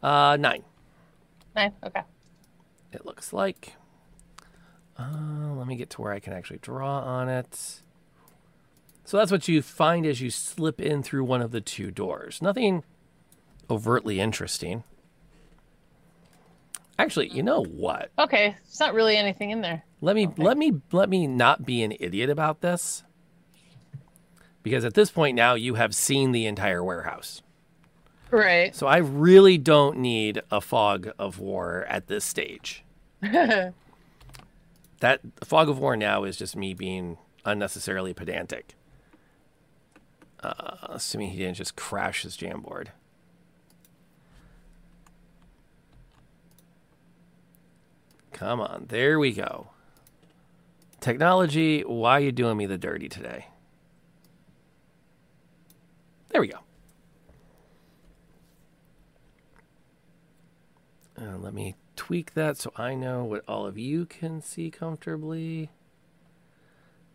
Uh, 0.02 0.36
nine. 0.40 0.64
Nine. 1.54 1.72
Okay. 1.84 2.00
it 2.92 3.04
looks 3.04 3.32
like. 3.32 3.74
Uh, 4.98 5.52
let 5.54 5.66
me 5.66 5.76
get 5.76 5.90
to 5.90 6.00
where 6.02 6.12
I 6.12 6.20
can 6.20 6.32
actually 6.32 6.58
draw 6.60 7.00
on 7.00 7.28
it. 7.28 7.80
So 9.04 9.18
that's 9.18 9.30
what 9.30 9.48
you 9.48 9.60
find 9.60 10.06
as 10.06 10.20
you 10.20 10.30
slip 10.30 10.80
in 10.80 11.02
through 11.02 11.24
one 11.24 11.42
of 11.42 11.50
the 11.50 11.60
two 11.60 11.90
doors. 11.90 12.40
Nothing 12.40 12.82
overtly 13.68 14.18
interesting. 14.20 14.84
Actually, 16.98 17.28
you 17.28 17.42
know 17.42 17.64
what? 17.64 18.10
Okay. 18.18 18.56
It's 18.66 18.80
not 18.80 18.94
really 18.94 19.16
anything 19.16 19.50
in 19.50 19.60
there. 19.60 19.84
Let 20.00 20.16
me 20.16 20.28
let 20.36 20.56
me 20.56 20.80
let 20.92 21.08
me 21.08 21.26
not 21.26 21.66
be 21.66 21.82
an 21.82 21.92
idiot 21.98 22.30
about 22.30 22.60
this. 22.60 23.02
Because 24.62 24.84
at 24.84 24.94
this 24.94 25.10
point 25.10 25.34
now 25.36 25.54
you 25.54 25.74
have 25.74 25.94
seen 25.94 26.32
the 26.32 26.46
entire 26.46 26.82
warehouse. 26.82 27.42
Right. 28.30 28.74
So 28.74 28.86
I 28.86 28.98
really 28.98 29.58
don't 29.58 29.98
need 29.98 30.40
a 30.50 30.60
fog 30.60 31.10
of 31.18 31.38
war 31.38 31.84
at 31.88 32.06
this 32.06 32.24
stage. 32.24 32.84
that 33.20 33.74
fog 35.42 35.68
of 35.68 35.78
war 35.78 35.96
now 35.96 36.24
is 36.24 36.36
just 36.36 36.56
me 36.56 36.74
being 36.74 37.18
unnecessarily 37.44 38.14
pedantic. 38.14 38.74
Uh, 40.44 40.76
assuming 40.90 41.30
he 41.30 41.38
didn't 41.38 41.56
just 41.56 41.74
crash 41.74 42.22
his 42.22 42.36
Jamboard. 42.36 42.88
Come 48.32 48.60
on, 48.60 48.84
there 48.90 49.18
we 49.18 49.32
go. 49.32 49.68
Technology, 51.00 51.80
why 51.80 52.18
are 52.18 52.20
you 52.20 52.32
doing 52.32 52.58
me 52.58 52.66
the 52.66 52.76
dirty 52.76 53.08
today? 53.08 53.46
There 56.28 56.42
we 56.42 56.48
go. 56.48 56.58
Uh, 61.18 61.38
let 61.38 61.54
me 61.54 61.74
tweak 61.96 62.34
that 62.34 62.58
so 62.58 62.70
I 62.76 62.94
know 62.94 63.24
what 63.24 63.44
all 63.48 63.66
of 63.66 63.78
you 63.78 64.04
can 64.04 64.42
see 64.42 64.70
comfortably. 64.70 65.70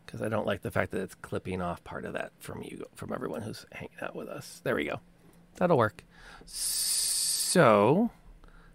Because 0.10 0.24
I 0.24 0.30
don't 0.30 0.48
like 0.48 0.64
the 0.64 0.72
fact 0.72 0.90
that 0.90 1.02
it's 1.02 1.14
clipping 1.14 1.62
off 1.62 1.84
part 1.84 2.04
of 2.04 2.14
that 2.14 2.32
from 2.40 2.64
you, 2.64 2.88
from 2.96 3.14
everyone 3.14 3.44
who's 3.44 3.68
hanging 3.72 3.92
out 4.02 4.16
with 4.16 4.28
us. 4.28 4.60
There 4.64 4.74
we 4.74 4.86
go. 4.86 5.02
That'll 5.58 5.78
work. 5.78 6.04
So, 6.48 8.10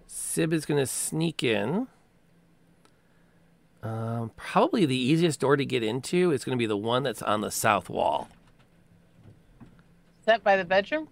Syb 0.09 0.52
is 0.52 0.65
going 0.65 0.78
to 0.78 0.86
sneak 0.86 1.43
in. 1.43 1.89
Um, 3.82 4.31
probably 4.36 4.86
the 4.86 4.97
easiest 4.97 5.40
door 5.40 5.56
to 5.56 5.65
get 5.65 5.82
into 5.82 6.31
is 6.31 6.44
going 6.44 6.56
to 6.56 6.62
be 6.62 6.66
the 6.66 6.77
one 6.77 7.02
that's 7.02 7.20
on 7.20 7.40
the 7.40 7.51
south 7.51 7.90
wall. 7.90 8.28
Is 9.61 10.27
that 10.27 10.44
by 10.44 10.56
the 10.56 10.65
bedroom? 10.65 11.09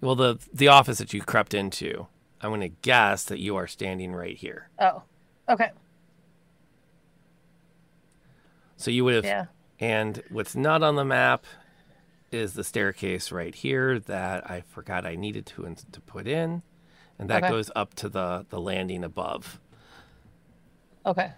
Well, 0.00 0.16
the 0.16 0.36
the 0.52 0.66
office 0.66 0.98
that 0.98 1.14
you 1.14 1.22
crept 1.22 1.54
into. 1.54 2.08
I'm 2.40 2.50
going 2.50 2.60
to 2.60 2.76
guess 2.82 3.22
that 3.26 3.38
you 3.38 3.54
are 3.54 3.68
standing 3.68 4.12
right 4.12 4.36
here. 4.36 4.68
Oh. 4.80 5.04
Okay. 5.48 5.70
So 8.84 8.90
you 8.90 9.02
would 9.04 9.14
have, 9.14 9.24
Yeah. 9.24 9.46
and 9.80 10.22
what's 10.28 10.54
not 10.54 10.82
on 10.82 10.96
the 10.96 11.06
map 11.06 11.46
is 12.30 12.52
the 12.52 12.62
staircase 12.62 13.32
right 13.32 13.54
here 13.54 13.98
that 13.98 14.50
I 14.50 14.60
forgot 14.60 15.06
I 15.06 15.14
needed 15.14 15.46
to 15.46 15.74
to 15.90 16.00
put 16.02 16.28
in, 16.28 16.62
and 17.18 17.30
that 17.30 17.44
Okay. 17.44 17.50
goes 17.50 17.70
up 17.74 17.94
to 17.94 18.10
the 18.10 18.44
the 18.50 18.60
landing 18.60 19.02
above. 19.02 19.58
Okay. 21.06 21.32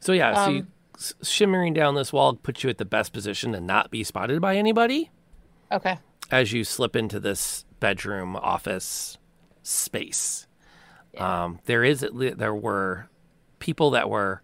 So 0.00 0.12
yeah, 0.12 0.46
so 0.46 0.50
you, 0.50 0.60
Um, 0.60 0.72
shimmering 1.22 1.74
down 1.74 1.94
this 1.94 2.10
wall 2.10 2.34
puts 2.36 2.64
you 2.64 2.70
at 2.70 2.78
the 2.78 2.86
best 2.86 3.12
position 3.12 3.52
to 3.52 3.60
not 3.60 3.90
be 3.90 4.02
spotted 4.02 4.40
by 4.40 4.56
anybody 4.56 5.10
Okay. 5.70 5.98
as 6.30 6.54
you 6.54 6.64
slip 6.64 6.96
into 6.96 7.20
this 7.20 7.66
bedroom 7.80 8.34
office 8.34 9.18
space. 9.62 10.46
Um, 11.18 11.58
there 11.66 11.84
is 11.84 12.00
there 12.10 12.54
were 12.54 13.10
people 13.58 13.90
that 13.90 14.08
were 14.08 14.40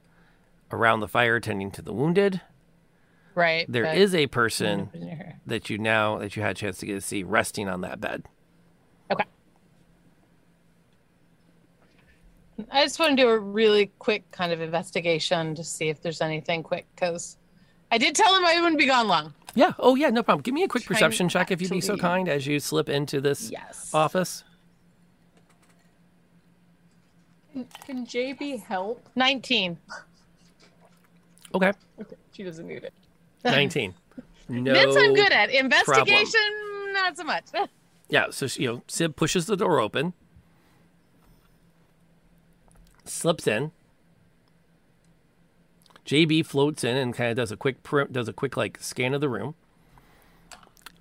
around 0.73 1.01
the 1.01 1.09
fire 1.09 1.41
tending 1.41 1.71
to 1.73 1.83
the 1.83 1.93
wounded. 1.93 2.41
Right. 3.35 3.65
There 3.71 3.87
is 3.93 4.15
a 4.15 4.27
person 4.27 4.91
that 5.47 5.71
you 5.71 5.79
now 5.79 6.19
that 6.19 6.37
you 6.37 6.43
had 6.43 6.53
a 6.53 6.55
chance 6.55 6.79
to 6.79 6.87
get 6.87 6.95
to 6.95 7.01
see 7.01 7.23
resting 7.23 7.69
on 7.69 7.81
that 7.81 8.01
bed. 8.01 8.25
Okay. 9.11 9.25
I 12.71 12.85
just 12.85 12.99
want 12.99 13.17
to 13.17 13.23
do 13.23 13.29
a 13.29 13.39
really 13.39 13.91
quick 13.99 14.31
kind 14.33 14.53
of 14.53 14.61
investigation 14.61 15.55
to 15.55 15.65
see 15.65 15.89
if 15.89 16.03
there's 16.03 16.21
anything 16.21 16.63
quick 16.63 16.87
because 16.95 17.39
I 17.91 17.99
did 17.99 18.15
tell 18.15 18.35
him 18.37 18.45
I 18.45 18.61
wouldn't 18.61 18.79
be 18.79 18.87
gone 18.87 19.09
long. 19.09 19.33
Yeah. 19.55 19.73
Oh 19.79 19.95
yeah. 19.95 20.11
No 20.11 20.23
problem. 20.23 20.43
Give 20.43 20.55
me 20.55 20.63
a 20.63 20.69
quick 20.69 20.85
Trying 20.85 20.97
perception 20.97 21.29
check 21.29 21.51
if 21.51 21.61
you'd 21.63 21.71
be 21.71 21.81
so 21.81 21.95
leave. 21.95 22.03
kind 22.03 22.29
as 22.29 22.47
you 22.47 22.61
slip 22.61 22.89
into 22.89 23.21
this 23.21 23.51
Yes. 23.51 23.91
office. 23.95 24.45
Can, 27.53 27.67
can 27.87 28.07
JB 28.07 28.63
help? 28.63 29.07
19. 29.17 29.77
Okay. 31.55 31.73
Okay, 32.01 32.17
she 32.33 32.43
doesn't 32.43 32.67
need 32.67 32.85
it. 32.85 32.95
Nineteen. 33.45 33.95
No. 34.49 34.73
This 34.73 34.97
I'm 34.97 35.15
good 35.15 35.33
at. 35.33 35.51
Investigation, 35.51 36.41
not 36.93 37.17
so 37.17 37.25
much. 37.25 37.45
Yeah, 38.09 38.27
so 38.29 38.47
you 38.61 38.67
know, 38.69 38.83
Syb 38.89 39.17
pushes 39.17 39.47
the 39.47 39.57
door 39.57 39.81
open, 39.81 40.13
slips 43.07 43.47
in. 43.47 43.73
JB 46.05 46.45
floats 46.45 46.85
in 46.85 46.95
and 46.95 47.15
kind 47.15 47.31
of 47.31 47.37
does 47.39 47.51
a 47.51 47.57
quick 47.57 47.83
per- 47.83 48.05
does 48.05 48.29
a 48.29 48.35
quick 48.35 48.55
like 48.55 48.77
scan 48.83 49.15
of 49.15 49.23
the 49.23 49.31
room, 49.31 49.55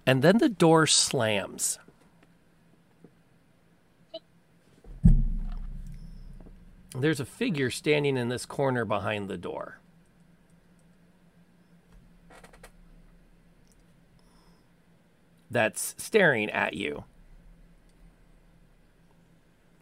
and 0.05 0.21
then 0.21 0.37
the 0.37 0.47
door 0.47 0.87
slams. 0.87 1.79
There's 6.95 7.19
a 7.19 7.25
figure 7.25 7.69
standing 7.69 8.15
in 8.15 8.29
this 8.29 8.45
corner 8.45 8.85
behind 8.85 9.29
the 9.29 9.37
door. 9.37 9.80
That's 15.51 15.93
staring 15.97 16.49
at 16.49 16.73
you. 16.73 17.03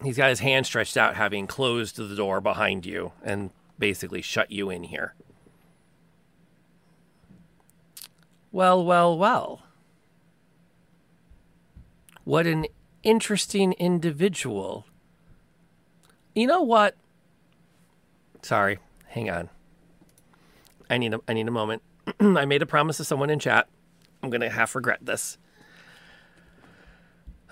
he's 0.04 0.18
got 0.18 0.30
his 0.30 0.40
hand 0.40 0.66
stretched 0.66 0.98
out, 0.98 1.16
having 1.16 1.46
closed 1.46 1.98
the 1.98 2.16
door 2.16 2.42
behind 2.42 2.86
you 2.86 3.12
and 3.24 3.52
basically 3.78 4.22
shut 4.22 4.52
you 4.52 4.70
in 4.70 4.84
here. 4.84 5.14
Well, 8.52 8.84
well, 8.84 9.18
well. 9.18 9.62
What 12.24 12.48
an 12.48 12.66
interesting 13.04 13.74
individual. 13.74 14.86
You 16.34 16.48
know 16.48 16.62
what? 16.62 16.96
Sorry, 18.42 18.80
hang 19.08 19.30
on. 19.30 19.50
I 20.90 20.98
need 20.98 21.14
a 21.14 21.20
I 21.28 21.34
need 21.34 21.48
a 21.48 21.52
moment. 21.52 21.84
I 22.20 22.46
made 22.46 22.62
a 22.62 22.66
promise 22.66 22.98
to 22.98 23.04
someone 23.04 23.30
in 23.30 23.40
chat. 23.40 23.68
I'm 24.24 24.30
gonna 24.30 24.50
half 24.50 24.76
regret 24.76 25.00
this. 25.02 25.38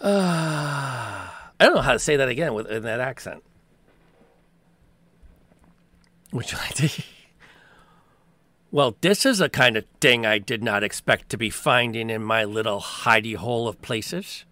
Uh, 0.02 1.28
I 1.60 1.66
don't 1.66 1.76
know 1.76 1.82
how 1.82 1.94
to 1.94 2.00
say 2.00 2.18
that 2.18 2.30
again 2.30 2.54
with 2.54 2.68
in 2.68 2.84
that 2.84 3.00
accent. 3.00 3.44
Would 6.32 6.52
you 6.52 6.58
like 6.58 6.74
to? 6.76 6.90
Well, 8.70 8.98
this 9.02 9.26
is 9.26 9.40
a 9.40 9.48
kind 9.50 9.78
of 9.78 9.86
thing 10.02 10.26
I 10.26 10.40
did 10.40 10.62
not 10.62 10.84
expect 10.84 11.30
to 11.30 11.38
be 11.38 11.50
finding 11.50 12.10
in 12.10 12.22
my 12.22 12.44
little 12.44 12.82
hidey 12.82 13.36
hole 13.36 13.68
of 13.68 13.82
places. 13.82 14.44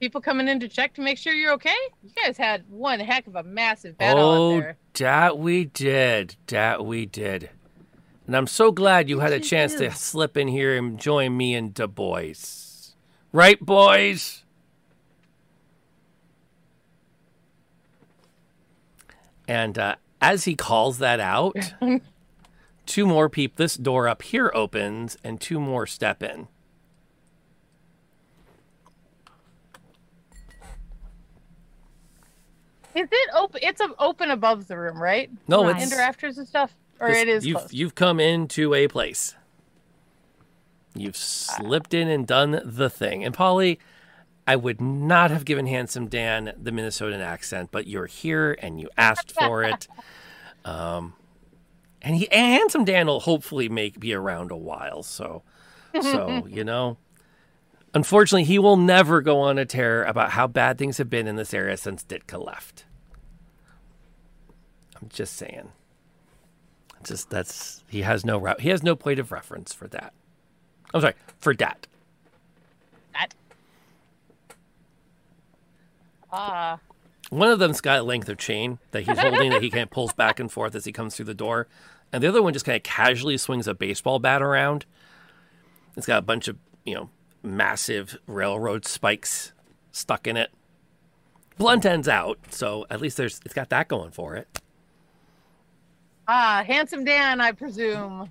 People 0.00 0.20
coming 0.20 0.48
in 0.48 0.58
to 0.60 0.68
check 0.68 0.94
to 0.94 1.00
make 1.02 1.18
sure 1.18 1.32
you're 1.32 1.52
okay. 1.52 1.74
You 2.02 2.10
guys 2.24 2.36
had 2.36 2.64
one 2.68 2.98
heck 2.98 3.26
of 3.26 3.36
a 3.36 3.42
massive 3.42 3.96
battle 3.98 4.18
out 4.20 4.36
Oh, 4.38 4.60
there. 4.60 4.76
that 4.94 5.38
we 5.38 5.66
did. 5.66 6.36
That 6.48 6.84
we 6.84 7.06
did. 7.06 7.50
And 8.26 8.34
I'm 8.36 8.46
so 8.46 8.72
glad 8.72 9.08
you 9.08 9.20
had 9.20 9.32
a 9.32 9.40
chance 9.40 9.74
to 9.76 9.90
slip 9.92 10.36
in 10.38 10.48
here 10.48 10.76
and 10.76 10.98
join 10.98 11.36
me 11.36 11.54
and 11.54 11.74
the 11.74 11.86
boys. 11.86 12.63
Right, 13.34 13.58
boys? 13.58 14.44
And 19.48 19.76
uh, 19.76 19.96
as 20.20 20.44
he 20.44 20.54
calls 20.54 20.98
that 20.98 21.18
out, 21.18 21.56
two 22.86 23.06
more 23.08 23.28
people, 23.28 23.56
this 23.56 23.74
door 23.76 24.06
up 24.06 24.22
here 24.22 24.52
opens 24.54 25.16
and 25.24 25.40
two 25.40 25.58
more 25.58 25.84
step 25.84 26.22
in. 26.22 26.46
Is 32.94 33.08
it 33.10 33.30
open? 33.34 33.60
It's 33.62 33.80
open 33.98 34.30
above 34.30 34.68
the 34.68 34.78
room, 34.78 35.02
right? 35.02 35.28
No, 35.48 35.64
Right. 35.64 35.74
it's 35.76 35.84
Into 35.84 35.96
rafters 35.96 36.38
and 36.38 36.46
stuff, 36.46 36.74
or 37.00 37.08
This- 37.08 37.18
it 37.22 37.28
is 37.28 37.46
you've 37.46 37.56
closed. 37.58 37.74
you've 37.74 37.94
come 37.94 38.20
into 38.20 38.72
a 38.74 38.86
place. 38.86 39.34
You've 40.94 41.16
slipped 41.16 41.92
in 41.92 42.08
and 42.08 42.26
done 42.26 42.60
the 42.64 42.88
thing. 42.88 43.24
And 43.24 43.34
Polly, 43.34 43.80
I 44.46 44.56
would 44.56 44.80
not 44.80 45.30
have 45.30 45.44
given 45.44 45.66
Handsome 45.66 46.06
Dan 46.08 46.52
the 46.56 46.70
Minnesotan 46.70 47.20
accent, 47.20 47.70
but 47.72 47.86
you're 47.86 48.06
here 48.06 48.56
and 48.60 48.80
you 48.80 48.88
asked 48.96 49.32
for 49.32 49.62
it. 49.62 49.88
Um, 50.66 51.12
and 52.00 52.16
he 52.16 52.30
and 52.32 52.58
Handsome 52.58 52.86
Dan 52.86 53.06
will 53.06 53.20
hopefully 53.20 53.68
make 53.68 54.00
be 54.00 54.14
around 54.14 54.50
a 54.50 54.56
while. 54.56 55.02
So, 55.02 55.42
so 56.00 56.46
you 56.50 56.64
know. 56.64 56.96
Unfortunately, 57.92 58.44
he 58.44 58.58
will 58.58 58.78
never 58.78 59.20
go 59.20 59.40
on 59.40 59.58
a 59.58 59.66
tear 59.66 60.04
about 60.04 60.30
how 60.30 60.46
bad 60.46 60.78
things 60.78 60.96
have 60.96 61.10
been 61.10 61.28
in 61.28 61.36
this 61.36 61.52
area 61.52 61.76
since 61.76 62.02
Ditka 62.02 62.42
left. 62.42 62.86
I'm 65.00 65.10
just 65.10 65.36
saying. 65.36 65.70
Just 67.04 67.28
that's 67.28 67.84
he 67.88 68.00
has 68.00 68.24
no 68.24 68.38
route. 68.38 68.62
He 68.62 68.70
has 68.70 68.82
no 68.82 68.96
point 68.96 69.18
of 69.18 69.30
reference 69.30 69.74
for 69.74 69.86
that. 69.88 70.14
I'm 70.94 71.00
sorry 71.02 71.14
for 71.40 71.54
that. 71.56 71.86
that. 73.12 73.34
Ah, 76.32 76.78
One 77.30 77.48
of 77.50 77.58
them's 77.58 77.80
got 77.80 77.98
a 78.00 78.02
length 78.02 78.28
of 78.28 78.38
chain 78.38 78.78
that 78.92 79.02
he's 79.02 79.18
holding 79.18 79.50
that 79.50 79.62
he 79.62 79.70
kind 79.70 79.82
of 79.82 79.90
pulls 79.90 80.12
back 80.12 80.40
and 80.40 80.50
forth 80.50 80.74
as 80.74 80.84
he 80.84 80.92
comes 80.92 81.14
through 81.16 81.26
the 81.26 81.34
door, 81.34 81.66
and 82.12 82.22
the 82.22 82.28
other 82.28 82.42
one 82.42 82.52
just 82.52 82.64
kind 82.64 82.76
of 82.76 82.82
casually 82.82 83.36
swings 83.36 83.66
a 83.68 83.74
baseball 83.74 84.18
bat 84.18 84.40
around. 84.42 84.86
It's 85.96 86.06
got 86.06 86.18
a 86.18 86.22
bunch 86.22 86.48
of 86.48 86.56
you 86.84 86.94
know 86.94 87.10
massive 87.42 88.16
railroad 88.26 88.86
spikes 88.86 89.52
stuck 89.92 90.26
in 90.26 90.36
it. 90.36 90.50
Blunt 91.58 91.84
ends 91.86 92.08
out, 92.08 92.38
so 92.50 92.86
at 92.90 93.00
least 93.00 93.16
there's 93.16 93.40
it's 93.44 93.54
got 93.54 93.68
that 93.70 93.88
going 93.88 94.10
for 94.10 94.34
it. 94.36 94.48
ah, 96.26 96.64
handsome 96.66 97.04
Dan, 97.04 97.40
I 97.40 97.52
presume. 97.52 98.30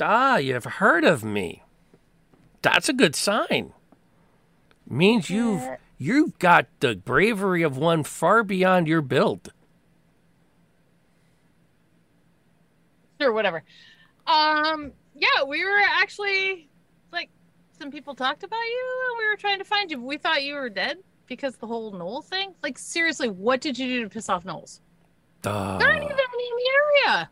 Ah, 0.00 0.36
you've 0.36 0.64
heard 0.64 1.04
of 1.04 1.24
me. 1.24 1.62
That's 2.62 2.88
a 2.88 2.92
good 2.92 3.14
sign. 3.14 3.72
Means 4.88 5.28
you've 5.28 5.62
you've 5.98 6.38
got 6.38 6.66
the 6.80 6.96
bravery 6.96 7.62
of 7.62 7.76
one 7.76 8.04
far 8.04 8.42
beyond 8.42 8.88
your 8.88 9.02
build. 9.02 9.52
Sure, 13.20 13.32
whatever. 13.32 13.62
Um, 14.26 14.92
yeah, 15.14 15.44
we 15.46 15.64
were 15.64 15.80
actually 16.00 16.68
like 17.12 17.30
some 17.78 17.90
people 17.90 18.14
talked 18.14 18.42
about 18.42 18.56
you, 18.56 19.08
and 19.10 19.18
we 19.18 19.26
were 19.26 19.36
trying 19.36 19.58
to 19.58 19.64
find 19.64 19.90
you. 19.90 20.02
We 20.02 20.16
thought 20.16 20.42
you 20.42 20.54
were 20.54 20.70
dead 20.70 20.98
because 21.26 21.56
the 21.56 21.66
whole 21.66 21.92
gnolls 21.92 22.24
thing. 22.24 22.54
Like, 22.62 22.78
seriously, 22.78 23.28
what 23.28 23.60
did 23.60 23.78
you 23.78 23.86
do 23.86 24.04
to 24.04 24.08
piss 24.08 24.28
off 24.28 24.44
gnolls? 24.44 24.80
Duh. 25.42 25.78
They're 25.78 25.88
not 25.88 26.02
even 26.02 26.10
in 26.10 26.16
the 26.16 27.08
area. 27.08 27.30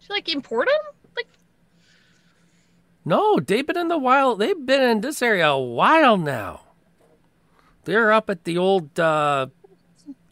Should 0.00 0.10
like 0.10 0.28
import 0.28 0.68
them? 0.68 1.01
No, 3.04 3.40
they've 3.40 3.66
been 3.66 3.76
in 3.76 3.88
the 3.88 3.98
wild. 3.98 4.38
They've 4.38 4.66
been 4.66 4.82
in 4.82 5.00
this 5.00 5.22
area 5.22 5.48
a 5.48 5.58
while 5.60 6.16
now. 6.16 6.60
They're 7.84 8.12
up 8.12 8.30
at 8.30 8.44
the 8.44 8.56
old, 8.58 8.98
uh, 9.00 9.46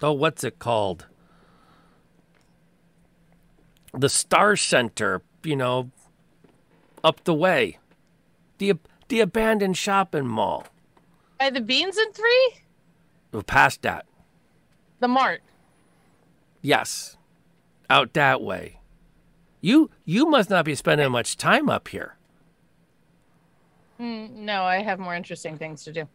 oh, 0.03 0.13
what's 0.13 0.45
it 0.45 0.59
called? 0.61 1.07
The 3.93 4.09
Star 4.09 4.55
Center, 4.55 5.23
you 5.43 5.57
know, 5.57 5.91
up 7.03 7.25
the 7.25 7.35
way. 7.35 7.79
The 8.59 8.75
the 9.09 9.19
abandoned 9.21 9.77
shopping 9.77 10.27
mall. 10.29 10.67
by 11.41 11.51
the 11.51 11.61
beans 11.61 11.97
and 11.97 12.15
three, 12.15 12.53
We're 13.33 13.43
past 13.43 13.83
that. 13.83 14.07
the 15.01 15.09
mart. 15.09 15.43
Yes, 16.63 17.17
out 17.89 18.13
that 18.13 18.41
way. 18.41 18.79
You 19.61 19.91
you 20.05 20.27
must 20.27 20.51
not 20.51 20.65
be 20.65 20.77
spending 20.77 21.11
much 21.11 21.37
time 21.37 21.69
up 21.69 21.89
here. 21.89 22.17
Mm, 24.01 24.31
no, 24.33 24.63
I 24.63 24.83
have 24.83 24.99
more 24.99 25.15
interesting 25.15 25.59
things 25.59 25.85
to 25.85 25.93
do. 25.93 26.09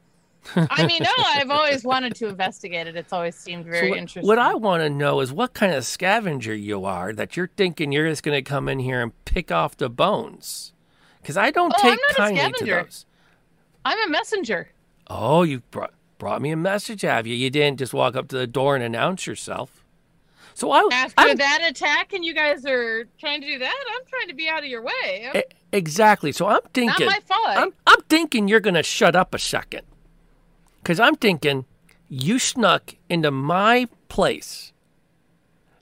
I 0.56 0.86
mean, 0.86 1.02
no, 1.02 1.10
I've 1.18 1.50
always 1.50 1.84
wanted 1.84 2.16
to 2.16 2.28
investigate 2.28 2.88
it. 2.88 2.96
It's 2.96 3.12
always 3.14 3.36
seemed 3.36 3.66
very 3.66 3.80
So 3.88 3.90
what, 3.90 3.98
interesting. 3.98 4.28
what 4.28 4.40
I 4.40 4.54
want 4.56 4.82
to 4.84 4.90
know 4.90 5.20
is 5.22 5.32
what 5.34 5.54
kind 5.54 5.74
of 5.74 5.86
scavenger 5.86 6.54
you 6.54 6.86
are 6.86 7.14
that 7.14 7.36
you're 7.38 7.50
thinking 7.58 7.92
you're 7.92 8.08
just 8.10 8.24
going 8.24 8.36
to 8.38 8.42
come 8.48 8.70
in 8.70 8.80
here 8.80 9.02
and 9.02 9.12
pick 9.26 9.52
off 9.52 9.78
the 9.78 9.90
bones. 9.90 10.74
Because 11.22 11.38
I 11.38 11.50
don't 11.52 11.74
Oh, 11.76 11.80
I'm 11.82 11.92
take 11.92 12.00
not 12.02 12.12
a 12.12 12.14
kindly 12.16 12.40
to 12.40 12.58
scavenger. 12.58 12.84
those. 12.84 13.06
I'm 13.86 14.08
a 14.08 14.12
messenger. 14.12 14.70
Oh, 15.08 15.44
you 15.44 15.60
brought 15.72 15.94
brought 16.18 16.42
me 16.42 16.52
a 16.52 16.58
message, 16.58 17.02
have 17.02 17.28
you? 17.28 17.36
You 17.36 17.50
didn't 17.50 17.78
just 17.78 17.94
walk 17.94 18.16
up 18.16 18.28
to 18.30 18.38
the 18.38 18.48
door 18.48 18.76
and 18.76 18.84
announce 18.84 19.28
yourself. 19.28 19.85
So 20.56 20.72
I 20.72 20.88
After 20.92 21.22
I'm- 21.22 21.36
that 21.38 21.68
attack, 21.70 22.14
and 22.14 22.24
you 22.24 22.34
guys 22.34 22.66
are 22.66 23.04
trying 23.20 23.42
to 23.42 23.48
do 23.48 23.60
that, 23.60 23.84
I'm 23.94 24.06
trying 24.08 24.30
to 24.30 24.34
be 24.34 24.48
out 24.48 24.60
of 24.60 24.66
your 24.66 24.82
way. 24.82 25.30
I'm- 25.34 25.44
exactly. 25.74 26.32
So 26.32 26.48
I'm 26.48 26.62
thinking. 26.74 27.08
Not 27.08 27.14
my 27.14 27.36
fault. 27.36 27.58
I'm, 27.58 27.74
I'm 27.86 28.02
thinking 28.08 28.48
you're 28.48 28.62
going 28.62 28.76
to 28.76 28.84
shut 28.84 29.18
up 29.18 29.36
a 29.36 29.40
second. 29.40 29.82
Because 30.82 30.98
I'm 31.00 31.16
thinking 31.16 31.66
you 32.08 32.40
snuck 32.40 32.96
into 33.10 33.32
my 33.32 33.90
place 34.08 34.72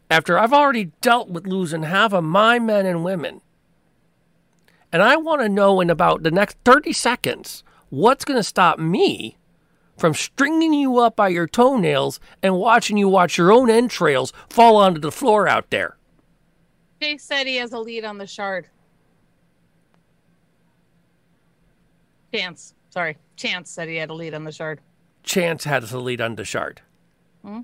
after 0.09 0.39
I've 0.39 0.53
already 0.53 0.91
dealt 1.01 1.29
with 1.29 1.45
losing 1.45 1.83
half 1.83 2.11
of 2.11 2.23
my 2.23 2.57
men 2.57 2.87
and 2.87 3.03
women. 3.03 3.41
And 4.91 5.03
I 5.03 5.17
want 5.17 5.41
to 5.41 5.49
know 5.49 5.81
in 5.81 5.89
about 5.91 6.23
the 6.23 6.31
next 6.31 6.57
30 6.65 6.93
seconds 6.93 7.63
what's 7.89 8.25
going 8.25 8.39
to 8.39 8.43
stop 8.43 8.79
me 8.79 9.37
from 9.97 10.13
stringing 10.13 10.73
you 10.73 10.97
up 10.99 11.15
by 11.15 11.29
your 11.29 11.47
toenails 11.47 12.19
and 12.41 12.57
watching 12.57 12.97
you 12.97 13.07
watch 13.07 13.37
your 13.37 13.51
own 13.51 13.69
entrails 13.69 14.33
fall 14.49 14.75
onto 14.75 14.99
the 14.99 15.11
floor 15.11 15.47
out 15.47 15.69
there. 15.69 15.97
Jay 17.01 17.17
said 17.17 17.47
he 17.47 17.57
has 17.57 17.73
a 17.73 17.79
lead 17.79 18.05
on 18.05 18.17
the 18.17 18.27
shard. 18.27 18.67
Chance, 22.33 22.73
sorry, 22.89 23.17
Chance 23.35 23.69
said 23.69 23.87
he 23.87 23.97
had 23.97 24.09
a 24.09 24.13
lead 24.13 24.33
on 24.33 24.43
the 24.43 24.51
shard. 24.51 24.81
Chance 25.21 25.65
had 25.65 25.83
a 25.83 25.99
lead 25.99 26.21
on 26.21 26.35
the 26.35 26.45
shard. 26.45 26.81
Hmm? 27.43 27.61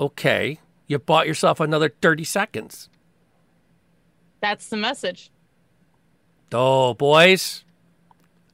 Okay, 0.00 0.58
you 0.86 0.98
bought 0.98 1.26
yourself 1.26 1.60
another 1.60 1.88
30 2.02 2.24
seconds. 2.24 2.88
That's 4.40 4.68
the 4.68 4.76
message. 4.76 5.30
Oh, 6.52 6.94
boys, 6.94 7.64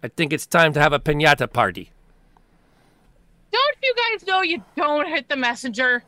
I 0.02 0.08
think 0.08 0.32
it's 0.32 0.46
time 0.46 0.72
to 0.74 0.80
have 0.80 0.92
a 0.92 0.98
pinata 1.00 1.50
party. 1.52 1.92
Don't 3.52 3.76
you 3.82 3.94
guys 4.10 4.26
know 4.26 4.42
you 4.42 4.62
don't 4.76 5.06
hit 5.06 5.28
the 5.28 5.36
messenger? 5.36 6.02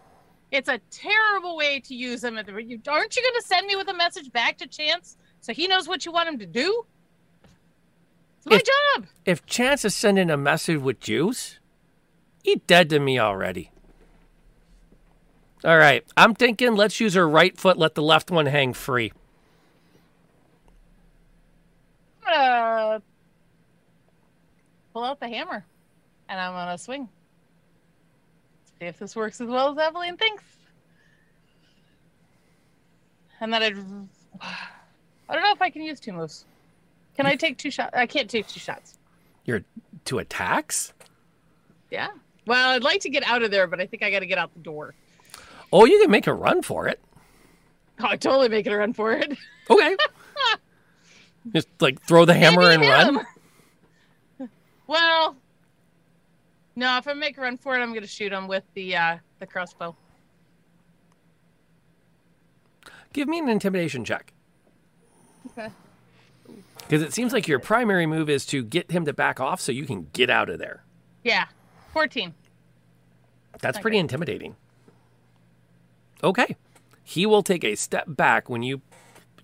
It's 0.50 0.68
a 0.68 0.78
terrible 0.90 1.56
way 1.56 1.80
to 1.80 1.94
use 1.94 2.20
them. 2.20 2.38
At 2.38 2.46
the, 2.46 2.52
you, 2.54 2.80
aren't 2.88 3.16
you 3.16 3.22
going 3.22 3.40
to 3.40 3.46
send 3.46 3.66
me 3.66 3.76
with 3.76 3.88
a 3.88 3.94
message 3.94 4.32
back 4.32 4.58
to 4.58 4.66
Chance 4.66 5.16
so 5.40 5.52
he 5.52 5.66
knows 5.68 5.86
what 5.88 6.06
you 6.06 6.12
want 6.12 6.28
him 6.28 6.38
to 6.38 6.46
do? 6.46 6.84
It's 8.38 8.46
my 8.46 8.56
If- 8.56 8.64
job. 8.64 9.06
If 9.24 9.46
Chance 9.46 9.84
is 9.84 9.94
sending 9.94 10.30
a 10.30 10.36
message 10.36 10.80
with 10.80 11.00
juice, 11.00 11.58
Eat 12.46 12.66
dead 12.66 12.90
to 12.90 13.00
me 13.00 13.18
already. 13.18 13.70
All 15.64 15.78
right. 15.78 16.04
I'm 16.14 16.34
thinking 16.34 16.74
let's 16.76 17.00
use 17.00 17.14
her 17.14 17.26
right 17.26 17.56
foot, 17.58 17.78
let 17.78 17.94
the 17.94 18.02
left 18.02 18.30
one 18.30 18.44
hang 18.44 18.74
free. 18.74 19.12
I'm 22.26 22.32
gonna 22.34 23.02
pull 24.92 25.04
out 25.04 25.20
the 25.20 25.28
hammer 25.28 25.64
and 26.28 26.38
I'm 26.40 26.52
gonna 26.52 26.76
swing. 26.76 27.08
See 28.84 28.88
if 28.88 28.98
this 28.98 29.16
works 29.16 29.40
as 29.40 29.48
well 29.48 29.72
as 29.72 29.78
Evelyn 29.78 30.18
thinks. 30.18 30.44
And 33.40 33.50
then 33.50 33.62
I'd. 33.62 33.76
I 34.42 35.32
don't 35.32 35.42
know 35.42 35.52
if 35.52 35.62
I 35.62 35.70
can 35.70 35.80
use 35.80 35.98
two 35.98 36.12
moves. 36.12 36.44
Can 37.16 37.24
I 37.24 37.34
take 37.34 37.56
two 37.56 37.70
shots? 37.70 37.96
I 37.96 38.04
can't 38.04 38.28
take 38.28 38.46
two 38.46 38.60
shots. 38.60 38.98
You're 39.46 39.64
to 40.04 40.18
attacks? 40.18 40.92
Yeah. 41.90 42.08
Well, 42.46 42.72
I'd 42.72 42.82
like 42.82 43.00
to 43.00 43.08
get 43.08 43.26
out 43.26 43.42
of 43.42 43.50
there, 43.50 43.66
but 43.66 43.80
I 43.80 43.86
think 43.86 44.02
I 44.02 44.10
got 44.10 44.18
to 44.18 44.26
get 44.26 44.36
out 44.36 44.52
the 44.52 44.60
door. 44.60 44.94
Oh, 45.72 45.86
you 45.86 45.98
can 46.02 46.10
make 46.10 46.26
a 46.26 46.34
run 46.34 46.60
for 46.60 46.86
it. 46.86 47.00
Oh, 48.00 48.08
I 48.08 48.16
totally 48.16 48.50
make 48.50 48.66
it 48.66 48.72
a 48.74 48.76
run 48.76 48.92
for 48.92 49.12
it. 49.12 49.34
Okay. 49.70 49.96
Just 51.54 51.68
like 51.80 52.02
throw 52.02 52.26
the 52.26 52.34
hammer 52.34 52.68
Maybe 52.68 52.86
and 52.86 53.16
run. 53.16 53.26
Well, 54.86 55.36
no. 56.76 56.96
If 56.98 57.08
I 57.08 57.12
make 57.12 57.38
a 57.38 57.40
run 57.40 57.56
for 57.56 57.76
it, 57.76 57.82
I'm 57.82 57.94
gonna 57.94 58.06
shoot 58.06 58.32
him 58.32 58.48
with 58.48 58.64
the 58.74 58.96
uh, 58.96 59.18
the 59.38 59.46
crossbow. 59.46 59.96
Give 63.12 63.28
me 63.28 63.38
an 63.38 63.48
intimidation 63.48 64.04
check. 64.04 64.32
Okay. 65.50 65.68
Because 66.76 67.00
it 67.00 67.14
seems 67.14 67.32
like 67.32 67.48
your 67.48 67.58
primary 67.58 68.04
move 68.04 68.28
is 68.28 68.44
to 68.46 68.62
get 68.62 68.90
him 68.90 69.06
to 69.06 69.14
back 69.14 69.40
off 69.40 69.58
so 69.58 69.72
you 69.72 69.86
can 69.86 70.08
get 70.12 70.28
out 70.28 70.50
of 70.50 70.58
there. 70.58 70.84
Yeah, 71.22 71.46
fourteen. 71.94 72.34
That's 73.60 73.78
pretty 73.78 73.96
intimidating. 73.96 74.56
Okay. 76.22 76.56
He 77.02 77.24
will 77.24 77.42
take 77.42 77.64
a 77.64 77.74
step 77.74 78.04
back 78.06 78.50
when 78.50 78.62
you 78.62 78.82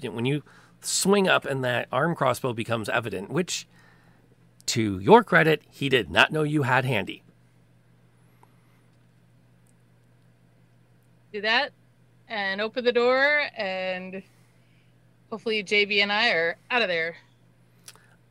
when 0.02 0.26
you 0.26 0.42
swing 0.80 1.28
up 1.28 1.44
and 1.44 1.64
that 1.64 1.88
arm 1.92 2.14
crossbow 2.14 2.52
becomes 2.52 2.88
evident, 2.88 3.30
which 3.30 3.66
to 4.70 4.98
your 5.00 5.24
credit, 5.24 5.62
he 5.68 5.88
did 5.88 6.10
not 6.10 6.30
know 6.32 6.42
you 6.42 6.62
had 6.62 6.84
handy. 6.84 7.22
Do 11.32 11.40
that, 11.42 11.70
and 12.28 12.60
open 12.60 12.84
the 12.84 12.92
door, 12.92 13.42
and 13.56 14.22
hopefully 15.30 15.62
JB 15.62 16.02
and 16.02 16.12
I 16.12 16.30
are 16.30 16.56
out 16.70 16.82
of 16.82 16.88
there. 16.88 17.16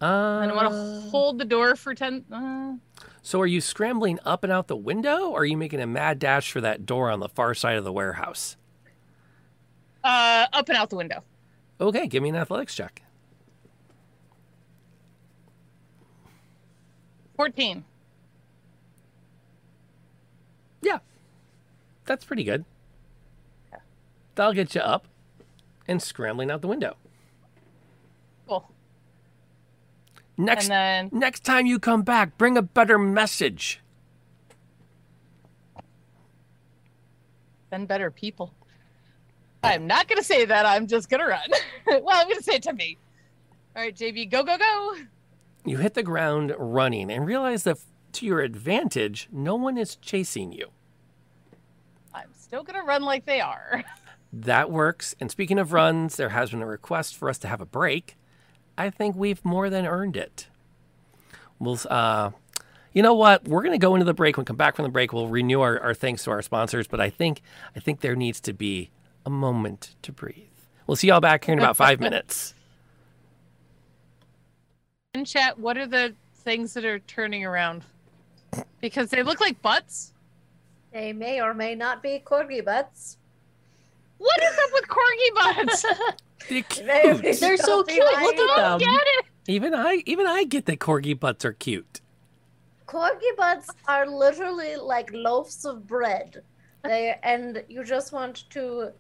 Uh, 0.02 0.40
And 0.44 0.52
I 0.52 0.56
want 0.56 0.70
to 0.70 1.10
hold 1.10 1.38
the 1.40 1.46
door 1.46 1.76
for 1.76 1.94
ten. 1.94 2.24
Uh, 2.32 2.74
so 3.22 3.40
are 3.42 3.48
you 3.48 3.60
scrambling 3.62 4.18
up 4.26 4.44
and 4.44 4.52
out 4.52 4.68
the 4.68 4.76
window 4.78 5.30
or 5.30 5.42
are 5.42 5.46
you 5.46 5.58
making 5.58 5.82
a 5.82 5.88
mad 5.88 6.20
dash 6.20 6.52
for 6.52 6.62
that 6.62 6.86
door 6.86 7.10
on 7.12 7.20
the 7.20 7.28
far 7.30 7.54
side 7.54 7.76
of 7.78 7.84
the 7.84 7.92
warehouse? 7.94 8.56
uh, 10.06 10.46
up 10.54 10.70
and 10.70 10.78
out 10.78 10.90
the 10.90 10.96
window. 10.96 11.22
Okay, 11.82 12.08
give 12.08 12.24
me 12.24 12.30
an 12.30 12.36
athletics 12.38 12.74
check. 12.76 13.02
Fourteen. 17.40 17.86
Yeah. 20.82 21.00
That's 22.06 22.26
pretty 22.26 22.44
good. 22.44 22.66
That'll 24.36 24.52
get 24.52 24.76
you 24.76 24.82
up 24.82 25.08
and 25.88 26.02
scrambling 26.02 26.52
out 26.52 26.62
the 26.62 26.68
window. 26.68 26.98
Cool. 28.46 28.70
Next 30.38 30.68
then 30.68 31.12
next 31.14 31.46
time 31.46 31.66
you 31.66 31.80
come 31.80 32.02
back, 32.02 32.38
bring 32.38 32.58
a 32.58 32.62
better 32.62 32.98
message. 32.98 33.80
then 37.70 37.86
better 37.86 38.12
people. 38.12 38.54
I'm 39.64 39.88
not 39.88 40.10
gonna 40.10 40.24
say 40.24 40.44
that. 40.44 40.66
I'm 40.66 40.88
just 40.88 41.10
gonna 41.10 41.26
run. 41.26 41.50
well, 41.88 42.04
I'm 42.10 42.28
gonna 42.28 42.44
say 42.44 42.56
it 42.56 42.64
to 42.64 42.74
me. 42.74 42.98
All 43.78 43.84
right, 43.84 43.96
JB, 43.96 44.30
go 44.30 44.44
go 44.44 44.58
go. 44.58 44.96
You 45.70 45.78
hit 45.78 45.94
the 45.94 46.02
ground 46.02 46.56
running 46.58 47.12
and 47.12 47.28
realize 47.28 47.64
that 47.66 47.78
to 48.14 48.26
your 48.26 48.42
advantage, 48.42 49.30
no 49.32 49.54
one 49.54 49.78
is 49.78 49.98
chasing 49.98 50.52
you. 50.52 50.70
I'm 52.12 52.30
still 52.36 52.64
gonna 52.64 52.84
run 52.84 53.04
like 53.04 53.26
they 53.26 53.40
are. 53.40 53.84
That 54.32 54.70
works. 54.70 55.16
And 55.20 55.32
speaking 55.32 55.58
of 55.58 55.74
runs, 55.74 56.16
there 56.16 56.30
has 56.30 56.52
been 56.52 56.62
a 56.62 56.68
request 56.68 57.18
for 57.18 57.30
us 57.30 57.40
to 57.40 57.48
have 57.48 57.62
a 57.62 57.66
break. 57.66 58.16
I 58.78 58.92
think 58.92 59.16
we've 59.16 59.44
more 59.44 59.72
than 59.72 59.88
earned 59.88 60.16
it. 60.16 60.46
We'll, 61.58 61.80
uh, 61.90 62.30
you 62.94 63.02
know 63.02 63.16
what? 63.16 63.48
We're 63.48 63.64
going 63.64 63.74
to 63.74 63.80
go 63.80 63.96
into 63.96 64.06
the 64.06 64.14
break. 64.14 64.38
When 64.38 64.44
we 64.44 64.46
come 64.46 64.56
back 64.56 64.76
from 64.76 64.84
the 64.84 64.90
break, 64.90 65.14
we'll 65.14 65.30
renew 65.30 65.62
our, 65.62 65.80
our 65.80 65.96
thanks 65.96 66.24
to 66.26 66.30
our 66.30 66.44
sponsors. 66.44 66.88
But 66.88 67.02
I 67.02 67.10
think, 67.10 67.42
I 67.76 67.80
think 67.80 68.02
there 68.02 68.16
needs 68.16 68.40
to 68.42 68.54
be 68.54 68.92
a 69.26 69.32
moment 69.32 69.96
to 70.04 70.12
breathe. 70.12 70.46
We'll 70.86 70.96
see 70.96 71.08
y'all 71.08 71.22
back 71.22 71.46
here 71.46 71.54
in 71.54 71.60
about 71.60 71.76
five 71.76 72.00
minutes. 72.00 72.54
In 75.16 75.26
chat, 75.26 75.58
what 75.58 75.76
are 75.76 75.88
the 75.88 76.14
things 76.36 76.76
that 76.76 76.86
are 76.86 77.00
turning 77.00 77.44
around? 77.44 77.84
Because 78.80 79.10
they 79.10 79.24
look 79.24 79.42
like 79.42 79.60
butts. 79.60 80.14
They 80.94 81.14
may 81.14 81.42
or 81.42 81.56
may 81.56 81.74
not 81.74 82.04
be 82.04 82.22
corgi 82.24 82.64
butts. 82.64 83.18
What 84.20 84.40
is 84.44 84.58
up 84.64 84.70
with 84.72 84.88
corgi 84.88 85.66
butts? 85.66 85.86
They're 86.50 86.62
cute. 86.62 86.86
Very 86.86 87.34
They're 87.34 87.58
so 87.58 87.84
cute. 87.84 88.06
Look 88.06 88.38
at 88.38 88.56
them. 88.56 88.80
get 88.80 88.88
it. 88.88 89.26
Even 89.48 89.74
I, 89.74 90.04
even 90.06 90.28
I 90.28 90.44
get 90.44 90.68
that 90.68 90.78
corgi 90.78 91.20
butts 91.20 91.44
are 91.44 91.54
cute. 91.54 92.02
Corgi 92.86 93.36
butts 93.36 93.72
are 93.88 94.08
literally 94.08 94.76
like 94.76 95.10
loaves 95.12 95.66
of 95.66 95.88
bread. 95.88 96.44
They 96.84 97.16
and 97.24 97.64
you 97.68 97.84
just 97.84 98.14
want 98.14 98.48
to 98.52 98.92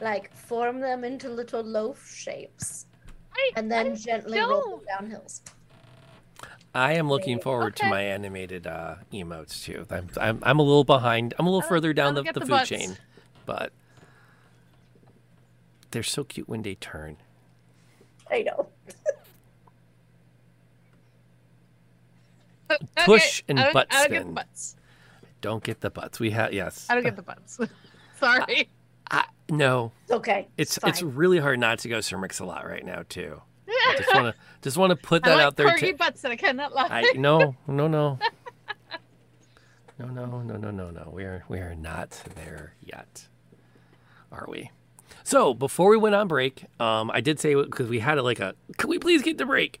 like 0.00 0.34
form 0.34 0.80
them 0.80 1.04
into 1.04 1.28
little 1.28 1.62
loaf 1.62 2.10
shapes 2.10 2.86
I, 3.34 3.50
and 3.56 3.70
then 3.70 3.92
I 3.92 3.94
gently 3.94 4.38
roll 4.38 4.48
don't. 4.48 4.86
them 4.86 4.86
down 5.00 5.10
hills. 5.10 5.42
I 6.74 6.92
am 6.94 7.08
looking 7.08 7.40
forward 7.40 7.74
to 7.76 7.86
my 7.88 8.00
animated 8.02 8.66
uh, 8.66 8.96
emotes 9.12 9.64
too. 9.64 9.86
I'm, 9.90 10.08
I'm, 10.20 10.38
I'm 10.42 10.58
a 10.60 10.62
little 10.62 10.84
behind. 10.84 11.34
I'm 11.38 11.46
a 11.46 11.50
little 11.50 11.68
further 11.68 11.92
down 11.92 12.14
the, 12.14 12.22
the 12.22 12.32
the 12.32 12.40
food 12.40 12.48
butts. 12.50 12.68
chain, 12.68 12.96
but 13.44 13.72
they're 15.90 16.02
so 16.04 16.22
cute 16.22 16.48
when 16.48 16.62
they 16.62 16.76
turn. 16.76 17.16
I 18.30 18.42
know. 18.42 18.68
Okay, 22.70 22.86
Push 23.04 23.42
and 23.48 23.58
don't, 23.58 23.72
butt 23.72 23.88
I 23.90 24.02
don't 24.04 24.10
get 24.12 24.20
spin. 24.20 24.26
the 24.28 24.32
butts. 24.32 24.76
Don't 25.40 25.64
get 25.64 25.80
the 25.80 25.90
butts. 25.90 26.20
We 26.20 26.30
have 26.30 26.52
yes. 26.52 26.86
I 26.88 26.94
don't 26.94 27.02
get 27.02 27.16
the 27.16 27.22
butts. 27.22 27.58
Sorry. 28.20 28.42
I, 28.46 28.66
no, 29.50 29.92
okay. 30.10 30.48
it's 30.56 30.78
fine. 30.78 30.90
it's 30.90 31.02
really 31.02 31.38
hard 31.38 31.58
not 31.58 31.78
to 31.80 31.88
go 31.88 32.00
Sir 32.00 32.18
Mix-a-Lot 32.18 32.66
right 32.66 32.84
now 32.84 33.04
too. 33.08 33.40
I 33.68 33.94
just 33.98 34.14
want 34.14 34.34
to 34.34 34.42
just 34.62 34.76
want 34.76 34.90
to 34.90 34.96
put 34.96 35.24
that 35.24 35.36
like 35.36 35.44
out 35.44 35.56
there. 35.56 35.68
corgi 35.68 35.96
butts 35.96 36.24
and 36.24 36.32
I 36.32 36.36
cannot 36.36 36.72
lie. 36.72 36.88
I 36.90 37.12
no 37.16 37.54
no 37.66 37.86
no. 37.88 38.18
No 40.00 40.06
no 40.06 40.24
no 40.24 40.56
no 40.56 40.70
no 40.70 40.90
no. 40.90 41.10
We 41.12 41.24
are 41.24 41.44
we 41.50 41.58
are 41.58 41.74
not 41.74 42.22
there 42.34 42.72
yet, 42.80 43.28
are 44.32 44.46
we? 44.48 44.70
So 45.24 45.52
before 45.52 45.90
we 45.90 45.98
went 45.98 46.14
on 46.14 46.26
break, 46.26 46.64
um, 46.80 47.10
I 47.10 47.20
did 47.20 47.38
say 47.38 47.54
because 47.54 47.90
we 47.90 47.98
had 47.98 48.16
a, 48.16 48.22
like 48.22 48.40
a 48.40 48.54
can 48.78 48.88
we 48.88 48.98
please 48.98 49.20
get 49.20 49.36
to 49.36 49.44
break? 49.44 49.78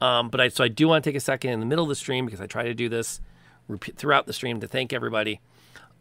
Um, 0.00 0.30
but 0.30 0.40
I 0.40 0.48
so 0.48 0.64
I 0.64 0.68
do 0.68 0.88
want 0.88 1.04
to 1.04 1.10
take 1.10 1.16
a 1.18 1.20
second 1.20 1.50
in 1.50 1.60
the 1.60 1.66
middle 1.66 1.84
of 1.84 1.90
the 1.90 1.94
stream 1.94 2.24
because 2.24 2.40
I 2.40 2.46
try 2.46 2.62
to 2.64 2.72
do 2.72 2.88
this 2.88 3.20
repeat 3.68 3.98
throughout 3.98 4.26
the 4.26 4.32
stream 4.32 4.58
to 4.60 4.66
thank 4.66 4.94
everybody. 4.94 5.40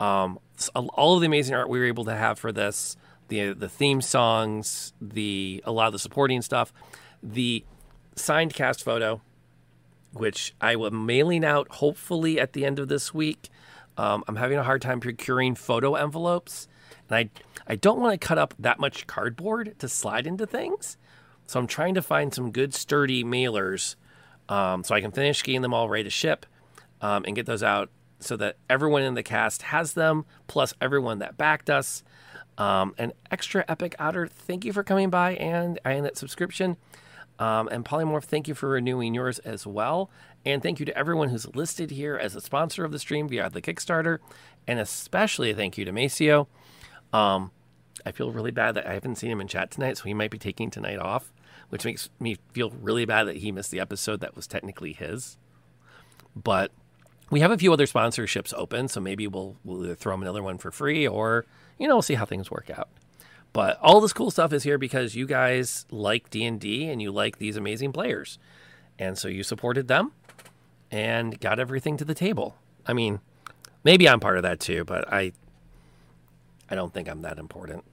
Um, 0.02 0.40
all 0.76 1.14
of 1.14 1.22
the 1.22 1.28
amazing 1.28 1.56
art 1.56 1.69
we 1.69 1.78
were 1.78 1.86
able 1.86 2.06
to 2.06 2.15
have 2.15 2.40
for 2.40 2.52
this, 2.52 2.98
the 3.28 3.53
the 3.53 3.69
theme 3.69 4.02
songs, 4.02 4.94
the 4.99 5.61
a 5.64 5.72
lot 5.72 5.86
of 5.88 5.94
the 5.94 5.99
supporting 5.99 6.41
stuff, 6.41 6.73
the 7.22 7.64
signed 8.15 8.56
cast 8.56 8.84
photo, 8.84 9.22
which 10.11 10.56
I 10.60 10.76
will 10.76 10.90
mailing 10.90 11.45
out 11.45 11.68
hopefully 11.76 12.40
at 12.40 12.53
the 12.53 12.65
end 12.65 12.80
of 12.80 12.88
this 12.88 13.14
week. 13.14 13.49
Um, 13.95 14.23
I'm 14.28 14.38
having 14.38 14.57
a 14.57 14.64
hard 14.64 14.82
time 14.82 14.99
procuring 14.99 15.53
photo 15.53 15.94
envelopes, 15.94 16.68
and 17.07 17.15
I 17.15 17.30
I 17.68 17.76
don't 17.76 17.99
want 17.99 18.19
to 18.19 18.28
cut 18.28 18.40
up 18.40 18.56
that 18.57 18.80
much 18.80 19.06
cardboard 19.06 19.76
to 19.78 19.88
slide 19.88 20.26
into 20.26 20.48
things. 20.48 20.98
So 21.45 21.60
I'm 21.60 21.68
trying 21.68 21.94
to 21.94 22.02
find 22.02 22.34
some 22.34 22.52
good 22.52 22.73
sturdy 22.73 23.23
mailers, 23.23 23.98
um, 24.49 24.84
so 24.84 24.95
I 24.95 25.02
can 25.02 25.11
finish 25.11 25.44
getting 25.44 25.61
them 25.61 25.76
all 25.76 25.90
ready 25.90 26.06
to 26.06 26.10
ship, 26.10 26.48
um, 27.02 27.23
and 27.28 27.36
get 27.36 27.45
those 27.45 27.61
out 27.61 27.91
so 28.22 28.38
that 28.38 28.57
everyone 28.69 29.03
in 29.03 29.14
the 29.14 29.23
cast 29.23 29.64
has 29.64 29.93
them, 29.93 30.26
plus 30.48 30.73
everyone 30.81 31.19
that 31.19 31.38
backed 31.38 31.69
us. 31.69 32.03
Um, 32.57 32.93
an 32.98 33.14
extra 33.31 33.65
epic 33.68 33.95
outer 33.98 34.27
thank 34.27 34.65
you 34.65 34.73
for 34.73 34.84
coming 34.84 35.10
by 35.10 35.35
and 35.35 35.80
and 35.84 36.06
that 36.06 36.18
subscription. 36.18 36.77
Um, 37.39 37.69
and 37.69 37.84
Polymorph, 37.84 38.26
thank 38.26 38.48
you 38.48 38.53
for 38.53 38.69
renewing 38.69 39.15
yours 39.15 39.39
as 39.39 39.65
well. 39.65 40.11
And 40.45 40.61
thank 40.61 40.80
you 40.80 40.85
to 40.85 40.95
everyone 40.95 41.30
who's 41.30 41.48
listed 41.56 41.89
here 41.89 42.15
as 42.15 42.35
a 42.35 42.41
sponsor 42.41 42.85
of 42.85 42.91
the 42.91 42.99
stream 42.99 43.27
via 43.27 43.49
the 43.49 43.61
Kickstarter. 43.61 44.19
And 44.68 44.80
especially 44.80 45.49
a 45.49 45.56
thank 45.56 45.76
you 45.76 45.85
to 45.85 45.91
Maceo. 45.91 46.48
Um, 47.11 47.49
I 48.06 48.11
feel 48.11 48.31
really 48.31 48.52
bad 48.52 48.76
that 48.76 48.85
I 48.85 48.93
haven't 48.93 49.15
seen 49.15 49.31
him 49.31 49.41
in 49.41 49.48
chat 49.48 49.72
tonight, 49.72 49.98
so 49.98 50.03
he 50.03 50.14
might 50.14 50.30
be 50.31 50.38
taking 50.38 50.69
tonight 50.69 50.99
off, 50.99 51.34
which 51.69 51.85
makes 51.85 52.10
me 52.19 52.38
feel 52.53 52.69
really 52.69 53.06
bad 53.06 53.23
that 53.26 53.38
he 53.38 53.52
missed 53.52 53.72
the 53.72 53.80
episode 53.80 54.19
that 54.22 54.35
was 54.35 54.45
technically 54.45 54.93
his. 54.93 55.38
But 56.35 56.72
we 57.32 57.40
have 57.40 57.49
a 57.49 57.58
few 57.58 57.72
other 57.74 57.88
sponsorships 57.88 58.53
open, 58.56 58.90
so 58.90 58.99
maybe 58.99 59.26
we'll 59.26 59.56
we'll 59.64 59.95
throw 59.95 60.14
them 60.14 60.22
another 60.22 60.44
one 60.44 60.60
for 60.60 60.70
free 60.70 61.08
or 61.08 61.45
you 61.80 61.88
know 61.88 61.95
we'll 61.95 62.02
see 62.03 62.14
how 62.14 62.26
things 62.26 62.52
work 62.52 62.70
out. 62.70 62.90
But 63.53 63.80
all 63.82 63.99
this 63.99 64.14
cool 64.14 64.32
stuff 64.32 64.53
is 64.53 64.64
here 64.64 64.78
because 64.78 65.16
you 65.16 65.26
guys 65.26 65.86
like 65.90 66.30
D 66.30 66.45
and 66.45 66.60
D 66.60 66.88
and 66.90 67.02
you 67.02 67.12
like 67.12 67.38
these 67.38 67.58
amazing 67.58 67.94
players, 67.94 68.38
and 68.99 69.18
so 69.18 69.28
you 69.28 69.44
supported 69.44 69.88
them 69.88 70.12
and 70.91 71.40
got 71.40 71.60
everything 71.60 71.98
to 71.98 72.06
the 72.06 72.14
table. 72.14 72.58
I 72.86 72.94
mean, 72.94 73.22
maybe 73.84 74.08
I'm 74.08 74.20
part 74.20 74.38
of 74.38 74.44
that 74.44 74.60
too, 74.60 74.84
but 74.84 75.12
I 75.12 75.32
I 76.70 76.76
don't 76.76 76.94
think 76.94 77.10
I'm 77.10 77.22
that 77.22 77.40
important. 77.40 77.86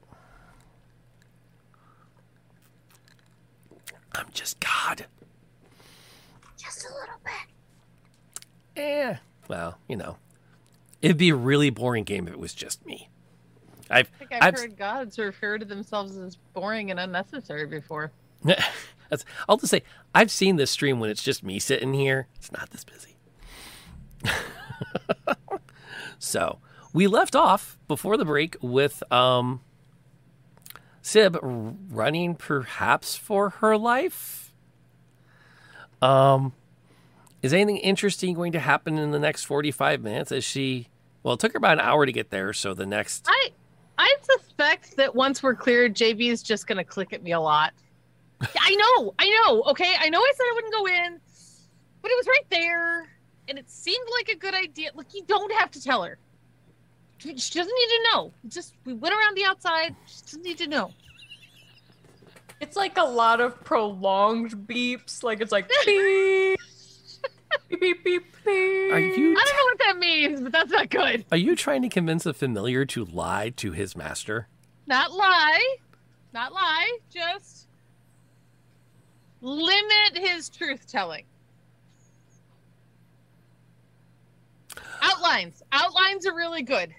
I'm 4.14 4.26
just 4.32 4.58
God. 4.58 5.06
Just 6.56 6.84
a 6.84 6.88
little 6.88 7.20
bit. 7.24 7.57
Eh. 8.78 9.16
Well, 9.48 9.78
you 9.88 9.96
know, 9.96 10.16
it'd 11.02 11.16
be 11.16 11.30
a 11.30 11.34
really 11.34 11.70
boring 11.70 12.04
game 12.04 12.28
if 12.28 12.34
it 12.34 12.38
was 12.38 12.54
just 12.54 12.84
me. 12.86 13.08
I've, 13.90 14.10
I 14.14 14.18
think 14.18 14.32
I've, 14.32 14.42
I've 14.42 14.58
heard 14.58 14.76
gods 14.76 15.18
refer 15.18 15.58
to 15.58 15.64
themselves 15.64 16.16
as 16.16 16.36
boring 16.54 16.90
and 16.90 17.00
unnecessary 17.00 17.66
before. 17.66 18.12
That's, 18.44 19.24
I'll 19.48 19.56
just 19.56 19.70
say 19.70 19.82
I've 20.14 20.30
seen 20.30 20.56
this 20.56 20.70
stream 20.70 21.00
when 21.00 21.10
it's 21.10 21.22
just 21.22 21.42
me 21.42 21.58
sitting 21.58 21.94
here. 21.94 22.28
It's 22.36 22.52
not 22.52 22.70
this 22.70 22.84
busy. 22.84 23.16
so 26.18 26.58
we 26.92 27.06
left 27.06 27.34
off 27.34 27.78
before 27.88 28.16
the 28.16 28.24
break 28.24 28.56
with 28.60 29.02
um, 29.10 29.62
Syb 31.02 31.38
r- 31.42 31.74
running 31.90 32.34
perhaps 32.34 33.16
for 33.16 33.50
her 33.50 33.76
life. 33.76 34.52
Um, 36.02 36.52
is 37.42 37.52
anything 37.52 37.76
interesting 37.78 38.34
going 38.34 38.52
to 38.52 38.60
happen 38.60 38.98
in 38.98 39.10
the 39.10 39.18
next 39.18 39.44
45 39.44 40.02
minutes 40.02 40.32
as 40.32 40.44
she 40.44 40.88
well 41.22 41.34
it 41.34 41.40
took 41.40 41.52
her 41.52 41.58
about 41.58 41.74
an 41.74 41.80
hour 41.80 42.06
to 42.06 42.12
get 42.12 42.30
there 42.30 42.52
so 42.52 42.74
the 42.74 42.86
next 42.86 43.26
I 43.28 43.50
I 43.98 44.14
suspect 44.22 44.96
that 44.96 45.14
once 45.14 45.42
we're 45.42 45.56
cleared, 45.56 45.94
JB 45.94 46.30
is 46.30 46.42
just 46.42 46.68
gonna 46.68 46.84
click 46.84 47.12
at 47.12 47.22
me 47.22 47.32
a 47.32 47.40
lot. 47.40 47.72
I 48.40 48.74
know, 48.76 49.12
I 49.18 49.28
know. 49.28 49.64
Okay, 49.64 49.92
I 49.98 50.08
know 50.08 50.20
I 50.20 50.32
said 50.36 50.44
I 50.44 50.52
wouldn't 50.54 50.72
go 50.72 50.86
in, 50.86 51.20
but 52.00 52.10
it 52.12 52.14
was 52.16 52.28
right 52.28 52.46
there, 52.48 53.08
and 53.48 53.58
it 53.58 53.68
seemed 53.68 54.06
like 54.16 54.28
a 54.28 54.36
good 54.36 54.54
idea. 54.54 54.92
Look, 54.94 55.08
you 55.12 55.24
don't 55.26 55.52
have 55.52 55.72
to 55.72 55.82
tell 55.82 56.04
her. 56.04 56.16
She 57.18 57.36
she 57.36 57.58
doesn't 57.58 57.74
need 57.74 57.88
to 57.88 58.02
know. 58.12 58.32
Just 58.46 58.74
we 58.84 58.94
went 58.94 59.12
around 59.12 59.36
the 59.36 59.44
outside. 59.44 59.96
She 60.06 60.20
doesn't 60.22 60.42
need 60.42 60.58
to 60.58 60.68
know. 60.68 60.92
It's 62.60 62.76
like 62.76 62.98
a 62.98 63.04
lot 63.04 63.40
of 63.40 63.62
prolonged 63.64 64.52
beeps. 64.68 65.24
Like 65.24 65.40
it's 65.40 65.50
like 65.50 65.68
beep, 65.84 66.56
beep, 67.68 67.80
beep, 67.80 68.04
beep, 68.04 68.24
beep. 68.44 68.92
are 68.92 68.98
you 68.98 69.36
I 69.36 69.44
don't 69.44 69.56
know 69.56 69.64
what 69.64 69.78
that 69.86 69.98
means, 69.98 70.40
but 70.40 70.52
that's 70.52 70.70
not 70.70 70.90
good. 70.90 71.24
are 71.30 71.36
you 71.38 71.54
trying 71.56 71.82
to 71.82 71.88
convince 71.88 72.26
a 72.26 72.32
familiar 72.34 72.84
to 72.86 73.04
lie 73.04 73.50
to 73.56 73.72
his 73.72 73.96
master 73.96 74.48
Not 74.86 75.12
lie, 75.12 75.76
not 76.32 76.52
lie. 76.52 76.98
Just 77.10 77.68
limit 79.40 80.16
his 80.16 80.48
truth 80.48 80.86
telling. 80.90 81.24
Outlines. 85.00 85.62
Outlines 85.72 86.26
are 86.26 86.34
really 86.34 86.62
good. 86.62 86.92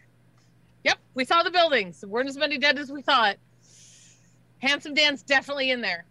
Yep, 0.86 0.98
we 1.16 1.26
saw 1.26 1.44
the 1.44 1.52
buildings. 1.52 2.00
There 2.00 2.10
weren't 2.10 2.30
as 2.30 2.38
many 2.38 2.58
dead 2.58 2.78
as 2.78 2.92
we 2.92 3.02
thought. 3.02 3.36
Handsome 4.60 4.94
Dan's 4.94 5.22
definitely 5.24 5.72
in 5.72 5.82
there. 5.82 6.06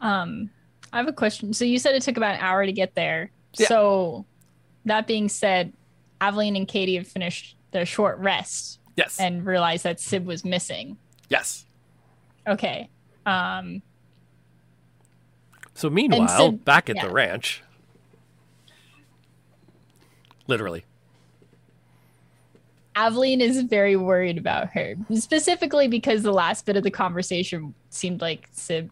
Um, 0.00 0.50
I 0.92 0.98
have 0.98 1.08
a 1.08 1.12
question. 1.12 1.52
So 1.52 1.64
you 1.64 1.78
said 1.78 1.94
it 1.94 2.02
took 2.02 2.16
about 2.16 2.34
an 2.34 2.40
hour 2.40 2.64
to 2.64 2.72
get 2.72 2.94
there. 2.94 3.30
Yeah. 3.54 3.68
So 3.68 4.26
that 4.84 5.06
being 5.06 5.28
said, 5.28 5.72
Aveline 6.20 6.56
and 6.56 6.66
Katie 6.66 6.96
have 6.96 7.06
finished 7.06 7.56
their 7.72 7.86
short 7.86 8.18
rest 8.18 8.80
yes 8.96 9.20
and 9.20 9.44
realized 9.44 9.84
that 9.84 9.98
Syb 9.98 10.24
was 10.24 10.44
missing. 10.44 10.96
yes 11.28 11.64
Okay. 12.46 12.88
Um, 13.26 13.82
so 15.74 15.90
meanwhile 15.90 16.50
Sid- 16.52 16.64
back 16.64 16.88
at 16.88 16.96
yeah. 16.96 17.06
the 17.06 17.12
ranch 17.12 17.62
literally 20.46 20.84
Aveline 22.94 23.42
is 23.42 23.60
very 23.60 23.94
worried 23.94 24.38
about 24.38 24.70
her, 24.70 24.94
specifically 25.14 25.86
because 25.86 26.22
the 26.22 26.32
last 26.32 26.64
bit 26.64 26.78
of 26.78 26.82
the 26.82 26.90
conversation 26.90 27.74
seemed 27.90 28.22
like 28.22 28.50
Syb 28.54 28.88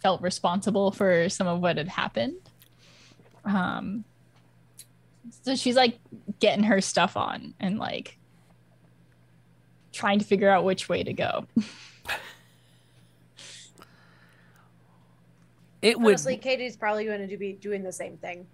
felt 0.00 0.20
responsible 0.22 0.90
for 0.90 1.28
some 1.28 1.46
of 1.46 1.60
what 1.60 1.76
had 1.76 1.88
happened. 1.88 2.36
Um, 3.44 4.04
so 5.42 5.54
she's 5.56 5.76
like 5.76 5.98
getting 6.40 6.64
her 6.64 6.80
stuff 6.80 7.16
on 7.16 7.54
and 7.60 7.78
like 7.78 8.16
trying 9.92 10.18
to 10.18 10.24
figure 10.24 10.48
out 10.50 10.64
which 10.64 10.88
way 10.88 11.02
to 11.02 11.12
go. 11.12 11.46
it 15.82 15.98
would 15.98 16.06
Honestly, 16.14 16.36
Katie's 16.36 16.76
probably 16.76 17.04
going 17.04 17.28
to 17.28 17.36
be 17.36 17.52
doing 17.52 17.82
the 17.82 17.92
same 17.92 18.16
thing. 18.16 18.46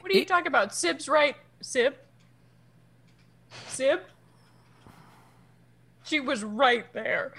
What 0.00 0.12
are 0.12 0.16
you 0.16 0.22
It- 0.22 0.28
talking 0.28 0.46
about? 0.48 0.70
Syb's 0.70 1.08
right. 1.08 1.36
Syb? 1.62 1.94
Syb? 3.68 4.00
She 6.04 6.20
was 6.20 6.44
right 6.44 6.92
there. 6.92 7.32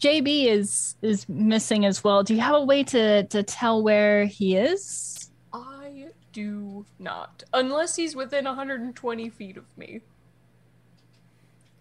JB 0.00 0.46
is 0.46 0.96
is 1.02 1.28
missing 1.28 1.84
as 1.84 2.02
well. 2.02 2.22
Do 2.22 2.34
you 2.34 2.40
have 2.40 2.54
a 2.54 2.64
way 2.64 2.82
to 2.84 3.24
to 3.24 3.42
tell 3.42 3.82
where 3.82 4.24
he 4.24 4.56
is? 4.56 5.30
I 5.52 6.08
do 6.32 6.86
not. 6.98 7.44
Unless 7.52 7.96
he's 7.96 8.16
within 8.16 8.46
120 8.46 9.28
feet 9.28 9.56
of 9.56 9.64
me. 9.76 10.00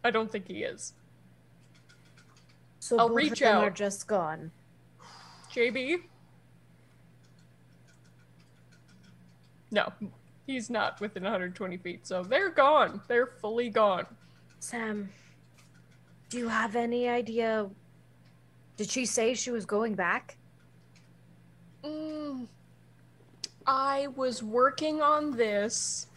I 0.03 0.11
don't 0.11 0.31
think 0.31 0.47
he 0.47 0.63
is. 0.63 0.93
So 2.79 2.97
I'll 2.97 3.07
both 3.07 3.17
reach 3.17 3.31
of 3.33 3.39
them 3.39 3.57
are 3.57 3.65
out. 3.67 3.75
just 3.75 4.07
gone. 4.07 4.51
JB? 5.53 6.01
No, 9.71 9.93
he's 10.47 10.69
not 10.69 10.99
within 10.99 11.23
120 11.23 11.77
feet, 11.77 12.07
so 12.07 12.23
they're 12.23 12.49
gone. 12.49 13.01
They're 13.07 13.27
fully 13.27 13.69
gone. 13.69 14.07
Sam, 14.59 15.09
do 16.29 16.37
you 16.37 16.47
have 16.47 16.75
any 16.75 17.07
idea? 17.07 17.69
Did 18.79 18.89
she 18.89 19.05
say 19.05 19.33
she 19.33 19.51
was 19.51 19.65
going 19.65 19.93
back? 19.93 20.37
Mm, 21.83 22.47
I 23.67 24.07
was 24.15 24.41
working 24.41 25.01
on 25.01 25.35
this. 25.35 26.07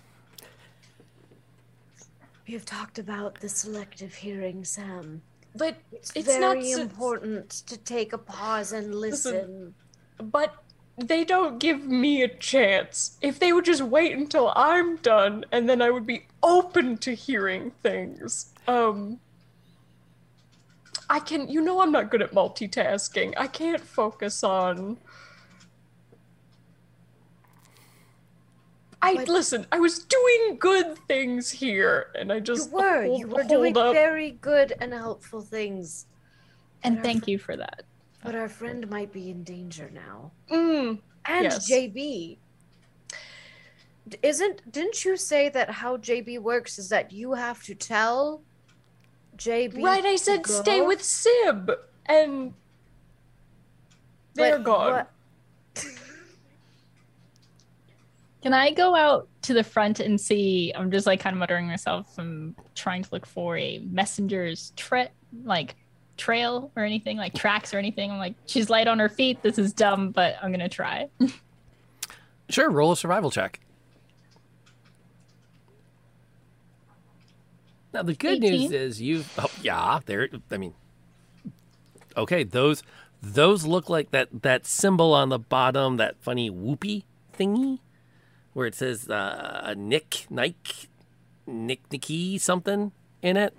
We've 2.47 2.65
talked 2.65 3.01
about 3.01 3.41
the 3.41 3.49
selective 3.49 4.15
hearing, 4.15 4.63
Sam. 4.65 5.23
But 5.57 5.75
It's, 5.91 6.13
It's 6.15 6.39
not 6.39 6.59
very 6.59 6.71
s- 6.71 6.79
important 6.79 7.51
to 7.67 7.77
take 7.79 8.13
a 8.13 8.19
pause 8.19 8.71
and 8.71 8.95
listen. 8.95 9.35
Listen. 9.35 9.75
but 10.31 10.55
they 10.97 11.25
don't 11.25 11.59
give 11.59 11.85
me 11.85 12.23
a 12.23 12.29
chance. 12.29 13.19
If 13.23 13.41
they 13.41 13.53
would 13.53 13.65
just 13.65 13.83
wait 13.83 14.17
until 14.17 14.53
I'm 14.55 14.99
done 14.99 15.45
and 15.51 15.69
then 15.69 15.83
I 15.83 15.91
would 15.91 16.07
be 16.07 16.27
open 16.45 16.97
to 16.99 17.13
hearing 17.13 17.73
things. 17.83 18.55
Um 18.69 19.19
I 21.13 21.21
can 21.21 21.47
you 21.47 21.61
know 21.61 21.83
I'm 21.83 21.93
not 21.93 22.11
good 22.11 22.23
at 22.23 22.33
multitasking. 22.33 23.35
I 23.37 23.47
can't 23.47 23.81
focus 23.83 24.43
on 24.43 24.97
I 29.03 29.17
But- 29.17 29.29
listen, 29.29 29.67
I 29.73 29.79
was 29.81 29.99
doing 30.05 30.57
good 30.59 30.97
things 31.09 31.51
here 31.51 32.13
and 32.19 32.33
I 32.33 32.37
You 32.37 32.41
just 32.41 32.71
were. 32.71 33.05
hold- 33.05 33.21
You 33.21 33.27
were 33.27 33.43
doing 33.45 33.77
up. 33.77 33.93
very 33.93 34.31
good 34.31 34.73
and 34.81 34.93
helpful 34.95 35.43
things. 35.43 36.07
And 36.85 36.99
our 36.99 37.03
thank 37.05 37.25
fr- 37.25 37.31
you 37.31 37.39
for 37.39 37.57
that. 37.57 37.85
But 38.23 38.35
our 38.37 38.49
friend 38.49 38.89
might 38.89 39.13
be 39.13 39.29
in 39.31 39.43
danger 39.45 39.91
now. 39.91 40.31
Mm, 40.51 41.01
And 41.25 41.45
Yes. 41.45 41.69
JB. 41.69 42.39
Isn't 44.23 44.71
didn't 44.73 45.05
you 45.05 45.17
say 45.17 45.49
that 45.51 45.71
how 45.71 45.97
JB 45.97 46.39
works 46.39 46.79
is 46.79 46.89
that 46.89 47.13
you 47.13 47.33
have 47.35 47.63
to 47.65 47.75
tell 47.75 48.43
JB 49.43 49.83
right, 49.83 50.05
I 50.05 50.13
to 50.13 50.19
said 50.19 50.47
stay 50.47 50.81
with 50.81 51.01
Syb 51.03 51.75
and 52.07 52.55
they're 54.35 54.59
But 54.59 54.65
gone. 54.65 54.93
what- 54.93 55.11
Can 58.43 58.53
I 58.55 58.73
go 58.73 58.97
out 58.97 59.29
to 59.43 59.55
the 59.55 59.63
front 59.63 60.01
and 60.01 60.21
see? 60.21 60.73
I'm 60.75 60.91
just 60.91 61.07
like 61.07 61.21
kind 61.21 61.35
of 61.35 61.39
muttering 61.39 61.67
myself. 61.69 62.19
I'm 62.19 62.57
trying 62.75 63.05
to 63.05 63.09
look 63.13 63.25
for 63.25 63.57
a 63.57 63.79
messenger's 63.89 64.73
tra- 64.77 65.11
like 65.45 65.77
trail 66.17 66.73
or 66.77 66.83
anything, 66.85 67.17
like 67.17 67.35
tracks 67.35 67.73
or 67.73 67.79
anything. 67.79 68.11
I'm 68.11 68.19
like, 68.19 68.35
she's 68.47 68.69
light 68.69 68.89
on 68.89 68.99
her 68.99 69.09
feet. 69.09 69.43
This 69.43 69.59
is 69.59 69.73
dumb, 69.73 70.11
but 70.11 70.37
I'm 70.43 70.51
gonna 70.51 70.69
try. 70.69 71.09
sure 72.51 72.69
roll 72.69 72.91
a 72.93 72.97
survival 72.97 73.31
check 73.31 73.61
now 77.93 78.03
the 78.03 78.15
good 78.15 78.41
news 78.41 78.71
is 78.73 79.01
you've 79.01 79.31
oh 79.39 79.51
yeah 79.63 80.01
there 80.07 80.29
i 80.51 80.57
mean 80.57 80.75
okay 82.17 82.43
those 82.45 82.83
Those 83.25 83.65
look 83.65 83.89
like 83.89 84.11
that 84.11 84.43
that 84.43 84.67
symbol 84.67 85.15
on 85.15 85.29
the 85.29 85.39
bottom, 85.39 85.97
that 85.97 86.17
funny 86.21 86.51
whoopee 86.51 87.05
thingy, 87.39 87.79
where 88.53 88.67
it 88.67 88.75
says 88.75 89.09
uh, 89.09 89.75
Nick 89.77 90.27
Nike 90.29 90.89
Nick 91.47 91.83
Nicky 91.93 92.37
something 92.39 92.91
in 93.23 93.37
it. 93.37 93.55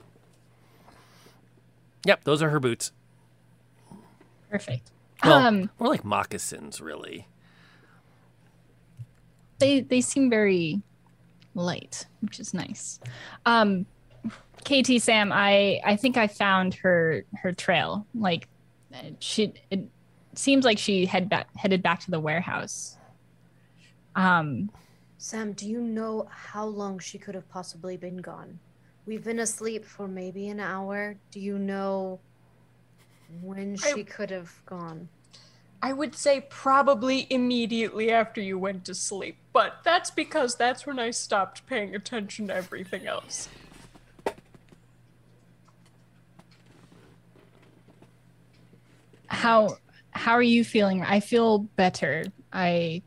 Yep, 2.06 2.26
those 2.26 2.42
are 2.44 2.50
her 2.50 2.60
boots. 2.60 2.92
Perfect. 4.50 4.92
Well, 5.24 5.38
um, 5.48 5.70
more 5.80 5.88
like 5.88 6.04
moccasins, 6.04 6.82
really. 6.82 7.28
they 9.60 9.80
they 9.80 10.02
seem 10.02 10.30
very 10.30 10.82
light, 11.56 12.06
which 12.20 12.38
is 12.38 12.54
nice. 12.54 13.00
Um, 13.46 13.86
KT 14.64 15.02
Sam, 15.02 15.32
I 15.32 15.80
I 15.84 15.96
think 15.96 16.18
I 16.18 16.28
found 16.28 16.74
her 16.76 17.26
her 17.42 17.52
trail. 17.52 18.06
Like 18.16 18.48
she 19.20 19.54
it 19.70 19.82
seems 20.36 20.66
like 20.66 20.78
she 20.78 21.06
head 21.06 21.30
back 21.30 21.48
headed 21.56 21.82
back 21.84 22.00
to 22.02 22.12
the 22.12 22.20
warehouse. 22.20 22.98
Um, 24.16 24.70
Sam, 25.18 25.54
do 25.54 25.68
you 25.68 25.82
know 25.82 26.28
how 26.30 26.66
long 26.66 27.00
she 27.00 27.18
could 27.18 27.36
have 27.36 27.50
possibly 27.50 27.98
been 27.98 28.18
gone? 28.18 28.60
We've 29.06 29.24
been 29.24 29.40
asleep 29.40 29.86
for 29.86 30.08
maybe 30.08 30.50
an 30.50 30.60
hour. 30.60 31.16
Do 31.32 31.40
you 31.40 31.58
know 31.58 32.20
when 33.42 33.78
I- 33.84 33.94
she 33.94 34.04
could 34.04 34.30
have 34.32 34.62
gone? 34.66 35.10
I 35.82 35.92
would 35.92 36.16
say 36.16 36.46
probably 36.50 37.28
immediately 37.30 38.10
after 38.10 38.40
you 38.40 38.58
went 38.58 38.86
to 38.86 38.96
sleep, 38.96 39.36
but 39.52 39.80
that's 39.84 40.10
because 40.12 40.56
that's 40.56 40.86
when 40.86 40.98
I 40.98 41.12
stopped 41.12 41.66
paying 41.68 41.94
attention 41.94 42.48
to 42.48 42.56
everything 42.56 43.06
else. 43.06 43.50
How 49.34 49.78
how 50.12 50.34
are 50.34 50.42
you 50.44 50.64
feeling? 50.64 51.02
I 51.04 51.20
feel 51.20 51.60
better. 51.60 52.26
I 52.52 53.02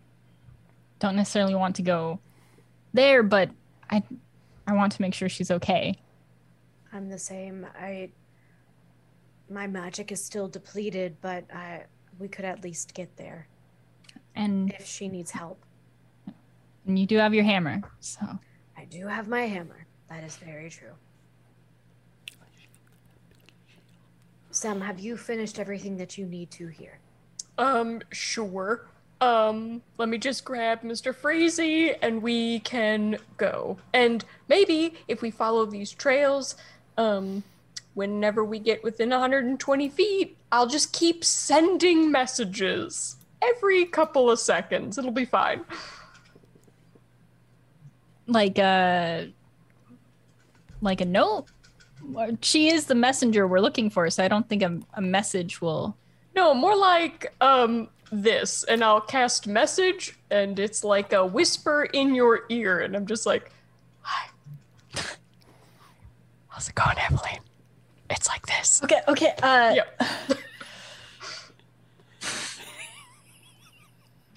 don't 0.99 1.17
necessarily 1.17 1.55
want 1.55 1.77
to 1.77 1.83
go 1.83 2.19
there, 2.93 3.23
but 3.23 3.51
I 3.91 4.03
I 4.67 4.75
want 4.75 4.93
to 4.93 5.03
make 5.03 5.15
sure 5.15 5.29
she's 5.29 5.51
okay. 5.51 5.97
I'm 6.93 7.09
the 7.09 7.19
same. 7.19 7.67
I 7.79 8.11
my 9.49 9.67
magic 9.67 10.11
is 10.11 10.23
still 10.25 10.49
depleted, 10.49 11.17
but 11.21 11.45
I 11.55 11.85
we 12.19 12.29
could 12.29 12.45
at 12.45 12.65
least 12.65 12.95
get 12.95 13.17
there 13.17 13.47
And, 14.35 14.73
if 14.73 14.87
she 14.87 15.09
needs 15.09 15.31
help. 15.31 15.63
and 16.87 16.99
you 16.99 17.07
do 17.07 17.19
have 17.19 17.35
your 17.35 17.45
hammer, 17.45 17.83
so 18.01 18.21
I 18.77 18.85
do 18.87 19.07
have 19.07 19.29
my 19.29 19.43
hammer. 19.43 19.87
That 20.09 20.25
is 20.25 20.37
very 20.37 20.71
true. 20.71 20.95
Sam, 24.57 24.81
have 24.81 24.99
you 24.99 25.19
finished 25.19 25.59
everything 25.59 25.99
that 25.99 26.17
you 26.17 26.25
need 26.25 26.51
to 26.53 26.67
here? 26.69 26.99
Um, 27.59 28.01
sure. 28.11 28.87
Um, 29.21 29.83
let 29.99 30.09
me 30.09 30.17
just 30.17 30.47
grab 30.47 30.83
Mr. 30.83 31.15
Freezy 31.15 31.95
and 32.01 32.23
we 32.23 32.61
can 32.61 33.19
go. 33.37 33.77
And 33.93 34.25
maybe 34.49 34.95
if 35.09 35.21
we 35.21 35.31
follow 35.31 35.67
these 35.67 35.93
trails, 35.93 36.57
um, 36.97 37.45
whenever 37.93 38.45
we 38.45 38.59
get 38.59 38.83
within 38.83 39.11
120 39.11 39.89
feet, 39.91 40.37
I'll 40.51 40.67
just 40.67 40.93
keep 40.93 41.23
sending 41.23 42.11
messages 42.11 43.17
every 43.43 43.85
couple 43.85 44.31
of 44.31 44.39
seconds. 44.39 44.97
It'll 44.97 45.11
be 45.11 45.27
fine. 45.27 45.65
like 48.27 48.59
a 48.59 49.33
like 50.81 51.01
a 51.01 51.07
note. 51.07 51.47
She 52.41 52.69
is 52.69 52.87
the 52.87 52.95
messenger 52.95 53.47
we're 53.49 53.61
looking 53.61 53.91
for, 53.91 54.09
so 54.11 54.23
I 54.25 54.29
don't 54.29 54.49
think 54.49 54.63
a, 54.63 54.79
a 54.95 55.01
message 55.01 55.61
will. 55.61 55.97
No, 56.35 56.55
more 56.55 56.77
like 56.77 57.35
um 57.41 57.89
this, 58.13 58.63
and 58.65 58.85
I'll 58.85 59.01
cast 59.01 59.47
message, 59.49 60.17
and 60.31 60.59
it's 60.59 60.85
like 60.85 61.13
a 61.13 61.25
whisper 61.27 61.85
in 61.93 62.15
your 62.15 62.43
ear, 62.49 62.81
and 62.81 62.95
I'm 62.95 63.07
just 63.07 63.27
like, 63.27 63.51
"Hi, 64.03 64.29
how's 66.49 66.69
it 66.69 66.75
going, 66.75 66.97
Evelyn? 66.99 67.41
It's 68.11 68.29
like 68.29 68.47
this." 68.47 68.81
Okay, 68.85 69.01
okay. 69.09 69.35
Uh, 69.43 69.75
Yep. 69.75 70.03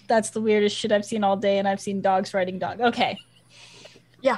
that's 0.08 0.32
the 0.32 0.42
weirdest 0.42 0.76
shit 0.76 0.92
I've 0.92 1.06
seen 1.06 1.24
all 1.24 1.38
day, 1.38 1.60
and 1.60 1.68
I've 1.68 1.80
seen 1.80 2.02
dogs 2.02 2.34
riding 2.34 2.58
dog. 2.60 2.82
Okay, 2.82 3.18
Yeah. 4.22 4.38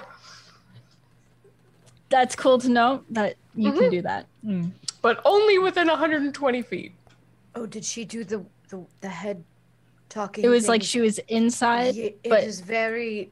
That's 2.12 2.36
cool 2.36 2.60
to 2.60 2.70
know 2.70 3.04
that 3.10 3.36
you 3.56 3.72
can 3.72 3.84
Mhm. 3.84 3.92
do 3.92 4.02
that. 4.04 4.28
Mm. 4.46 4.72
But 5.02 5.20
only 5.26 5.58
within 5.58 5.88
120 5.88 6.62
feet. 6.62 6.92
Oh, 7.56 7.66
did 7.66 7.84
she 7.84 8.06
do 8.06 8.24
the 8.24 8.46
the, 8.70 8.86
the 9.02 9.10
head 9.10 9.44
talking? 10.10 10.44
It 10.46 10.50
was 10.50 10.68
like 10.70 10.84
she 10.84 11.02
was 11.02 11.18
inside, 11.28 11.96
Ye- 11.96 12.16
it 12.24 12.30
but 12.30 12.44
is 12.44 12.62
very 12.62 13.32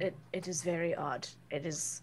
it, 0.00 0.14
it 0.32 0.48
is 0.48 0.62
very 0.62 0.94
odd. 0.94 1.28
It 1.50 1.64
is 1.66 2.00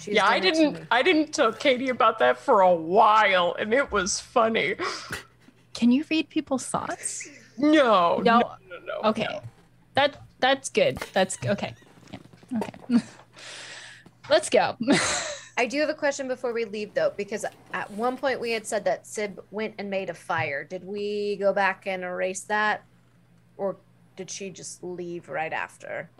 she's 0.00 0.14
yeah, 0.14 0.26
I 0.26 0.38
done 0.38 0.48
it 0.48 0.54
to 0.54 0.60
didn't. 0.60 0.86
I 0.90 1.02
didn't 1.02 1.32
tell 1.34 1.52
Katie 1.52 1.88
about 1.88 2.18
that 2.18 2.38
for 2.38 2.60
a 2.60 2.74
while, 2.74 3.54
and 3.58 3.72
it 3.74 3.90
was 3.90 4.20
funny. 4.20 4.74
can 5.74 5.90
you 5.92 6.04
read 6.10 6.28
people's 6.28 6.66
thoughts? 6.66 7.28
No, 7.58 8.18
No. 8.18 8.18
no, 8.18 8.38
no, 8.70 8.78
no. 8.84 9.08
Okay, 9.10 9.40
that 9.94 10.22
that's 10.40 10.68
good. 10.68 10.98
That's 11.12 11.36
okay. 11.46 11.74
Yeah. 12.12 12.18
Okay, 12.58 12.74
let's 14.30 14.48
go. 14.50 14.76
I 15.58 15.66
do 15.66 15.80
have 15.80 15.88
a 15.88 15.94
question 15.94 16.28
before 16.28 16.52
we 16.52 16.64
leave 16.64 16.92
though, 16.94 17.12
because 17.16 17.44
at 17.72 17.90
one 17.92 18.16
point 18.16 18.40
we 18.40 18.50
had 18.52 18.66
said 18.66 18.84
that 18.84 19.04
Syb 19.04 19.38
went 19.50 19.74
and 19.78 19.88
made 19.88 20.10
a 20.10 20.14
fire. 20.14 20.64
Did 20.64 20.84
we 20.84 21.36
go 21.36 21.52
back 21.52 21.86
and 21.86 22.02
erase 22.04 22.42
that? 22.42 22.84
Or 23.56 23.76
did 24.16 24.30
she 24.30 24.50
just 24.50 24.82
leave 24.84 25.28
right 25.28 25.52
after? 25.52 26.10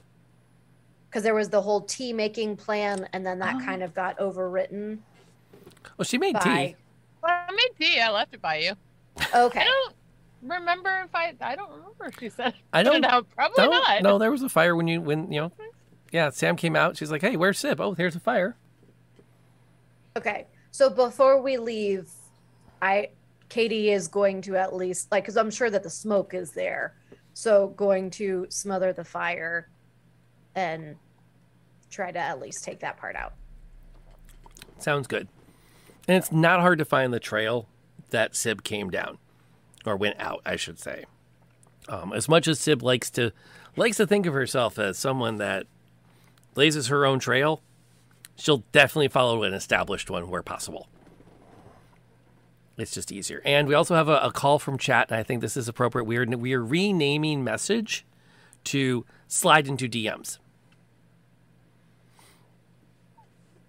Because 1.08 1.22
there 1.22 1.34
was 1.34 1.48
the 1.50 1.60
whole 1.62 1.82
tea 1.82 2.12
making 2.12 2.56
plan 2.56 3.08
and 3.12 3.26
then 3.26 3.38
that 3.40 3.56
Oh. 3.60 3.64
kind 3.64 3.82
of 3.82 3.94
got 3.94 4.18
overwritten 4.18 4.98
Well, 5.98 6.04
she 6.04 6.18
made 6.18 6.34
by 6.34 6.40
tea. 6.40 6.76
Well, 7.22 7.32
I 7.32 7.52
made 7.52 7.70
tea. 7.78 8.00
I 8.00 8.10
left 8.10 8.34
it 8.34 8.40
by 8.42 8.56
you. 8.58 8.72
Okay. 9.34 9.60
I 9.60 9.64
don't 9.64 9.94
remember 10.42 11.02
if 11.04 11.14
I. 11.14 11.34
I 11.40 11.56
don't 11.56 11.70
remember 11.70 12.06
if 12.06 12.18
she 12.18 12.28
said. 12.28 12.54
I 12.72 12.82
put 12.84 12.92
don't. 12.92 13.04
out. 13.04 13.26
Probably 13.34 13.64
No, 13.64 13.70
not. 13.70 14.02
no, 14.02 14.18
there 14.18 14.30
was 14.30 14.42
a 14.42 14.48
fire 14.48 14.76
when 14.76 14.86
you 14.88 15.00
when 15.00 15.30
you 15.32 15.40
know. 15.42 15.52
Yeah, 16.12 16.30
Sam 16.30 16.56
came 16.56 16.76
out. 16.76 16.96
She's 16.96 17.10
like, 17.10 17.22
"Hey, 17.22 17.36
where's 17.36 17.58
Syb? 17.58 17.80
Oh, 17.80 17.94
there's 17.94 18.16
a 18.16 18.20
fire." 18.20 18.56
Okay. 20.16 20.46
So 20.70 20.90
before 20.90 21.40
we 21.40 21.56
leave, 21.56 22.10
I 22.80 23.10
Katie 23.48 23.90
is 23.90 24.08
going 24.08 24.42
to 24.42 24.56
at 24.56 24.74
least 24.74 25.10
like 25.10 25.24
because 25.24 25.36
I'm 25.36 25.50
sure 25.50 25.70
that 25.70 25.82
the 25.82 25.90
smoke 25.90 26.34
is 26.34 26.52
there. 26.52 26.94
So 27.34 27.68
going 27.68 28.10
to 28.12 28.46
smother 28.48 28.92
the 28.92 29.04
fire 29.04 29.68
and 30.54 30.96
try 31.90 32.10
to 32.10 32.18
at 32.18 32.40
least 32.40 32.64
take 32.64 32.80
that 32.80 32.96
part 32.96 33.16
out. 33.16 33.34
Sounds 34.78 35.06
good. 35.06 35.28
And 36.08 36.16
it's 36.16 36.32
not 36.32 36.60
hard 36.60 36.78
to 36.78 36.84
find 36.84 37.12
the 37.12 37.20
trail 37.20 37.68
that 38.10 38.32
Syb 38.32 38.62
came 38.62 38.90
down, 38.90 39.18
or 39.84 39.96
went 39.96 40.20
out, 40.20 40.40
I 40.46 40.56
should 40.56 40.78
say. 40.78 41.04
Um, 41.88 42.12
as 42.12 42.28
much 42.28 42.48
as 42.48 42.58
Syb 42.58 42.82
likes 42.82 43.10
to 43.10 43.32
likes 43.76 43.96
to 43.98 44.06
think 44.06 44.26
of 44.26 44.34
herself 44.34 44.78
as 44.78 44.98
someone 44.98 45.36
that 45.36 45.66
blazes 46.56 46.86
her 46.86 47.04
own 47.04 47.18
trail, 47.18 47.62
she'll 48.34 48.64
definitely 48.72 49.08
follow 49.08 49.42
an 49.42 49.52
established 49.52 50.08
one 50.10 50.28
where 50.30 50.42
possible. 50.42 50.88
It's 52.78 52.92
just 52.92 53.12
easier. 53.12 53.42
And 53.44 53.68
we 53.68 53.74
also 53.74 53.94
have 53.94 54.08
a, 54.08 54.16
a 54.18 54.32
call 54.32 54.58
from 54.58 54.78
chat, 54.78 55.10
and 55.10 55.20
I 55.20 55.22
think 55.22 55.42
this 55.42 55.56
is 55.56 55.68
appropriate. 55.68 56.04
We 56.04 56.16
are 56.16 56.24
we 56.24 56.54
are 56.54 56.64
renaming 56.64 57.44
message 57.44 58.04
to 58.64 59.04
slide 59.28 59.68
into 59.68 59.86
DMs. 59.88 60.38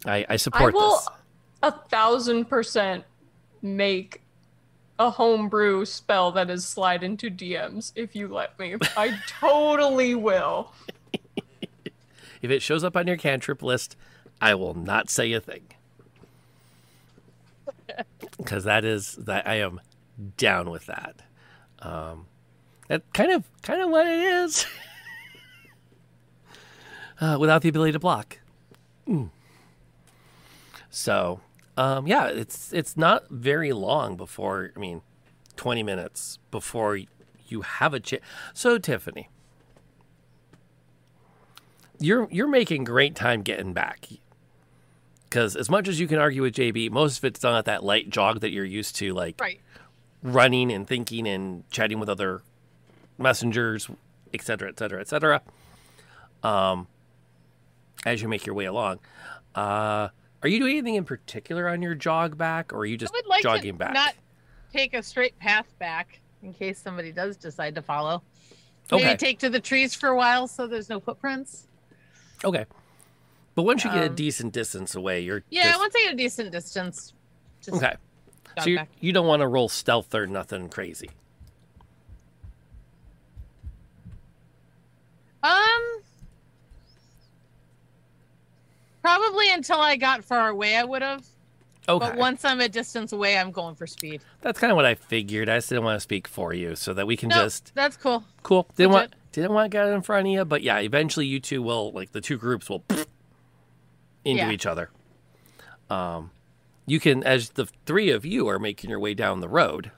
I, 0.05 0.25
I 0.29 0.35
support 0.37 0.73
I 0.73 0.77
will 0.77 0.91
this. 0.91 1.09
a 1.63 1.71
thousand 1.71 2.45
percent 2.45 3.03
make 3.61 4.21
a 4.97 5.09
homebrew 5.09 5.83
spell 5.85 6.31
that 6.31 6.49
is 6.49 6.65
slide 6.65 7.03
into 7.03 7.29
DMs 7.29 7.91
if 7.95 8.15
you 8.15 8.29
let 8.29 8.57
me. 8.57 8.75
I 8.95 9.17
totally 9.27 10.15
will. 10.15 10.71
If 12.41 12.51
it 12.51 12.61
shows 12.61 12.83
up 12.83 12.95
on 12.95 13.07
your 13.07 13.17
cantrip 13.17 13.61
list, 13.61 13.95
I 14.41 14.55
will 14.55 14.73
not 14.73 15.09
say 15.09 15.31
a 15.33 15.41
thing. 15.41 15.67
Because 18.37 18.65
that 18.65 18.85
is 18.85 19.15
that 19.15 19.47
I 19.47 19.55
am 19.55 19.81
down 20.37 20.69
with 20.69 20.85
that. 20.85 21.15
Um, 21.79 22.27
that 22.87 23.01
kind 23.13 23.31
of 23.31 23.49
kind 23.63 23.81
of 23.81 23.89
what 23.89 24.05
it 24.05 24.19
is. 24.19 24.67
uh, 27.21 27.37
without 27.39 27.61
the 27.61 27.69
ability 27.69 27.93
to 27.93 27.99
block. 27.99 28.39
Mm. 29.07 29.29
So, 30.89 31.41
um, 31.75 32.07
yeah, 32.07 32.27
it's 32.27 32.73
it's 32.73 32.97
not 32.97 33.29
very 33.29 33.73
long 33.73 34.15
before. 34.15 34.71
I 34.75 34.79
mean, 34.79 35.01
twenty 35.55 35.83
minutes 35.83 36.39
before 36.51 36.99
you 37.47 37.61
have 37.61 37.93
a 37.93 37.99
chance. 37.99 38.23
So, 38.53 38.77
Tiffany, 38.77 39.29
you're 41.99 42.27
you're 42.31 42.47
making 42.47 42.83
great 42.83 43.15
time 43.15 43.41
getting 43.41 43.73
back. 43.73 44.07
Because 45.29 45.55
as 45.55 45.69
much 45.69 45.87
as 45.87 45.99
you 45.99 46.07
can 46.07 46.19
argue 46.19 46.41
with 46.41 46.55
JB, 46.55 46.89
most 46.91 47.17
of 47.17 47.25
it's 47.25 47.39
done 47.39 47.55
at 47.55 47.65
that 47.65 47.83
light 47.83 48.09
jog 48.09 48.39
that 48.39 48.51
you're 48.51 48.63
used 48.65 48.95
to, 48.97 49.13
like 49.13 49.39
Right. 49.41 49.59
running 50.23 50.71
and 50.71 50.87
thinking 50.87 51.27
and 51.27 51.69
chatting 51.69 51.99
with 51.99 52.07
other 52.07 52.41
messengers, 53.17 53.89
et 54.33 54.41
cetera, 54.41 54.69
et 54.69 54.79
cetera, 54.79 55.01
et 55.01 55.07
cetera. 55.09 55.41
Um, 56.43 56.87
as 58.05 58.21
you 58.21 58.29
make 58.29 58.45
your 58.45 58.55
way 58.55 58.65
along, 58.65 58.99
uh, 59.55 60.07
are 60.43 60.47
you 60.47 60.59
doing 60.59 60.71
anything 60.77 60.95
in 60.95 61.03
particular 61.03 61.67
on 61.67 61.81
your 61.81 61.95
jog 61.95 62.37
back, 62.37 62.71
or 62.71 62.77
are 62.79 62.85
you 62.85 62.95
just 62.95 63.13
I 63.13 63.17
would 63.17 63.27
like 63.27 63.41
jogging 63.43 63.73
to 63.73 63.79
back? 63.79 63.93
not 63.93 64.13
take 64.71 64.93
a 64.93 65.03
straight 65.03 65.37
path 65.39 65.67
back 65.79 66.19
in 66.41 66.53
case 66.53 66.79
somebody 66.79 67.11
does 67.11 67.35
decide 67.35 67.75
to 67.75 67.81
follow. 67.81 68.21
Maybe 68.91 69.03
Okay. 69.03 69.17
take 69.17 69.39
to 69.39 69.49
the 69.49 69.59
trees 69.59 69.93
for 69.93 70.07
a 70.09 70.15
while 70.15 70.47
so 70.47 70.67
there's 70.67 70.87
no 70.89 71.01
footprints. 71.01 71.66
Okay. 72.43 72.65
But 73.55 73.63
once 73.63 73.83
you 73.83 73.91
get 73.91 74.03
a 74.03 74.07
Um, 74.09 74.15
decent 74.15 74.53
distance 74.53 74.93
away, 74.95 75.21
you're 75.21 75.43
Yeah, 75.49 75.63
just, 75.63 75.79
once 75.79 75.93
I 75.95 76.03
get 76.05 76.13
a 76.13 76.17
decent 76.17 76.51
distance, 76.51 77.13
okay. 77.67 77.95
So 78.59 78.69
you 78.69 78.79
you 78.99 79.11
don't 79.13 79.27
want 79.27 79.41
to 79.41 79.47
roll 79.47 79.69
stealth 79.69 80.13
or 80.15 80.27
nothing 80.27 80.69
crazy. 80.69 81.09
Um, 85.43 86.01
probably 89.01 89.51
until 89.51 89.79
I 89.79 89.95
got 89.95 90.23
far 90.23 90.49
away, 90.49 90.75
I 90.75 90.83
would 90.83 91.01
have. 91.01 91.25
Okay. 91.89 92.05
But 92.05 92.17
once 92.17 92.43
I'm 92.43 92.59
a 92.59 92.67
distance 92.67 93.13
away, 93.13 93.37
I'm 93.37 93.51
going 93.51 93.75
for 93.75 93.87
speed. 93.87 94.21
That's 94.41 94.59
kind 94.59 94.71
of 94.71 94.75
what 94.75 94.85
I 94.85 94.95
figured. 94.95 95.47
I 95.47 95.57
just 95.57 95.69
didn't 95.69 95.85
want 95.85 95.95
to 95.95 96.01
speak 96.01 96.27
for 96.27 96.53
you, 96.53 96.75
so 96.75 96.93
that 96.93 97.07
we 97.07 97.15
can 97.15 97.29
No, 97.29 97.43
just 97.43 97.73
that's 97.75 97.95
cool. 97.95 98.23
cool. 98.43 98.67
Didn't 98.75 98.91
want 98.91 99.13
Didn't 99.37 99.53
want 99.53 99.71
to 99.71 99.77
get 99.77 99.85
in 99.89 100.01
front 100.01 100.25
of 100.25 100.33
you, 100.33 100.43
but 100.45 100.63
yeah, 100.63 100.79
eventually 100.79 101.27
you 101.27 101.39
two 101.39 101.61
will 101.61 101.91
like 101.91 102.11
the 102.11 102.21
two 102.21 102.37
groups 102.39 102.67
will 102.71 102.83
into 104.25 104.41
Yeah. 104.41 104.49
each 104.49 104.65
other. 104.65 104.89
Um, 105.91 106.31
you 106.87 106.99
can 106.99 107.23
as 107.23 107.51
the 107.51 107.67
three 107.85 108.09
of 108.09 108.25
you 108.25 108.47
are 108.47 108.57
making 108.57 108.89
your 108.89 108.99
way 108.99 109.13
down 109.13 109.39
the 109.41 109.47
road. 109.47 109.91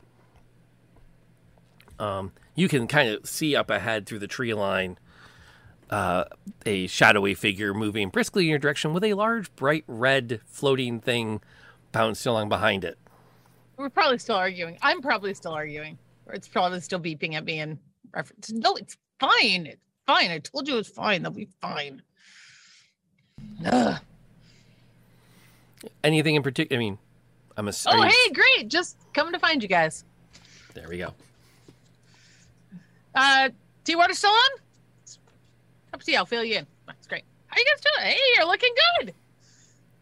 Um, 1.99 2.33
you 2.53 2.67
can 2.67 2.85
kind 2.85 3.07
of 3.11 3.29
see 3.29 3.55
up 3.55 3.69
ahead 3.69 4.05
through 4.05 4.19
the 4.19 4.27
tree 4.27 4.53
line. 4.53 4.97
Uh, 5.89 6.25
a 6.65 6.87
shadowy 6.87 7.33
figure 7.33 7.73
moving 7.73 8.09
briskly 8.09 8.43
in 8.43 8.49
your 8.49 8.59
direction 8.59 8.93
with 8.93 9.05
a 9.05 9.13
large, 9.13 9.55
bright 9.55 9.85
red 9.87 10.41
floating 10.47 10.99
thing 10.99 11.39
bouncing 11.93 12.29
along 12.29 12.49
behind 12.49 12.83
it. 12.83 12.97
We're 13.77 13.89
probably 13.89 14.17
still 14.17 14.35
arguing. 14.35 14.77
I'm 14.81 15.01
probably 15.01 15.33
still 15.33 15.53
arguing. 15.53 15.97
Or 16.25 16.33
it's 16.33 16.49
probably 16.49 16.81
still 16.81 16.99
beeping 16.99 17.35
at 17.35 17.45
me 17.45 17.61
in 17.61 17.79
reference. 18.13 18.51
No, 18.51 18.75
it's 18.75 18.97
fine. 19.19 19.65
It's 19.67 19.81
fine. 20.05 20.31
I 20.31 20.39
told 20.39 20.67
you 20.67 20.77
it's 20.77 20.89
fine. 20.89 21.23
They'll 21.23 21.31
be 21.31 21.49
fine. 21.61 22.01
Ugh. 23.65 23.99
Anything 26.03 26.35
in 26.35 26.43
particular? 26.43 26.77
I 26.77 26.83
mean, 26.83 26.97
I'm 27.57 27.67
a. 27.67 27.73
Oh, 27.87 28.01
hey, 28.01 28.33
great. 28.33 28.67
Just 28.67 28.97
coming 29.13 29.33
to 29.33 29.39
find 29.39 29.61
you 29.61 29.69
guys. 29.69 30.03
There 30.73 30.87
we 30.87 30.97
go. 30.97 31.13
Uh, 33.15 33.49
tea 33.83 33.95
water 33.95 34.13
still 34.13 34.31
on? 34.31 34.49
Cup 35.91 36.01
of 36.01 36.03
tea. 36.03 36.15
I'll 36.15 36.25
fill 36.25 36.43
you 36.43 36.57
in. 36.57 36.67
That's 36.85 37.07
great. 37.07 37.23
How 37.47 37.57
you 37.57 37.65
guys 37.65 37.83
doing? 37.83 38.11
Hey, 38.11 38.19
you're 38.35 38.45
looking 38.45 38.73
good. 38.99 39.13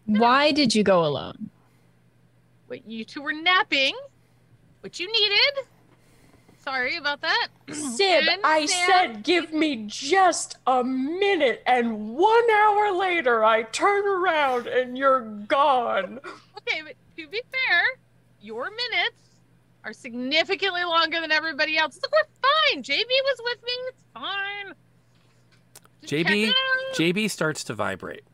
Why 0.06 0.52
did 0.52 0.74
you 0.74 0.84
go 0.84 1.06
alone? 1.06 1.50
Wait, 2.68 2.86
you 2.86 3.06
two 3.06 3.22
were 3.22 3.34
napping, 3.34 3.96
What 4.82 5.00
you 5.00 5.12
needed. 5.12 5.66
Sorry 6.68 6.98
about 6.98 7.22
that. 7.22 7.48
Syb, 7.70 8.28
And 8.30 8.42
I 8.44 8.66
Sam- 8.66 8.90
said 8.90 9.24
give 9.24 9.54
me 9.54 9.86
just 9.88 10.58
a 10.68 10.84
minute, 10.84 11.64
and 11.66 12.10
one 12.18 12.52
hour 12.52 12.92
later 12.92 13.46
I 13.46 13.64
turn 13.64 14.06
around 14.06 14.68
and 14.68 14.98
you're 14.98 15.22
gone. 15.22 16.20
Okay, 16.58 16.82
but 16.84 16.96
to 17.16 17.28
be 17.30 17.42
fair, 17.52 17.84
your 18.42 18.66
minutes 18.66 19.16
are 19.86 19.94
significantly 19.94 20.84
longer 20.84 21.22
than 21.22 21.32
everybody 21.32 21.78
else. 21.78 21.98
Look, 22.02 22.12
we're 22.12 22.50
fine. 22.74 22.84
JB 22.84 23.06
was 23.08 23.40
with 23.46 23.64
me. 23.64 23.72
It's 23.88 24.04
fine. 24.14 24.74
Just 26.02 26.14
JB. 26.14 26.52
JB 26.96 27.30
starts 27.32 27.64
to 27.64 27.76
vibrate. 27.76 28.26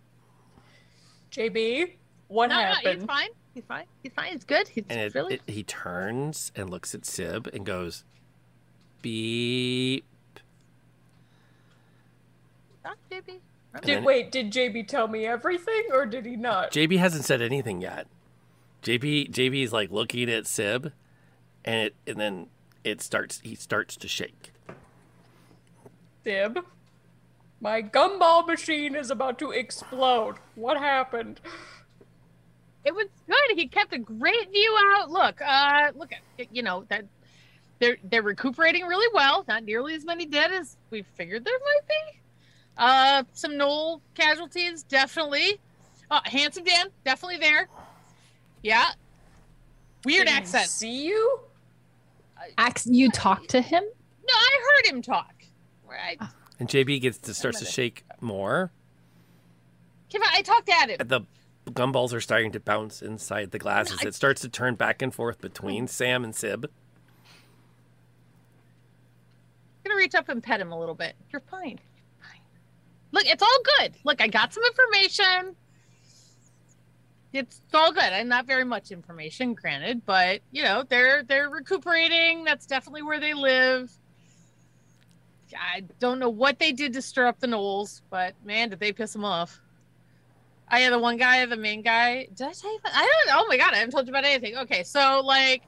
JB, 1.32 1.94
what 2.30 2.48
no, 2.48 2.56
no, 2.84 2.92
he's 2.92 3.04
fine. 3.04 3.30
He's 3.54 3.64
fine. 3.66 3.86
He's 4.02 4.14
fine. 4.14 4.32
He's 4.32 4.44
good. 4.44 4.68
He's 4.68 4.86
And 4.90 5.00
it, 5.00 5.14
really 5.14 5.36
it, 5.36 5.42
he 5.46 5.62
turns 5.62 6.52
and 6.56 6.72
looks 6.72 6.96
at 6.96 7.02
Syb 7.02 7.54
and 7.54 7.64
goes, 7.64 8.04
beep. 9.04 10.06
Ah, 12.84 12.94
JB. 13.12 13.26
Did 13.28 13.84
then- 13.84 14.04
wait, 14.04 14.32
did 14.32 14.52
JB 14.52 14.88
tell 14.88 15.08
me 15.08 15.26
everything 15.28 15.84
or 15.92 16.08
did 16.08 16.26
he 16.26 16.36
not? 16.36 16.72
JB 16.72 16.98
hasn't 16.98 17.26
said 17.26 17.42
anything 17.42 17.82
yet. 17.82 18.08
JB 18.82 19.30
JB 19.32 19.64
is 19.64 19.72
like 19.72 19.92
looking 19.92 20.30
at 20.30 20.44
Syb 20.46 20.92
and 21.64 21.76
it 21.88 21.96
and 22.08 22.20
then 22.20 22.48
it 22.84 23.02
starts 23.02 23.40
he 23.44 23.56
starts 23.56 23.96
to 23.98 24.08
shake. 24.08 24.52
Syb, 26.26 26.64
my 27.62 27.82
gumball 27.82 28.46
machine 28.46 28.96
is 28.96 29.10
about 29.10 29.40
to 29.40 29.52
explode. 29.52 30.36
What 30.56 30.78
happened? 30.78 31.40
It 32.86 32.94
was 32.94 33.08
good. 33.26 33.58
He 33.58 33.68
kept 33.68 33.94
a 33.94 33.98
great 34.00 34.52
view 34.52 34.78
out. 34.98 35.10
Look, 35.10 35.42
uh, 35.42 35.92
look 35.96 36.12
at 36.12 36.54
you 36.54 36.62
know 36.62 36.86
that 36.90 37.06
they're 37.84 37.98
they're 38.06 38.22
recuperating 38.24 38.86
really 38.86 39.08
well. 39.14 39.44
Not 39.48 39.64
nearly 39.64 39.94
as 39.94 40.06
many 40.06 40.26
dead 40.26 40.52
as 40.52 40.78
we 40.90 41.04
figured 41.16 41.44
there 41.44 41.54
might 41.60 41.88
be. 41.88 42.20
Uh, 42.78 43.24
some 43.34 43.52
gnoll 43.54 44.02
casualties, 44.16 44.84
definitely. 44.84 45.60
Uh, 46.10 46.22
handsome 46.26 46.64
Dan, 46.64 46.88
definitely 47.04 47.38
there. 47.38 47.68
Yeah. 48.62 48.86
Weird 50.06 50.28
Did 50.28 50.32
he 50.34 50.38
accent. 50.38 50.70
See 50.70 51.06
you? 51.06 51.40
Ax, 52.58 52.86
you 52.88 53.10
talk 53.10 53.48
to 53.48 53.62
him? 53.62 53.84
No, 53.84 54.34
I 54.34 54.60
heard 54.86 54.94
him 54.96 55.02
talk. 55.02 55.34
Right. 55.88 56.20
And 56.60 56.68
JB 56.68 57.02
gets 57.02 57.18
to 57.20 57.34
starts 57.34 57.60
to 57.60 57.66
shake 57.66 58.04
more. 58.22 58.72
Kim, 60.10 60.22
I 60.32 60.42
talked 60.42 60.70
at 60.70 60.90
him. 60.90 61.08
The 61.08 61.22
gumballs 61.72 62.14
are 62.14 62.22
starting 62.22 62.52
to 62.54 62.60
bounce 62.60 63.02
inside 63.02 63.52
the 63.52 63.60
glasses. 63.60 64.00
I- 64.04 64.08
It 64.08 64.16
starts 64.16 64.42
to 64.42 64.50
turn 64.50 64.76
back 64.76 65.02
and 65.02 65.14
forth 65.14 65.40
between 65.42 65.88
Sam 65.88 66.24
and 66.24 66.34
Syb. 66.34 66.66
I'm 69.83 69.83
gonna 69.94 70.04
reach 70.04 70.16
up 70.16 70.30
and 70.30 70.42
pet 70.42 70.60
him 70.60 70.72
a 70.72 70.80
little 70.80 70.96
bit. 70.96 71.16
You're 71.32 71.42
fine. 71.42 71.80
You're 71.80 72.28
fine. 72.28 72.42
Look, 73.12 73.26
it's 73.26 73.44
all 73.44 73.58
good. 73.80 73.94
Look, 74.04 74.22
I 74.22 74.28
got 74.28 74.54
some 74.54 74.64
information. 74.64 75.56
It's 77.32 77.62
all 77.74 77.92
good. 77.92 78.04
I'm 78.04 78.28
not 78.28 78.46
very 78.46 78.64
much 78.64 78.92
information, 78.92 79.54
granted, 79.56 80.06
but 80.06 80.42
you 80.52 80.64
know, 80.64 80.84
they're 80.88 81.24
they're 81.24 81.50
recuperating. 81.50 82.44
That's 82.44 82.68
definitely 82.68 83.02
where 83.02 83.20
they 83.20 83.34
live. 83.34 83.92
I 85.56 85.84
don't 86.00 86.20
know 86.20 86.30
what 86.30 86.60
they 86.60 86.72
did 86.72 86.94
to 86.94 87.02
stir 87.02 87.28
up 87.28 87.40
the 87.40 87.48
gnolls, 87.48 88.02
but 88.10 88.34
man, 88.44 88.70
did 88.70 88.80
they 88.80 88.92
piss 88.92 89.14
them 89.14 89.26
off. 89.26 89.60
I 90.68 90.80
am 90.80 90.92
the 90.92 91.00
one 91.00 91.18
guy, 91.18 91.46
the 91.46 91.58
main 91.58 91.82
guy. 91.82 92.28
Did 92.34 92.48
I 92.48 92.52
tell 92.54 92.72
you 92.72 92.80
that? 92.84 92.94
I 92.96 93.02
don't. 93.02 93.38
Oh 93.38 93.46
my 93.48 93.58
god, 93.58 93.74
I 93.74 93.78
haven't 93.78 93.92
told 93.92 94.08
you 94.08 94.12
about 94.12 94.26
anything. 94.26 94.58
Okay, 94.58 94.84
so 94.84 95.22
like, 95.24 95.64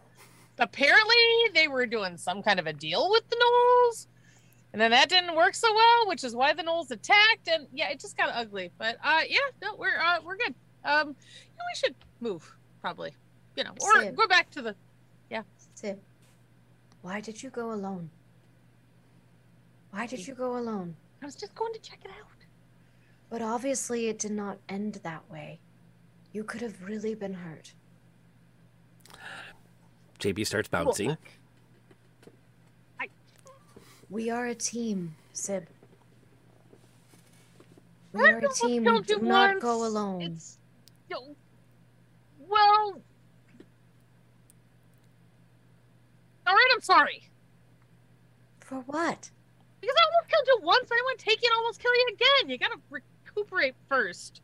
apparently 0.57 1.15
they 1.53 1.68
were 1.68 1.85
doing 1.85 2.18
some 2.18 2.41
kind 2.41 2.60
of 2.60 2.68
a 2.68 2.73
deal 2.73 3.10
with 3.11 3.27
the 3.30 3.35
gnolls, 3.35 4.07
and 4.76 4.81
then 4.81 4.91
that 4.91 5.07
didn't 5.07 5.38
work 5.38 5.56
so 5.56 5.73
well, 5.73 6.07
which 6.10 6.26
is 6.26 6.35
why 6.35 6.52
the 6.52 6.61
gnolls 6.61 6.91
attacked. 6.91 7.47
And 7.47 7.65
yeah, 7.72 7.91
it 7.91 8.02
just 8.02 8.18
got 8.18 8.27
ugly. 8.34 8.72
But 8.77 8.97
uh, 9.02 9.22
yeah, 9.26 9.38
no, 9.61 9.73
we're 9.76 9.97
uh, 9.97 10.19
we're 10.22 10.35
good. 10.35 10.53
Um, 10.84 11.07
you 11.07 11.57
know, 11.57 11.64
we 11.73 11.76
should 11.77 11.95
move 12.19 12.53
probably. 12.81 13.15
You 13.56 13.64
know, 13.64 13.72
or 13.80 14.02
Sid. 14.02 14.18
go 14.18 14.27
back 14.27 14.52
to 14.52 14.61
the. 14.61 14.76
Syb, 15.77 15.97
why 17.03 17.22
did 17.22 17.41
you 17.41 17.52
go 17.52 17.72
alone? 17.72 18.10
Why 19.91 20.07
did 20.07 20.27
you 20.27 20.35
go 20.35 20.57
alone? 20.57 20.97
I 21.22 21.26
was 21.26 21.35
just 21.35 21.56
going 21.56 21.72
to 21.72 21.80
check 21.80 21.99
it 22.03 22.11
out. 22.11 22.45
But 23.30 23.41
obviously, 23.41 24.10
it 24.10 24.19
did 24.19 24.31
not 24.31 24.57
end 24.68 24.99
that 25.03 25.23
way. 25.31 25.61
You 26.34 26.43
could 26.43 26.60
have 26.60 26.84
really 26.84 27.15
been 27.15 27.35
hurt. 27.35 27.73
JB 30.19 30.45
starts 30.45 30.68
bouncing. 30.68 31.15
We 34.15 34.29
are 34.29 34.45
a 34.45 34.55
team, 34.55 35.13
Syb. 35.33 35.65
We 38.13 38.25
I 38.25 38.31
are 38.31 38.37
a 38.37 38.47
team. 38.47 38.85
We 38.85 39.01
do 39.01 39.19
not 39.19 39.59
go 39.59 39.85
alone. 39.85 40.21
It's 40.21 40.57
no. 41.11 41.35
Well, 42.47 43.01
all 46.47 46.53
right. 46.53 46.69
I'm 46.73 46.79
sorry 46.79 47.29
For 48.61 48.75
what? 48.75 49.29
because 49.81 49.95
I 49.97 50.05
almost 50.13 50.29
killed 50.29 50.47
you 50.47 50.59
once. 50.65 50.89
I 50.89 51.01
want 51.03 51.19
to 51.19 51.25
take 51.25 51.41
you 51.43 51.49
and 51.51 51.57
almost 51.57 51.81
kill 51.81 51.93
you 51.93 52.07
again. 52.13 52.49
You 52.49 52.57
gotta 52.57 52.79
recuperate 52.89 53.75
first. 53.89 54.41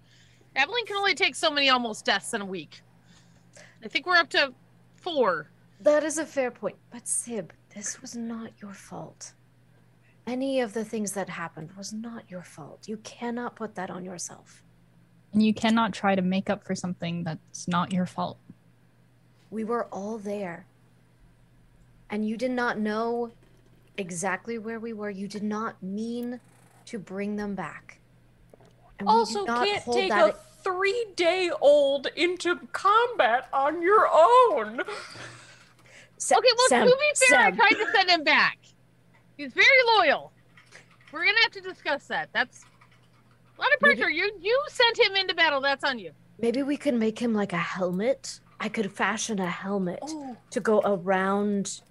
Evelyn 0.57 0.83
can 0.85 0.97
only 0.97 1.15
take 1.15 1.33
so 1.33 1.49
many 1.49 1.69
almost 1.69 2.03
deaths 2.03 2.33
in 2.33 2.41
a 2.41 2.45
week. 2.45 2.81
I 3.81 3.87
think 3.87 4.05
we're 4.05 4.17
up 4.17 4.29
to 4.31 4.53
four. 4.97 5.49
That 5.79 6.03
is 6.03 6.17
a 6.17 6.25
fair 6.25 6.51
point. 6.51 6.75
But 6.91 7.05
Syb, 7.05 7.51
this 7.73 8.01
was 8.01 8.17
not 8.17 8.51
your 8.61 8.73
fault. 8.73 9.31
Any 10.27 10.61
of 10.61 10.73
the 10.73 10.85
things 10.85 11.13
that 11.13 11.29
happened 11.29 11.71
was 11.77 11.91
not 11.91 12.29
your 12.29 12.43
fault. 12.43 12.87
You 12.87 12.97
cannot 12.97 13.55
put 13.55 13.75
that 13.75 13.89
on 13.89 14.05
yourself. 14.05 14.63
And 15.33 15.41
you 15.41 15.53
cannot 15.53 15.93
try 15.93 16.15
to 16.15 16.21
make 16.21 16.49
up 16.49 16.63
for 16.63 16.75
something 16.75 17.23
that's 17.23 17.67
not 17.67 17.91
your 17.91 18.05
fault. 18.05 18.37
We 19.49 19.63
were 19.63 19.85
all 19.85 20.17
there. 20.17 20.65
and 22.09 22.27
you 22.27 22.35
did 22.35 22.51
not 22.51 22.77
know 22.77 23.31
exactly 23.97 24.57
where 24.57 24.79
we 24.81 24.91
were. 24.91 25.09
You 25.09 25.29
did 25.29 25.43
not 25.43 25.81
mean 25.81 26.41
to 26.85 26.99
bring 26.99 27.37
them 27.37 27.55
back. 27.55 27.99
And 28.99 29.07
Also, 29.07 29.45
not 29.45 29.65
can't 29.65 29.85
take 29.85 30.11
a 30.11 30.33
three 30.61 31.05
day 31.15 31.49
old 31.61 32.07
into 32.17 32.57
combat 32.73 33.47
on 33.53 33.81
your 33.81 34.07
own. 34.11 34.81
Sa- 36.17 36.37
Okay, 36.37 36.47
well, 36.57 36.67
Sam, 36.67 36.87
to 36.87 36.97
be 36.99 37.25
fair, 37.29 37.39
I 37.39 37.43
Sam, 37.49 37.55
tried 37.55 37.69
to 37.69 37.91
send 37.93 38.09
him 38.09 38.23
back. 38.25 38.57
He's 39.41 39.53
very 39.53 39.67
loyal. 39.97 40.31
We're 41.11 41.25
gonna 41.25 41.41
have 41.41 41.51
to 41.53 41.61
discuss 41.61 42.05
that. 42.07 42.29
That's 42.31 42.63
a 43.57 43.61
lot 43.61 43.73
of 43.73 43.81
Maybe- 43.81 43.95
pressure. 43.95 44.09
You 44.11 44.31
you 44.39 44.63
sent 44.69 44.99
him 44.99 45.15
into 45.15 45.33
battle. 45.33 45.61
That's 45.61 45.83
on 45.83 45.97
you. 45.97 46.11
maybe 46.39 46.61
we 46.63 46.77
could 46.77 46.93
make 46.93 47.17
him 47.19 47.33
like 47.33 47.51
a 47.53 47.57
helmet. 47.57 48.39
I 48.59 48.69
could 48.69 48.91
fashion 48.91 49.39
a 49.39 49.49
helmet 49.49 49.99
Oh, 50.03 50.37
to 50.51 50.59
go 50.59 50.81
around 50.85 51.81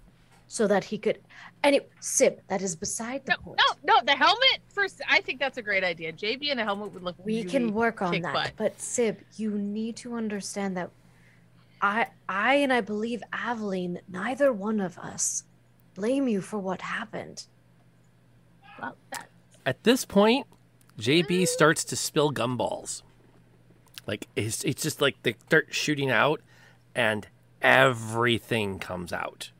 so 0.47 0.65
that 0.67 0.85
he 0.85 0.97
could. 0.97 1.19
Any 1.63 1.81
Syb, 1.99 2.39
that 2.47 2.61
is 2.61 2.75
beside 2.75 3.25
the 3.25 3.33
No, 3.33 3.37
point. 3.43 3.59
no, 3.85 3.95
no. 3.95 4.01
The 4.05 4.15
helmet 4.15 4.59
first. 4.69 5.01
I 5.09 5.19
think 5.21 5.39
that's 5.39 5.57
a 5.57 5.61
great 5.61 5.83
idea. 5.83 6.13
JB 6.13 6.51
and 6.51 6.59
a 6.59 6.63
helmet 6.63 6.93
would 6.93 7.03
look. 7.03 7.15
We 7.23 7.37
really 7.39 7.49
can 7.49 7.73
work 7.73 8.01
on 8.01 8.19
that. 8.21 8.33
butt. 8.33 8.51
But 8.55 8.77
Syb, 8.77 9.17
you 9.35 9.51
need 9.57 9.97
to 9.97 10.15
understand 10.15 10.77
that 10.77 10.89
I 11.81 12.07
I 12.29 12.55
and 12.55 12.71
I 12.71 12.79
believe 12.81 13.21
Aveline, 13.33 13.99
neither 14.07 14.51
one 14.53 14.79
of 14.79 14.97
us 14.97 15.43
blame 15.95 16.27
you 16.27 16.41
for 16.41 16.59
what 16.59 16.81
happened. 16.81 17.45
Well, 18.81 18.95
that- 19.11 19.29
At 19.65 19.83
this 19.83 20.05
point, 20.05 20.47
JB 20.97 21.47
starts 21.47 21.83
to 21.85 21.95
spill 21.95 22.31
gumballs. 22.31 23.03
Like 24.07 24.27
it's, 24.35 24.63
it's 24.63 24.81
just 24.81 25.01
like 25.01 25.21
they 25.23 25.35
start 25.45 25.67
shooting 25.73 26.09
out, 26.09 26.41
and 26.95 27.27
everything 27.61 28.79
comes 28.79 29.13
out. 29.13 29.51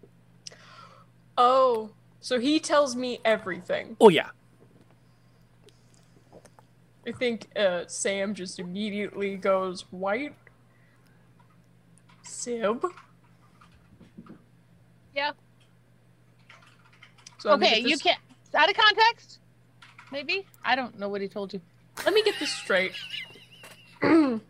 oh, 1.37 1.91
so 2.19 2.39
he 2.39 2.59
tells 2.59 2.95
me 2.95 3.19
everything. 3.23 3.95
Oh 4.01 4.09
yeah, 4.09 4.29
I 7.07 7.11
think 7.11 7.47
uh, 7.55 7.83
Sam 7.87 8.33
just 8.33 8.59
immediately 8.59 9.35
goes 9.37 9.81
white. 9.91 10.35
Syb. 12.23 12.83
Yeah. 15.15 15.31
So 17.41 17.49
okay, 17.53 17.81
get 17.81 17.89
you 17.89 17.97
can't. 17.97 18.19
Out 18.53 18.69
of 18.69 18.75
context. 18.75 19.39
Maybe 20.11 20.45
I 20.63 20.75
don't 20.75 20.99
know 20.99 21.09
what 21.09 21.21
he 21.21 21.27
told 21.27 21.53
you. 21.53 21.61
Let 22.05 22.13
me 22.13 22.21
get 22.21 22.35
this 22.39 22.51
straight. 22.51 22.93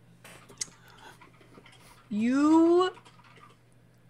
you 2.10 2.90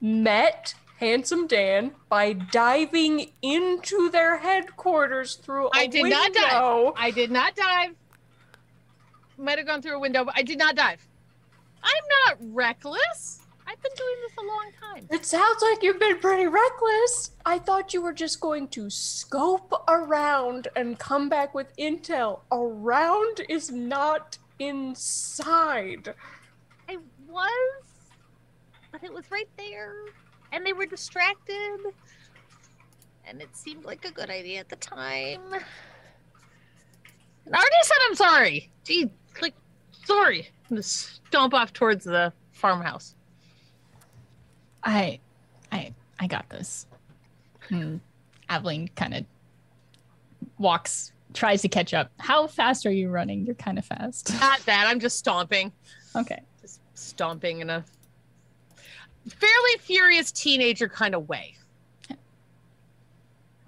met 0.00 0.74
Handsome 0.98 1.46
Dan 1.46 1.92
by 2.08 2.32
diving 2.32 3.30
into 3.40 4.10
their 4.10 4.38
headquarters 4.38 5.36
through 5.36 5.66
a 5.66 5.70
I 5.74 5.86
did 5.86 6.06
not 6.06 6.32
dive. 6.32 6.42
window. 6.42 6.94
I 6.96 7.10
did 7.12 7.30
not 7.30 7.54
dive. 7.54 7.94
Might 9.38 9.58
have 9.58 9.66
gone 9.68 9.80
through 9.80 9.94
a 9.94 10.00
window, 10.00 10.24
but 10.24 10.34
I 10.36 10.42
did 10.42 10.58
not 10.58 10.74
dive. 10.74 11.06
I'm 11.84 12.04
not 12.26 12.38
reckless. 12.52 13.41
I've 13.66 13.80
been 13.82 13.92
doing 13.96 14.16
this 14.22 14.36
a 14.38 14.46
long 14.46 14.70
time. 14.80 15.06
It 15.10 15.24
sounds 15.24 15.62
like 15.62 15.82
you've 15.82 16.00
been 16.00 16.18
pretty 16.18 16.46
reckless. 16.46 17.30
I 17.46 17.58
thought 17.58 17.94
you 17.94 18.02
were 18.02 18.12
just 18.12 18.40
going 18.40 18.68
to 18.68 18.90
scope 18.90 19.72
around 19.88 20.68
and 20.76 20.98
come 20.98 21.28
back 21.28 21.54
with 21.54 21.74
intel. 21.76 22.40
Around 22.50 23.42
is 23.48 23.70
not 23.70 24.38
inside. 24.58 26.14
I 26.88 26.98
was, 27.28 27.82
but 28.90 29.02
it 29.02 29.12
was 29.12 29.30
right 29.30 29.48
there, 29.56 29.94
and 30.52 30.66
they 30.66 30.72
were 30.72 30.86
distracted, 30.86 31.78
and 33.26 33.40
it 33.40 33.56
seemed 33.56 33.84
like 33.84 34.04
a 34.04 34.10
good 34.10 34.30
idea 34.30 34.60
at 34.60 34.68
the 34.68 34.76
time. 34.76 35.40
And 37.44 37.54
I 37.54 37.58
already 37.58 37.74
said 37.82 37.96
I'm 38.08 38.14
sorry. 38.14 38.70
Gee, 38.84 39.10
like, 39.40 39.54
sorry. 40.04 40.48
I'm 40.64 40.76
gonna 40.76 40.82
stomp 40.82 41.54
off 41.54 41.72
towards 41.72 42.04
the 42.04 42.32
farmhouse. 42.52 43.14
I, 44.84 45.20
I, 45.70 45.94
I 46.18 46.26
got 46.26 46.48
this. 46.48 46.86
Hmm. 47.68 47.96
Aveline 48.48 48.88
kind 48.96 49.14
of 49.14 49.24
walks, 50.58 51.12
tries 51.32 51.62
to 51.62 51.68
catch 51.68 51.94
up. 51.94 52.10
How 52.18 52.46
fast 52.46 52.86
are 52.86 52.92
you 52.92 53.08
running? 53.08 53.46
You're 53.46 53.54
kind 53.54 53.78
of 53.78 53.84
fast. 53.84 54.32
Not 54.40 54.60
that. 54.66 54.86
I'm 54.86 55.00
just 55.00 55.18
stomping. 55.18 55.72
Okay. 56.14 56.40
Just 56.60 56.80
stomping 56.94 57.60
in 57.60 57.70
a 57.70 57.84
fairly 59.28 59.78
furious 59.80 60.32
teenager 60.32 60.88
kind 60.88 61.14
of 61.14 61.28
way. 61.28 61.56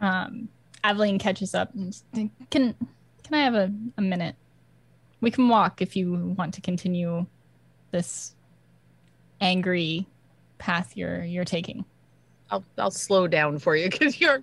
Um, 0.01 0.49
Aveline 0.83 1.19
catches 1.19 1.55
up 1.55 1.73
and 1.75 1.99
can 2.51 2.75
can 3.23 3.35
I 3.35 3.39
have 3.39 3.55
a, 3.55 3.73
a 3.97 4.03
minute? 4.03 4.37
We 5.23 5.31
can 5.31 5.49
walk 5.49 5.81
if 5.81 5.97
you 5.97 6.35
want 6.37 6.53
to 6.55 6.61
continue 6.61 7.25
this 7.91 8.35
angry 9.41 10.07
path 10.65 10.97
you're 10.97 11.23
you're 11.23 11.45
taking. 11.45 11.85
I'll 12.51 12.65
I'll 12.79 12.91
slow 12.91 13.27
down 13.29 13.59
for 13.59 13.77
you 13.77 13.89
because 13.91 14.19
you're 14.21 14.43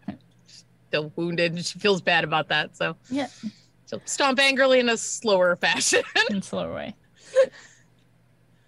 still 0.87 1.11
wounded. 1.15 1.65
She 1.65 1.79
feels 1.79 1.99
bad 2.01 2.23
about 2.23 2.47
that. 2.49 2.77
So 2.77 2.95
Yeah. 3.09 3.27
so 3.85 3.99
stomp 4.05 4.39
angrily 4.39 4.79
in 4.79 4.89
a 4.89 4.97
slower 4.97 5.55
fashion. 5.61 6.03
in 6.29 6.37
a 6.37 6.41
slower 6.43 6.73
way. 6.73 6.95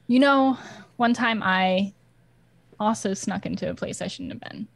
You 0.08 0.20
know, 0.20 0.58
one 0.98 1.14
time 1.14 1.42
I 1.44 1.94
also 2.80 3.14
snuck 3.14 3.46
into 3.46 3.70
a 3.70 3.76
place 3.76 4.02
I 4.02 4.08
shouldn't 4.08 4.32
have 4.34 4.42
been, 4.42 4.68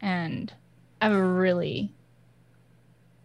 and 0.00 0.52
I 1.00 1.06
have 1.08 1.14
a 1.16 1.22
really, 1.24 1.92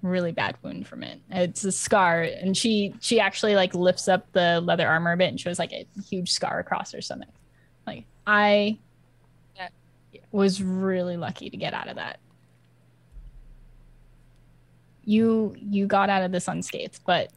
really 0.02 0.32
bad 0.32 0.56
wound 0.62 0.88
from 0.88 1.04
it. 1.04 1.20
It's 1.30 1.64
a 1.66 1.72
scar, 1.72 2.22
and 2.22 2.56
she 2.56 2.94
she 3.02 3.20
actually 3.20 3.56
like 3.56 3.74
lifts 3.76 4.08
up 4.08 4.32
the 4.32 4.62
leather 4.62 4.88
armor 4.88 5.12
a 5.14 5.18
bit 5.18 5.30
and 5.30 5.40
shows 5.40 5.60
like 5.60 5.74
a 5.74 5.86
huge 6.10 6.32
scar 6.32 6.60
across 6.60 6.92
her 6.94 7.02
stomach. 7.02 7.30
Like 7.86 8.06
I 8.26 8.78
was 10.32 10.62
really 10.62 11.18
lucky 11.18 11.50
to 11.50 11.58
get 11.58 11.74
out 11.74 11.88
of 11.88 11.96
that. 11.96 12.20
You 15.04 15.56
you 15.58 15.88
got 15.88 16.10
out 16.10 16.24
of 16.24 16.32
this 16.32 16.48
unscathed, 16.48 17.00
but 17.06 17.32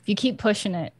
if 0.00 0.08
you 0.08 0.16
keep 0.16 0.38
pushing 0.38 0.74
it, 0.74 0.92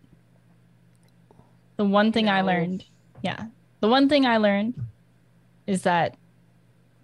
the 1.77 1.85
one 1.85 2.13
thing 2.13 2.29
I 2.29 2.43
learned, 2.43 2.85
yeah, 3.23 3.47
the 3.81 3.89
one 3.89 4.09
thing 4.09 4.25
I 4.25 4.37
learned 4.37 4.75
is 5.67 5.83
that 5.83 6.17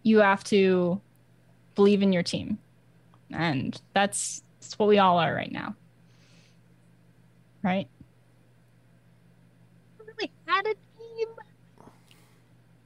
you 0.03 0.19
have 0.19 0.45
to 0.45 1.01
believe 1.75 2.03
in 2.03 2.13
your 2.13 2.23
team, 2.23 2.59
and 3.33 3.81
that's 3.93 4.43
that's 4.61 4.79
what 4.79 4.89
we 4.89 4.99
all 4.99 5.19
are 5.19 5.35
right 5.35 5.51
now, 5.51 5.75
right? 7.63 7.89
really 10.19 10.31
had 10.47 10.67
a 10.67 10.75
team, 10.75 10.77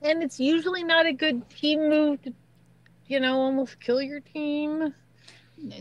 and 0.03 0.23
it's 0.23 0.41
usually 0.41 0.85
not 0.85 1.07
a 1.07 1.13
good 1.13 1.49
team 1.49 1.89
move 1.89 2.23
to, 2.23 2.33
you 3.07 3.21
know, 3.21 3.41
almost 3.41 3.81
kill 3.81 4.03
your 4.03 4.21
team. 4.21 4.95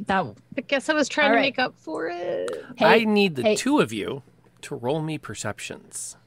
That 0.05 0.25
I 0.57 0.61
guess 0.61 0.89
I 0.89 0.93
was 0.93 1.09
trying 1.09 1.27
All 1.27 1.31
to 1.31 1.35
right. 1.37 1.41
make 1.41 1.59
up 1.59 1.73
for 1.75 2.07
it. 2.07 2.65
I 2.79 3.03
need 3.03 3.35
the 3.35 3.41
hey. 3.43 3.55
two 3.55 3.79
of 3.79 3.91
you 3.91 4.21
to 4.61 4.75
roll 4.75 5.01
me 5.01 5.17
perceptions. 5.17 6.17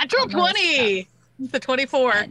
Natural 0.00 0.22
Oh, 0.22 0.26
no, 0.26 0.46
it's 0.46 0.52
twenty. 0.54 1.08
It's 1.40 1.54
a 1.54 1.60
twenty-four. 1.60 2.26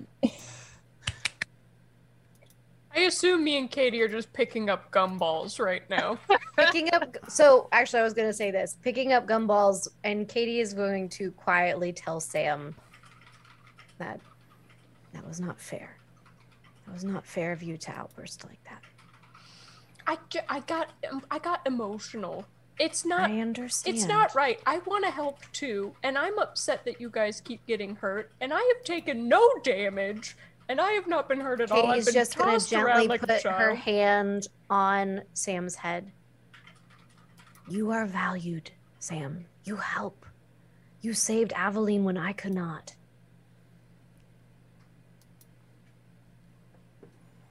I 2.97 3.01
assume 3.01 3.43
me 3.43 3.57
and 3.57 3.69
Katie 3.69 4.01
are 4.01 4.07
just 4.07 4.33
picking 4.33 4.69
up 4.69 4.91
gumballs 4.91 5.63
right 5.63 5.87
now. 5.89 6.17
picking 6.57 6.91
up 6.93 7.15
so 7.29 7.67
actually 7.71 7.99
i 7.99 8.03
was 8.03 8.15
going 8.15 8.27
to 8.27 8.33
say 8.33 8.49
this 8.49 8.77
picking 8.81 9.13
up 9.13 9.27
gumballs 9.27 9.87
and 10.03 10.27
katie 10.27 10.59
is 10.59 10.73
going 10.73 11.07
to 11.07 11.29
quietly 11.33 11.93
tell 11.93 12.19
sam 12.19 12.73
that 13.99 14.19
that 15.13 15.27
was 15.27 15.39
not 15.39 15.59
fair 15.61 15.95
that 16.87 16.93
was 16.93 17.03
not 17.03 17.23
fair 17.23 17.51
of 17.51 17.61
you 17.61 17.77
to 17.77 17.91
outburst 17.91 18.43
like 18.45 18.57
that 18.63 18.81
I, 20.07 20.17
I 20.47 20.61
got 20.61 20.91
I 21.29 21.39
got 21.39 21.67
emotional. 21.67 22.45
It's 22.79 23.05
not 23.05 23.29
i 23.29 23.41
understand 23.41 23.97
it's 23.97 24.05
not 24.05 24.33
right. 24.35 24.59
I 24.65 24.77
want 24.79 25.03
to 25.03 25.11
help 25.11 25.39
too, 25.51 25.93
and 26.03 26.17
I'm 26.17 26.39
upset 26.39 26.85
that 26.85 27.01
you 27.01 27.09
guys 27.09 27.41
keep 27.41 27.65
getting 27.65 27.95
hurt. 27.95 28.31
And 28.39 28.53
I 28.53 28.59
have 28.59 28.85
taken 28.85 29.27
no 29.27 29.45
damage, 29.63 30.37
and 30.69 30.81
I 30.81 30.91
have 30.93 31.07
not 31.07 31.29
been 31.29 31.39
hurt 31.39 31.61
at 31.61 31.71
all. 31.71 31.87
I've 31.87 32.05
been 32.05 32.13
just 32.13 32.37
going 32.37 32.49
to 32.49 32.53
tossed 32.55 32.69
gently 32.69 33.07
like 33.07 33.21
put 33.21 33.43
her 33.43 33.75
hand 33.75 34.47
on 34.69 35.21
sam's 35.33 35.75
head 35.75 36.11
you 37.69 37.91
are 37.91 38.05
valued 38.05 38.71
sam 38.99 39.45
you 39.63 39.77
help 39.77 40.25
you 41.01 41.13
saved 41.13 41.53
aveline 41.53 42.03
when 42.03 42.17
i 42.17 42.33
could 42.33 42.53
not 42.53 42.95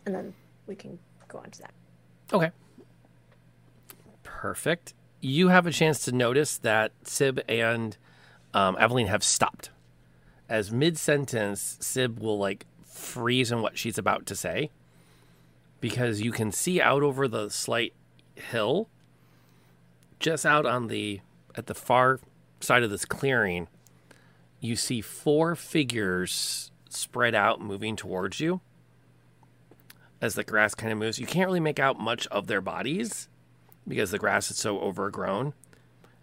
and 0.05 0.15
then 0.15 0.35
we 0.67 0.75
can 0.75 0.99
go 1.29 1.39
on 1.39 1.51
to 1.51 1.61
that 1.61 1.73
Okay. 2.33 2.51
Perfect. 4.23 4.95
You 5.21 5.49
have 5.49 5.67
a 5.67 5.71
chance 5.71 6.05
to 6.05 6.13
notice 6.13 6.59
that 6.59 6.93
Syb 7.05 7.41
and 7.49 7.97
um, 8.53 8.77
Evelyn 8.79 9.07
have 9.07 9.23
stopped. 9.23 9.71
as 10.49 10.71
mid 10.71 10.97
sentence, 10.99 11.79
Syb 11.81 12.19
will 12.21 12.39
like 12.39 12.67
freeze 12.97 13.53
in 13.53 13.63
what 13.63 13.79
she's 13.79 13.99
about 13.99 14.27
to 14.27 14.35
say 14.37 14.71
because 15.81 16.21
you 16.21 16.33
can 16.33 16.51
see 16.51 16.81
out 16.81 17.03
over 17.03 17.29
the 17.29 17.49
slight 17.49 17.95
hill, 18.35 18.89
just 20.19 20.47
out 20.47 20.67
on 20.67 20.89
the 20.89 21.21
at 21.55 21.67
the 21.67 21.75
far 21.75 22.21
side 22.61 22.83
of 22.83 22.91
this 22.91 23.05
clearing, 23.05 23.69
you 24.61 24.77
see 24.77 25.01
four 25.01 25.55
figures 25.55 26.71
spread 26.89 27.35
out 27.35 27.61
moving 27.61 27.97
towards 27.97 28.41
you 28.41 28.61
as 30.21 30.35
the 30.35 30.45
grass 30.45 30.75
kind 30.75 30.93
of 30.93 30.99
moves. 30.99 31.19
You 31.19 31.27
can't 31.27 31.47
really 31.47 31.61
make 31.61 31.79
out 31.79 32.01
much 32.01 32.27
of 32.29 32.47
their 32.47 32.61
bodies 32.61 33.29
because 33.87 34.11
the 34.11 34.19
grass 34.19 34.51
is 34.51 34.57
so 34.57 34.81
overgrown. 34.81 35.55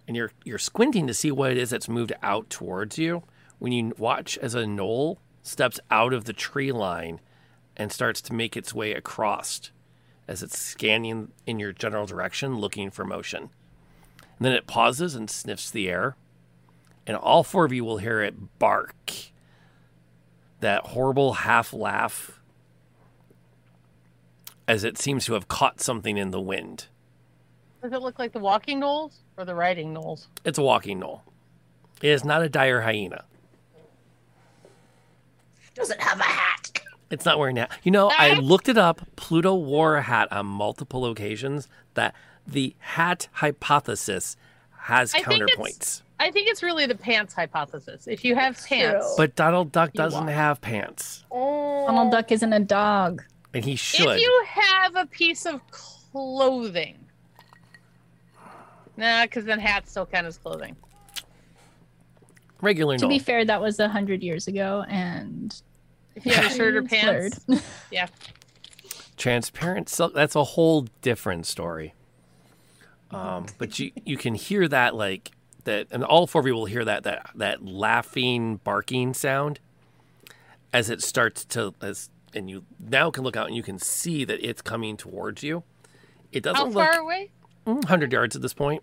And 0.08 0.18
you're 0.18 0.32
you're 0.44 0.58
squinting 0.58 1.08
to 1.08 1.14
see 1.14 1.32
what 1.32 1.52
it 1.52 1.58
is 1.58 1.70
that's 1.70 1.88
moved 1.88 2.12
out 2.22 2.50
towards 2.50 2.98
you 2.98 3.24
when 3.60 3.72
you 3.72 3.94
watch 3.98 4.38
as 4.40 4.56
a 4.56 4.64
gnoll 4.64 5.18
steps 5.44 5.80
out 5.92 6.14
of 6.14 6.26
the 6.26 6.34
tree 6.34 6.72
line 6.72 7.20
and 7.78 7.92
starts 7.92 8.22
to 8.22 8.34
make 8.34 8.58
its 8.58 8.74
way 8.74 8.94
across 8.94 9.72
as 10.28 10.42
it's 10.42 10.58
scanning 10.58 11.32
in 11.46 11.60
your 11.60 11.74
general 11.74 12.06
direction 12.06 12.58
looking 12.58 12.90
for 12.90 13.04
motion. 13.04 13.50
And 14.38 14.46
then 14.46 14.54
it 14.54 14.68
pauses 14.68 15.16
and 15.16 15.30
sniffs 15.30 15.70
the 15.70 15.90
air. 15.90 16.16
And 17.06 17.18
all 17.18 17.44
four 17.44 17.66
of 17.66 17.74
you 17.74 17.84
will 17.84 17.98
hear 17.98 18.22
it 18.22 18.58
bark. 18.58 18.96
That 20.62 20.88
horrible 20.88 21.34
half 21.34 21.74
laugh 21.74 22.40
as 24.66 24.86
it 24.86 24.98
seems 24.98 25.26
to 25.26 25.34
have 25.34 25.50
caught 25.50 25.82
something 25.82 26.18
in 26.18 26.32
the 26.32 26.40
wind. 26.40 26.88
Does 27.82 27.92
it 27.92 28.02
look 28.02 28.18
like 28.18 28.32
the 28.32 28.40
walking 28.40 28.80
gnolls 28.80 29.16
or 29.36 29.44
the 29.44 29.56
riding 29.56 29.94
gnolls? 29.94 30.28
It's 30.46 30.58
a 30.58 30.64
walking 30.64 31.02
gnoll. 31.02 31.22
It 32.02 32.10
is 32.10 32.24
not 32.24 32.42
a 32.42 32.48
dire 32.48 32.82
hyena. 32.82 33.26
Doesn't 35.76 36.02
have 36.02 36.20
a 36.20 36.24
hat. 36.24 36.82
It's 37.10 37.26
not 37.26 37.38
wearing 37.40 37.58
a 37.58 37.62
hat. 37.62 37.72
You 37.84 37.92
know, 37.92 38.12
I 38.16 38.34
looked 38.36 38.70
it 38.70 38.78
up. 38.78 39.02
Pluto 39.16 39.56
wore 39.56 39.96
a 39.98 40.02
hat 40.02 40.32
on 40.32 40.46
multiple 40.46 41.06
occasions. 41.06 41.68
That 41.94 42.16
the 42.48 42.76
hat 42.80 43.28
hypothesis 43.34 44.36
has 44.78 45.14
I 45.14 45.22
think 45.22 45.44
counterpoints. 45.44 46.02
I 46.20 46.32
think 46.32 46.48
it's 46.50 46.64
really 46.64 46.86
the 46.86 46.96
pants 46.96 47.34
hypothesis. 47.34 48.08
If 48.08 48.24
you 48.24 48.36
have 48.36 48.62
pants, 48.66 49.14
But 49.18 49.36
Donald 49.36 49.72
Duck 49.72 49.94
doesn't 49.94 50.28
have 50.28 50.62
pants, 50.62 51.24
oh. 51.32 51.86
Donald 51.88 52.12
Duck 52.12 52.32
isn't 52.32 52.54
a 52.54 52.60
dog. 52.60 53.24
and 53.54 53.64
he 53.66 53.76
should. 53.76 54.08
if 54.08 54.22
you 54.22 54.46
have 54.48 54.96
a 54.96 55.06
piece 55.06 55.46
of 55.46 55.60
clothing, 55.72 56.98
nah, 58.98 59.24
because 59.24 59.46
then 59.46 59.60
hat 59.60 59.88
still 59.90 60.06
count 60.06 60.28
as 60.28 60.38
clothing. 60.38 60.76
Regular 62.64 62.98
To 62.98 63.06
gnoll. 63.06 63.10
be 63.10 63.20
fair, 63.20 63.46
that 63.46 63.62
was 63.62 63.80
a 63.80 63.88
hundred 63.90 64.24
years 64.24 64.48
ago, 64.48 64.84
and 64.90 65.54
If 66.16 66.26
you 66.26 66.34
have 66.34 66.52
a 66.52 66.56
shirt 66.56 66.76
or 66.76 66.82
pants, 66.84 67.40
blurred. 67.40 67.62
yeah. 67.92 68.08
transparent 69.18 69.90
silk 69.90 70.14
that's 70.14 70.36
a 70.36 70.44
whole 70.44 70.88
different 71.02 71.46
story 71.46 71.94
um, 73.12 73.46
but 73.60 73.78
you 73.80 73.92
you 74.06 74.18
can 74.18 74.34
hear 74.34 74.68
that 74.68 74.96
like 74.96 75.32
that 75.66 75.88
and 75.92 76.04
all 76.04 76.26
four 76.28 76.42
of 76.42 76.48
you 76.48 76.54
will 76.54 76.66
hear 76.66 76.84
that 76.84 77.04
that 77.04 77.30
that 77.36 77.64
laughing 77.64 78.58
barking 78.64 79.14
sound 79.14 79.60
as 80.74 80.90
it 80.90 81.02
starts 81.02 81.46
to 81.46 81.74
as 81.82 82.10
and 82.34 82.50
you 82.50 82.66
now 82.80 83.12
can 83.12 83.24
look 83.24 83.38
out 83.38 83.46
and 83.48 83.56
you 83.56 83.62
can 83.64 83.78
see 83.78 84.26
that 84.26 84.44
it's 84.46 84.62
coming 84.62 84.98
towards 84.98 85.44
you 85.44 85.64
it 86.32 86.42
doesn't 86.42 86.58
How 86.58 86.66
look 86.66 86.92
far 86.92 87.00
away? 87.00 87.30
mm, 87.68 87.76
100 87.76 88.12
yards 88.12 88.36
at 88.36 88.42
this 88.42 88.54
point 88.56 88.82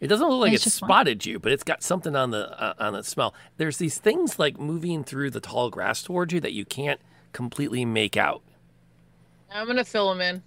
it 0.00 0.06
doesn't 0.08 0.28
look 0.28 0.40
like 0.40 0.52
It's 0.52 0.64
it's 0.66 0.74
just 0.74 0.82
one. 0.82 0.88
spotted 0.88 1.26
you 1.26 1.38
but 1.38 1.52
it's 1.52 1.64
got 1.64 1.82
something 1.82 2.14
on 2.16 2.30
the 2.30 2.50
uh, 2.62 2.74
on 2.78 2.92
the 2.92 3.02
smell 3.02 3.34
there's 3.56 3.78
these 3.78 3.98
things 3.98 4.38
like 4.38 4.58
moving 4.58 5.02
through 5.04 5.30
the 5.30 5.40
tall 5.40 5.70
grass 5.70 6.02
towards 6.02 6.32
you 6.32 6.40
that 6.40 6.52
you 6.52 6.64
can't 6.64 7.00
completely 7.32 7.84
make 7.84 8.16
out 8.16 8.42
I'm 9.50 9.66
gonna 9.66 9.84
fill 9.84 10.10
them 10.10 10.20
in. 10.20 10.42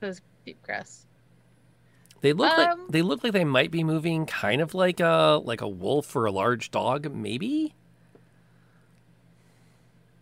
Those 0.00 0.20
deep 0.44 0.60
grass. 0.62 1.06
They 2.22 2.32
look 2.32 2.50
Um, 2.52 2.58
like 2.80 2.88
they 2.88 3.02
look 3.02 3.22
like 3.22 3.32
they 3.32 3.44
might 3.44 3.70
be 3.70 3.84
moving 3.84 4.26
kind 4.26 4.60
of 4.60 4.74
like 4.74 5.00
a 5.00 5.40
like 5.44 5.60
a 5.60 5.68
wolf 5.68 6.14
or 6.16 6.26
a 6.26 6.32
large 6.32 6.70
dog, 6.70 7.12
maybe. 7.14 7.74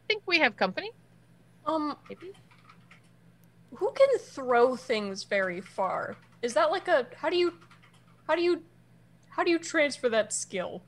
I 0.05 0.07
think 0.09 0.23
we 0.27 0.39
have 0.39 0.57
company. 0.57 0.91
Um, 1.67 1.97
Maybe. 2.11 2.33
Who 3.85 3.93
can 3.93 4.19
throw 4.19 4.77
things 4.77 5.25
very 5.25 5.61
far? 5.61 6.17
Is 6.41 6.55
that 6.55 6.71
like 6.71 6.89
a 6.89 7.07
how 7.17 7.29
do 7.29 7.37
you 7.37 7.53
how 8.27 8.35
do 8.35 8.41
you 8.41 8.63
how 9.29 9.45
do 9.45 9.51
you 9.51 9.59
transfer 9.59 10.09
that 10.09 10.33
skill? 10.33 10.83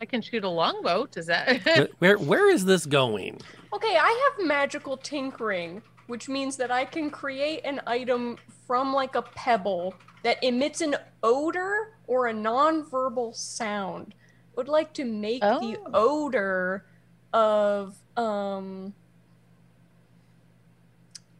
I 0.00 0.04
can 0.04 0.20
shoot 0.20 0.44
a 0.44 0.48
longbow. 0.48 1.06
Does 1.06 1.26
that? 1.26 1.64
where, 1.64 1.88
where 1.98 2.18
where 2.18 2.50
is 2.50 2.66
this 2.66 2.84
going? 2.84 3.40
Okay, 3.72 3.96
I 3.96 4.30
have 4.38 4.46
magical 4.46 4.98
tinkering, 4.98 5.80
which 6.08 6.28
means 6.28 6.58
that 6.58 6.70
I 6.70 6.84
can 6.84 7.08
create 7.08 7.62
an 7.64 7.80
item 7.86 8.36
from 8.66 8.92
like 8.92 9.14
a 9.14 9.22
pebble 9.22 9.94
that 10.24 10.44
emits 10.44 10.82
an 10.82 10.96
odor 11.22 11.94
or 12.06 12.26
a 12.26 12.34
non-verbal 12.34 13.32
sound. 13.32 14.14
Would 14.56 14.68
like 14.68 14.92
to 14.94 15.06
make 15.06 15.40
the 15.40 15.78
Oh. 15.86 15.90
odor 15.94 16.84
of 17.32 17.96
um 18.18 18.92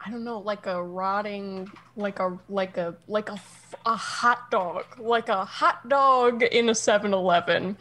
I 0.05 0.11
don't 0.11 0.25
know, 0.25 0.39
like 0.41 0.67
a 0.67 0.83
rotting, 0.83 1.71
like 1.97 2.19
a 2.19 2.37
like 2.49 2.77
a 2.77 2.97
like 3.07 3.29
a 3.29 3.41
a 3.87 3.97
hot 3.97 4.51
dog, 4.51 4.85
like 4.99 5.29
a 5.29 5.45
hot 5.45 5.89
dog 5.89 6.43
in 6.43 6.69
a 6.69 6.73
7-Eleven. 6.73 7.77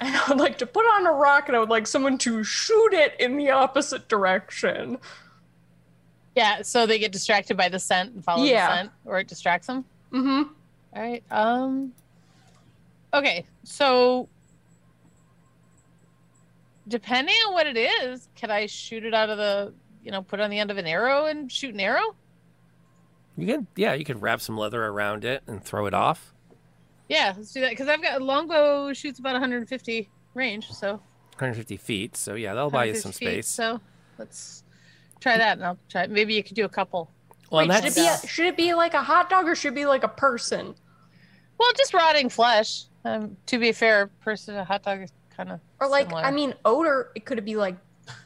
And 0.00 0.16
I 0.16 0.24
would 0.28 0.38
like 0.38 0.58
to 0.58 0.66
put 0.66 0.84
on 0.84 1.06
a 1.06 1.12
rock, 1.12 1.46
and 1.48 1.56
I 1.56 1.60
would 1.60 1.68
like 1.70 1.86
someone 1.86 2.18
to 2.18 2.42
shoot 2.44 2.92
it 2.92 3.14
in 3.20 3.36
the 3.36 3.50
opposite 3.50 4.08
direction. 4.08 4.98
yeah. 6.34 6.62
So 6.62 6.84
they 6.84 6.98
get 6.98 7.12
distracted 7.12 7.56
by 7.56 7.68
the 7.68 7.78
scent 7.78 8.12
and 8.14 8.24
follow 8.24 8.44
Yeah. 8.44 8.68
the 8.68 8.74
scent, 8.76 8.90
or 9.04 9.18
it 9.20 9.28
distracts 9.28 9.68
them. 9.68 9.84
Mm-hmm. 10.12 10.52
All 10.96 11.02
right. 11.02 11.22
Um. 11.30 11.92
Okay. 13.14 13.44
So, 13.62 14.28
depending 16.88 17.34
on 17.46 17.52
what 17.54 17.66
it 17.66 17.76
is, 17.76 18.28
can 18.34 18.50
I 18.50 18.66
shoot 18.66 19.04
it 19.04 19.14
out 19.14 19.30
of 19.30 19.38
the, 19.38 19.72
you 20.04 20.10
know, 20.12 20.22
put 20.22 20.38
on 20.40 20.50
the 20.50 20.58
end 20.58 20.70
of 20.70 20.76
an 20.78 20.86
arrow 20.86 21.26
and 21.26 21.50
shoot 21.50 21.74
an 21.74 21.80
arrow? 21.80 22.14
You 23.36 23.46
can 23.46 23.66
yeah, 23.74 23.94
you 23.94 24.04
could 24.04 24.22
wrap 24.22 24.40
some 24.40 24.56
leather 24.56 24.84
around 24.84 25.24
it 25.24 25.42
and 25.46 25.62
throw 25.64 25.86
it 25.86 25.94
off. 25.94 26.32
Yeah, 27.08 27.34
let's 27.36 27.52
do 27.52 27.60
that 27.60 27.70
because 27.70 27.88
I've 27.88 28.02
got 28.02 28.20
a 28.20 28.24
longbow 28.24 28.92
shoots 28.92 29.18
about 29.18 29.32
150 29.32 30.08
range, 30.34 30.70
so 30.70 30.92
150 30.92 31.76
feet. 31.76 32.16
So 32.16 32.34
yeah, 32.34 32.54
that'll 32.54 32.70
buy 32.70 32.84
you 32.84 32.94
some 32.94 33.10
150 33.10 33.24
feet, 33.24 33.44
space. 33.44 33.48
So 33.48 33.80
let's 34.18 34.62
try 35.20 35.36
that, 35.36 35.58
and 35.58 35.66
I'll 35.66 35.78
try. 35.88 36.06
Maybe 36.06 36.34
you 36.34 36.44
could 36.44 36.54
do 36.54 36.64
a 36.64 36.68
couple. 36.68 37.10
well, 37.50 37.66
Wait, 37.66 37.74
should 37.74 37.84
it 37.86 37.94
be 37.94 38.06
a, 38.06 38.26
should 38.28 38.46
it 38.46 38.56
be 38.56 38.72
like 38.74 38.94
a 38.94 39.02
hot 39.02 39.28
dog 39.28 39.48
or 39.48 39.54
should 39.54 39.72
it 39.72 39.76
be 39.76 39.86
like 39.86 40.04
a 40.04 40.08
person? 40.08 40.74
Well, 41.58 41.70
just 41.76 41.92
rotting 41.92 42.28
flesh. 42.28 42.84
Um, 43.04 43.36
to 43.46 43.58
be 43.58 43.72
fair, 43.72 44.02
a 44.02 44.08
person, 44.24 44.56
a 44.56 44.64
hot 44.64 44.82
dog 44.84 45.02
is 45.02 45.12
kind 45.36 45.50
of 45.52 45.60
Or 45.80 45.88
like 45.88 46.06
similar. 46.06 46.22
I 46.24 46.30
mean 46.30 46.54
odor, 46.64 47.10
it 47.14 47.24
could 47.26 47.38
it 47.38 47.44
be 47.44 47.56
like 47.56 47.76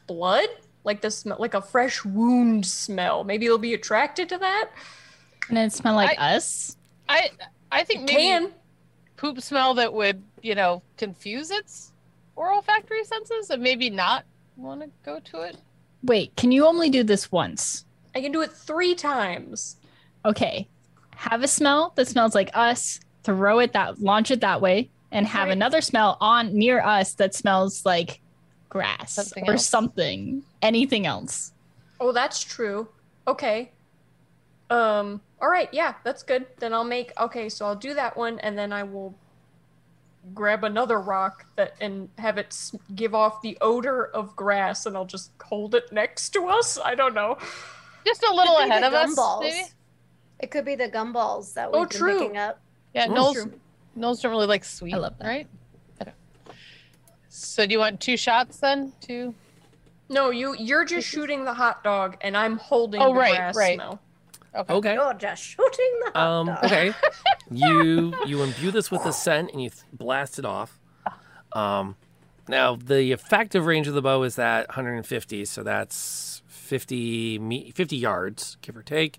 blood? 0.07 0.49
Like 0.89 1.03
the 1.03 1.11
smell 1.11 1.37
like 1.39 1.53
a 1.53 1.61
fresh 1.61 2.03
wound 2.03 2.65
smell. 2.65 3.23
Maybe 3.23 3.45
it'll 3.45 3.59
be 3.59 3.75
attracted 3.75 4.27
to 4.31 4.39
that? 4.39 4.71
and 5.51 5.59
it 5.59 5.71
smell 5.71 5.95
like 5.95 6.19
us. 6.19 6.79
I 7.11 7.29
I 7.71 7.85
think 7.85 8.01
It 8.01 8.07
maybe 8.15 8.23
can. 8.23 8.53
poop 9.19 9.39
smell 9.43 9.75
that 9.75 9.93
would 9.93 10.23
you 10.41 10.55
know 10.55 10.81
confuse 10.97 11.51
its 11.51 11.93
olfactory 12.39 13.05
senses 13.05 13.51
and 13.51 13.63
maybe 13.63 13.91
not 13.91 14.25
want 14.57 14.81
to 14.81 14.89
go 15.05 15.21
to 15.21 15.43
it. 15.43 15.59
Wait, 16.03 16.35
can 16.37 16.53
you 16.53 16.65
only 16.65 16.89
do 16.89 17.03
this 17.03 17.31
once? 17.31 17.85
I 18.15 18.23
can 18.23 18.33
do 18.33 18.41
it 18.41 18.51
three 18.51 18.95
times. 18.95 19.77
Okay, 20.25 20.69
have 21.17 21.43
a 21.43 21.49
smell 21.49 21.93
that 21.97 22.09
smells 22.09 22.35
like 22.35 22.51
us. 22.55 22.99
Throw 23.25 23.59
it 23.59 23.75
that, 23.75 24.01
launch 24.01 24.31
it 24.31 24.41
that 24.41 24.63
way, 24.63 24.89
and 25.13 25.27
have 25.27 25.49
Right. 25.49 25.53
another 25.53 25.83
smell 25.83 26.17
on 26.23 26.55
near 26.57 26.81
us 26.81 27.13
that 27.17 27.35
smells 27.35 27.85
like 27.85 28.23
grass 28.69 29.15
Something 29.15 29.49
or 29.49 29.53
else. 29.53 29.67
something. 29.67 30.43
Anything 30.63 31.07
else? 31.07 31.53
Oh, 32.01 32.13
that's 32.13 32.43
true. 32.43 32.89
Okay. 33.27 33.71
Um, 34.71 35.21
all 35.41 35.49
right, 35.49 35.69
yeah, 35.73 35.95
that's 36.05 36.23
good. 36.23 36.47
Then 36.59 36.73
I'll 36.75 36.85
make 36.85 37.13
okay, 37.21 37.49
so 37.49 37.65
I'll 37.67 37.77
do 37.77 37.95
that 37.95 38.17
one 38.17 38.39
and 38.41 38.57
then 38.59 38.73
I 38.73 38.83
will 38.83 39.15
grab 40.35 40.63
another 40.65 41.01
rock 41.01 41.47
that 41.57 41.75
and 41.81 42.09
have 42.19 42.37
it 42.37 42.55
give 42.95 43.15
off 43.15 43.41
the 43.41 43.57
odor 43.63 44.07
of 44.09 44.37
grass 44.37 44.85
and 44.85 44.95
I'll 44.97 45.07
just 45.07 45.31
hold 45.43 45.75
it 45.75 45.91
next 45.91 46.31
to 46.31 46.49
us. 46.49 46.79
I 46.79 46.95
don't 46.95 47.15
know. 47.15 47.39
Just 48.05 48.23
a 48.23 48.33
little 48.35 48.57
Could 48.57 48.65
be 48.65 48.71
ahead 48.71 48.83
the 48.83 48.87
of 48.89 48.95
us, 48.95 49.15
gumballs. 49.15 49.41
maybe. 49.41 49.67
It 50.41 50.51
could 50.51 50.65
be 50.65 50.75
the 50.77 50.89
gumballs 50.89 51.55
that 51.55 51.71
Oh, 51.73 51.81
we've 51.81 51.89
been 51.89 51.99
true. 51.99 52.19
picking 52.19 52.37
up. 52.37 52.61
Yeah. 52.95 53.07
Gnolls. 53.07 53.35
True. 53.35 53.53
Gnolls 53.97 54.21
don't 54.23 54.31
really 54.31 54.47
like 54.47 54.65
sweet. 54.65 54.95
I 54.95 54.99
love 54.99 55.15
that. 55.19 55.27
Right. 55.27 55.47
Okay. 57.29 57.35
So 57.35 57.67
do 57.67 57.73
you 57.73 57.79
want 57.79 58.01
two 58.01 58.17
shots 58.17 58.59
then? 58.59 58.93
Two. 59.01 59.35
No, 60.09 60.31
you 60.31 60.55
you're 60.59 60.85
just 60.85 61.07
shooting 61.07 61.45
the 61.45 61.53
hot 61.55 61.85
dog 61.85 62.17
and 62.23 62.37
I'm 62.37 62.57
holding 62.57 63.01
Oh, 63.03 63.13
the 63.13 63.19
right, 63.21 63.37
grass 63.37 63.57
right. 63.57 63.75
smell. 63.77 64.01
Okay. 64.55 64.73
Okay. 64.75 64.95
You're 64.95 65.15
just 65.15 65.43
shooting 65.43 66.01
the 66.07 66.13
hot 66.15 66.17
Um, 66.17 66.47
dog. 66.47 66.65
okay. 66.65 66.93
you 67.51 68.15
you 68.27 68.43
imbue 68.43 68.71
this 68.71 68.91
with 68.91 69.05
the 69.05 69.13
scent 69.13 69.51
and 69.53 69.63
you 69.63 69.71
th- 69.71 69.83
blast 69.93 70.39
it 70.39 70.45
off. 70.47 70.79
Um, 71.53 71.97
now 72.49 72.77
the 72.77 73.13
effective 73.13 73.67
range 73.67 73.89
of 73.89 73.95
the 73.95 74.03
bow 74.03 74.23
is 74.23 74.37
that 74.37 74.69
150, 74.69 75.45
so 75.45 75.63
that's 75.63 76.43
50 76.47 77.39
me- 77.39 77.71
50 77.75 77.97
yards, 77.97 78.57
give 78.63 78.77
or 78.77 78.83
take. 78.83 79.19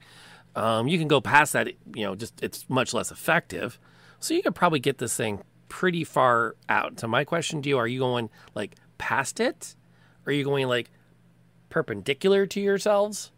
Um, 0.56 0.88
you 0.88 0.98
can 0.98 1.08
go 1.08 1.22
past 1.22 1.54
that, 1.54 1.68
you 1.96 2.04
know, 2.06 2.16
just 2.16 2.42
it's 2.44 2.68
much 2.70 2.94
less 2.94 3.12
effective. 3.12 3.80
So 4.20 4.34
you 4.34 4.42
could 4.42 4.56
probably 4.56 4.80
get 4.80 4.98
this 4.98 5.16
thing 5.16 5.44
pretty 5.70 6.04
far 6.04 6.56
out. 6.68 7.00
So 7.00 7.08
my 7.08 7.24
question 7.24 7.62
to 7.62 7.70
you: 7.70 7.78
Are 7.78 7.88
you 7.88 8.00
going 8.00 8.30
like 8.56 8.76
past 8.98 9.40
it, 9.40 9.76
or 10.26 10.32
are 10.32 10.34
you 10.34 10.44
going 10.44 10.68
like 10.68 10.92
perpendicular 11.70 12.46
to 12.48 12.60
yourselves? 12.60 13.32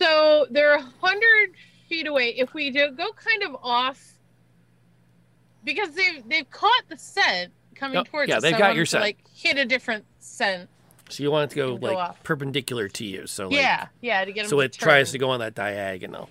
So 0.00 0.46
they're 0.50 0.74
a 0.74 0.82
hundred 0.82 1.54
feet 1.88 2.06
away. 2.06 2.34
If 2.36 2.54
we 2.54 2.70
do 2.70 2.90
go 2.90 3.12
kind 3.12 3.42
of 3.44 3.56
off, 3.62 4.18
because 5.64 5.94
they've 5.94 6.26
they've 6.28 6.50
caught 6.50 6.82
the 6.88 6.98
scent 6.98 7.52
coming 7.74 7.96
Yep, 7.96 8.08
towards 8.08 8.28
yeah, 8.28 8.36
us. 8.38 8.42
they've 8.42 8.52
so 8.52 8.58
got 8.58 8.74
your 8.74 8.84
to, 8.84 8.90
scent. 8.90 9.02
Like 9.02 9.18
hit 9.34 9.56
a 9.56 9.64
different 9.64 10.04
scent. 10.18 10.68
So 11.10 11.22
you 11.22 11.30
want 11.30 11.52
it 11.52 11.54
to 11.54 11.78
go 11.78 11.86
like 11.86 12.22
perpendicular 12.22 12.88
to 12.88 13.04
you. 13.04 13.26
So 13.26 13.48
like, 13.48 13.56
yeah, 13.56 13.86
yeah, 14.00 14.24
to 14.24 14.32
get 14.32 14.42
them. 14.42 14.50
so 14.50 14.60
it 14.60 14.72
tries 14.72 15.12
to 15.12 15.18
go 15.18 15.30
on 15.30 15.40
that 15.40 15.54
diagonal. 15.54 16.30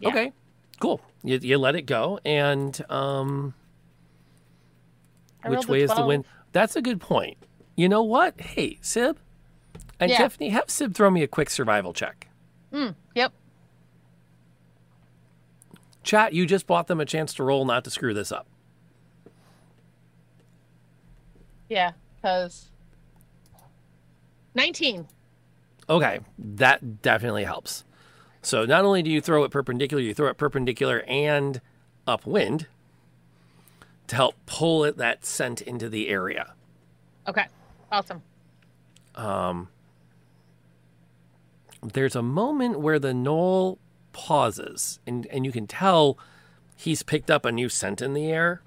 Yeah. 0.00 0.08
Okay, 0.08 0.32
cool. 0.80 1.00
You, 1.22 1.38
you 1.38 1.58
let 1.58 1.76
it 1.76 1.82
go, 1.82 2.20
and 2.24 2.78
um, 2.90 3.54
I 5.44 5.50
which 5.50 5.68
way 5.68 5.82
is 5.82 5.92
the 5.94 6.04
wind? 6.04 6.24
That's 6.52 6.76
a 6.76 6.82
good 6.82 7.00
point. 7.00 7.36
You 7.76 7.88
know 7.88 8.02
what? 8.02 8.40
Hey, 8.40 8.78
Syb 8.82 9.16
and 10.00 10.10
Yeah. 10.10 10.18
Tiffany, 10.18 10.48
have 10.50 10.66
Syb 10.66 10.94
throw 10.94 11.10
me 11.10 11.22
a 11.22 11.28
quick 11.28 11.50
survival 11.50 11.92
check. 11.92 12.28
Mm, 12.72 12.94
yep. 13.14 13.32
Chat, 16.02 16.32
you 16.32 16.46
just 16.46 16.66
bought 16.66 16.86
them 16.86 17.00
a 17.00 17.04
chance 17.04 17.34
to 17.34 17.44
roll, 17.44 17.64
not 17.64 17.84
to 17.84 17.90
screw 17.90 18.14
this 18.14 18.32
up. 18.32 18.46
Yeah, 21.68 21.92
because 22.16 22.70
nineteen. 24.54 25.06
Okay, 25.90 26.20
that 26.38 27.02
definitely 27.02 27.44
helps. 27.44 27.84
So 28.42 28.64
not 28.64 28.84
only 28.84 29.02
do 29.02 29.10
you 29.10 29.20
throw 29.20 29.44
it 29.44 29.50
perpendicular, 29.50 30.02
you 30.02 30.14
throw 30.14 30.28
it 30.28 30.38
perpendicular 30.38 31.02
and 31.06 31.60
upwind 32.06 32.66
to 34.08 34.16
help 34.16 34.34
pull 34.46 34.84
it 34.84 34.96
that 34.96 35.24
scent 35.24 35.60
into 35.60 35.88
the 35.88 36.08
area. 36.08 36.54
Okay, 37.26 37.46
awesome. 37.92 38.22
Um, 39.14 39.68
there's 41.82 42.16
a 42.16 42.22
moment 42.22 42.80
where 42.80 42.98
the 42.98 43.12
gnoll 43.12 43.78
pauses, 44.12 44.98
and, 45.06 45.26
and 45.26 45.44
you 45.44 45.52
can 45.52 45.66
tell 45.66 46.18
he's 46.76 47.02
picked 47.02 47.30
up 47.30 47.44
a 47.44 47.52
new 47.52 47.68
scent 47.68 48.00
in 48.00 48.14
the 48.14 48.26
air, 48.26 48.62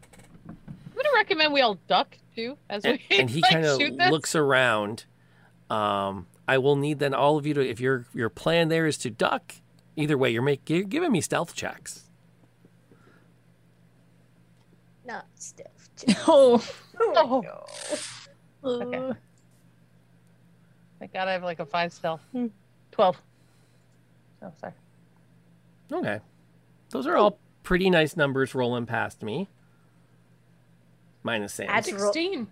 I'm 0.48 0.58
gonna 0.96 1.10
recommend 1.16 1.54
we 1.54 1.62
all 1.62 1.78
duck 1.88 2.18
too 2.36 2.58
as 2.70 2.86
and, 2.86 3.00
we 3.10 3.18
and 3.18 3.30
he 3.30 3.42
like, 3.42 3.52
kind 3.52 3.66
of 3.66 3.80
looks 4.12 4.36
around. 4.36 5.06
Um, 5.70 6.28
I 6.48 6.58
will 6.58 6.76
need 6.76 7.00
then 7.00 7.14
all 7.14 7.38
of 7.38 7.48
you 7.48 7.54
to, 7.56 7.68
if 7.68 7.80
your 7.80 8.06
your 8.14 8.30
plan 8.30 8.68
there 8.68 8.86
is 8.86 8.98
to 9.00 9.10
duck, 9.10 9.56
either 9.96 10.18
way, 10.18 10.30
you're 10.30 10.42
make 10.42 10.70
you're 10.70 10.84
giving 10.84 11.12
me 11.12 11.22
stealth 11.22 11.56
checks. 11.56 12.10
Not 15.06 15.26
stiff. 15.36 15.90
Oh, 16.28 16.64
Oh, 17.00 17.44
Oh. 18.64 18.82
Okay. 18.82 19.18
Thank 21.00 21.14
God 21.14 21.28
I 21.28 21.32
have 21.34 21.44
like 21.44 21.60
a 21.60 21.66
five 21.66 21.92
stealth. 21.92 22.22
Hmm. 22.32 22.48
Twelve. 22.92 23.20
Oh, 24.44 24.52
sorry. 24.60 24.74
Okay, 25.92 26.20
those 26.92 27.08
are 27.08 27.18
all 27.18 27.38
pretty 27.64 27.90
nice 27.90 28.16
numbers 28.16 28.54
rolling 28.56 28.86
past 28.86 29.24
me. 29.24 29.48
Minus 31.24 31.54
Sam. 31.56 31.68
Add 31.70 31.84
to 31.86 31.96
roll. 31.96 32.14
16. 32.14 32.48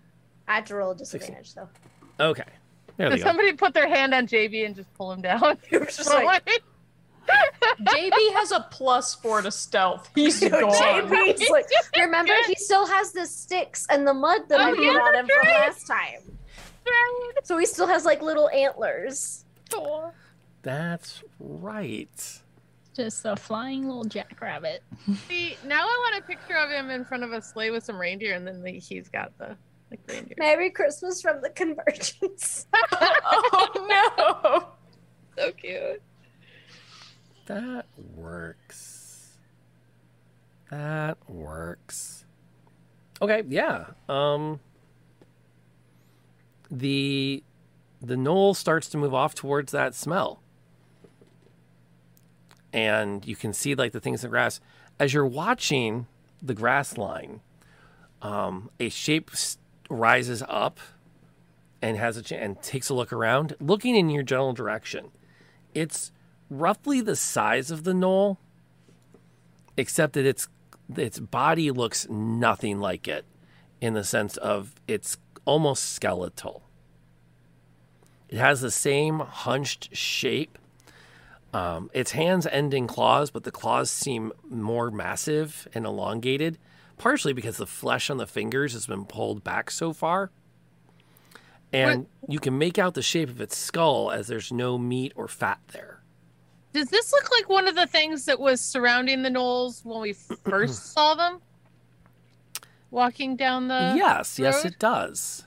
I 0.48 0.54
had 0.56 0.66
to 0.66 0.74
roll 0.74 0.90
a 0.90 0.96
disadvantage 0.96 1.54
though. 1.54 1.68
Okay, 2.18 2.42
there 2.96 3.08
we 3.08 3.16
Did 3.16 3.22
go. 3.22 3.28
somebody 3.28 3.52
put 3.52 3.72
their 3.72 3.88
hand 3.88 4.12
on 4.14 4.26
JB 4.26 4.66
and 4.66 4.74
just 4.74 4.92
pull 4.94 5.12
him 5.12 5.22
down? 5.22 5.58
It 5.70 5.80
was 5.86 5.96
just 5.96 6.10
Roll 6.10 6.24
like, 6.24 6.42
it. 6.46 6.62
JB 7.82 8.32
has 8.34 8.52
a 8.52 8.66
plus 8.70 9.14
four 9.14 9.42
to 9.42 9.50
stealth. 9.50 10.10
He's 10.14 10.40
Dude, 10.40 10.52
gone. 10.52 10.72
JB's 10.72 11.48
like, 11.50 11.66
remember 11.96 12.32
he 12.46 12.54
still 12.54 12.86
has 12.86 13.12
the 13.12 13.26
sticks 13.26 13.86
and 13.90 14.06
the 14.06 14.14
mud 14.14 14.42
that 14.48 14.60
oh, 14.60 14.64
I 14.64 14.70
Oh, 14.70 14.74
put 14.74 14.84
yeah, 14.84 14.90
on 14.90 15.14
him 15.14 15.26
that's 15.26 15.40
from 15.40 15.48
last 15.48 15.86
time. 15.86 16.38
So 17.44 17.58
he 17.58 17.66
still 17.66 17.86
has 17.86 18.04
like 18.04 18.22
little 18.22 18.48
antlers. 18.50 19.44
That's 20.62 21.22
right. 21.38 22.40
just 22.94 23.24
a 23.24 23.36
flying 23.36 23.86
little 23.86 24.04
jackrabbit. 24.04 24.82
See, 25.28 25.56
now 25.64 25.80
I 25.84 26.10
want 26.10 26.22
a 26.22 26.26
picture 26.26 26.56
of 26.56 26.70
him 26.70 26.90
in 26.90 27.04
front 27.04 27.22
of 27.22 27.32
a 27.32 27.40
sleigh 27.40 27.70
with 27.70 27.84
some 27.84 27.96
reindeer, 27.98 28.34
and 28.34 28.46
then 28.46 28.62
the, 28.62 28.72
he's 28.72 29.08
got 29.08 29.36
the 29.38 29.56
like 29.90 30.00
reindeer. 30.08 30.34
Merry 30.38 30.70
Christmas 30.70 31.22
from 31.22 31.40
the 31.40 31.50
Convergence. 31.50 32.66
oh 32.92 34.66
no! 35.36 35.42
So 35.42 35.52
cute. 35.52 36.02
That 37.50 37.86
works. 38.14 39.38
That 40.70 41.18
works. 41.28 42.24
Okay, 43.20 43.42
yeah. 43.48 43.86
Um 44.08 44.60
the 46.70 47.42
the 48.00 48.14
gnoll 48.14 48.54
starts 48.54 48.88
to 48.90 48.98
move 48.98 49.12
off 49.12 49.34
towards 49.34 49.72
that 49.72 49.96
smell. 49.96 50.40
And 52.72 53.26
you 53.26 53.34
can 53.34 53.52
see 53.52 53.74
like 53.74 53.90
the 53.90 54.00
things 54.00 54.22
in 54.22 54.28
the 54.28 54.30
grass. 54.30 54.60
As 55.00 55.12
you're 55.12 55.26
watching 55.26 56.06
the 56.40 56.54
grass 56.54 56.96
line, 56.96 57.40
um, 58.22 58.70
a 58.78 58.90
shape 58.90 59.32
rises 59.88 60.44
up 60.48 60.78
and 61.82 61.96
has 61.96 62.16
a 62.16 62.22
ch- 62.22 62.32
and 62.32 62.62
takes 62.62 62.88
a 62.90 62.94
look 62.94 63.12
around, 63.12 63.56
looking 63.58 63.96
in 63.96 64.08
your 64.08 64.22
general 64.22 64.52
direction. 64.52 65.10
It's 65.74 66.12
roughly 66.50 67.00
the 67.00 67.16
size 67.16 67.70
of 67.70 67.84
the 67.84 67.92
gnoll, 67.92 68.36
except 69.76 70.14
that 70.14 70.26
its 70.26 70.48
its 70.96 71.20
body 71.20 71.70
looks 71.70 72.08
nothing 72.08 72.80
like 72.80 73.06
it, 73.06 73.24
in 73.80 73.94
the 73.94 74.04
sense 74.04 74.36
of 74.36 74.74
it's 74.88 75.16
almost 75.44 75.92
skeletal. 75.92 76.62
It 78.28 78.38
has 78.38 78.60
the 78.60 78.70
same 78.70 79.20
hunched 79.20 79.94
shape. 79.96 80.58
Um, 81.52 81.90
its 81.92 82.12
hands 82.12 82.46
end 82.46 82.74
in 82.74 82.86
claws, 82.86 83.30
but 83.30 83.42
the 83.42 83.50
claws 83.50 83.90
seem 83.90 84.32
more 84.48 84.90
massive 84.90 85.66
and 85.74 85.84
elongated, 85.84 86.58
partially 86.96 87.32
because 87.32 87.56
the 87.56 87.66
flesh 87.66 88.08
on 88.08 88.18
the 88.18 88.26
fingers 88.26 88.72
has 88.72 88.86
been 88.86 89.04
pulled 89.04 89.42
back 89.42 89.70
so 89.70 89.92
far. 89.92 90.30
And 91.72 92.06
you 92.28 92.40
can 92.40 92.58
make 92.58 92.78
out 92.78 92.94
the 92.94 93.02
shape 93.02 93.28
of 93.28 93.40
its 93.40 93.56
skull 93.56 94.10
as 94.10 94.26
there's 94.26 94.52
no 94.52 94.76
meat 94.76 95.12
or 95.14 95.28
fat 95.28 95.60
there. 95.68 95.99
Does 96.72 96.88
this 96.88 97.12
look 97.12 97.30
like 97.30 97.48
one 97.48 97.66
of 97.66 97.74
the 97.74 97.86
things 97.86 98.24
that 98.26 98.38
was 98.38 98.60
surrounding 98.60 99.22
the 99.22 99.30
gnolls 99.30 99.84
when 99.84 100.00
we 100.00 100.12
first 100.48 100.92
saw 100.92 101.14
them? 101.14 101.40
Walking 102.90 103.36
down 103.36 103.68
the. 103.68 103.94
yes, 103.96 104.38
yes, 104.38 104.64
it 104.64 104.78
does. 104.78 105.44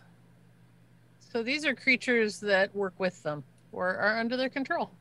So 1.31 1.43
these 1.43 1.65
are 1.65 1.73
creatures 1.73 2.39
that 2.41 2.73
work 2.75 2.93
with 2.97 3.21
them 3.23 3.43
or 3.71 3.97
are 3.97 4.19
under 4.19 4.37
their 4.37 4.49
control. 4.49 4.91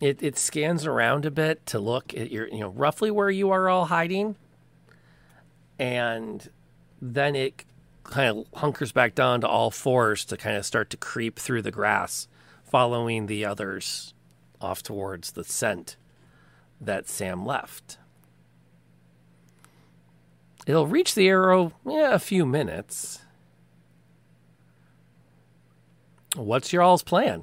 It 0.00 0.22
it 0.22 0.38
scans 0.38 0.86
around 0.86 1.26
a 1.26 1.30
bit 1.30 1.64
to 1.66 1.78
look 1.78 2.14
at 2.14 2.30
your 2.30 2.48
you 2.48 2.60
know 2.60 2.70
roughly 2.70 3.10
where 3.10 3.30
you 3.30 3.50
are 3.50 3.68
all 3.68 3.86
hiding, 3.86 4.36
and 5.78 6.48
then 7.00 7.36
it 7.36 7.64
kind 8.04 8.38
of 8.38 8.60
hunkers 8.60 8.90
back 8.90 9.14
down 9.14 9.40
to 9.42 9.48
all 9.48 9.70
fours 9.70 10.24
to 10.24 10.36
kind 10.36 10.56
of 10.56 10.64
start 10.64 10.90
to 10.90 10.96
creep 10.96 11.38
through 11.38 11.62
the 11.62 11.70
grass, 11.70 12.26
following 12.64 13.26
the 13.26 13.44
others 13.44 14.14
off 14.60 14.82
towards 14.82 15.32
the 15.32 15.44
scent 15.44 15.96
that 16.80 17.08
Sam 17.08 17.44
left. 17.44 17.98
It'll 20.66 20.86
reach 20.86 21.14
the 21.14 21.28
arrow 21.28 21.72
yeah, 21.86 22.14
a 22.14 22.18
few 22.18 22.44
minutes. 22.44 23.20
What's 26.36 26.72
your 26.72 26.82
all's 26.82 27.02
plan? 27.02 27.42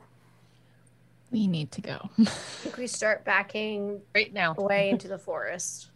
We 1.32 1.48
need 1.48 1.72
to 1.74 1.82
go. 1.82 2.10
I 2.20 2.26
think 2.26 2.78
we 2.78 2.88
start 2.88 3.26
backing 3.26 4.02
Right 4.14 4.32
now. 4.32 4.54
away 4.58 4.90
into 4.90 5.08
the 5.08 5.18
forest. 5.18 5.90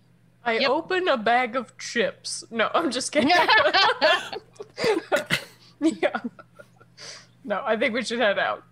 I 0.44 0.60
Yep. 0.60 0.70
open 0.70 1.08
a 1.08 1.18
bag 1.18 1.56
of 1.56 1.78
chips. 1.78 2.44
No, 2.50 2.70
I'm 2.74 2.91
just 2.91 3.12
kidding. 3.12 3.30
yeah. 5.82 6.20
No, 7.44 7.62
I 7.64 7.78
think 7.78 7.94
we 7.94 8.04
should 8.04 8.20
head 8.20 8.40
out. 8.40 8.64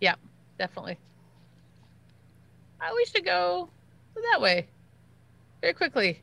Yeah, 0.00 0.14
definitely. 0.58 0.98
Uh, 2.80 2.90
we 2.94 3.04
should 3.06 3.24
go 3.24 3.68
that 4.32 4.40
way. 4.40 4.68
Very 5.60 5.74
quickly. 5.74 6.22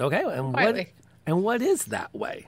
Okay, 0.00 0.22
and 0.24 0.52
what 0.54 0.86
and 1.26 1.42
what 1.42 1.60
is 1.62 1.86
that 1.86 2.14
way? 2.14 2.46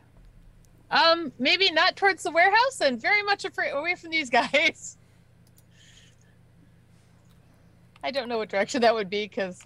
Um, 0.90 1.32
maybe 1.38 1.70
not 1.70 1.96
towards 1.96 2.22
the 2.22 2.30
warehouse 2.30 2.80
and 2.80 3.00
very 3.00 3.22
much 3.22 3.44
afraid 3.44 3.70
away 3.70 3.94
from 3.94 4.10
these 4.10 4.30
guys. 4.30 4.96
I 8.02 8.10
don't 8.10 8.28
know 8.28 8.38
what 8.38 8.48
direction 8.48 8.80
that 8.82 8.94
would 8.94 9.10
be 9.10 9.24
because 9.26 9.60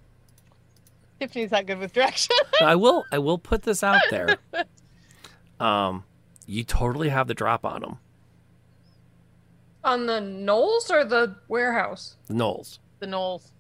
Tiffany's 1.21 1.51
not 1.53 1.67
good 1.67 1.79
with 1.79 1.93
direction. 1.93 2.35
I 2.61 2.75
will 2.77 3.05
I 3.13 3.19
will 3.19 3.39
put 3.39 3.63
this 3.63 3.83
out 3.83 4.01
there. 4.11 4.37
Um, 5.61 6.03
you 6.47 6.65
totally 6.65 7.09
have 7.11 7.29
the 7.29 7.35
drop 7.35 7.65
on 7.65 7.81
them, 7.83 7.99
On 9.85 10.07
the 10.07 10.21
gnolls 10.21 10.91
or 10.91 11.05
the 11.05 11.37
warehouse? 11.49 12.17
the 12.27 12.35
Gnolls. 12.35 12.79
The 13.05 13.17
Gnolls. 13.17 13.51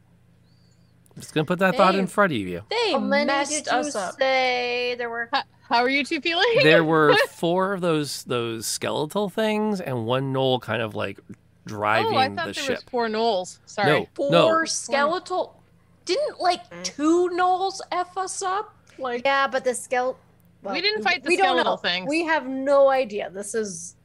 I'm 1.14 1.20
just 1.20 1.32
gonna 1.34 1.44
put 1.44 1.60
that 1.60 1.76
thought 1.76 1.94
in 1.94 2.06
front 2.06 2.32
of 2.32 2.38
you. 2.38 2.62
They 2.70 2.92
How 2.92 2.98
messed 2.98 3.50
did 3.52 3.66
you 3.66 3.72
us 3.78 3.94
up. 3.94 4.16
say 4.18 4.94
there 4.98 5.08
were? 5.10 5.28
How, 5.32 5.42
how 5.68 5.78
are 5.78 5.88
you 5.88 6.04
two 6.04 6.20
feeling? 6.20 6.44
There 6.62 6.82
were 6.92 7.14
four 7.30 7.72
of 7.74 7.80
those 7.80 8.24
those 8.24 8.66
skeletal 8.66 9.28
things, 9.28 9.80
and 9.80 10.06
one 10.06 10.32
gnoll 10.32 10.60
kind 10.60 10.82
of 10.82 10.94
like 10.94 11.20
driving 11.66 12.14
oh, 12.14 12.18
I 12.18 12.28
thought 12.28 12.46
the 12.48 12.52
there 12.52 12.54
ship. 12.54 12.74
was 12.76 12.84
four 12.90 13.08
Gnolls. 13.08 13.58
Sorry. 13.66 13.88
No, 13.88 14.06
Four 14.14 14.30
no. 14.60 14.64
skeletal. 14.64 15.60
Didn't 16.04 16.40
like 16.40 16.68
Mm. 16.70 16.84
two 16.84 17.30
gnolls 17.32 17.80
f 17.92 18.16
us 18.18 18.42
up? 18.42 18.74
Like 18.98 19.24
Yeah, 19.24 19.46
but 19.46 19.64
the 19.64 19.74
skeleton. 19.74 20.20
We 20.62 20.80
didn't 20.80 21.02
fight 21.02 21.22
the 21.22 21.28
we 21.28 21.36
don't 21.36 21.46
skeletal 21.46 21.72
know. 21.74 21.76
things. 21.76 22.08
We 22.08 22.24
have 22.24 22.46
no 22.46 22.90
idea. 22.90 23.30
This 23.30 23.54
is 23.54 23.96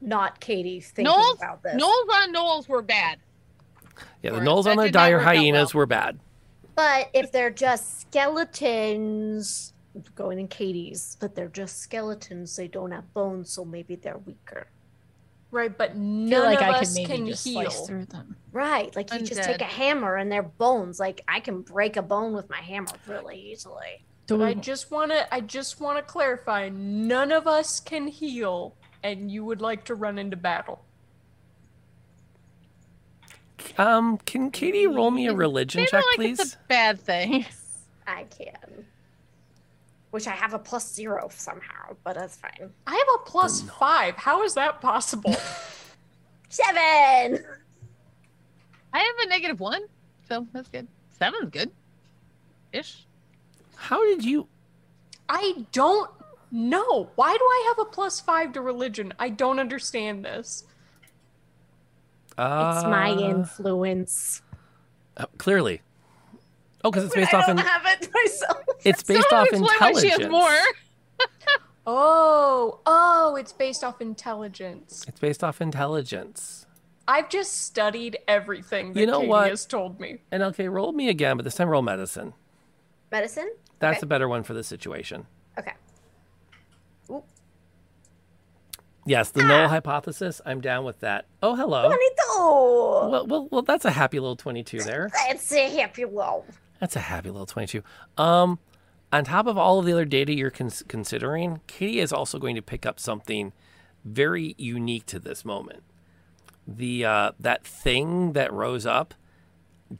not 0.00 0.40
Katie 0.40 0.80
thinking 0.80 1.12
Gnolls, 1.12 1.36
about 1.38 1.62
this. 1.62 1.74
Gnolls 1.74 2.08
on 2.22 2.32
Gnolls 2.34 2.68
were 2.68 2.82
bad. 2.82 3.18
Yeah, 4.22 4.30
the 4.32 4.38
Or- 4.38 4.40
gnolls 4.40 4.66
on 4.66 4.76
that 4.76 4.84
the 4.84 4.90
dire 4.90 5.18
hyenas 5.20 5.74
well. 5.74 5.80
were 5.80 5.86
bad. 5.86 6.18
But 6.74 7.10
if 7.12 7.32
they're 7.32 7.50
just 7.50 8.00
skeletons, 8.02 9.72
going 10.14 10.38
in 10.38 10.48
Katie's, 10.48 11.16
but 11.20 11.34
they're 11.34 11.48
just 11.48 11.78
skeletons, 11.80 12.56
they 12.56 12.68
don't 12.68 12.92
have 12.92 13.12
bones, 13.12 13.50
so 13.50 13.64
maybe 13.64 13.94
they're 13.96 14.18
weaker. 14.18 14.68
right, 15.50 15.76
but 15.76 15.90
I 15.90 15.92
feel 15.92 16.00
none 16.00 16.44
like 16.44 16.62
of 16.62 16.64
I 16.64 16.72
could 16.78 16.82
us 16.82 16.94
maybe 16.94 17.06
can 17.14 17.26
just 17.26 17.44
heal. 17.44 17.60
slice 17.70 17.86
through 17.86 18.06
them. 18.06 18.36
Right. 18.52 18.96
Like 18.96 19.12
you 19.12 19.20
just 19.20 19.42
take 19.42 19.60
a 19.60 19.64
hammer 19.64 20.16
and 20.16 20.32
they're 20.32 20.42
bones. 20.42 20.98
Like 20.98 21.20
I 21.28 21.40
can 21.40 21.60
break 21.60 21.98
a 21.98 22.02
bone 22.02 22.32
with 22.32 22.48
my 22.48 22.56
hammer 22.56 22.88
really 23.06 23.38
easily. 23.38 24.02
But 24.28 24.40
I 24.40 24.54
just 24.54 24.90
wanna 24.90 25.26
I 25.30 25.42
just 25.42 25.78
wanna 25.78 26.00
clarify, 26.00 26.70
none 26.70 27.30
of 27.32 27.46
us 27.46 27.80
can 27.80 28.06
heal, 28.06 28.74
and 29.02 29.30
you 29.30 29.44
would 29.44 29.60
like 29.60 29.84
to 29.84 29.94
run 29.94 30.18
into 30.18 30.38
battle. 30.38 30.86
Um, 33.78 34.18
can 34.18 34.50
Katie 34.50 34.86
roll 34.86 35.10
me 35.10 35.26
a 35.26 35.34
religion 35.34 35.84
check, 35.86 36.04
like 36.10 36.16
please? 36.16 36.40
it's 36.40 36.54
a 36.54 36.58
bad 36.68 37.00
thing. 37.00 37.46
I 38.06 38.24
can. 38.24 38.84
Which 40.10 40.26
I 40.26 40.32
have 40.32 40.52
a 40.52 40.58
plus 40.58 40.92
zero 40.92 41.28
somehow, 41.32 41.96
but 42.04 42.14
that's 42.16 42.36
fine. 42.36 42.70
I 42.86 42.92
have 42.94 43.06
a 43.20 43.24
plus 43.24 43.62
five. 43.62 44.14
How 44.16 44.42
is 44.42 44.54
that 44.54 44.80
possible? 44.80 45.34
Seven! 46.48 47.44
I 48.92 48.98
have 48.98 49.26
a 49.26 49.28
negative 49.28 49.58
one, 49.60 49.82
so 50.28 50.46
that's 50.52 50.68
good. 50.68 50.86
Seven's 51.18 51.50
good. 51.50 51.70
Ish. 52.72 53.06
How 53.76 54.04
did 54.04 54.22
you? 54.24 54.48
I 55.28 55.64
don't 55.72 56.10
know. 56.50 57.10
Why 57.14 57.32
do 57.32 57.42
I 57.42 57.64
have 57.68 57.86
a 57.86 57.90
plus 57.90 58.20
five 58.20 58.52
to 58.52 58.60
religion? 58.60 59.14
I 59.18 59.30
don't 59.30 59.58
understand 59.58 60.24
this. 60.24 60.64
Uh, 62.38 62.72
it's 62.76 62.84
my 62.84 63.10
influence. 63.10 64.42
uh, 65.16 65.26
clearly. 65.38 65.82
Oh, 66.84 66.90
because 66.90 67.04
it's 67.04 67.14
based 67.14 67.32
I 67.34 67.38
off 67.40 67.46
don't 67.46 67.58
in 67.60 67.64
have 67.64 67.82
it 67.86 68.08
myself. 68.12 68.58
it's 68.84 69.02
based 69.02 69.28
So 69.30 69.36
off 69.36 69.48
explain 69.48 69.62
why 69.62 69.74
intelligence. 69.74 70.02
She 70.14 70.22
has 70.22 70.30
more. 70.30 70.58
Oh, 71.84 72.78
oh, 72.86 73.34
it's 73.34 73.52
based 73.52 73.82
off 73.82 74.00
intelligence. 74.00 75.04
It's 75.08 75.18
based 75.18 75.42
off 75.42 75.60
intelligence. 75.60 76.64
I've 77.08 77.28
just 77.28 77.64
studied 77.64 78.18
everything 78.28 78.92
that 78.92 79.00
You 79.00 79.06
know 79.06 79.18
Katie 79.18 79.28
what? 79.28 79.50
has 79.50 79.66
told 79.66 79.98
me. 79.98 80.18
And 80.30 80.44
okay, 80.44 80.68
roll 80.68 80.92
me 80.92 81.08
again, 81.08 81.36
but 81.36 81.42
this 81.42 81.56
time 81.56 81.68
roll 81.68 81.82
medicine. 81.82 82.34
Medicine? 83.10 83.50
That's 83.80 83.98
Okay. 83.98 84.04
a 84.04 84.06
better 84.06 84.28
one 84.28 84.44
for 84.44 84.54
the 84.54 84.62
situation. 84.62 85.26
Okay. 85.58 85.72
Yes, 89.04 89.30
the 89.30 89.42
null 89.42 89.68
hypothesis. 89.68 90.40
I'm 90.46 90.60
down 90.60 90.84
with 90.84 91.00
that. 91.00 91.26
Oh, 91.42 91.56
hello. 91.56 91.82
Bonito! 91.88 93.08
Well, 93.10 93.26
well, 93.26 93.48
well, 93.50 93.62
that's 93.62 93.84
a 93.84 93.90
happy 93.90 94.20
little 94.20 94.36
22 94.36 94.80
there. 94.80 95.10
That's 95.28 95.50
a 95.52 95.68
happy 95.76 96.04
low. 96.04 96.44
That's 96.78 96.94
a 96.94 97.00
happy 97.00 97.30
little 97.30 97.46
22. 97.46 97.82
Um, 98.16 98.58
on 99.12 99.24
top 99.24 99.46
of 99.46 99.58
all 99.58 99.80
of 99.80 99.86
the 99.86 99.92
other 99.92 100.04
data 100.04 100.32
you're 100.32 100.50
cons- 100.50 100.84
considering, 100.86 101.60
Katie 101.66 101.98
is 101.98 102.12
also 102.12 102.38
going 102.38 102.54
to 102.54 102.62
pick 102.62 102.86
up 102.86 103.00
something 103.00 103.52
very 104.04 104.54
unique 104.56 105.06
to 105.06 105.18
this 105.18 105.44
moment. 105.44 105.82
The 106.66 107.04
uh, 107.04 107.32
that 107.40 107.64
thing 107.66 108.34
that 108.34 108.52
rose 108.52 108.86
up 108.86 109.14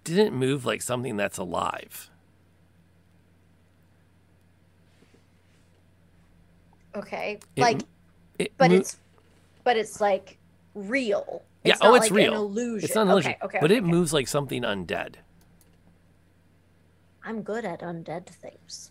didn't 0.04 0.32
move 0.34 0.64
like 0.64 0.80
something 0.80 1.16
that's 1.16 1.38
alive. 1.38 2.08
Okay. 6.94 7.38
It- 7.56 7.60
like, 7.60 7.80
It 8.38 8.52
but 8.58 8.70
mo- 8.70 8.76
it's, 8.78 8.96
but 9.64 9.76
it's 9.76 10.00
like 10.00 10.38
real. 10.74 11.42
yeah. 11.64 11.76
Oh, 11.80 11.86
not 11.88 11.92
oh, 11.92 11.94
it's 11.96 12.10
like 12.10 12.18
real. 12.18 12.32
An 12.32 12.38
illusion. 12.38 12.84
It's 12.86 12.94
not 12.94 13.02
an 13.02 13.08
illusion, 13.10 13.30
Okay, 13.32 13.44
okay, 13.44 13.58
but 13.60 13.70
okay, 13.70 13.76
it 13.78 13.82
okay. 13.82 13.90
moves 13.90 14.12
like 14.12 14.28
something 14.28 14.62
undead. 14.62 15.16
I'm 17.24 17.42
good 17.42 17.64
at 17.64 17.80
undead 17.80 18.26
things. 18.26 18.90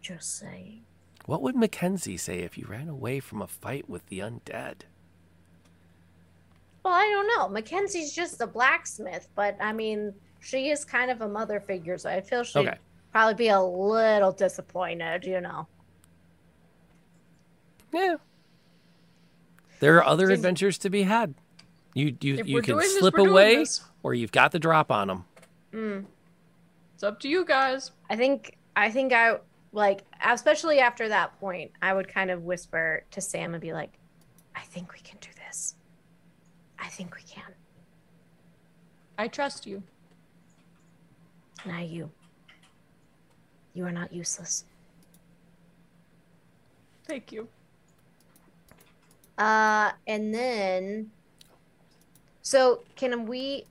Just 0.00 0.38
saying. 0.38 0.82
What 1.24 1.42
would 1.42 1.56
Mackenzie 1.56 2.16
say 2.16 2.40
if 2.40 2.56
you 2.58 2.66
ran 2.68 2.88
away 2.88 3.18
from 3.20 3.42
a 3.42 3.46
fight 3.46 3.88
with 3.88 4.06
the 4.06 4.20
undead? 4.20 4.82
Well, 6.84 6.94
I 6.94 7.02
don't 7.02 7.26
know. 7.36 7.48
Mackenzie's 7.48 8.12
just 8.12 8.40
a 8.40 8.46
blacksmith, 8.46 9.28
but 9.34 9.56
I 9.60 9.72
mean, 9.72 10.14
she 10.40 10.70
is 10.70 10.84
kind 10.84 11.10
of 11.10 11.22
a 11.22 11.28
mother 11.28 11.58
figure, 11.58 11.98
so 11.98 12.08
I 12.10 12.20
feel 12.20 12.44
she'd 12.44 12.60
Okay. 12.60 12.78
probably 13.10 13.34
be 13.34 13.48
a 13.48 13.60
little 13.60 14.30
disappointed, 14.30 15.24
you 15.24 15.40
know. 15.40 15.66
Yeah. 17.96 18.16
There 19.80 19.96
are 19.96 20.04
other 20.04 20.26
Then- 20.26 20.34
adventures 20.36 20.78
to 20.78 20.90
be 20.90 21.02
had. 21.02 21.34
You 21.94 22.16
you 22.20 22.34
If 22.36 22.46
you 22.46 22.60
can 22.60 22.74
doing 22.74 22.80
this, 22.86 22.98
slip 22.98 23.16
away, 23.16 23.64
or 24.02 24.12
you've 24.12 24.32
got 24.32 24.52
the 24.52 24.58
drop 24.58 24.90
on 24.92 25.08
them. 25.08 25.24
Mm. 25.72 26.04
It's 26.94 27.02
up 27.02 27.18
to 27.20 27.28
you 27.28 27.44
guys. 27.44 27.92
I 28.10 28.16
think 28.16 28.58
I 28.76 28.90
think 28.90 29.12
I 29.14 29.38
like 29.72 30.04
especially 30.22 30.78
after 30.80 31.08
that 31.08 31.38
point, 31.40 31.72
I 31.80 31.94
would 31.94 32.06
kind 32.08 32.30
of 32.30 32.42
whisper 32.44 33.04
to 33.12 33.20
Sam 33.22 33.54
and 33.54 33.60
be 33.62 33.72
like, 33.72 33.98
"I 34.54 34.60
think 34.60 34.92
we 34.92 34.98
can 35.00 35.16
do 35.20 35.28
this. 35.46 35.74
I 36.78 36.88
think 36.88 37.14
we 37.14 37.22
can." 37.22 37.54
I 39.18 39.28
trust 39.28 39.66
you. 39.66 39.82
Now 41.64 41.80
you. 41.80 42.10
You 43.72 43.86
are 43.86 43.92
not 43.92 44.12
useless. 44.12 44.66
Thank 47.04 47.32
you. 47.32 47.48
Uh, 49.38 49.90
and 50.06 50.32
then, 50.34 51.10
so 52.42 52.82
can 52.94 53.26
we? 53.26 53.64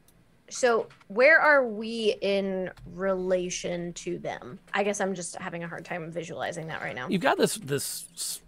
So 0.49 0.87
where 1.07 1.39
are 1.39 1.65
we 1.67 2.15
in 2.21 2.69
relation 2.93 3.93
to 3.93 4.19
them? 4.19 4.59
I 4.73 4.83
guess 4.83 5.01
I'm 5.01 5.15
just 5.15 5.35
having 5.37 5.63
a 5.63 5.67
hard 5.67 5.85
time 5.85 6.11
visualizing 6.11 6.67
that 6.67 6.81
right 6.81 6.95
now. 6.95 7.07
You've 7.09 7.21
got 7.21 7.37
this 7.37 7.55
this 7.55 8.41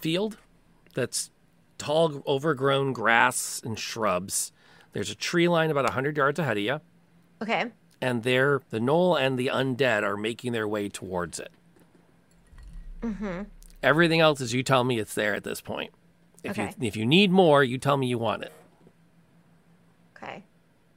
field 0.00 0.36
that's 0.94 1.30
tall, 1.78 2.22
overgrown 2.26 2.92
grass 2.92 3.62
and 3.64 3.78
shrubs. 3.78 4.50
There's 4.92 5.10
a 5.10 5.14
tree 5.14 5.46
line 5.46 5.70
about 5.70 5.88
hundred 5.90 6.16
yards 6.16 6.38
ahead 6.40 6.56
of 6.56 6.62
you, 6.64 6.80
Okay. 7.42 7.66
and 8.00 8.24
there 8.24 8.62
the 8.70 8.80
gnoll 8.80 9.20
and 9.20 9.38
the 9.38 9.50
undead 9.52 10.02
are 10.02 10.16
making 10.16 10.52
their 10.52 10.66
way 10.66 10.88
towards 10.88 11.38
it. 11.38 11.52
Mm-hmm. 13.02 13.42
Everything 13.82 14.20
else 14.20 14.40
is 14.40 14.52
you 14.52 14.62
tell 14.62 14.82
me 14.82 14.98
it's 14.98 15.14
there 15.14 15.34
at 15.34 15.44
this 15.44 15.60
point. 15.60 15.92
If 16.46 16.52
Okay. 16.58 16.74
you 16.78 16.86
if 16.86 16.96
you 16.96 17.04
need 17.06 17.30
more, 17.30 17.62
you 17.64 17.78
tell 17.78 17.96
me 17.96 18.06
you 18.06 18.18
want 18.18 18.42
it. 18.42 18.52
Okay. 20.16 20.44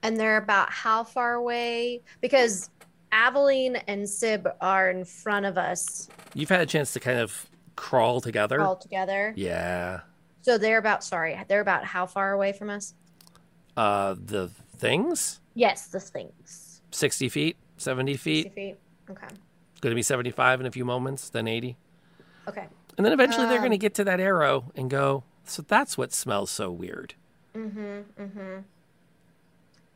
And 0.03 0.17
they're 0.19 0.37
about 0.37 0.69
how 0.69 1.03
far 1.03 1.33
away? 1.33 2.01
Because 2.21 2.69
Aveline 3.11 3.77
and 3.87 4.03
Syb 4.03 4.51
are 4.61 4.89
in 4.89 5.03
front 5.03 5.45
of 5.45 5.57
us 5.57 6.07
You've 6.33 6.49
had 6.49 6.61
a 6.61 6.65
chance 6.65 6.93
to 6.93 6.99
kind 6.99 7.19
of 7.19 7.49
crawl 7.75 8.21
together. 8.21 8.61
all 8.61 8.75
together. 8.75 9.33
Yeah. 9.35 10.01
So 10.41 10.57
they're 10.57 10.77
about 10.77 11.03
sorry, 11.03 11.37
they're 11.47 11.59
about 11.61 11.83
how 11.85 12.05
far 12.05 12.31
away 12.31 12.53
from 12.53 12.69
us? 12.69 12.93
Uh, 13.75 14.15
the 14.17 14.49
things 14.77 15.41
Yes, 15.55 15.87
the 15.87 15.99
things. 15.99 16.81
sixty 16.91 17.27
feet, 17.29 17.57
seventy 17.77 18.13
60 18.13 18.43
feet. 18.43 18.53
feet. 18.53 18.77
Okay. 19.09 19.27
Going 19.81 19.91
to 19.91 19.95
be 19.95 20.01
seventy-five 20.03 20.59
in 20.61 20.65
a 20.67 20.71
few 20.71 20.85
moments, 20.85 21.29
then 21.29 21.47
eighty. 21.47 21.77
Okay. 22.47 22.67
And 22.97 23.05
then 23.05 23.13
eventually 23.13 23.47
they're 23.47 23.59
going 23.59 23.71
to 23.71 23.75
Um, 23.77 23.79
get 23.79 23.93
to 23.95 24.03
that 24.05 24.19
arrow 24.19 24.71
and 24.75 24.89
go, 24.89 25.23
so 25.49 25.61
that's 25.61 25.97
what 25.97 26.13
smells 26.13 26.49
so 26.51 26.71
weird. 26.71 27.15
Mm-hmm. 27.55 27.99
Mm-hmm. 28.21 28.57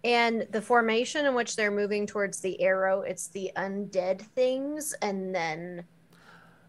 And 0.04 0.48
the 0.52 0.62
formation 0.62 1.26
in 1.26 1.34
which 1.34 1.56
they're 1.56 1.72
moving 1.72 2.06
towards 2.06 2.42
the 2.42 2.62
arrow, 2.62 3.02
it's 3.02 3.28
the 3.28 3.52
undead 3.56 4.22
things, 4.22 4.94
and 5.02 5.34
then 5.34 5.86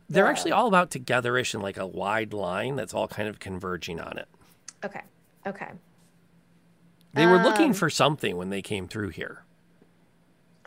They're 0.08 0.26
actually 0.28 0.52
all 0.52 0.68
about 0.68 0.90
togetherish 0.90 1.54
in 1.54 1.60
like 1.60 1.76
a 1.76 1.86
wide 1.86 2.32
line 2.32 2.76
that's 2.76 2.94
all 2.94 3.08
kind 3.08 3.28
of 3.28 3.40
converging 3.40 4.00
on 4.00 4.18
it. 4.18 4.28
okay, 4.84 5.02
okay. 5.46 5.70
They 7.14 7.26
were 7.26 7.42
looking 7.42 7.68
Um, 7.68 7.74
for 7.74 7.88
something 7.90 8.36
when 8.36 8.50
they 8.50 8.60
came 8.62 8.88
through 8.88 9.10
here. 9.10 9.44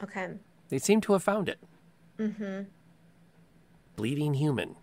Okay. 0.02 0.30
They 0.69 0.80
seem 0.80 1.02
to 1.02 1.14
have 1.14 1.23
found 1.23 1.49
it. 1.49 1.60
Mm-hmm. 2.18 2.61
Bleeding 3.98 4.34
human. 4.35 4.76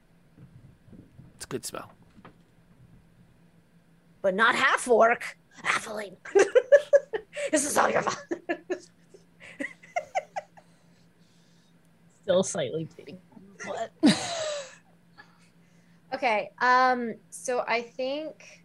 It's 1.37 1.45
a 1.47 1.49
good 1.49 1.65
spell. 1.65 1.93
But 4.25 4.35
not 4.35 4.55
half 4.55 4.89
orc. 4.89 5.37
Aveline. 5.65 6.17
this 7.51 7.67
is 7.67 7.77
all 7.77 7.91
your 7.91 8.01
fault. 8.01 8.25
Still 12.23 12.43
slightly 12.43 12.89
bleeding. 12.97 13.19
What? 13.67 13.93
okay. 16.15 16.53
Um. 16.59 17.17
So 17.29 17.65
I 17.69 17.83
think. 17.83 18.65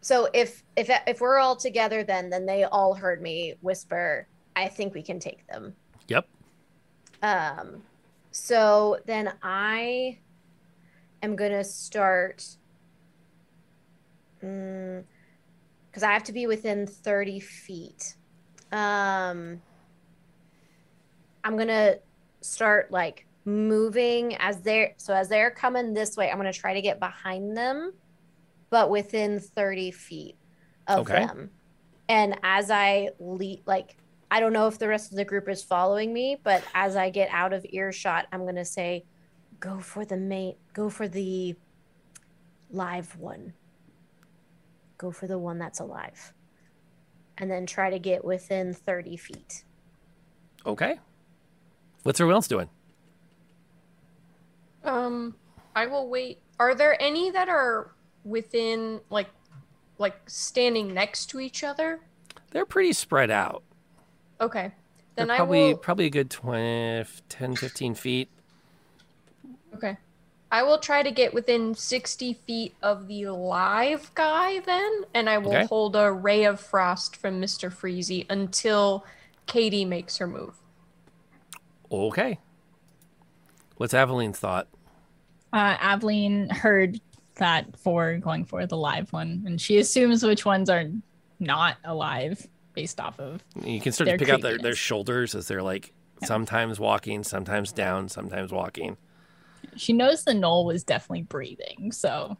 So 0.00 0.30
if 0.32 0.64
if 0.74 0.88
if 1.06 1.20
we're 1.20 1.36
all 1.36 1.54
together, 1.54 2.02
then 2.02 2.30
then 2.30 2.46
they 2.46 2.64
all 2.64 2.94
heard 2.94 3.20
me 3.20 3.52
whisper. 3.60 4.28
I 4.56 4.68
think 4.68 4.94
we 4.94 5.02
can 5.02 5.20
take 5.20 5.46
them. 5.46 5.74
Yep. 6.08 6.26
Um. 7.20 7.82
So 8.30 8.96
then 9.04 9.34
I 9.42 10.20
am 11.22 11.36
gonna 11.36 11.64
start. 11.64 12.46
Because 14.40 16.02
I 16.02 16.12
have 16.12 16.24
to 16.24 16.32
be 16.32 16.46
within 16.46 16.86
thirty 16.86 17.40
feet. 17.40 18.16
Um. 18.72 19.62
I'm 21.44 21.56
gonna 21.56 21.96
start 22.40 22.90
like 22.90 23.26
moving 23.44 24.36
as 24.36 24.60
they're 24.60 24.92
so 24.98 25.14
as 25.14 25.28
they're 25.28 25.50
coming 25.50 25.94
this 25.94 26.16
way 26.16 26.30
i'm 26.30 26.38
going 26.38 26.52
to 26.52 26.58
try 26.58 26.74
to 26.74 26.82
get 26.82 27.00
behind 27.00 27.56
them 27.56 27.92
but 28.68 28.90
within 28.90 29.40
30 29.40 29.90
feet 29.90 30.36
of 30.86 30.98
Okay. 31.00 31.14
them 31.24 31.50
and 32.10 32.38
as 32.42 32.70
i 32.70 33.08
lead 33.18 33.62
like 33.64 33.96
i 34.30 34.38
don't 34.38 34.52
know 34.52 34.66
if 34.66 34.78
the 34.78 34.86
rest 34.86 35.10
of 35.10 35.16
the 35.16 35.24
group 35.24 35.48
is 35.48 35.62
following 35.64 36.12
me 36.12 36.36
but 36.42 36.62
as 36.74 36.94
i 36.94 37.08
get 37.08 37.30
out 37.32 37.54
of 37.54 37.64
earshot 37.70 38.26
i'm 38.32 38.42
going 38.42 38.54
to 38.54 38.64
say 38.66 39.04
go 39.58 39.78
for 39.80 40.04
the 40.04 40.16
main 40.16 40.54
go 40.74 40.90
for 40.90 41.08
the 41.08 41.56
live 42.70 43.16
one 43.16 43.54
go 44.98 45.10
for 45.10 45.26
the 45.26 45.38
one 45.38 45.58
that's 45.58 45.80
alive 45.80 46.32
and 47.38 47.50
then 47.50 47.64
try 47.64 47.88
to 47.88 47.98
get 47.98 48.24
within 48.24 48.74
30 48.74 49.16
feet 49.16 49.64
Okay. 50.66 50.98
What's 52.02 52.20
everyone 52.20 52.36
else 52.36 52.48
doing? 52.48 52.68
Um, 54.84 55.34
I 55.74 55.86
will 55.86 56.08
wait. 56.08 56.40
Are 56.58 56.74
there 56.74 57.00
any 57.00 57.30
that 57.30 57.48
are 57.48 57.92
within 58.24 59.00
like 59.10 59.28
like 59.98 60.14
standing 60.26 60.94
next 60.94 61.26
to 61.30 61.40
each 61.40 61.64
other? 61.64 62.00
They're 62.50 62.66
pretty 62.66 62.92
spread 62.92 63.30
out. 63.30 63.62
Okay. 64.40 64.72
They're 65.14 65.26
Then 65.26 65.30
I 65.30 65.36
probably 65.36 65.72
will 65.72 65.78
probably 65.78 66.06
a 66.06 66.10
good 66.10 66.30
20, 66.30 67.04
10, 67.28 67.56
15 67.56 67.94
feet. 67.94 68.28
Okay. 69.74 69.96
I 70.50 70.62
will 70.62 70.78
try 70.78 71.02
to 71.02 71.10
get 71.10 71.34
within 71.34 71.74
60 71.74 72.32
feet 72.46 72.74
of 72.82 73.06
the 73.06 73.26
live 73.26 74.10
guy 74.14 74.60
then, 74.60 75.02
and 75.14 75.28
I 75.28 75.38
will 75.38 75.52
Okay. 75.54 75.66
hold 75.66 75.94
a 75.94 76.10
ray 76.10 76.44
of 76.44 76.58
frost 76.58 77.16
from 77.16 77.40
Mr. 77.40 77.70
Freezy 77.70 78.24
until 78.30 79.04
Katie 79.46 79.84
makes 79.84 80.16
her 80.16 80.26
move. 80.26 80.54
Okay. 81.92 82.38
What's 83.76 83.94
Aveline's 83.94 84.38
thought? 84.38 84.68
Uh, 85.52 85.76
Aveline 85.80 86.48
heard 86.50 87.00
that 87.36 87.78
for 87.78 88.16
going 88.18 88.44
for 88.44 88.66
the 88.66 88.76
live 88.76 89.12
one, 89.12 89.44
and 89.46 89.60
she 89.60 89.78
assumes 89.78 90.24
which 90.24 90.44
ones 90.44 90.68
are 90.68 90.84
not 91.40 91.76
alive 91.84 92.46
based 92.74 93.00
off 93.00 93.18
of. 93.20 93.42
You 93.64 93.80
can 93.80 93.92
start 93.92 94.06
Their 94.06 94.18
to 94.18 94.24
pick 94.24 94.32
out 94.34 94.40
their, 94.42 94.58
their 94.58 94.74
shoulders 94.74 95.34
as 95.34 95.46
they're 95.48 95.62
like 95.62 95.92
Yeah. 96.20 96.26
sometimes 96.26 96.80
walking, 96.80 97.22
sometimes 97.22 97.70
down, 97.72 98.08
sometimes 98.08 98.50
walking. 98.50 98.96
She 99.76 99.92
knows 99.92 100.24
the 100.24 100.32
gnoll 100.32 100.64
was 100.64 100.84
definitely 100.84 101.22
breathing, 101.22 101.92
so 101.92 102.36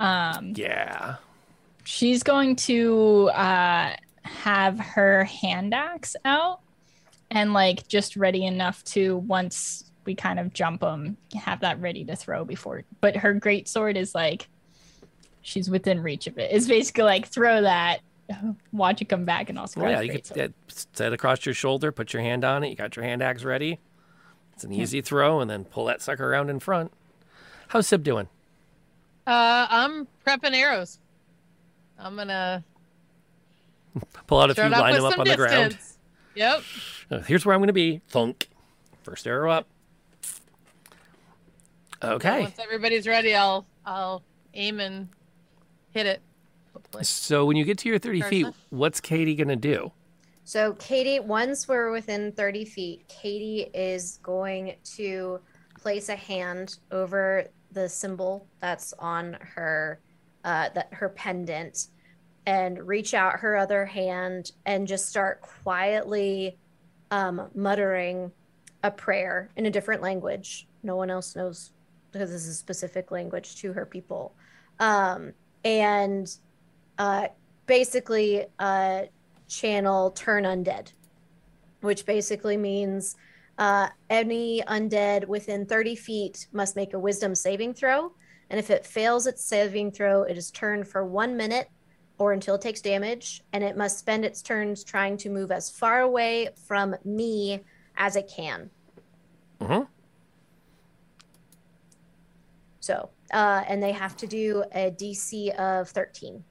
um, 0.00 0.52
Yeah. 0.56 1.16
she's 1.84 2.22
going 2.22 2.56
to 2.56 3.30
uh, 3.34 3.96
have 4.22 4.78
her 4.78 5.24
hand 5.24 5.74
axe 5.74 6.16
out 6.24 6.60
and 7.30 7.52
like 7.52 7.86
just 7.88 8.16
ready 8.16 8.44
enough 8.46 8.84
to 8.84 9.16
once 9.18 9.90
we 10.04 10.14
kind 10.14 10.38
of 10.38 10.52
jump 10.52 10.80
them 10.82 11.16
have 11.34 11.60
that 11.60 11.80
ready 11.80 12.04
to 12.04 12.14
throw 12.14 12.44
before 12.44 12.84
but 13.00 13.16
her 13.16 13.32
great 13.34 13.66
sword 13.66 13.96
is 13.96 14.14
like 14.14 14.48
she's 15.42 15.68
within 15.68 16.00
reach 16.00 16.26
of 16.28 16.38
it 16.38 16.50
it's 16.52 16.68
basically 16.68 17.02
like 17.02 17.26
throw 17.26 17.62
that 17.62 17.98
watch 18.72 19.00
it 19.02 19.08
come 19.08 19.24
back 19.24 19.48
and 19.48 19.58
also 19.58 19.80
Well, 19.80 19.90
yeah, 19.90 20.00
you 20.00 20.12
could 20.12 20.26
sword. 20.26 20.52
set 20.68 21.08
it 21.08 21.12
across 21.12 21.44
your 21.46 21.54
shoulder, 21.54 21.90
put 21.92 22.12
your 22.12 22.22
hand 22.22 22.44
on 22.44 22.64
it. 22.64 22.68
You 22.70 22.74
got 22.76 22.96
your 22.96 23.04
hand 23.04 23.22
axe 23.22 23.44
ready. 23.44 23.78
It's 24.56 24.64
an 24.64 24.72
easy 24.72 25.00
throw, 25.00 25.40
and 25.40 25.48
then 25.48 25.64
pull 25.64 25.84
that 25.84 26.02
sucker 26.02 26.28
around 26.28 26.50
in 26.50 26.58
front. 26.58 26.92
How's 27.68 27.86
Syb 27.86 28.02
doing? 28.02 28.28
Uh, 29.26 29.66
I'm 29.70 30.08
prepping 30.26 30.54
arrows. 30.54 30.98
I'm 31.98 32.16
gonna 32.16 32.64
Pull 34.26 34.40
out 34.40 34.50
a 34.50 34.54
few, 34.54 34.68
line 34.68 34.94
them 34.94 35.04
up 35.04 35.18
on 35.18 35.26
the 35.26 35.36
ground. 35.36 35.78
Yep. 36.34 36.62
Uh, 37.10 37.20
Here's 37.20 37.46
where 37.46 37.54
I'm 37.54 37.60
going 37.60 37.68
to 37.68 37.72
be. 37.72 38.00
Thunk. 38.08 38.48
First 39.02 39.26
arrow 39.26 39.50
up. 39.50 39.66
Okay. 42.02 42.42
Once 42.42 42.58
everybody's 42.58 43.06
ready, 43.06 43.34
I'll 43.34 43.64
I'll 43.86 44.22
aim 44.52 44.80
and 44.80 45.08
hit 45.92 46.06
it. 46.06 46.20
Hopefully. 46.74 47.04
So 47.04 47.46
when 47.46 47.56
you 47.56 47.64
get 47.64 47.78
to 47.78 47.88
your 47.88 47.98
30 47.98 48.22
feet, 48.22 48.46
what's 48.70 49.00
Katie 49.00 49.34
going 49.34 49.48
to 49.48 49.56
do? 49.56 49.92
So 50.46 50.74
Katie, 50.74 51.18
once 51.18 51.66
we're 51.66 51.90
within 51.90 52.30
30 52.30 52.64
feet, 52.66 53.08
Katie 53.08 53.68
is 53.74 54.20
going 54.22 54.76
to 54.94 55.40
place 55.76 56.08
a 56.08 56.14
hand 56.14 56.78
over 56.92 57.46
the 57.72 57.88
symbol 57.88 58.46
that's 58.60 58.94
on 59.00 59.36
her 59.40 59.98
uh, 60.44 60.68
that 60.72 60.94
her 60.94 61.08
pendant 61.08 61.88
and 62.46 62.86
reach 62.86 63.12
out 63.12 63.40
her 63.40 63.56
other 63.56 63.84
hand 63.84 64.52
and 64.66 64.86
just 64.86 65.08
start 65.08 65.42
quietly 65.42 66.56
um, 67.10 67.50
muttering 67.56 68.30
a 68.84 68.90
prayer 68.92 69.50
in 69.56 69.66
a 69.66 69.70
different 69.70 70.00
language. 70.00 70.68
No 70.84 70.94
one 70.94 71.10
else 71.10 71.34
knows 71.34 71.72
because 72.12 72.30
this 72.30 72.42
is 72.42 72.50
a 72.50 72.54
specific 72.54 73.10
language 73.10 73.56
to 73.56 73.72
her 73.72 73.84
people. 73.84 74.32
Um, 74.78 75.32
and 75.64 76.32
uh, 76.98 77.26
basically 77.66 78.46
uh, 78.60 79.02
channel 79.48 80.10
turn 80.10 80.44
undead, 80.44 80.92
which 81.80 82.06
basically 82.06 82.56
means 82.56 83.16
uh, 83.58 83.88
any 84.10 84.62
undead 84.62 85.26
within 85.26 85.66
30 85.66 85.96
feet 85.96 86.46
must 86.52 86.76
make 86.76 86.94
a 86.94 86.98
wisdom 86.98 87.34
saving 87.34 87.74
throw. 87.74 88.12
And 88.50 88.58
if 88.58 88.70
it 88.70 88.86
fails 88.86 89.26
its 89.26 89.44
saving 89.44 89.92
throw, 89.92 90.22
it 90.22 90.36
is 90.36 90.50
turned 90.50 90.86
for 90.86 91.04
one 91.04 91.36
minute 91.36 91.68
or 92.18 92.32
until 92.32 92.54
it 92.54 92.60
takes 92.60 92.80
damage. 92.80 93.42
And 93.52 93.64
it 93.64 93.76
must 93.76 93.98
spend 93.98 94.24
its 94.24 94.42
turns 94.42 94.84
trying 94.84 95.16
to 95.18 95.30
move 95.30 95.50
as 95.50 95.70
far 95.70 96.00
away 96.00 96.50
from 96.66 96.94
me 97.04 97.60
as 97.96 98.16
it 98.16 98.30
can. 98.34 98.70
hmm 99.60 99.82
So, 102.80 103.10
uh, 103.32 103.64
and 103.66 103.82
they 103.82 103.92
have 103.92 104.16
to 104.18 104.26
do 104.28 104.62
a 104.72 104.92
DC 104.92 105.52
of 105.56 105.88
13. 105.88 106.44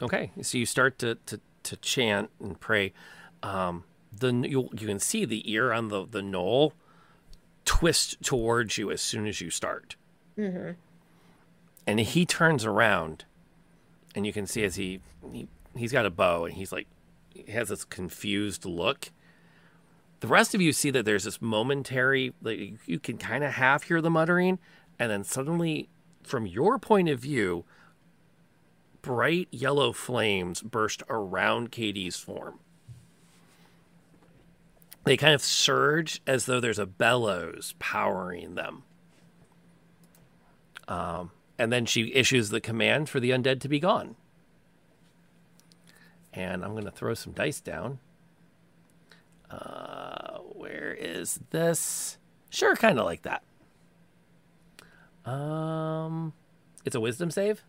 Okay. 0.00 0.30
So 0.40 0.56
you 0.56 0.64
start 0.64 0.98
to, 1.00 1.16
to, 1.26 1.40
to 1.64 1.76
chant 1.76 2.30
and 2.40 2.58
pray. 2.58 2.92
Um, 3.42 3.84
the 4.16 4.32
you, 4.32 4.68
you 4.78 4.86
can 4.86 4.98
see 5.00 5.24
the 5.24 5.50
ear 5.50 5.72
on 5.72 5.88
the, 5.88 6.06
the 6.06 6.20
gnoll 6.20 6.72
twist 7.64 8.22
towards 8.22 8.78
you 8.78 8.90
as 8.90 9.00
soon 9.00 9.26
as 9.26 9.40
you 9.40 9.50
start. 9.50 9.96
hmm 10.36 10.70
and 11.86 12.00
he 12.00 12.24
turns 12.24 12.64
around 12.64 13.24
and 14.14 14.24
you 14.24 14.32
can 14.32 14.46
see 14.46 14.64
as 14.64 14.76
he, 14.76 15.00
he 15.32 15.46
he's 15.76 15.92
got 15.92 16.06
a 16.06 16.10
bow 16.10 16.44
and 16.46 16.54
he's 16.54 16.72
like 16.72 16.86
he 17.28 17.50
has 17.52 17.68
this 17.68 17.84
confused 17.84 18.64
look 18.64 19.10
the 20.20 20.26
rest 20.26 20.54
of 20.54 20.62
you 20.62 20.72
see 20.72 20.90
that 20.90 21.04
there's 21.04 21.24
this 21.24 21.42
momentary 21.42 22.32
like 22.42 22.74
you 22.86 22.98
can 22.98 23.18
kind 23.18 23.44
of 23.44 23.52
half 23.52 23.82
hear 23.82 24.00
the 24.00 24.08
muttering 24.08 24.58
and 24.98 25.10
then 25.10 25.22
suddenly 25.24 25.88
from 26.22 26.46
your 26.46 26.78
point 26.78 27.08
of 27.10 27.20
view 27.20 27.64
bright 29.04 29.48
yellow 29.50 29.92
flames 29.92 30.62
burst 30.62 31.02
around 31.08 31.70
katie's 31.70 32.16
form 32.16 32.58
they 35.04 35.16
kind 35.16 35.34
of 35.34 35.42
surge 35.42 36.22
as 36.26 36.46
though 36.46 36.60
there's 36.60 36.78
a 36.78 36.86
bellows 36.86 37.74
powering 37.78 38.54
them 38.54 38.82
um, 40.88 41.30
and 41.58 41.72
then 41.72 41.86
she 41.86 42.12
issues 42.14 42.50
the 42.50 42.60
command 42.60 43.08
for 43.08 43.20
the 43.20 43.30
undead 43.30 43.60
to 43.60 43.68
be 43.68 43.80
gone. 43.80 44.16
And 46.32 46.64
I'm 46.64 46.72
going 46.72 46.84
to 46.84 46.90
throw 46.90 47.14
some 47.14 47.32
dice 47.32 47.60
down. 47.60 48.00
Uh, 49.50 50.38
where 50.38 50.92
is 50.92 51.38
this? 51.50 52.18
Sure, 52.50 52.74
kind 52.74 52.98
of 52.98 53.04
like 53.04 53.22
that. 53.22 53.42
Um, 55.30 56.32
it's 56.84 56.96
a 56.96 57.00
wisdom 57.00 57.30
save. 57.30 57.62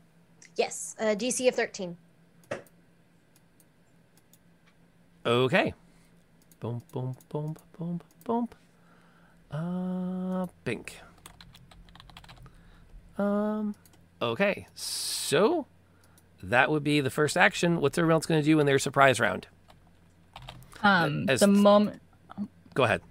Yes, 0.55 0.95
uh, 0.99 1.15
DC 1.15 1.47
of 1.47 1.55
13. 1.55 1.97
Okay. 5.25 5.73
Boom, 6.59 6.81
boom, 6.91 7.15
boom, 7.29 7.55
boom, 7.77 8.01
boom. 8.23 8.49
Uh, 9.51 10.47
bink. 10.63 10.99
Um, 13.17 13.75
okay. 14.21 14.67
So 14.75 15.65
that 16.43 16.69
would 16.69 16.83
be 16.83 17.01
the 17.01 17.09
first 17.09 17.37
action. 17.37 17.81
What's 17.81 17.97
everyone 17.97 18.13
else 18.15 18.25
going 18.25 18.41
to 18.41 18.45
do 18.45 18.59
in 18.59 18.65
their 18.65 18.79
surprise 18.79 19.19
round? 19.19 19.47
Um, 20.83 21.25
As- 21.27 21.39
the 21.39 21.47
moment, 21.47 22.01
Go 22.73 22.83
ahead. 22.83 23.01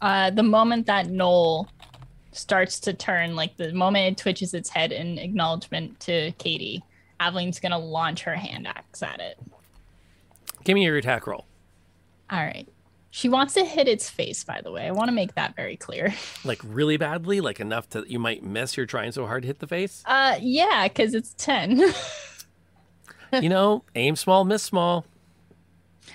uh, 0.00 0.30
the 0.30 0.42
moment 0.42 0.86
that 0.86 1.08
Noel 1.08 1.68
starts 2.38 2.80
to 2.80 2.92
turn, 2.92 3.36
like 3.36 3.56
the 3.56 3.72
moment 3.72 4.12
it 4.12 4.22
twitches 4.22 4.54
its 4.54 4.70
head 4.70 4.92
in 4.92 5.18
acknowledgement 5.18 6.00
to 6.00 6.32
Katie, 6.38 6.82
Aveline's 7.20 7.60
gonna 7.60 7.78
launch 7.78 8.22
her 8.22 8.34
hand 8.36 8.66
axe 8.66 9.02
at 9.02 9.20
it. 9.20 9.38
Give 10.64 10.74
me 10.74 10.84
your 10.84 10.96
attack 10.96 11.26
roll. 11.26 11.46
All 12.30 12.38
right. 12.38 12.68
She 13.10 13.28
wants 13.28 13.54
to 13.54 13.64
hit 13.64 13.88
its 13.88 14.08
face, 14.10 14.44
by 14.44 14.60
the 14.60 14.70
way. 14.70 14.86
I 14.86 14.90
want 14.90 15.08
to 15.08 15.14
make 15.14 15.34
that 15.34 15.56
very 15.56 15.76
clear. 15.76 16.14
Like 16.44 16.60
really 16.62 16.96
badly, 16.96 17.40
like 17.40 17.58
enough 17.58 17.88
to 17.90 18.04
you 18.06 18.18
might 18.18 18.42
miss. 18.42 18.76
You're 18.76 18.86
trying 18.86 19.12
so 19.12 19.26
hard 19.26 19.42
to 19.42 19.46
hit 19.46 19.58
the 19.58 19.66
face. 19.66 20.02
Uh, 20.06 20.38
yeah, 20.40 20.86
because 20.88 21.14
it's 21.14 21.34
10. 21.38 21.78
you 23.42 23.48
know, 23.48 23.84
aim 23.94 24.14
small, 24.16 24.44
miss 24.44 24.62
small. 24.62 25.04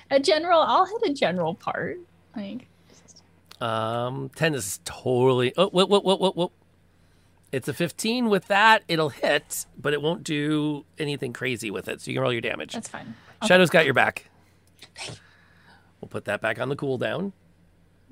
a 0.10 0.20
general, 0.20 0.62
I'll 0.62 0.86
hit 0.86 1.12
a 1.12 1.14
general 1.14 1.56
part. 1.56 1.98
Like, 2.36 2.68
Um, 3.62 4.30
ten 4.36 4.56
is 4.56 4.80
totally. 4.86 5.54
Oh, 5.58 5.70
whoa, 5.70 5.86
whoa, 5.86 6.00
whoa, 6.02 6.18
whoa, 6.18 6.32
whoa. 6.32 6.52
It's 7.52 7.68
a 7.68 7.74
fifteen. 7.74 8.30
With 8.30 8.48
that, 8.48 8.84
it'll 8.88 9.10
hit, 9.10 9.66
but 9.78 9.94
it 9.94 10.02
won't 10.02 10.24
do 10.24 10.86
anything 10.98 11.34
crazy 11.34 11.70
with 11.72 11.88
it. 11.88 12.02
So 12.02 12.12
you 12.12 12.16
can 12.16 12.24
roll 12.24 12.32
your 12.34 12.42
damage. 12.42 12.74
that's 12.74 12.88
fine. 12.90 13.16
Shadow's 13.46 13.70
got 13.70 13.86
your 13.86 13.94
back. 13.94 14.30
We'll 16.02 16.10
put 16.10 16.26
that 16.26 16.42
back 16.42 16.60
on 16.60 16.70
the 16.70 16.76
cooldown. 16.76 17.32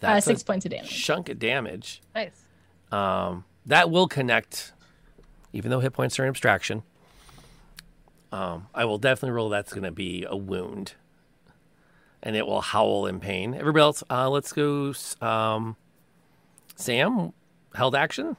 That's 0.00 0.26
six 0.26 0.42
a 0.42 0.44
points 0.44 0.64
of 0.64 0.70
damage. 0.70 1.04
chunk 1.04 1.28
of 1.28 1.38
damage. 1.38 2.00
Nice. 2.14 2.40
Um, 2.92 3.44
that 3.66 3.90
will 3.90 4.06
connect, 4.08 4.72
even 5.52 5.70
though 5.70 5.80
hit 5.80 5.92
points 5.92 6.18
are 6.18 6.22
an 6.22 6.28
abstraction. 6.28 6.82
Um, 8.32 8.68
I 8.74 8.84
will 8.84 8.98
definitely 8.98 9.32
roll 9.34 9.48
that's 9.48 9.72
going 9.72 9.84
to 9.84 9.90
be 9.92 10.24
a 10.28 10.36
wound, 10.36 10.94
and 12.24 12.34
it 12.34 12.46
will 12.46 12.62
howl 12.62 13.06
in 13.06 13.20
pain. 13.20 13.54
Everybody 13.54 13.82
else, 13.82 14.02
uh, 14.10 14.28
let's 14.28 14.52
go. 14.52 14.94
Um, 15.20 15.76
Sam, 16.74 17.32
held 17.74 17.94
action. 17.94 18.36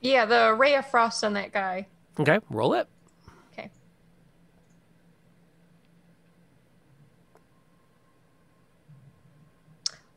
Yeah, 0.00 0.26
the 0.26 0.54
ray 0.58 0.74
of 0.74 0.86
frost 0.90 1.22
on 1.24 1.32
that 1.34 1.52
guy. 1.52 1.86
Okay, 2.18 2.40
roll 2.50 2.74
it. 2.74 2.88
Okay. 3.52 3.70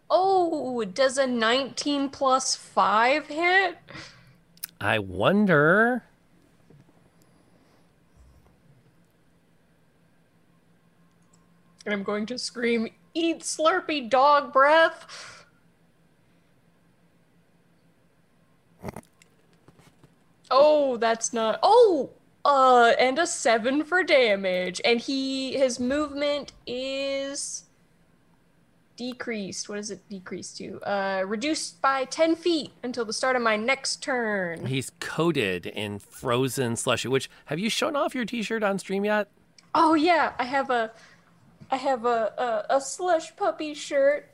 Oh, 0.09 0.83
does 0.83 1.17
a 1.19 1.27
19 1.27 2.09
plus 2.09 2.55
5 2.55 3.27
hit? 3.27 3.77
I 4.81 4.99
wonder. 4.99 6.03
And 11.85 11.93
I'm 11.93 12.03
going 12.03 12.26
to 12.27 12.38
scream, 12.38 12.88
Eat 13.14 13.41
Slurpee 13.41 14.10
dog 14.10 14.53
breath! 14.53 15.45
Oh, 20.49 20.97
that's 20.97 21.34
not. 21.34 21.60
Oh! 21.64 22.11
Uh, 22.45 22.93
and 22.99 23.18
a 23.19 23.26
7 23.26 23.84
for 23.84 24.03
damage. 24.03 24.81
And 24.85 24.99
he. 24.99 25.53
His 25.53 25.80
movement 25.80 26.53
is. 26.68 27.64
Decreased. 28.95 29.69
What 29.69 29.80
is 29.80 29.89
it 29.89 30.07
decreased 30.07 30.57
to? 30.57 30.80
Uh, 30.81 31.23
reduced 31.26 31.81
by 31.81 32.05
10 32.05 32.35
feet 32.35 32.72
until 32.84 33.05
the 33.05 33.14
start 33.14 33.35
of 33.35 33.41
my 33.41 33.57
next 33.57 34.03
turn. 34.03 34.68
He's 34.68 34.91
coated 34.99 35.65
in 35.65 35.97
frozen 35.97 36.76
slushy. 36.76 37.07
Which 37.07 37.30
have 37.45 37.57
you 37.57 37.72
shown 37.72 37.95
off 37.95 38.14
your 38.14 38.26
T-shirt 38.26 38.61
on 38.61 38.77
stream 38.77 39.03
yet? 39.03 39.30
Oh 39.73 39.95
yeah, 39.95 40.34
I 40.38 40.43
have 40.43 40.69
a, 40.69 40.91
I 41.73 41.77
have 41.77 42.05
a 42.05 42.65
a, 42.69 42.75
a 42.77 42.81
slush 42.81 43.35
puppy 43.35 43.73
shirt, 43.73 44.29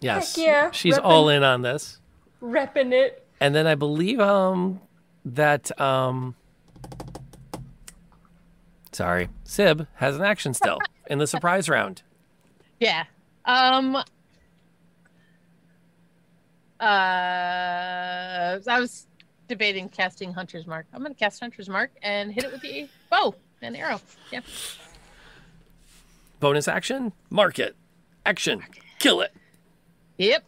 Yes. 0.00 0.36
yeah, 0.36 0.72
She's 0.72 0.98
reppin'. 0.98 1.04
all 1.04 1.28
in 1.28 1.44
on 1.44 1.62
this. 1.62 1.98
repping 2.42 2.92
it. 2.92 3.24
And 3.38 3.54
then 3.54 3.68
I 3.68 3.76
believe 3.76 4.18
um 4.18 4.80
that 5.24 5.80
um 5.80 6.34
sorry, 8.90 9.28
Syb 9.44 9.86
has 9.94 10.16
an 10.16 10.22
action 10.22 10.52
still 10.52 10.78
in 11.06 11.18
the 11.18 11.26
surprise 11.28 11.68
round. 11.68 12.02
Yeah. 12.80 13.04
Um. 13.44 13.96
Uh, 16.80 18.58
I 18.66 18.80
was 18.80 19.06
debating 19.46 19.88
casting 19.88 20.32
Hunter's 20.32 20.66
Mark. 20.66 20.86
I'm 20.92 21.02
gonna 21.02 21.14
cast 21.14 21.38
Hunter's 21.38 21.68
Mark 21.68 21.92
and 22.02 22.32
hit 22.32 22.42
it 22.44 22.50
with 22.52 22.60
the 22.62 22.88
bow 23.08 23.34
and 23.60 23.76
arrow. 23.76 24.00
Yeah. 24.32 24.40
Bonus 26.42 26.66
action, 26.66 27.12
mark 27.30 27.60
it. 27.60 27.76
Action, 28.26 28.64
kill 28.98 29.20
it. 29.20 29.32
Yep. 30.18 30.44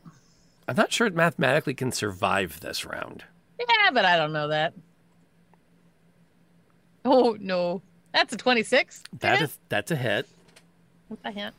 I'm 0.66 0.74
not 0.74 0.92
sure 0.92 1.06
it 1.06 1.14
mathematically 1.14 1.72
can 1.72 1.92
survive 1.92 2.58
this 2.58 2.84
round. 2.84 3.22
Yeah, 3.60 3.92
but 3.92 4.04
I 4.04 4.16
don't 4.16 4.32
know 4.32 4.48
that. 4.48 4.74
Oh 7.04 7.36
no, 7.38 7.80
that's 8.12 8.32
a 8.34 8.36
26. 8.36 9.04
That 9.20 9.40
is 9.40 9.56
that's 9.68 9.92
a 9.92 9.96
hit. 9.96 10.26
What's 11.06 11.24
a 11.24 11.30
hit. 11.30 11.54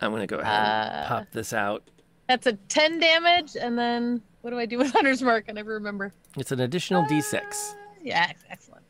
I'm 0.00 0.10
gonna 0.10 0.26
go 0.26 0.38
ahead 0.38 0.52
and 0.52 1.04
Uh, 1.04 1.08
pop 1.08 1.26
this 1.30 1.52
out. 1.52 1.84
That's 2.28 2.48
a 2.48 2.54
10 2.54 2.98
damage, 2.98 3.54
and 3.56 3.78
then 3.78 4.22
what 4.40 4.50
do 4.50 4.58
I 4.58 4.66
do 4.66 4.76
with 4.78 4.90
Hunter's 4.92 5.22
Mark? 5.22 5.44
I 5.48 5.52
never 5.52 5.74
remember. 5.74 6.12
It's 6.36 6.50
an 6.50 6.58
additional 6.58 7.04
D6. 7.04 7.34
Uh, 7.44 7.76
yeah, 8.02 8.32
excellent. 8.50 8.82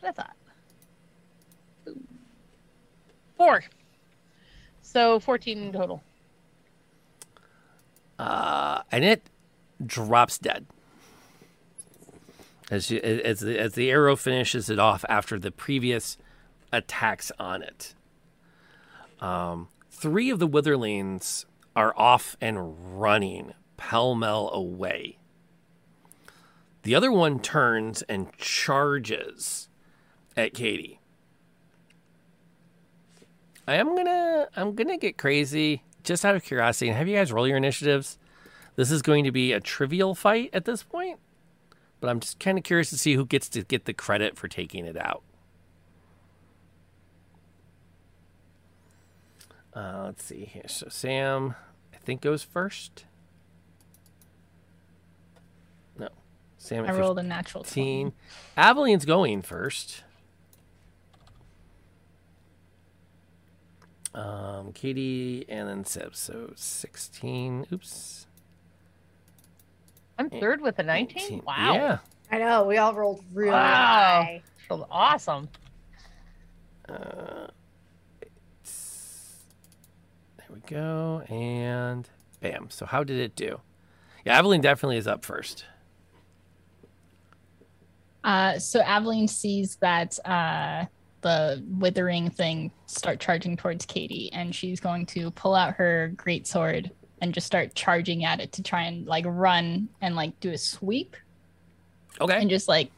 That's 0.00 0.02
what 0.02 0.08
I 0.08 0.12
thought. 0.12 0.36
Boom. 1.84 2.06
Four. 3.40 3.62
So 4.82 5.18
14 5.18 5.72
total. 5.72 6.02
Uh, 8.18 8.82
and 8.92 9.02
it 9.02 9.30
drops 9.82 10.36
dead. 10.36 10.66
As, 12.70 12.90
you, 12.90 12.98
as, 13.00 13.40
the, 13.40 13.58
as 13.58 13.72
the 13.72 13.90
arrow 13.90 14.14
finishes 14.14 14.68
it 14.68 14.78
off 14.78 15.06
after 15.08 15.38
the 15.38 15.50
previous 15.50 16.18
attacks 16.70 17.32
on 17.38 17.62
it. 17.62 17.94
Um, 19.20 19.68
three 19.90 20.28
of 20.28 20.38
the 20.38 20.46
witherlings 20.46 21.46
are 21.74 21.94
off 21.96 22.36
and 22.42 23.00
running 23.00 23.54
pell 23.78 24.14
mell 24.14 24.50
away. 24.52 25.16
The 26.82 26.94
other 26.94 27.10
one 27.10 27.40
turns 27.40 28.02
and 28.02 28.36
charges 28.36 29.70
at 30.36 30.52
Katie. 30.52 30.99
I 33.70 33.76
am 33.76 33.94
gonna 33.94 34.48
I'm 34.56 34.74
gonna 34.74 34.98
get 34.98 35.16
crazy 35.16 35.84
just 36.02 36.24
out 36.24 36.34
of 36.34 36.42
curiosity 36.42 36.88
and 36.88 36.98
have 36.98 37.06
you 37.06 37.14
guys 37.14 37.30
roll 37.30 37.46
your 37.46 37.56
initiatives. 37.56 38.18
This 38.74 38.90
is 38.90 39.00
going 39.00 39.22
to 39.22 39.30
be 39.30 39.52
a 39.52 39.60
trivial 39.60 40.16
fight 40.16 40.50
at 40.52 40.64
this 40.64 40.82
point, 40.82 41.20
but 42.00 42.10
I'm 42.10 42.18
just 42.18 42.40
kind 42.40 42.58
of 42.58 42.64
curious 42.64 42.90
to 42.90 42.98
see 42.98 43.14
who 43.14 43.24
gets 43.24 43.48
to 43.50 43.62
get 43.62 43.84
the 43.84 43.92
credit 43.92 44.36
for 44.36 44.48
taking 44.48 44.86
it 44.86 44.96
out. 44.96 45.22
Uh, 49.72 50.02
let's 50.06 50.24
see 50.24 50.46
here. 50.46 50.66
So 50.66 50.88
Sam, 50.88 51.54
I 51.94 51.98
think 51.98 52.22
goes 52.22 52.42
first. 52.42 53.04
No, 55.96 56.08
Sam. 56.58 56.86
I 56.86 56.92
rolled 56.92 57.20
a 57.20 57.22
natural 57.22 57.62
15. 57.62 58.14
Aveline's 58.56 59.04
going 59.04 59.42
first. 59.42 60.02
Um, 64.14 64.72
Katie 64.72 65.44
and 65.48 65.68
then 65.68 65.84
Seb. 65.84 66.16
So 66.16 66.52
16. 66.56 67.66
Oops. 67.72 68.26
I'm 70.18 70.28
third 70.30 70.60
with 70.60 70.78
a 70.78 70.82
19? 70.82 71.16
19. 71.22 71.42
Wow. 71.46 71.72
Yeah. 71.74 71.98
I 72.30 72.38
know 72.38 72.64
we 72.64 72.76
all 72.78 72.92
rolled 72.94 73.24
really 73.32 73.50
Wow. 73.52 74.22
high. 74.22 74.42
Feels 74.68 74.84
awesome. 74.90 75.48
Uh, 76.88 77.46
it's- 78.20 79.44
there 80.36 80.46
we 80.50 80.60
go. 80.60 81.20
And 81.28 82.08
bam. 82.40 82.68
So 82.70 82.86
how 82.86 83.04
did 83.04 83.18
it 83.18 83.34
do? 83.36 83.60
Yeah, 84.24 84.38
Aveline 84.38 84.60
definitely 84.60 84.96
is 84.98 85.06
up 85.06 85.24
first. 85.24 85.64
Uh, 88.22 88.58
so 88.58 88.80
Aveline 88.80 89.28
sees 89.28 89.76
that 89.76 90.18
uh, 90.26 90.84
the 91.22 91.62
withering 91.78 92.30
thing 92.30 92.70
start 92.86 93.20
charging 93.20 93.56
towards 93.56 93.84
Katie, 93.86 94.30
and 94.32 94.54
she's 94.54 94.80
going 94.80 95.06
to 95.06 95.30
pull 95.32 95.54
out 95.54 95.74
her 95.74 96.12
great 96.16 96.46
sword 96.46 96.90
and 97.20 97.34
just 97.34 97.46
start 97.46 97.74
charging 97.74 98.24
at 98.24 98.40
it 98.40 98.52
to 98.52 98.62
try 98.62 98.82
and 98.82 99.06
like 99.06 99.24
run 99.26 99.88
and 100.00 100.16
like 100.16 100.38
do 100.40 100.50
a 100.50 100.58
sweep 100.58 101.16
Okay. 102.20 102.40
and 102.40 102.48
just 102.48 102.66
like 102.68 102.90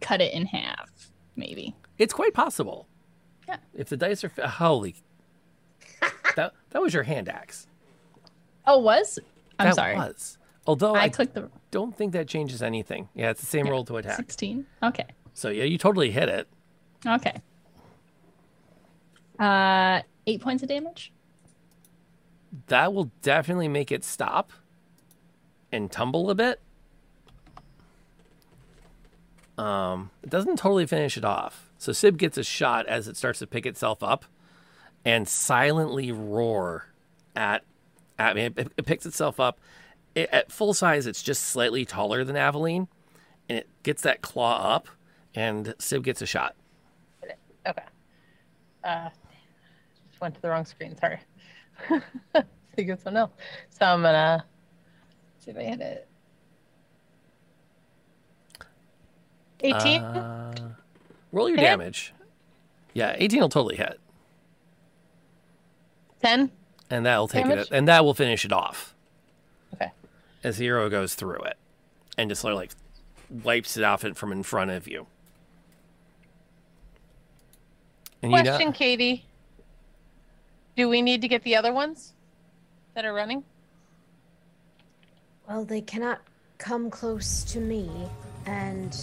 cut 0.00 0.20
it 0.20 0.32
in 0.32 0.46
half, 0.46 0.88
maybe. 1.36 1.74
It's 1.98 2.12
quite 2.14 2.32
possible. 2.34 2.86
Yeah. 3.48 3.56
If 3.74 3.88
the 3.88 3.96
dice 3.96 4.22
are 4.24 4.30
holy, 4.46 4.94
that 6.36 6.52
that 6.70 6.80
was 6.82 6.94
your 6.94 7.02
hand 7.02 7.28
axe. 7.28 7.66
Oh, 8.66 8.78
was? 8.78 9.18
I'm 9.58 9.66
that 9.68 9.74
sorry. 9.74 9.96
Was. 9.96 10.38
Although 10.66 10.94
I 10.94 11.02
I, 11.04 11.08
clicked 11.08 11.34
the 11.34 11.50
don't 11.70 11.96
think 11.96 12.12
that 12.12 12.28
changes 12.28 12.62
anything. 12.62 13.08
Yeah, 13.14 13.30
it's 13.30 13.40
the 13.40 13.46
same 13.46 13.66
Yeah, 13.66 13.72
roll 13.72 13.84
to 13.86 13.96
attack. 13.96 14.16
16. 14.16 14.66
Okay. 14.82 15.06
So 15.34 15.48
yeah, 15.48 15.64
you 15.64 15.78
totally 15.78 16.10
hit 16.10 16.28
it. 16.28 16.46
Okay. 17.06 17.34
Uh, 19.38 20.02
eight 20.26 20.40
points 20.40 20.62
of 20.62 20.68
damage. 20.68 21.12
That 22.66 22.92
will 22.92 23.10
definitely 23.22 23.68
make 23.68 23.90
it 23.90 24.04
stop 24.04 24.52
and 25.72 25.90
tumble 25.90 26.30
a 26.30 26.34
bit. 26.34 26.60
Um, 29.56 30.10
it 30.22 30.30
doesn't 30.30 30.58
totally 30.58 30.86
finish 30.86 31.16
it 31.16 31.24
off. 31.24 31.70
So 31.78 31.92
Syb 31.92 32.16
gets 32.16 32.38
a 32.38 32.44
shot 32.44 32.86
as 32.86 33.08
it 33.08 33.16
starts 33.16 33.38
to 33.40 33.46
pick 33.46 33.66
itself 33.66 34.02
up 34.02 34.24
and 35.04 35.28
silently 35.28 36.12
roar 36.12 36.86
at 37.36 37.62
at 38.18 38.36
me. 38.36 38.44
It, 38.44 38.72
it 38.76 38.86
picks 38.86 39.06
itself 39.06 39.40
up. 39.40 39.58
It, 40.14 40.28
at 40.32 40.52
full 40.52 40.74
size, 40.74 41.06
it's 41.06 41.22
just 41.22 41.44
slightly 41.44 41.84
taller 41.84 42.24
than 42.24 42.36
Aveline, 42.36 42.88
and 43.48 43.58
it 43.58 43.68
gets 43.82 44.02
that 44.02 44.20
claw 44.20 44.74
up, 44.74 44.88
and 45.34 45.74
Syb 45.78 46.02
gets 46.02 46.20
a 46.20 46.26
shot. 46.26 46.54
Okay. 47.66 47.82
Uh, 48.84 49.08
just 50.08 50.20
went 50.20 50.34
to 50.34 50.40
the 50.42 50.48
wrong 50.48 50.64
screen. 50.64 50.96
Sorry. 50.96 51.18
Think 52.76 52.90
of 52.90 53.00
something 53.00 53.16
else. 53.18 53.32
So 53.70 53.84
I'm 53.86 54.02
gonna 54.02 54.44
see 55.38 55.50
if 55.50 55.56
I 55.56 55.62
hit 55.62 55.80
it. 55.80 56.06
18. 59.62 60.00
Uh, 60.02 60.54
roll 61.32 61.48
your 61.48 61.58
Hit? 61.58 61.64
damage. 61.64 62.14
Yeah, 62.94 63.14
18 63.18 63.40
will 63.40 63.48
totally 63.48 63.76
hit. 63.76 64.00
10. 66.22 66.50
and 66.90 67.06
that'll 67.06 67.28
take 67.28 67.44
Damage? 67.46 67.66
it, 67.66 67.68
and 67.72 67.88
that 67.88 68.04
will 68.04 68.12
finish 68.14 68.44
it 68.44 68.52
off 68.52 68.94
Okay. 69.74 69.90
as 70.44 70.58
the 70.58 70.64
hero 70.64 70.88
goes 70.90 71.14
through 71.14 71.40
it, 71.42 71.56
and 72.18 72.28
just 72.30 72.42
sort 72.42 72.52
of 72.52 72.58
like 72.58 72.72
wipes 73.42 73.76
it 73.78 73.84
off 73.84 74.04
it 74.04 74.16
from 74.16 74.30
in 74.32 74.42
front 74.42 74.70
of 74.70 74.86
you. 74.88 75.06
And 78.22 78.32
you 78.32 78.38
Question, 78.42 78.68
know, 78.68 78.72
Katie. 78.72 79.24
Do 80.76 80.88
we 80.88 81.02
need 81.02 81.22
to 81.22 81.28
get 81.28 81.42
the 81.42 81.56
other 81.56 81.72
ones 81.72 82.14
that 82.94 83.04
are 83.04 83.12
running? 83.12 83.44
Well, 85.48 85.64
they 85.64 85.80
cannot 85.80 86.20
come 86.58 86.90
close 86.90 87.42
to 87.44 87.60
me. 87.60 87.90
And 88.46 88.96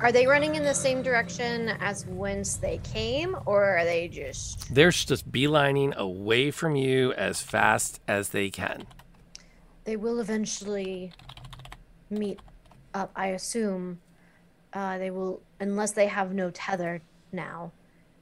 are 0.00 0.10
they 0.10 0.26
running 0.26 0.54
in 0.54 0.64
the 0.64 0.74
same 0.74 1.02
direction 1.02 1.68
as 1.80 2.06
whence 2.06 2.56
they 2.56 2.78
came, 2.78 3.36
or 3.46 3.64
are 3.64 3.84
they 3.84 4.08
just. 4.08 4.74
they're 4.74 4.90
just 4.90 5.30
beelining 5.30 5.94
away 5.94 6.50
from 6.50 6.76
you 6.76 7.12
as 7.12 7.40
fast 7.40 8.00
as 8.08 8.30
they 8.30 8.50
can. 8.50 8.86
They 9.84 9.96
will 9.96 10.20
eventually 10.20 11.12
meet 12.10 12.40
up, 12.94 13.10
I 13.14 13.28
assume. 13.28 14.00
Uh, 14.72 14.98
they 14.98 15.10
will, 15.10 15.42
unless 15.60 15.92
they 15.92 16.06
have 16.06 16.32
no 16.32 16.50
tether 16.50 17.02
now, 17.32 17.72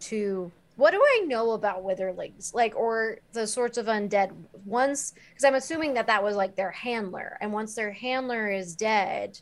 to. 0.01 0.51
What 0.77 0.93
do 0.93 1.03
I 1.03 1.25
know 1.27 1.51
about 1.51 1.85
witherlings? 1.85 2.55
Like, 2.55 2.75
or 2.75 3.19
the 3.33 3.47
sorts 3.47 3.77
of 3.77 3.87
undead 3.87 4.33
once? 4.65 5.13
Because 5.29 5.45
I'm 5.45 5.55
assuming 5.55 5.95
that 5.95 6.07
that 6.07 6.23
was 6.23 6.37
like 6.37 6.57
their 6.57 6.71
handler. 6.71 7.37
And 7.41 7.53
once 7.53 7.75
their 7.75 7.93
handler 7.93 8.51
is 8.51 8.75
dead, 8.77 9.41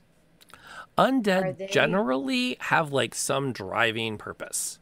Undead 0.97 1.59
they- 1.59 1.67
generally 1.69 2.57
have 2.61 2.93
like 2.93 3.15
some 3.15 3.53
driving 3.53 4.19
purpose. 4.19 4.81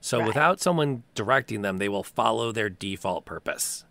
So 0.00 0.18
Right. 0.18 0.28
without 0.28 0.60
someone 0.60 1.02
directing 1.14 1.60
them, 1.60 1.76
they 1.76 1.90
will 1.90 2.04
follow 2.04 2.52
their 2.52 2.70
default 2.70 3.26
purpose. 3.26 3.84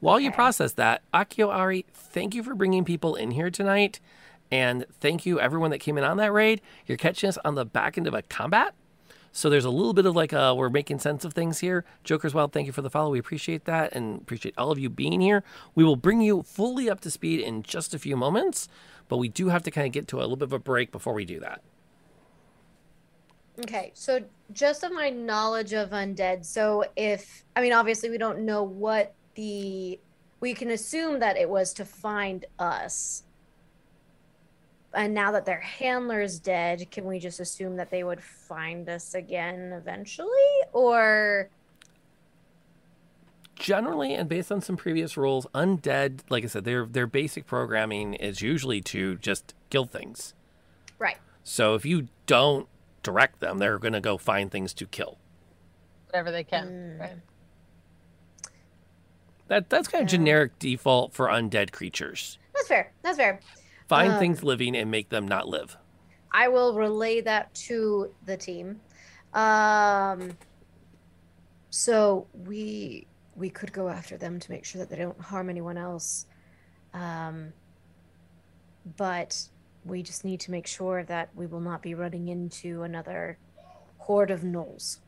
While 0.00 0.20
you 0.20 0.30
process 0.30 0.72
that, 0.72 1.02
Akio 1.14 1.48
Ari, 1.48 1.86
thank 1.92 2.34
you 2.34 2.42
for 2.42 2.54
bringing 2.54 2.84
people 2.84 3.14
in 3.14 3.30
here 3.30 3.50
tonight. 3.50 3.98
And 4.50 4.84
thank 5.00 5.24
you, 5.24 5.40
everyone 5.40 5.70
that 5.70 5.78
came 5.78 5.96
in 5.96 6.04
on 6.04 6.18
that 6.18 6.32
raid. 6.32 6.60
You're 6.86 6.98
catching 6.98 7.28
us 7.28 7.38
on 7.44 7.54
the 7.54 7.64
back 7.64 7.96
end 7.96 8.06
of 8.06 8.12
a 8.12 8.22
combat. 8.22 8.74
So 9.36 9.50
there's 9.50 9.66
a 9.66 9.70
little 9.70 9.92
bit 9.92 10.06
of 10.06 10.16
like, 10.16 10.32
uh, 10.32 10.54
we're 10.56 10.70
making 10.70 10.98
sense 11.00 11.22
of 11.22 11.34
things 11.34 11.58
here. 11.58 11.84
Joker's 12.04 12.32
Wild, 12.32 12.54
thank 12.54 12.66
you 12.66 12.72
for 12.72 12.80
the 12.80 12.88
follow. 12.88 13.10
We 13.10 13.18
appreciate 13.18 13.66
that 13.66 13.94
and 13.94 14.22
appreciate 14.22 14.54
all 14.56 14.70
of 14.70 14.78
you 14.78 14.88
being 14.88 15.20
here. 15.20 15.44
We 15.74 15.84
will 15.84 15.94
bring 15.94 16.22
you 16.22 16.42
fully 16.42 16.88
up 16.88 17.00
to 17.02 17.10
speed 17.10 17.40
in 17.40 17.62
just 17.62 17.92
a 17.92 17.98
few 17.98 18.16
moments, 18.16 18.66
but 19.08 19.18
we 19.18 19.28
do 19.28 19.50
have 19.50 19.62
to 19.64 19.70
kind 19.70 19.86
of 19.86 19.92
get 19.92 20.08
to 20.08 20.20
a 20.20 20.22
little 20.22 20.36
bit 20.36 20.46
of 20.46 20.54
a 20.54 20.58
break 20.58 20.90
before 20.90 21.12
we 21.12 21.26
do 21.26 21.38
that. 21.40 21.60
Okay, 23.58 23.90
so 23.92 24.24
just 24.52 24.82
of 24.84 24.92
my 24.92 25.10
knowledge 25.10 25.74
of 25.74 25.90
undead, 25.90 26.42
so 26.42 26.86
if 26.96 27.44
I 27.54 27.60
mean 27.60 27.74
obviously 27.74 28.08
we 28.08 28.16
don't 28.16 28.40
know 28.40 28.62
what 28.62 29.14
the 29.34 30.00
we 30.40 30.54
can 30.54 30.70
assume 30.70 31.18
that 31.20 31.36
it 31.36 31.48
was 31.50 31.74
to 31.74 31.84
find 31.84 32.46
us. 32.58 33.22
And 34.96 35.12
now 35.12 35.30
that 35.32 35.44
their 35.44 35.60
handler's 35.60 36.40
dead, 36.40 36.90
can 36.90 37.04
we 37.04 37.18
just 37.18 37.38
assume 37.38 37.76
that 37.76 37.90
they 37.90 38.02
would 38.02 38.22
find 38.22 38.88
us 38.88 39.14
again 39.14 39.74
eventually? 39.74 40.30
Or 40.72 41.50
generally 43.56 44.14
and 44.14 44.28
based 44.28 44.50
on 44.52 44.60
some 44.60 44.76
previous 44.76 45.16
rules 45.16 45.46
undead 45.54 46.20
like 46.28 46.44
i 46.44 46.46
said 46.46 46.64
their 46.64 46.84
their 46.84 47.06
basic 47.06 47.46
programming 47.46 48.12
is 48.12 48.42
usually 48.42 48.82
to 48.82 49.16
just 49.16 49.54
kill 49.70 49.86
things 49.86 50.34
right. 50.98 51.16
so 51.42 51.74
if 51.74 51.82
you 51.86 52.06
don't 52.26 52.68
direct 53.02 53.40
them 53.40 53.56
they're 53.56 53.78
going 53.78 53.94
to 53.94 54.00
go 54.00 54.18
find 54.18 54.50
things 54.50 54.74
to 54.74 54.84
kill 54.84 55.16
Whatever 56.08 56.30
they 56.30 56.44
can. 56.44 56.68
Mm. 56.68 57.00
Right. 57.00 57.16
that 59.48 59.70
that's 59.70 59.88
kind 59.88 60.02
of 60.02 60.10
generic 60.10 60.58
default 60.58 61.14
for 61.14 61.28
undead 61.28 61.72
creatures 61.72 62.36
That's 62.54 62.68
fair. 62.68 62.92
That's 63.02 63.16
fair. 63.16 63.40
Find 63.88 64.12
Um, 64.12 64.18
things 64.18 64.42
living 64.42 64.76
and 64.76 64.90
make 64.90 65.08
them 65.08 65.26
not 65.26 65.48
live 65.48 65.76
I 66.32 66.48
will 66.48 66.74
relay 66.74 67.22
that 67.22 67.54
to 67.54 68.12
the 68.26 68.36
team. 68.36 68.82
Um, 69.32 70.36
so 71.70 72.26
we 72.44 73.06
we 73.34 73.48
could 73.48 73.72
go 73.72 73.88
after 73.88 74.18
them 74.18 74.38
to 74.40 74.50
make 74.50 74.66
sure 74.66 74.78
that 74.80 74.90
they 74.90 74.96
don't 74.96 75.18
harm 75.18 75.48
anyone 75.48 75.78
else. 75.78 76.26
Um, 76.92 77.54
but 78.98 79.48
we 79.86 80.02
just 80.02 80.26
need 80.26 80.40
to 80.40 80.50
make 80.50 80.66
sure 80.66 81.04
that 81.04 81.30
we 81.34 81.46
will 81.46 81.60
not 81.60 81.80
be 81.80 81.94
running 81.94 82.28
into 82.28 82.82
another 82.82 83.38
horde 83.96 84.30
of 84.30 84.42
gnolls. 84.42 84.98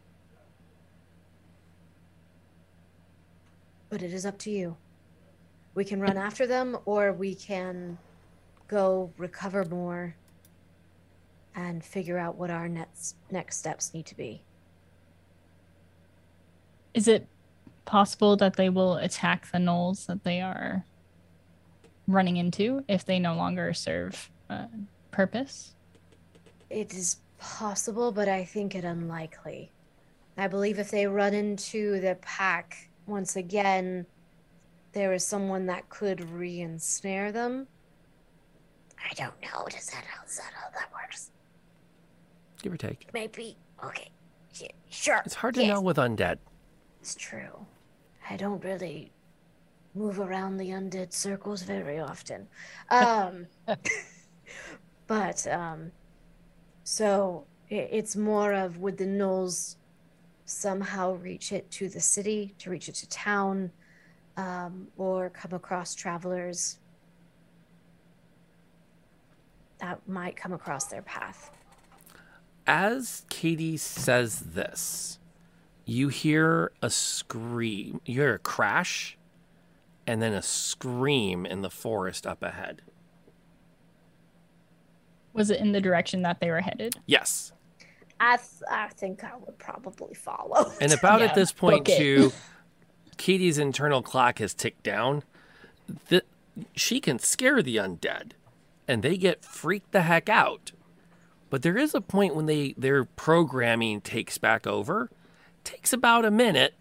But 3.90 4.02
it 4.02 4.14
is 4.14 4.24
up 4.24 4.38
to 4.38 4.50
you. 4.50 4.78
We 5.74 5.84
can 5.84 6.00
run 6.00 6.16
after 6.16 6.46
them, 6.46 6.78
or 6.86 7.12
we 7.12 7.34
can 7.34 7.98
go 8.68 9.10
recover 9.16 9.64
more 9.64 10.14
and 11.56 11.82
figure 11.84 12.18
out 12.18 12.36
what 12.36 12.50
our 12.50 12.68
next 12.68 13.16
next 13.30 13.56
steps 13.56 13.92
need 13.92 14.06
to 14.06 14.16
be. 14.16 14.42
Is 16.94 17.08
it 17.08 17.26
possible 17.84 18.36
that 18.36 18.56
they 18.56 18.68
will 18.68 18.96
attack 18.96 19.50
the 19.50 19.58
gnolls 19.58 20.06
that 20.06 20.22
they 20.22 20.40
are 20.40 20.84
running 22.06 22.36
into 22.36 22.84
if 22.88 23.04
they 23.04 23.18
no 23.18 23.34
longer 23.34 23.72
serve 23.74 24.30
uh, 24.48 24.66
purpose? 25.10 25.74
It 26.70 26.94
is 26.94 27.16
possible, 27.38 28.12
but 28.12 28.28
I 28.28 28.44
think 28.44 28.74
it 28.74 28.84
unlikely. 28.84 29.70
I 30.36 30.46
believe 30.46 30.78
if 30.78 30.90
they 30.90 31.06
run 31.06 31.34
into 31.34 32.00
the 32.00 32.16
pack 32.20 32.90
once 33.06 33.36
again, 33.36 34.06
there 34.92 35.12
is 35.12 35.24
someone 35.24 35.66
that 35.66 35.88
could 35.88 36.30
re-ensnare 36.30 37.32
them. 37.32 37.66
I 39.04 39.14
don't 39.14 39.34
know. 39.42 39.66
Does 39.68 39.86
that 39.86 40.04
how, 40.04 40.24
is 40.24 40.36
that 40.36 40.52
how 40.54 40.70
that 40.78 40.90
works? 40.92 41.30
give 42.62 42.72
or 42.72 42.76
take 42.76 43.06
Maybe. 43.14 43.56
Okay. 43.84 44.10
Yeah, 44.54 44.68
sure. 44.90 45.22
it's 45.24 45.34
hard 45.34 45.54
to 45.54 45.60
Yes. 45.62 45.68
know 45.74 45.80
with 45.80 45.96
undead 45.96 46.38
It's 47.00 47.14
true. 47.14 47.66
I 48.28 48.36
don't 48.36 48.62
really 48.64 49.12
move 49.94 50.18
around 50.20 50.56
the 50.56 50.70
undead 50.70 51.12
circles 51.12 51.62
very 51.62 51.98
often. 52.00 52.48
Um, 52.90 53.46
but 55.06 55.46
um, 55.46 55.92
so 56.84 57.46
it's 57.68 58.16
more 58.16 58.52
of 58.52 58.78
would 58.78 58.96
the 58.98 59.06
gnolls 59.06 59.76
somehow 60.46 61.12
reach 61.14 61.52
it 61.52 61.70
to 61.72 61.88
the 61.88 62.00
city, 62.00 62.54
to 62.58 62.70
reach 62.70 62.88
it 62.88 62.94
to 62.96 63.08
town, 63.08 63.70
um, 64.36 64.88
or 64.96 65.30
come 65.30 65.52
across 65.52 65.94
travelers 65.94 66.78
that 69.78 70.06
might 70.08 70.36
come 70.36 70.52
across 70.52 70.86
their 70.86 71.02
path. 71.02 71.50
as 72.66 73.24
katie 73.28 73.76
says 73.76 74.40
this 74.40 75.18
you 75.84 76.08
hear 76.08 76.70
a 76.82 76.90
scream 76.90 78.00
you 78.04 78.14
hear 78.20 78.34
a 78.34 78.38
crash 78.38 79.16
and 80.06 80.20
then 80.22 80.32
a 80.32 80.42
scream 80.42 81.46
in 81.46 81.62
the 81.62 81.70
forest 81.70 82.26
up 82.26 82.42
ahead 82.42 82.82
Was 85.32 85.50
it 85.50 85.60
in 85.60 85.72
the 85.72 85.80
direction 85.80 86.22
that 86.22 86.40
they 86.40 86.50
were 86.50 86.60
headed? 86.60 86.96
yes 87.06 87.52
I 88.20 88.36
th- 88.36 88.62
I 88.68 88.88
think 88.88 89.22
I 89.22 89.36
would 89.46 89.58
probably 89.58 90.12
follow. 90.14 90.72
And 90.80 90.92
about 90.92 91.20
Yeah, 91.20 91.26
at 91.26 91.36
this 91.36 91.52
point, 91.52 91.84
book 91.84 91.96
too, 91.96 92.32
Katie's 93.16 93.58
internal 93.58 94.02
clock 94.02 94.40
has 94.40 94.54
ticked 94.54 94.82
down. 94.82 95.22
The, 96.08 96.24
she 96.74 96.98
can 97.00 97.20
scare 97.20 97.62
the 97.62 97.76
undead, 97.76 98.32
and 98.88 99.02
they 99.02 99.16
get 99.16 99.44
freaked 99.44 99.92
the 99.92 100.02
heck 100.02 100.28
out. 100.28 100.72
But 101.50 101.62
there 101.62 101.78
is 101.78 101.94
a 101.94 102.00
point 102.00 102.34
when 102.34 102.46
they 102.46 102.74
their 102.76 103.04
programming 103.04 104.00
takes 104.00 104.38
back 104.38 104.66
over. 104.66 105.10
Takes 105.64 105.92
about 105.92 106.24
a 106.24 106.30
minute. 106.30 106.74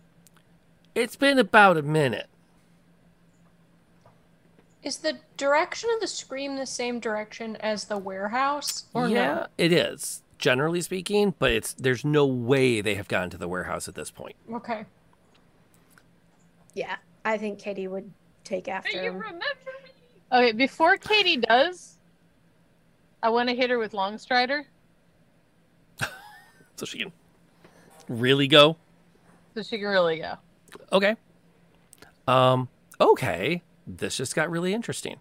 It's 0.96 1.16
been 1.16 1.38
about 1.38 1.78
a 1.78 1.82
minute. 1.82 2.28
Is 4.84 4.98
the 4.98 5.20
direction 5.36 5.90
of 5.94 6.00
the 6.00 6.08
scream 6.08 6.56
the 6.56 6.66
same 6.66 7.00
direction 7.00 7.58
as 7.58 7.86
the 7.86 7.98
warehouse? 7.98 8.86
Or 8.94 9.08
yeah, 9.08 9.48
it 9.58 9.72
is 9.72 10.24
generally 10.38 10.82
speaking, 10.82 11.34
but 11.40 11.52
it's 11.52 11.74
there's 11.74 12.06
no 12.06 12.26
way 12.26 12.82
they 12.82 12.96
have 12.96 13.08
gotten 13.08 13.30
to 13.32 13.38
the 13.38 13.48
warehouse 13.48 13.88
at 13.88 13.96
this 13.96 14.12
point. 14.12 14.36
Okay. 14.54 14.86
yeah, 16.74 16.96
I 17.26 17.38
think 17.38 17.60
Katie 17.60 17.88
would 17.88 18.12
take 18.44 18.68
after 18.68 19.02
him. 19.02 19.24
Okay, 20.32 20.52
before 20.52 20.98
Katie 20.98 21.38
does, 21.38 21.97
I 23.24 23.30
want 23.30 23.50
to 23.50 23.56
hit 23.56 23.70
her 23.70 23.78
with 23.78 23.94
Longstrider 23.94 24.64
So 26.76 26.86
she 26.86 27.00
can 27.00 27.12
really 28.08 28.48
go. 28.48 28.78
so 29.56 29.64
she 29.64 29.78
can 29.78 29.88
really 29.88 30.20
go. 30.20 30.36
Okay. 30.92 31.16
Um, 32.28 32.70
okay. 33.02 33.64
This 33.86 34.18
just 34.18 34.36
got 34.36 34.50
really 34.50 34.74
interesting. 34.74 35.18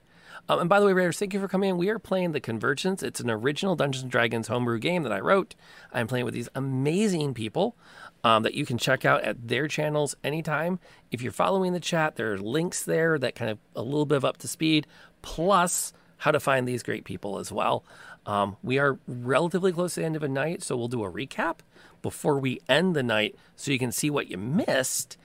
Um, 0.48 0.60
and 0.60 0.68
by 0.68 0.78
the 0.78 0.86
way, 0.86 0.92
Raiders, 0.92 1.18
thank 1.18 1.34
you 1.34 1.40
for 1.40 1.48
coming 1.48 1.70
in. 1.70 1.76
We 1.76 1.88
are 1.88 1.98
playing 1.98 2.32
The 2.32 2.40
Convergence. 2.40 3.02
It's 3.02 3.20
an 3.20 3.30
original 3.30 3.74
Dungeons 3.74 4.02
and 4.02 4.12
Dragons 4.12 4.48
homebrew 4.48 4.78
game 4.78 5.02
that 5.02 5.12
I 5.12 5.18
wrote. 5.18 5.54
I'm 5.92 6.06
playing 6.06 6.24
with 6.24 6.34
these 6.34 6.48
amazing 6.54 7.34
people 7.34 7.76
um, 8.22 8.42
that 8.44 8.54
you 8.54 8.64
can 8.66 8.78
check 8.78 9.04
out 9.04 9.22
at 9.22 9.48
their 9.48 9.66
channels 9.66 10.14
anytime. 10.22 10.78
If 11.10 11.22
you're 11.22 11.32
following 11.32 11.72
the 11.72 11.80
chat, 11.80 12.16
there 12.16 12.32
are 12.32 12.38
links 12.38 12.82
there 12.84 13.18
that 13.18 13.34
kind 13.34 13.50
of 13.50 13.58
a 13.74 13.82
little 13.82 14.06
bit 14.06 14.16
of 14.16 14.24
up 14.24 14.36
to 14.38 14.48
speed, 14.48 14.86
plus 15.22 15.92
how 16.18 16.30
to 16.30 16.40
find 16.40 16.66
these 16.66 16.82
great 16.82 17.04
people 17.04 17.38
as 17.38 17.52
well. 17.52 17.84
Um, 18.24 18.56
we 18.62 18.78
are 18.78 18.98
relatively 19.06 19.72
close 19.72 19.94
to 19.94 20.00
the 20.00 20.06
end 20.06 20.16
of 20.16 20.22
a 20.22 20.28
night, 20.28 20.62
so 20.62 20.76
we'll 20.76 20.88
do 20.88 21.04
a 21.04 21.10
recap 21.10 21.58
before 22.02 22.38
we 22.38 22.60
end 22.68 22.96
the 22.96 23.02
night 23.02 23.36
so 23.54 23.70
you 23.70 23.78
can 23.78 23.92
see 23.92 24.10
what 24.10 24.28
you 24.28 24.36
missed. 24.36 25.16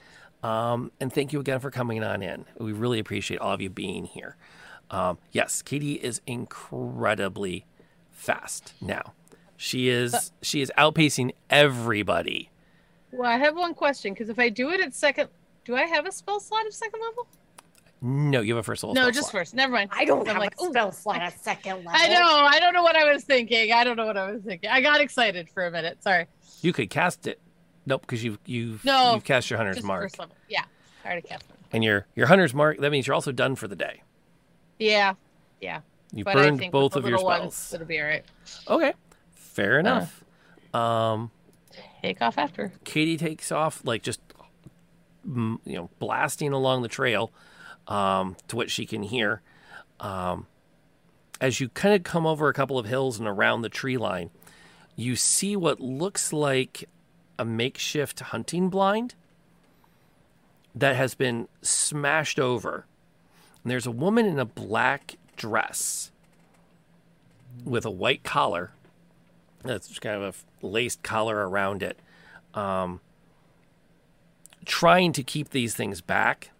Um, 0.42 0.92
and 1.00 1.12
thank 1.12 1.32
you 1.32 1.40
again 1.40 1.60
for 1.60 1.70
coming 1.70 2.02
on 2.02 2.22
in. 2.22 2.44
We 2.58 2.72
really 2.72 2.98
appreciate 2.98 3.40
all 3.40 3.54
of 3.54 3.60
you 3.60 3.70
being 3.70 4.04
here. 4.04 4.36
Um, 4.90 5.18
yes, 5.30 5.62
Katie 5.62 5.94
is 5.94 6.20
incredibly 6.26 7.64
fast 8.10 8.74
now. 8.80 9.14
She 9.56 9.88
is 9.88 10.32
she 10.42 10.60
is 10.60 10.72
outpacing 10.76 11.32
everybody. 11.48 12.50
Well, 13.12 13.30
I 13.30 13.36
have 13.36 13.56
one 13.56 13.74
question 13.74 14.12
because 14.12 14.28
if 14.28 14.38
I 14.38 14.48
do 14.48 14.70
it 14.70 14.80
at 14.80 14.94
second, 14.94 15.28
do 15.64 15.76
I 15.76 15.82
have 15.82 16.06
a 16.06 16.12
spell 16.12 16.40
slot 16.40 16.66
of 16.66 16.74
second 16.74 17.00
level? 17.00 17.28
No, 18.04 18.40
you 18.40 18.54
have 18.54 18.60
a 18.60 18.62
first 18.64 18.82
level. 18.82 18.94
no, 18.94 19.02
spell 19.02 19.12
just 19.12 19.30
slot. 19.30 19.40
first. 19.42 19.54
Never 19.54 19.72
mind. 19.72 19.90
I 19.92 20.04
don't 20.04 20.20
I'm 20.20 20.34
have 20.34 20.38
like, 20.38 20.60
a 20.60 20.64
ooh, 20.64 20.70
spell 20.70 20.90
slot 20.92 21.20
at 21.20 21.40
second 21.40 21.76
level. 21.84 21.92
I 21.94 22.08
know. 22.08 22.24
I 22.26 22.58
don't 22.58 22.72
know 22.74 22.82
what 22.82 22.96
I 22.96 23.12
was 23.12 23.22
thinking. 23.22 23.72
I 23.72 23.84
don't 23.84 23.96
know 23.96 24.06
what 24.06 24.16
I 24.16 24.32
was 24.32 24.42
thinking. 24.42 24.68
I 24.70 24.80
got 24.80 25.00
excited 25.00 25.48
for 25.48 25.64
a 25.66 25.70
minute. 25.70 26.02
Sorry. 26.02 26.26
You 26.62 26.72
could 26.72 26.90
cast 26.90 27.26
it. 27.28 27.40
Nope, 27.86 28.00
because 28.02 28.22
you've 28.24 28.38
you've 28.44 28.84
No, 28.84 29.14
you've 29.14 29.24
cast 29.24 29.50
your 29.50 29.56
hunter's 29.58 29.76
Just 29.76 29.86
mark, 29.86 30.02
first 30.02 30.18
level. 30.18 30.34
Yeah. 30.48 30.64
I 31.04 31.08
already 31.08 31.26
cast 31.28 31.44
it. 31.44 31.56
and 31.72 31.82
your 31.84 32.06
your 32.16 32.26
hunter's 32.26 32.52
mark. 32.54 32.78
That 32.78 32.90
means 32.90 33.06
you're 33.06 33.14
also 33.14 33.32
done 33.32 33.54
for 33.54 33.68
the 33.68 33.76
day. 33.76 34.02
Yeah. 34.78 35.14
Yeah. 35.60 35.80
You 36.12 36.24
but 36.24 36.36
I 36.36 36.42
burned 36.42 36.58
think 36.58 36.72
both 36.72 36.96
of 36.96 37.04
your 37.04 37.12
little 37.12 37.26
ones, 37.26 37.54
spells. 37.54 37.74
it'll 37.74 37.86
be 37.86 37.98
all 38.00 38.06
right. 38.06 38.24
Okay, 38.68 38.92
fair 39.34 39.78
enough. 39.78 40.22
Um, 40.74 41.30
Take 42.02 42.20
off 42.20 42.36
after. 42.36 42.72
Katie 42.84 43.16
takes 43.16 43.50
off, 43.50 43.80
like 43.84 44.02
just 44.02 44.20
mm, 45.26 45.58
you 45.64 45.74
know, 45.74 45.88
blasting 46.00 46.52
along 46.52 46.82
the 46.82 46.88
trail 46.88 47.32
um, 47.88 48.36
to 48.48 48.56
what 48.56 48.70
she 48.70 48.86
can 48.86 49.02
hear. 49.02 49.42
Um, 50.00 50.46
as 51.40 51.60
you 51.60 51.68
kind 51.70 51.94
of 51.94 52.02
come 52.02 52.26
over 52.26 52.48
a 52.48 52.54
couple 52.54 52.78
of 52.78 52.86
hills 52.86 53.18
and 53.18 53.28
around 53.28 53.62
the 53.62 53.68
tree 53.68 53.96
line, 53.96 54.30
you 54.96 55.16
see 55.16 55.56
what 55.56 55.80
looks 55.80 56.32
like 56.32 56.88
a 57.38 57.44
makeshift 57.44 58.20
hunting 58.20 58.68
blind 58.68 59.14
that 60.74 60.96
has 60.96 61.14
been 61.14 61.48
smashed 61.60 62.38
over. 62.38 62.86
And 63.62 63.70
there's 63.70 63.86
a 63.86 63.90
woman 63.90 64.26
in 64.26 64.38
a 64.38 64.44
black 64.44 65.16
dress 65.36 66.10
with 67.64 67.84
a 67.84 67.90
white 67.90 68.22
collar. 68.22 68.72
That's 69.62 69.98
kind 69.98 70.22
of 70.22 70.44
a 70.62 70.66
laced 70.66 71.02
collar 71.02 71.48
around 71.48 71.82
it 71.82 71.98
um, 72.54 73.00
trying 74.64 75.12
to 75.12 75.22
keep 75.22 75.50
these 75.50 75.74
things 75.74 76.00
back 76.00 76.50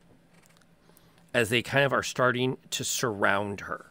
as 1.34 1.48
they 1.48 1.62
kind 1.62 1.84
of 1.84 1.92
are 1.92 2.02
starting 2.02 2.58
to 2.70 2.84
surround 2.84 3.62
her. 3.62 3.86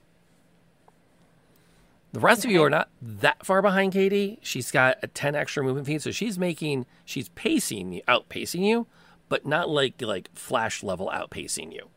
The 2.13 2.19
rest 2.19 2.43
of 2.43 2.51
you 2.51 2.61
are 2.63 2.69
not 2.69 2.89
that 3.01 3.45
far 3.45 3.61
behind 3.61 3.93
Katie. 3.93 4.37
She's 4.41 4.69
got 4.69 4.97
a 5.01 5.07
10 5.07 5.33
extra 5.33 5.63
movement 5.63 5.87
feet, 5.87 6.01
so 6.01 6.11
she's 6.11 6.37
making, 6.37 6.85
she's 7.05 7.29
pacing, 7.29 7.93
you- 7.93 8.01
outpacing 8.07 8.65
you, 8.65 8.87
but 9.29 9.45
not 9.45 9.69
like 9.69 10.01
like 10.01 10.29
flash 10.33 10.83
level 10.83 11.09
outpacing 11.13 11.73
you. 11.73 11.87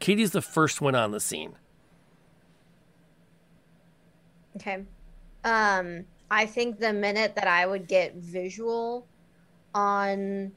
Katie's 0.00 0.32
the 0.32 0.42
first 0.42 0.80
one 0.80 0.96
on 0.96 1.12
the 1.12 1.20
scene. 1.20 1.54
Okay. 4.56 4.84
Um, 5.44 6.04
I 6.30 6.46
think 6.46 6.78
the 6.80 6.92
minute 6.92 7.36
that 7.36 7.46
I 7.46 7.66
would 7.66 7.86
get 7.86 8.16
visual 8.16 9.06
on 9.74 10.52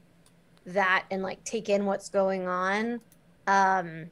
that 0.66 1.04
and 1.10 1.22
like 1.22 1.42
take 1.44 1.68
in 1.68 1.86
what's 1.86 2.08
going 2.08 2.48
on, 2.48 3.00
um, 3.46 4.06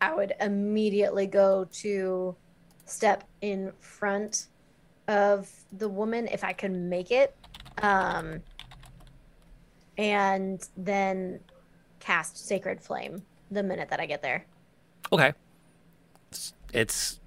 I 0.00 0.14
would 0.14 0.34
immediately 0.40 1.26
go 1.26 1.66
to 1.72 2.36
step 2.86 3.24
in 3.40 3.72
front 3.80 4.48
of 5.08 5.50
the 5.72 5.88
woman 5.88 6.28
if 6.28 6.44
I 6.44 6.52
can 6.52 6.88
make 6.88 7.10
it. 7.10 7.34
Um, 7.82 8.42
and 9.96 10.66
then 10.76 11.40
cast 12.00 12.46
Sacred 12.46 12.80
Flame 12.80 13.22
the 13.50 13.62
minute 13.62 13.88
that 13.90 14.00
I 14.00 14.06
get 14.06 14.22
there. 14.22 14.44
Okay. 15.12 15.32
It's, 16.30 16.54
it's 16.72 17.20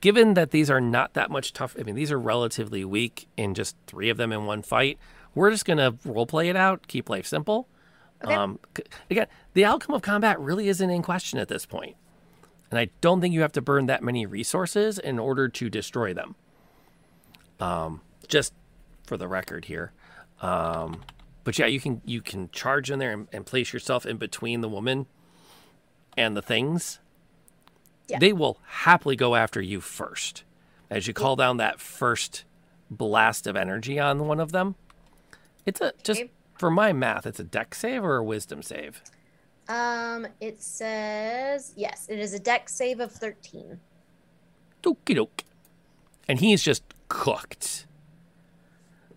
given 0.00 0.34
that 0.34 0.50
these 0.50 0.70
are 0.70 0.80
not 0.80 1.14
that 1.14 1.30
much 1.30 1.52
tough. 1.52 1.76
I 1.78 1.82
mean, 1.82 1.94
these 1.94 2.12
are 2.12 2.18
relatively 2.18 2.84
weak 2.84 3.28
in 3.36 3.54
just 3.54 3.76
three 3.86 4.08
of 4.08 4.16
them 4.16 4.32
in 4.32 4.46
one 4.46 4.62
fight. 4.62 4.98
We're 5.34 5.50
just 5.50 5.64
gonna 5.64 5.94
role 6.04 6.26
play 6.26 6.48
it 6.48 6.56
out, 6.56 6.86
keep 6.88 7.08
life 7.08 7.26
simple. 7.26 7.68
Okay. 8.24 8.34
Um, 8.34 8.58
again, 9.10 9.26
the 9.54 9.64
outcome 9.64 9.94
of 9.94 10.02
combat 10.02 10.38
really 10.38 10.68
isn't 10.68 10.88
in 10.90 11.02
question 11.02 11.38
at 11.38 11.48
this 11.48 11.66
point, 11.66 11.96
and 12.70 12.78
I 12.78 12.90
don't 13.00 13.20
think 13.20 13.34
you 13.34 13.40
have 13.42 13.52
to 13.52 13.62
burn 13.62 13.86
that 13.86 14.02
many 14.02 14.26
resources 14.26 14.98
in 14.98 15.18
order 15.18 15.48
to 15.48 15.68
destroy 15.70 16.14
them. 16.14 16.34
Um, 17.60 18.00
just 18.28 18.52
for 19.06 19.16
the 19.16 19.28
record 19.28 19.66
here. 19.66 19.92
Um, 20.40 21.02
but 21.44 21.58
yeah, 21.58 21.66
you 21.66 21.80
can 21.80 22.00
you 22.04 22.20
can 22.20 22.50
charge 22.50 22.90
in 22.90 22.98
there 22.98 23.12
and, 23.12 23.28
and 23.32 23.46
place 23.46 23.72
yourself 23.72 24.06
in 24.06 24.16
between 24.16 24.60
the 24.60 24.68
woman 24.68 25.06
and 26.16 26.36
the 26.36 26.42
things 26.42 26.98
Yeah. 28.08 28.18
they 28.18 28.32
will 28.32 28.58
happily 28.66 29.16
go 29.16 29.34
after 29.34 29.60
you 29.60 29.80
first. 29.80 30.44
As 30.90 31.06
you 31.06 31.14
call 31.14 31.36
down 31.36 31.56
that 31.56 31.80
first 31.80 32.44
blast 32.90 33.46
of 33.46 33.56
energy 33.56 33.98
on 33.98 34.26
one 34.26 34.40
of 34.40 34.52
them, 34.52 34.74
it's 35.66 35.80
a 35.80 35.92
just. 36.02 36.22
For 36.62 36.70
my 36.70 36.92
math, 36.92 37.26
it's 37.26 37.40
a 37.40 37.44
Dex 37.44 37.78
save 37.78 38.04
or 38.04 38.18
a 38.18 38.22
wisdom 38.22 38.62
save. 38.62 39.02
Um, 39.68 40.28
it 40.40 40.62
says 40.62 41.72
yes, 41.74 42.06
it 42.08 42.20
is 42.20 42.34
a 42.34 42.38
Dex 42.38 42.72
save 42.72 43.00
of 43.00 43.10
13. 43.10 43.80
Dokie 44.80 45.16
doke. 45.16 45.42
And 46.28 46.38
he's 46.38 46.62
just 46.62 46.84
cooked. 47.08 47.88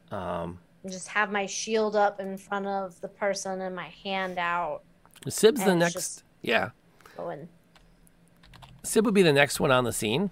Um, 0.10 0.58
just 0.90 1.10
have 1.10 1.32
my 1.32 1.46
shield 1.46 1.96
up 1.96 2.20
in 2.20 2.36
front 2.36 2.66
of 2.66 3.00
the 3.02 3.10
person 3.10 3.62
and 3.62 3.76
my 3.76 3.90
hand 4.04 4.40
out 4.40 4.82
Syb's 5.28 5.64
the 5.64 5.76
next. 5.76 6.24
Yeah, 6.42 6.72
going 7.16 7.48
Syb 8.82 9.04
would 9.04 9.14
be 9.14 9.22
the 9.22 9.32
next 9.32 9.60
one 9.60 9.70
on 9.70 9.84
the 9.84 9.94
scene, 9.94 10.32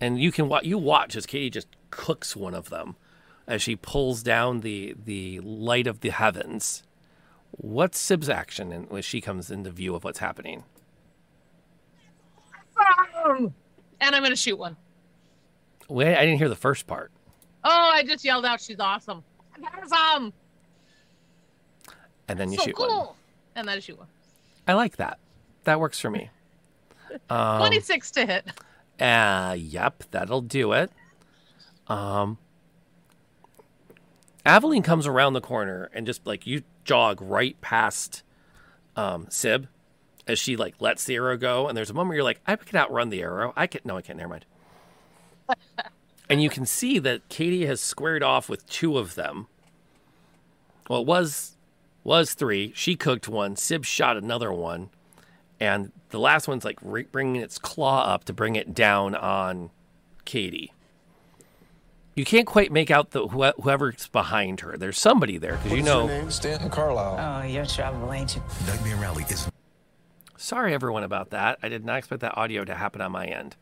and 0.00 0.18
you 0.18 0.32
can 0.32 0.48
wa- 0.48 0.62
you 0.64 0.78
watch 0.78 1.16
as 1.16 1.26
Katie 1.26 1.50
just 1.50 1.68
cooks 1.90 2.34
one 2.34 2.54
of 2.54 2.70
them 2.70 2.96
as 3.46 3.62
she 3.62 3.76
pulls 3.76 4.22
down 4.22 4.60
the 4.60 4.94
the 5.04 5.40
light 5.40 5.86
of 5.86 6.00
the 6.00 6.10
heavens. 6.10 6.82
What's 7.52 7.98
Syb's 7.98 8.28
action 8.28 8.72
and 8.72 8.90
when 8.90 9.02
she 9.02 9.20
comes 9.20 9.50
into 9.50 9.70
view 9.70 9.94
of 9.94 10.04
what's 10.04 10.18
happening? 10.18 10.64
And 13.26 13.52
I'm 14.00 14.22
gonna 14.22 14.36
shoot 14.36 14.58
one. 14.58 14.76
Wait, 15.88 16.16
I 16.16 16.24
didn't 16.24 16.38
hear 16.38 16.48
the 16.48 16.56
first 16.56 16.86
part. 16.86 17.10
Oh, 17.64 17.90
I 17.92 18.02
just 18.02 18.24
yelled 18.24 18.44
out, 18.44 18.60
"She's 18.60 18.78
awesome!" 18.80 19.24
Awesome. 19.82 20.32
And 22.28 22.38
then 22.38 22.50
you 22.50 22.58
so 22.58 22.64
shoot 22.64 22.76
cool. 22.76 22.98
one. 22.98 23.08
And 23.54 23.68
then 23.68 23.76
I 23.76 23.80
shoot 23.80 23.98
one. 23.98 24.08
I 24.68 24.74
like 24.74 24.96
that. 24.96 25.18
That 25.64 25.80
works 25.80 25.98
for 25.98 26.10
me. 26.10 26.30
Um, 27.30 27.58
26 27.58 28.10
to 28.12 28.26
hit. 28.26 28.46
Uh, 29.00 29.54
yep, 29.58 30.04
that'll 30.10 30.40
do 30.42 30.72
it. 30.72 30.90
Um, 31.88 32.38
Aveline 34.46 34.82
comes 34.82 35.08
around 35.08 35.32
the 35.32 35.40
corner 35.40 35.90
and 35.92 36.06
just 36.06 36.24
like 36.24 36.46
you 36.46 36.62
jog 36.84 37.20
right 37.20 37.60
past 37.60 38.22
um, 38.94 39.26
Syb 39.26 39.66
as 40.28 40.38
she 40.38 40.56
like 40.56 40.76
lets 40.80 41.04
the 41.04 41.16
arrow 41.16 41.36
go. 41.36 41.66
And 41.66 41.76
there's 41.76 41.90
a 41.90 41.94
moment 41.94 42.10
where 42.10 42.16
you're 42.18 42.24
like, 42.24 42.40
I 42.46 42.54
could 42.54 42.76
outrun 42.76 43.10
the 43.10 43.22
arrow. 43.22 43.52
I 43.56 43.66
can 43.66 43.80
no, 43.84 43.96
I 43.96 44.02
can't. 44.02 44.18
Never 44.18 44.28
mind. 44.30 44.46
and 46.30 46.40
you 46.40 46.48
can 46.48 46.64
see 46.64 47.00
that 47.00 47.28
Katie 47.28 47.66
has 47.66 47.80
squared 47.80 48.22
off 48.22 48.48
with 48.48 48.64
two 48.68 48.98
of 48.98 49.16
them. 49.16 49.48
Well, 50.88 51.00
it 51.00 51.06
was 51.06 51.56
was 52.04 52.34
three. 52.34 52.72
She 52.76 52.94
cooked 52.94 53.28
one. 53.28 53.56
Syb 53.56 53.84
shot 53.84 54.16
another 54.16 54.52
one, 54.52 54.90
and 55.58 55.90
the 56.10 56.20
last 56.20 56.46
one's 56.46 56.64
like 56.64 56.78
re- 56.82 57.08
bringing 57.10 57.42
its 57.42 57.58
claw 57.58 58.04
up 58.04 58.22
to 58.24 58.32
bring 58.32 58.54
it 58.54 58.74
down 58.74 59.16
on 59.16 59.70
Katie. 60.24 60.72
You 62.16 62.24
can't 62.24 62.46
quite 62.46 62.72
make 62.72 62.90
out 62.90 63.10
the 63.10 63.28
wh- 63.28 63.60
whoever's 63.62 64.08
behind 64.08 64.60
her. 64.60 64.76
There's 64.78 64.98
somebody 64.98 65.36
there 65.36 65.52
because 65.58 65.72
you 65.72 65.76
What's 65.82 65.86
your 65.86 65.96
know. 65.96 66.06
name? 66.06 66.30
Stanton 66.30 66.70
Carlisle. 66.70 67.42
Oh, 67.42 67.46
you're 67.46 67.64
a 67.64 67.66
travel 67.66 68.10
agent. 68.12 68.42
Nightmare 68.66 69.04
Alley 69.04 69.24
is 69.28 69.46
Sorry, 70.38 70.72
everyone, 70.72 71.02
about 71.04 71.30
that. 71.30 71.58
I 71.62 71.68
did 71.68 71.84
not 71.84 71.98
expect 71.98 72.22
that 72.22 72.36
audio 72.38 72.64
to 72.64 72.74
happen 72.74 73.02
on 73.02 73.12
my 73.12 73.26
end. 73.26 73.54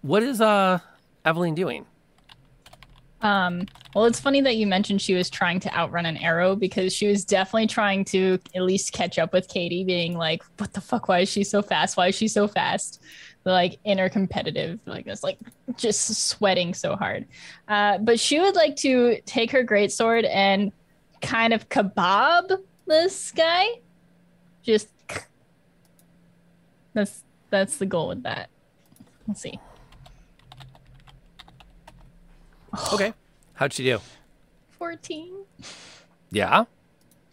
What 0.00 0.22
is 0.22 0.40
uh 0.40 0.78
Evelyn 1.26 1.54
doing? 1.54 1.84
Um, 3.20 3.66
well, 3.94 4.04
it's 4.04 4.20
funny 4.20 4.40
that 4.42 4.56
you 4.56 4.66
mentioned 4.66 5.00
she 5.02 5.14
was 5.14 5.28
trying 5.28 5.58
to 5.60 5.74
outrun 5.74 6.06
an 6.06 6.16
arrow 6.18 6.54
because 6.54 6.92
she 6.92 7.06
was 7.06 7.24
definitely 7.24 7.66
trying 7.66 8.04
to 8.06 8.38
at 8.54 8.62
least 8.62 8.92
catch 8.92 9.18
up 9.18 9.32
with 9.32 9.48
Katie, 9.48 9.84
being 9.84 10.16
like, 10.16 10.42
"What 10.58 10.72
the 10.72 10.80
fuck? 10.80 11.08
Why 11.08 11.20
is 11.20 11.28
she 11.28 11.44
so 11.44 11.60
fast? 11.60 11.96
Why 11.98 12.08
is 12.08 12.14
she 12.14 12.28
so 12.28 12.46
fast?" 12.48 13.02
Like 13.46 13.78
inner 13.84 14.08
competitive, 14.08 14.80
like 14.86 15.04
this 15.04 15.22
like 15.22 15.38
just 15.76 16.28
sweating 16.28 16.74
so 16.74 16.96
hard. 16.96 17.26
Uh, 17.68 17.98
but 17.98 18.18
she 18.18 18.40
would 18.40 18.56
like 18.56 18.74
to 18.76 19.20
take 19.24 19.52
her 19.52 19.64
greatsword 19.64 20.28
and 20.28 20.72
kind 21.22 21.52
of 21.52 21.68
kebab 21.68 22.58
this 22.86 23.30
guy. 23.30 23.66
Just 24.62 24.88
that's 26.92 27.22
that's 27.50 27.76
the 27.76 27.86
goal 27.86 28.08
with 28.08 28.24
that. 28.24 28.50
Let's 29.28 29.42
see. 29.42 29.60
Okay. 32.92 33.12
How'd 33.54 33.72
she 33.72 33.84
do? 33.84 34.00
14. 34.72 35.44
Yeah. 36.30 36.64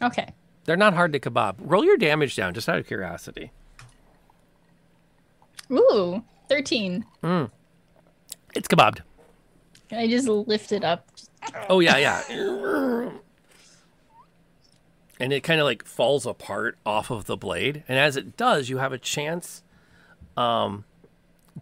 Okay. 0.01 0.27
They're 0.65 0.77
not 0.77 0.93
hard 0.93 1.13
to 1.13 1.19
kebab. 1.19 1.55
Roll 1.59 1.83
your 1.83 1.97
damage 1.97 2.35
down, 2.35 2.53
just 2.53 2.69
out 2.69 2.77
of 2.77 2.87
curiosity. 2.87 3.51
Ooh, 5.73 6.23
13. 6.49 7.05
It's 8.55 8.67
kebabbed. 8.67 8.99
I 9.91 10.07
just 10.07 10.27
lift 10.27 10.71
it 10.71 10.83
up? 10.83 11.07
Oh 11.69 11.79
yeah, 11.79 11.97
yeah. 11.97 13.09
And 15.19 15.31
it 15.31 15.41
kind 15.41 15.59
of 15.61 15.65
like 15.65 15.85
falls 15.85 16.25
apart 16.25 16.77
off 16.85 17.11
of 17.11 17.25
the 17.25 17.37
blade, 17.37 17.83
and 17.87 17.97
as 17.99 18.17
it 18.17 18.35
does, 18.35 18.69
you 18.69 18.77
have 18.79 18.91
a 18.93 18.97
chance 18.97 19.63
um 20.35 20.85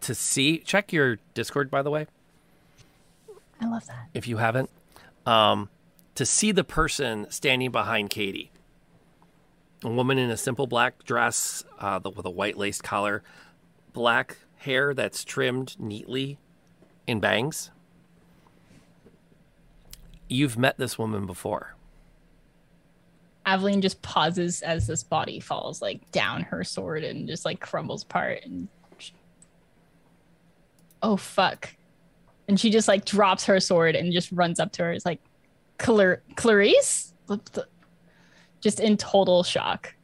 to 0.01 0.15
see. 0.15 0.59
Check 0.59 0.93
your 0.93 1.19
Discord, 1.33 1.69
by 1.69 1.81
the 1.81 1.91
way, 1.91 2.07
I 3.59 3.67
love 3.67 3.85
that. 3.87 4.07
if 4.13 4.27
you 4.27 4.37
haven't. 4.37 4.69
Um, 5.25 5.69
to 6.15 6.25
see 6.25 6.51
the 6.51 6.63
person 6.63 7.27
standing 7.29 7.71
behind 7.71 8.09
Katie. 8.09 8.51
A 9.83 9.89
woman 9.89 10.17
in 10.17 10.29
a 10.31 10.37
simple 10.37 10.65
black 10.67 11.03
dress 11.03 11.63
uh, 11.79 11.99
the- 11.99 12.09
with 12.11 12.25
a 12.25 12.29
white 12.29 12.57
lace 12.57 12.81
collar, 12.81 13.21
black 13.93 14.37
hair 14.57 14.93
that's 14.93 15.23
trimmed 15.23 15.75
neatly 15.79 16.37
in 17.07 17.19
bangs. 17.19 17.71
You've 20.27 20.57
met 20.57 20.77
this 20.77 20.97
woman 20.97 21.25
before. 21.25 21.75
Aveline 23.45 23.81
just 23.81 24.01
pauses 24.01 24.61
as 24.61 24.87
this 24.87 25.03
body 25.03 25.39
falls 25.39 25.81
like 25.81 26.09
down 26.11 26.43
her 26.43 26.63
sword 26.63 27.03
and 27.03 27.27
just 27.27 27.43
like 27.43 27.59
crumbles 27.59 28.03
apart 28.03 28.41
and 28.45 28.67
oh 31.01 31.17
fuck 31.17 31.75
and 32.47 32.59
she 32.59 32.69
just 32.69 32.87
like 32.87 33.03
drops 33.03 33.43
her 33.45 33.59
sword 33.59 33.95
and 33.95 34.13
just 34.13 34.31
runs 34.31 34.59
up 34.59 34.71
to 34.71 34.83
her 34.83 34.91
it's 34.91 35.05
like 35.05 35.19
Clar- 35.79 36.21
clarice 36.35 37.15
just 38.59 38.79
in 38.79 38.95
total 38.95 39.41
shock 39.41 39.95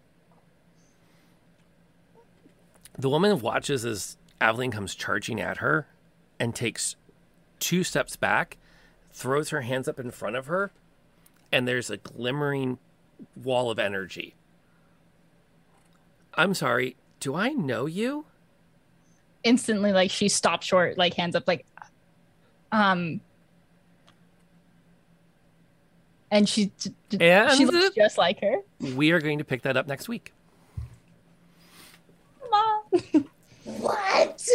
The 2.97 3.09
woman 3.09 3.39
watches 3.39 3.85
as 3.85 4.17
Aveline 4.41 4.71
comes 4.71 4.95
charging 4.95 5.39
at 5.39 5.57
her 5.57 5.87
and 6.39 6.55
takes 6.55 6.95
two 7.59 7.83
steps 7.83 8.15
back, 8.15 8.57
throws 9.11 9.49
her 9.49 9.61
hands 9.61 9.87
up 9.87 9.99
in 9.99 10.11
front 10.11 10.35
of 10.35 10.47
her, 10.47 10.71
and 11.51 11.67
there's 11.67 11.89
a 11.89 11.97
glimmering 11.97 12.79
wall 13.35 13.69
of 13.69 13.79
energy. 13.79 14.35
I'm 16.33 16.53
sorry, 16.53 16.95
do 17.19 17.35
I 17.35 17.49
know 17.49 17.85
you? 17.85 18.25
instantly 19.43 19.93
like 19.93 20.11
she 20.11 20.27
stopped 20.27 20.63
short 20.63 20.97
like 20.97 21.13
hands 21.13 21.35
up 21.35 21.47
like 21.47 21.65
um 22.71 23.21
and 26.29 26.49
she 26.49 26.71
And 27.17 27.51
she 27.57 27.65
looks 27.65 27.95
just 27.95 28.17
like 28.17 28.41
her 28.41 28.57
we 28.95 29.11
are 29.11 29.21
going 29.21 29.37
to 29.37 29.45
pick 29.45 29.61
that 29.61 29.77
up 29.77 29.87
next 29.87 30.09
week. 30.09 30.33
Mom. 33.13 33.29
What? 33.65 34.49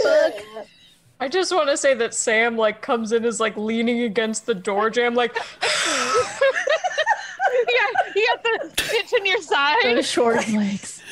I 1.21 1.29
just 1.29 1.53
want 1.53 1.69
to 1.69 1.77
say 1.77 1.95
that 1.95 2.15
Sam 2.15 2.57
like 2.57 2.83
comes 2.83 3.13
in 3.13 3.25
as 3.25 3.41
like 3.41 3.57
leaning 3.57 4.03
against 4.03 4.47
the 4.47 4.55
door 4.55 4.91
jam, 4.91 5.15
like 5.15 5.35
yeah, 5.63 5.71
you 8.17 8.27
got 8.27 8.43
the 8.43 8.71
stitch 8.83 9.13
in 9.19 9.27
your 9.27 9.43
side. 9.43 9.77
those 9.85 10.09
short 10.09 10.49
legs 10.49 11.03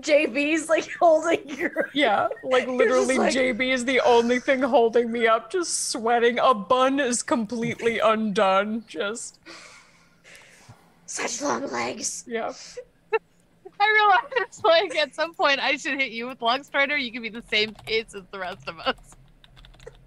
JB's 0.00 0.68
like 0.68 0.88
holding 1.00 1.48
your. 1.48 1.90
yeah, 1.94 2.28
like 2.44 2.68
literally 2.68 3.18
like- 3.18 3.34
JB 3.34 3.72
is 3.72 3.84
the 3.84 4.00
only 4.00 4.38
thing 4.38 4.62
holding 4.62 5.10
me 5.10 5.26
up, 5.26 5.50
just 5.50 5.90
sweating. 5.90 6.38
A 6.38 6.54
bun 6.54 7.00
is 7.00 7.22
completely 7.22 7.98
undone. 7.98 8.84
Just 8.86 9.38
Such 11.06 11.42
long 11.42 11.66
legs. 11.72 12.24
yeah. 12.26 12.52
I 13.80 14.20
realized, 14.32 14.64
like, 14.64 14.96
at 14.96 15.14
some 15.14 15.34
point 15.34 15.60
I 15.60 15.76
should 15.76 15.98
hit 15.98 16.12
you 16.12 16.26
with 16.26 16.40
Long 16.40 16.62
Strider. 16.62 16.96
You 16.96 17.12
can 17.12 17.22
be 17.22 17.28
the 17.28 17.42
same 17.50 17.74
pace 17.74 18.14
as 18.14 18.22
the 18.30 18.38
rest 18.38 18.68
of 18.68 18.78
us. 18.80 18.96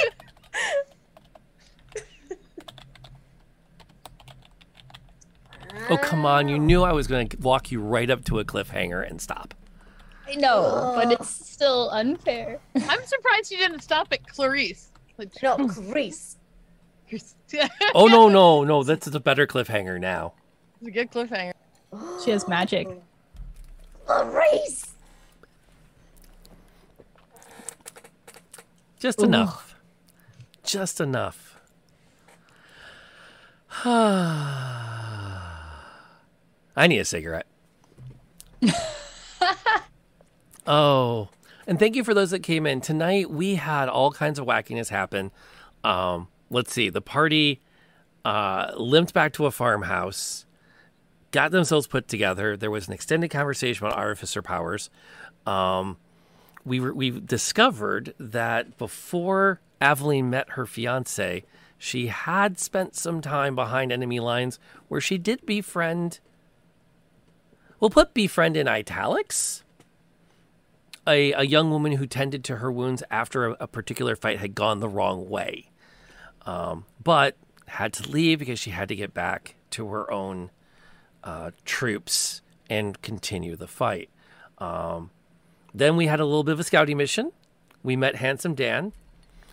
Oh, 5.90 5.96
come 5.96 6.24
on. 6.24 6.48
You 6.48 6.58
knew 6.58 6.82
I 6.82 6.92
was 6.92 7.06
going 7.06 7.28
to 7.28 7.36
walk 7.38 7.70
you 7.70 7.80
right 7.80 8.08
up 8.08 8.24
to 8.26 8.38
a 8.38 8.44
cliffhanger 8.44 9.08
and 9.08 9.20
stop. 9.20 9.54
i 10.28 10.34
know 10.36 10.92
but 10.94 11.12
it's 11.12 11.28
still 11.28 11.90
unfair 11.90 12.60
I'm 12.76 13.04
surprised 13.04 13.50
you 13.50 13.58
didn't 13.58 13.80
stop 13.80 14.08
at 14.12 14.26
Clarice. 14.26 14.92
Like, 15.18 15.30
No, 15.42 15.56
Grease. 15.56 16.36
it's 17.08 17.34
Oh, 17.94 18.06
no, 18.06 18.28
no, 18.28 18.64
no. 18.64 18.82
That's 18.82 19.06
a 19.06 19.20
better 19.20 19.46
cliffhanger 19.46 20.00
now. 20.00 20.34
It's 20.80 20.88
a 20.88 20.90
good 20.90 21.10
cliffhanger. 21.10 21.52
she 22.24 22.30
has 22.30 22.48
magic 22.48 22.88
Grease. 24.06 24.94
Just 28.98 29.22
enough. 29.22 29.74
Just 30.62 31.00
enough. 31.00 31.58
I 33.84 35.40
need 36.86 36.98
a 36.98 37.04
cigarette. 37.04 37.46
oh, 40.66 41.28
and 41.66 41.78
thank 41.78 41.96
you 41.96 42.04
for 42.04 42.14
those 42.14 42.30
that 42.30 42.40
came 42.40 42.66
in. 42.66 42.80
Tonight 42.80 43.30
we 43.30 43.56
had 43.56 43.88
all 43.88 44.10
kinds 44.10 44.38
of 44.38 44.46
wackiness 44.46 44.88
happen. 44.88 45.30
Um, 45.82 46.28
let's 46.50 46.72
see. 46.72 46.88
The 46.88 47.02
party 47.02 47.60
uh, 48.24 48.72
limped 48.76 49.12
back 49.12 49.32
to 49.34 49.46
a 49.46 49.50
farmhouse, 49.50 50.46
got 51.34 51.50
themselves 51.50 51.88
put 51.88 52.06
together. 52.06 52.56
There 52.56 52.70
was 52.70 52.86
an 52.86 52.94
extended 52.94 53.28
conversation 53.28 53.84
about 53.84 53.98
artificer 53.98 54.40
powers. 54.40 54.88
Um, 55.44 55.96
we 56.64 56.78
were, 56.78 56.94
we 56.94 57.10
discovered 57.10 58.14
that 58.20 58.78
before 58.78 59.60
Aveline 59.80 60.30
met 60.30 60.50
her 60.50 60.64
fiance, 60.64 61.42
she 61.76 62.06
had 62.06 62.60
spent 62.60 62.94
some 62.94 63.20
time 63.20 63.56
behind 63.56 63.90
enemy 63.90 64.20
lines 64.20 64.60
where 64.86 65.00
she 65.00 65.18
did 65.18 65.44
befriend. 65.44 66.20
We'll 67.80 67.90
put 67.90 68.14
befriend 68.14 68.56
in 68.56 68.68
italics. 68.68 69.64
A, 71.04 71.32
a 71.32 71.42
young 71.42 71.68
woman 71.68 71.92
who 71.92 72.06
tended 72.06 72.44
to 72.44 72.56
her 72.58 72.70
wounds 72.70 73.02
after 73.10 73.48
a, 73.48 73.56
a 73.60 73.66
particular 73.66 74.14
fight 74.14 74.38
had 74.38 74.54
gone 74.54 74.78
the 74.78 74.88
wrong 74.88 75.28
way, 75.28 75.68
um, 76.46 76.86
but 77.02 77.36
had 77.66 77.92
to 77.94 78.08
leave 78.08 78.38
because 78.38 78.60
she 78.60 78.70
had 78.70 78.88
to 78.88 78.94
get 78.94 79.12
back 79.12 79.56
to 79.70 79.88
her 79.88 80.10
own 80.12 80.50
uh, 81.24 81.50
troops 81.64 82.42
and 82.70 83.00
continue 83.02 83.56
the 83.56 83.66
fight. 83.66 84.10
Um, 84.58 85.10
then 85.74 85.96
we 85.96 86.06
had 86.06 86.20
a 86.20 86.24
little 86.24 86.44
bit 86.44 86.52
of 86.52 86.60
a 86.60 86.64
scouting 86.64 86.96
mission. 86.98 87.32
We 87.82 87.96
met 87.96 88.16
Handsome 88.16 88.54
Dan 88.54 88.92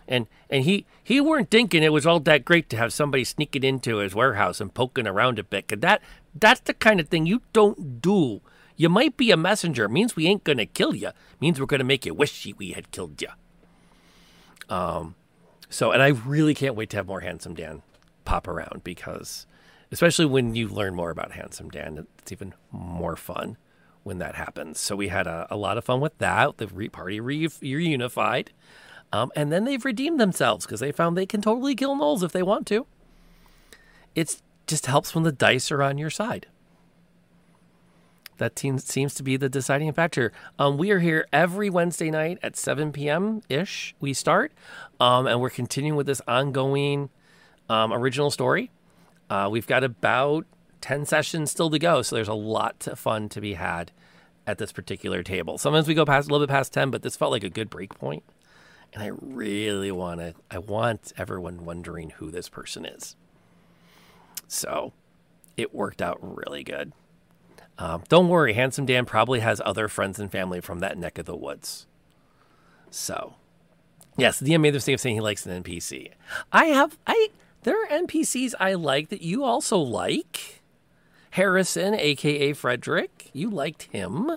And 0.08 0.26
and 0.50 0.64
he 0.64 0.84
he 1.02 1.20
weren't 1.20 1.50
thinking 1.50 1.82
it 1.82 1.92
was 1.92 2.06
all 2.06 2.20
that 2.20 2.44
great 2.44 2.68
to 2.70 2.76
have 2.76 2.92
somebody 2.92 3.24
sneaking 3.24 3.64
into 3.64 3.98
his 3.98 4.14
warehouse 4.14 4.60
and 4.60 4.72
poking 4.74 5.06
around 5.06 5.38
a 5.38 5.44
bit. 5.44 5.68
'cause 5.68 5.80
that 5.80 6.02
that's 6.34 6.60
the 6.60 6.74
kind 6.74 7.00
of 7.00 7.08
thing 7.08 7.26
you 7.26 7.40
don't 7.52 8.00
do. 8.02 8.40
You 8.76 8.88
might 8.88 9.16
be 9.16 9.30
a 9.30 9.36
messenger. 9.36 9.88
means 9.88 10.16
we 10.16 10.26
ain't 10.26 10.44
gonna 10.44 10.66
kill 10.66 10.94
you. 10.94 11.10
means 11.40 11.58
we're 11.60 11.66
gonna 11.66 11.84
make 11.84 12.04
you 12.06 12.14
wish 12.14 12.46
we 12.58 12.72
had 12.72 12.90
killed 12.90 13.22
you. 13.22 13.28
Um, 14.68 15.14
so 15.68 15.92
and 15.92 16.02
I 16.02 16.08
really 16.08 16.54
can't 16.54 16.74
wait 16.74 16.90
to 16.90 16.96
have 16.96 17.06
more 17.06 17.20
Handsome 17.20 17.54
Dan 17.54 17.82
pop 18.24 18.48
around 18.48 18.82
because, 18.84 19.46
especially 19.92 20.24
when 20.24 20.54
you 20.54 20.68
learn 20.68 20.94
more 20.94 21.10
about 21.10 21.32
Handsome 21.32 21.68
Dan, 21.68 22.06
it's 22.18 22.32
even 22.32 22.54
more 22.72 23.14
fun 23.14 23.58
when 24.02 24.18
that 24.18 24.34
happens. 24.34 24.80
So 24.80 24.96
we 24.96 25.08
had 25.08 25.26
a, 25.26 25.46
a 25.50 25.56
lot 25.56 25.78
of 25.78 25.84
fun 25.84 26.00
with 26.00 26.16
that. 26.18 26.56
The 26.56 26.66
re- 26.66 26.88
party 26.88 27.20
re- 27.20 27.46
reunified. 27.46 28.48
Um, 29.12 29.30
and 29.36 29.52
then 29.52 29.64
they've 29.64 29.84
redeemed 29.84 30.18
themselves 30.18 30.64
because 30.64 30.80
they 30.80 30.90
found 30.90 31.16
they 31.16 31.26
can 31.26 31.42
totally 31.42 31.74
kill 31.74 31.94
gnolls 31.94 32.22
if 32.22 32.32
they 32.32 32.42
want 32.42 32.66
to. 32.68 32.86
It 34.14 34.40
just 34.66 34.86
helps 34.86 35.14
when 35.14 35.24
the 35.24 35.32
dice 35.32 35.70
are 35.70 35.82
on 35.82 35.98
your 35.98 36.10
side. 36.10 36.46
That 38.38 38.58
seems 38.58 38.84
seems 38.84 39.14
to 39.14 39.22
be 39.22 39.36
the 39.36 39.50
deciding 39.50 39.92
factor. 39.92 40.32
Um, 40.58 40.78
we 40.78 40.90
are 40.90 40.98
here 40.98 41.28
every 41.32 41.68
Wednesday 41.68 42.10
night 42.10 42.38
at 42.42 42.56
7 42.56 42.90
p.m. 42.90 43.42
ish. 43.50 43.94
We 44.00 44.14
start, 44.14 44.52
um, 44.98 45.26
and 45.26 45.40
we're 45.40 45.50
continuing 45.50 45.96
with 45.96 46.06
this 46.06 46.22
ongoing 46.26 47.10
um, 47.68 47.92
original 47.92 48.30
story. 48.30 48.70
Uh, 49.32 49.48
we've 49.48 49.66
got 49.66 49.82
about 49.82 50.44
10 50.82 51.06
sessions 51.06 51.50
still 51.50 51.70
to 51.70 51.78
go, 51.78 52.02
so 52.02 52.14
there's 52.14 52.28
a 52.28 52.34
lot 52.34 52.86
of 52.86 52.98
fun 52.98 53.30
to 53.30 53.40
be 53.40 53.54
had 53.54 53.90
at 54.46 54.58
this 54.58 54.72
particular 54.72 55.22
table. 55.22 55.56
Sometimes 55.56 55.88
we 55.88 55.94
go 55.94 56.04
past 56.04 56.28
a 56.28 56.30
little 56.30 56.46
bit 56.46 56.52
past 56.52 56.74
10, 56.74 56.90
but 56.90 57.00
this 57.00 57.16
felt 57.16 57.32
like 57.32 57.42
a 57.42 57.48
good 57.48 57.70
break 57.70 57.94
point. 57.94 58.22
and 58.92 59.02
I 59.02 59.06
really 59.06 59.90
want 59.90 60.20
to. 60.20 60.34
I 60.50 60.58
want 60.58 61.14
everyone 61.16 61.64
wondering 61.64 62.10
who 62.10 62.30
this 62.30 62.50
person 62.50 62.84
is. 62.84 63.16
So, 64.48 64.92
it 65.56 65.74
worked 65.74 66.02
out 66.02 66.18
really 66.20 66.62
good. 66.62 66.92
Um, 67.78 68.02
don't 68.10 68.28
worry, 68.28 68.52
Handsome 68.52 68.84
Dan 68.84 69.06
probably 69.06 69.40
has 69.40 69.62
other 69.64 69.88
friends 69.88 70.18
and 70.18 70.30
family 70.30 70.60
from 70.60 70.80
that 70.80 70.98
neck 70.98 71.16
of 71.16 71.24
the 71.24 71.34
woods. 71.34 71.86
So, 72.90 73.36
yes, 74.18 74.38
the 74.38 74.58
made 74.58 74.74
the 74.74 74.76
mistake 74.76 74.92
of 74.96 75.00
saying 75.00 75.14
he 75.14 75.22
likes 75.22 75.46
an 75.46 75.62
NPC. 75.62 76.10
I 76.52 76.66
have. 76.66 76.98
I 77.06 77.30
there 77.62 77.82
are 77.82 77.88
NPCs 77.88 78.54
I 78.58 78.74
like 78.74 79.08
that 79.10 79.22
you 79.22 79.44
also 79.44 79.78
like. 79.78 80.62
Harrison, 81.30 81.94
aka 81.94 82.52
Frederick, 82.52 83.30
you 83.32 83.48
liked 83.48 83.84
him. 83.84 84.32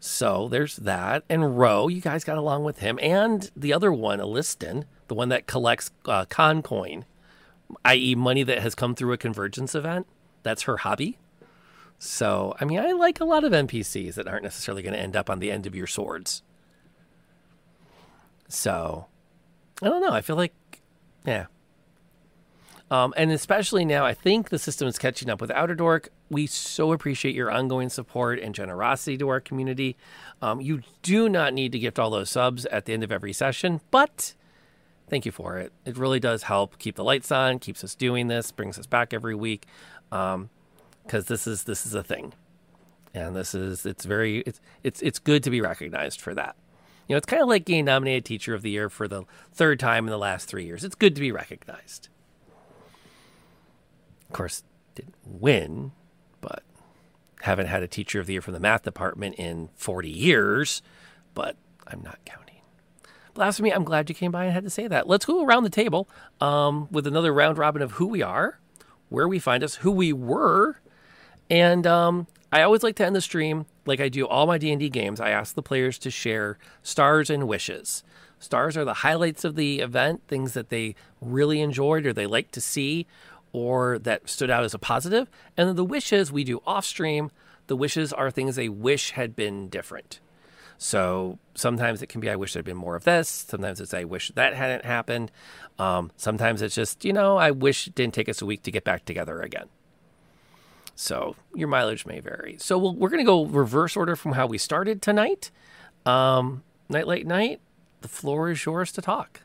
So 0.00 0.48
there's 0.48 0.76
that. 0.76 1.24
And 1.28 1.58
Roe, 1.58 1.88
you 1.88 2.00
guys 2.00 2.24
got 2.24 2.38
along 2.38 2.64
with 2.64 2.78
him. 2.78 2.98
And 3.02 3.50
the 3.54 3.72
other 3.72 3.92
one, 3.92 4.20
Aliston, 4.20 4.86
the 5.08 5.14
one 5.14 5.28
that 5.28 5.46
collects 5.46 5.90
uh, 6.06 6.24
Concoin, 6.24 7.04
i.e., 7.84 8.14
money 8.14 8.42
that 8.42 8.62
has 8.62 8.74
come 8.74 8.94
through 8.94 9.12
a 9.12 9.18
convergence 9.18 9.74
event. 9.74 10.06
That's 10.42 10.62
her 10.62 10.78
hobby. 10.78 11.18
So, 11.98 12.56
I 12.60 12.64
mean, 12.64 12.80
I 12.80 12.90
like 12.92 13.20
a 13.20 13.24
lot 13.24 13.44
of 13.44 13.52
NPCs 13.52 14.14
that 14.14 14.26
aren't 14.26 14.42
necessarily 14.42 14.82
going 14.82 14.94
to 14.94 14.98
end 14.98 15.14
up 15.14 15.30
on 15.30 15.38
the 15.38 15.52
end 15.52 15.66
of 15.66 15.74
your 15.74 15.86
swords. 15.86 16.42
So, 18.48 19.06
I 19.80 19.88
don't 19.88 20.02
know. 20.02 20.12
I 20.12 20.20
feel 20.20 20.34
like, 20.34 20.54
yeah, 21.24 21.46
um, 22.92 23.14
and 23.16 23.32
especially 23.32 23.86
now, 23.86 24.04
I 24.04 24.12
think 24.12 24.50
the 24.50 24.58
system 24.58 24.86
is 24.86 24.98
catching 24.98 25.30
up 25.30 25.40
with 25.40 25.50
Outer 25.50 25.74
Dork. 25.74 26.10
We 26.28 26.46
so 26.46 26.92
appreciate 26.92 27.34
your 27.34 27.50
ongoing 27.50 27.88
support 27.88 28.38
and 28.38 28.54
generosity 28.54 29.16
to 29.16 29.30
our 29.30 29.40
community. 29.40 29.96
Um, 30.42 30.60
you 30.60 30.82
do 31.00 31.30
not 31.30 31.54
need 31.54 31.72
to 31.72 31.78
gift 31.78 31.98
all 31.98 32.10
those 32.10 32.28
subs 32.28 32.66
at 32.66 32.84
the 32.84 32.92
end 32.92 33.02
of 33.02 33.10
every 33.10 33.32
session, 33.32 33.80
but 33.90 34.34
thank 35.08 35.24
you 35.24 35.32
for 35.32 35.56
it. 35.56 35.72
It 35.86 35.96
really 35.96 36.20
does 36.20 36.42
help 36.42 36.78
keep 36.78 36.96
the 36.96 37.02
lights 37.02 37.32
on, 37.32 37.60
keeps 37.60 37.82
us 37.82 37.94
doing 37.94 38.28
this, 38.28 38.52
brings 38.52 38.78
us 38.78 38.84
back 38.84 39.14
every 39.14 39.34
week, 39.34 39.64
because 40.10 40.34
um, 40.34 40.50
this 41.10 41.46
is 41.46 41.64
this 41.64 41.86
is 41.86 41.94
a 41.94 42.02
thing, 42.02 42.34
and 43.14 43.34
this 43.34 43.54
is 43.54 43.86
it's 43.86 44.04
very 44.04 44.40
it's 44.40 44.60
it's 44.82 45.00
it's 45.00 45.18
good 45.18 45.42
to 45.44 45.50
be 45.50 45.62
recognized 45.62 46.20
for 46.20 46.34
that. 46.34 46.56
You 47.08 47.14
know, 47.14 47.16
it's 47.16 47.26
kind 47.26 47.40
of 47.40 47.48
like 47.48 47.64
getting 47.64 47.86
nominated 47.86 48.26
Teacher 48.26 48.52
of 48.52 48.60
the 48.60 48.70
Year 48.70 48.90
for 48.90 49.08
the 49.08 49.24
third 49.50 49.80
time 49.80 50.04
in 50.04 50.10
the 50.10 50.18
last 50.18 50.46
three 50.46 50.66
years. 50.66 50.84
It's 50.84 50.94
good 50.94 51.14
to 51.14 51.22
be 51.22 51.32
recognized. 51.32 52.10
Of 54.32 54.36
course, 54.38 54.62
didn't 54.94 55.14
win, 55.26 55.92
but 56.40 56.62
haven't 57.42 57.66
had 57.66 57.82
a 57.82 57.86
teacher 57.86 58.18
of 58.18 58.26
the 58.26 58.32
year 58.32 58.40
from 58.40 58.54
the 58.54 58.60
math 58.60 58.82
department 58.82 59.34
in 59.34 59.68
40 59.74 60.08
years, 60.08 60.80
but 61.34 61.56
I'm 61.86 62.00
not 62.02 62.18
counting. 62.24 62.62
Blasphemy, 63.34 63.74
I'm 63.74 63.84
glad 63.84 64.08
you 64.08 64.14
came 64.14 64.30
by 64.30 64.44
and 64.44 64.54
had 64.54 64.64
to 64.64 64.70
say 64.70 64.86
that. 64.88 65.06
Let's 65.06 65.26
go 65.26 65.44
around 65.44 65.64
the 65.64 65.68
table 65.68 66.08
um, 66.40 66.88
with 66.90 67.06
another 67.06 67.30
round 67.30 67.58
robin 67.58 67.82
of 67.82 67.92
who 67.92 68.06
we 68.06 68.22
are, 68.22 68.58
where 69.10 69.28
we 69.28 69.38
find 69.38 69.62
us, 69.62 69.74
who 69.74 69.90
we 69.90 70.14
were, 70.14 70.80
and 71.50 71.86
um, 71.86 72.26
I 72.50 72.62
always 72.62 72.82
like 72.82 72.96
to 72.96 73.04
end 73.04 73.14
the 73.14 73.20
stream 73.20 73.66
like 73.84 74.00
I 74.00 74.08
do 74.08 74.26
all 74.26 74.46
my 74.46 74.56
D&D 74.56 74.88
games. 74.88 75.20
I 75.20 75.28
ask 75.28 75.54
the 75.54 75.62
players 75.62 75.98
to 75.98 76.10
share 76.10 76.56
stars 76.82 77.28
and 77.28 77.46
wishes. 77.46 78.02
Stars 78.38 78.76
are 78.76 78.84
the 78.84 78.94
highlights 78.94 79.44
of 79.44 79.54
the 79.54 79.78
event, 79.80 80.22
things 80.26 80.54
that 80.54 80.68
they 80.68 80.96
really 81.20 81.60
enjoyed 81.60 82.04
or 82.06 82.12
they 82.12 82.26
like 82.26 82.50
to 82.50 82.60
see, 82.60 83.06
or 83.52 83.98
that 83.98 84.28
stood 84.28 84.50
out 84.50 84.64
as 84.64 84.74
a 84.74 84.78
positive. 84.78 85.30
And 85.56 85.68
then 85.68 85.76
the 85.76 85.84
wishes 85.84 86.32
we 86.32 86.44
do 86.44 86.62
off 86.66 86.84
stream. 86.84 87.30
The 87.68 87.76
wishes 87.76 88.12
are 88.12 88.30
things 88.30 88.56
they 88.56 88.68
wish 88.68 89.12
had 89.12 89.36
been 89.36 89.68
different. 89.68 90.20
So 90.78 91.38
sometimes 91.54 92.02
it 92.02 92.08
can 92.08 92.20
be, 92.20 92.28
I 92.28 92.34
wish 92.34 92.52
there'd 92.54 92.64
been 92.64 92.76
more 92.76 92.96
of 92.96 93.04
this. 93.04 93.28
Sometimes 93.28 93.80
it's, 93.80 93.94
I 93.94 94.02
wish 94.02 94.32
that 94.34 94.54
hadn't 94.54 94.84
happened. 94.84 95.30
Um, 95.78 96.10
sometimes 96.16 96.60
it's 96.60 96.74
just, 96.74 97.04
you 97.04 97.12
know, 97.12 97.36
I 97.36 97.52
wish 97.52 97.86
it 97.86 97.94
didn't 97.94 98.14
take 98.14 98.28
us 98.28 98.42
a 98.42 98.46
week 98.46 98.64
to 98.64 98.72
get 98.72 98.82
back 98.82 99.04
together 99.04 99.40
again. 99.40 99.68
So 100.96 101.36
your 101.54 101.68
mileage 101.68 102.04
may 102.04 102.20
vary. 102.20 102.56
So 102.58 102.78
we 102.78 102.90
we 102.90 103.06
are 103.06 103.10
going 103.10 103.20
to 103.20 103.24
go 103.24 103.46
reverse 103.46 103.96
order 103.96 104.16
from 104.16 104.32
how 104.32 104.46
we 104.46 104.58
started 104.58 105.00
tonight. 105.00 105.50
Um, 106.04 106.64
night, 106.88 107.06
late 107.06 107.26
night. 107.26 107.60
The 108.00 108.08
floor 108.08 108.50
is 108.50 108.64
yours 108.64 108.90
to 108.92 109.02
talk. 109.02 109.40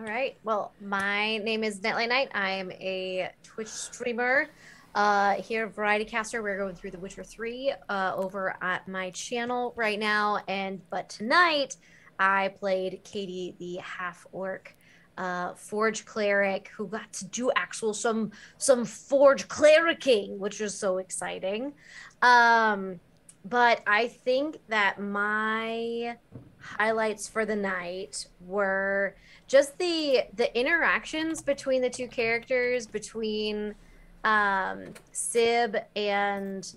All 0.00 0.06
right. 0.06 0.34
Well, 0.44 0.72
my 0.80 1.36
name 1.38 1.62
is 1.62 1.82
Nightlight 1.82 2.08
Knight. 2.08 2.30
I 2.32 2.52
am 2.52 2.72
a 2.72 3.28
Twitch 3.42 3.68
streamer 3.68 4.46
uh, 4.94 5.34
here 5.34 5.66
at 5.66 5.74
Variety 5.74 6.06
Caster. 6.06 6.42
We're 6.42 6.56
going 6.56 6.74
through 6.74 6.92
The 6.92 6.98
Witcher 6.98 7.22
3 7.22 7.74
uh, 7.90 8.14
over 8.16 8.56
at 8.62 8.88
my 8.88 9.10
channel 9.10 9.74
right 9.76 9.98
now. 9.98 10.38
And 10.48 10.80
but 10.88 11.10
tonight 11.10 11.76
I 12.18 12.48
played 12.48 13.04
Katie, 13.04 13.56
the 13.58 13.76
half 13.76 14.26
orc 14.32 14.74
uh, 15.18 15.52
forge 15.52 16.06
cleric 16.06 16.68
who 16.74 16.86
got 16.86 17.12
to 17.14 17.26
do 17.26 17.52
actual 17.54 17.92
some 17.92 18.32
some 18.56 18.86
forge 18.86 19.48
clericing, 19.48 20.38
which 20.38 20.60
was 20.60 20.74
so 20.74 20.96
exciting. 20.96 21.74
Um, 22.22 23.00
but 23.44 23.82
I 23.86 24.08
think 24.08 24.60
that 24.68 24.98
my 24.98 26.16
highlights 26.58 27.28
for 27.28 27.44
the 27.44 27.56
night 27.56 28.26
were 28.40 29.14
just 29.50 29.76
the 29.78 30.22
the 30.36 30.56
interactions 30.58 31.42
between 31.42 31.82
the 31.82 31.90
two 31.90 32.06
characters 32.06 32.86
between 32.86 33.74
um 34.22 34.94
Syb 35.12 35.82
and 35.96 36.72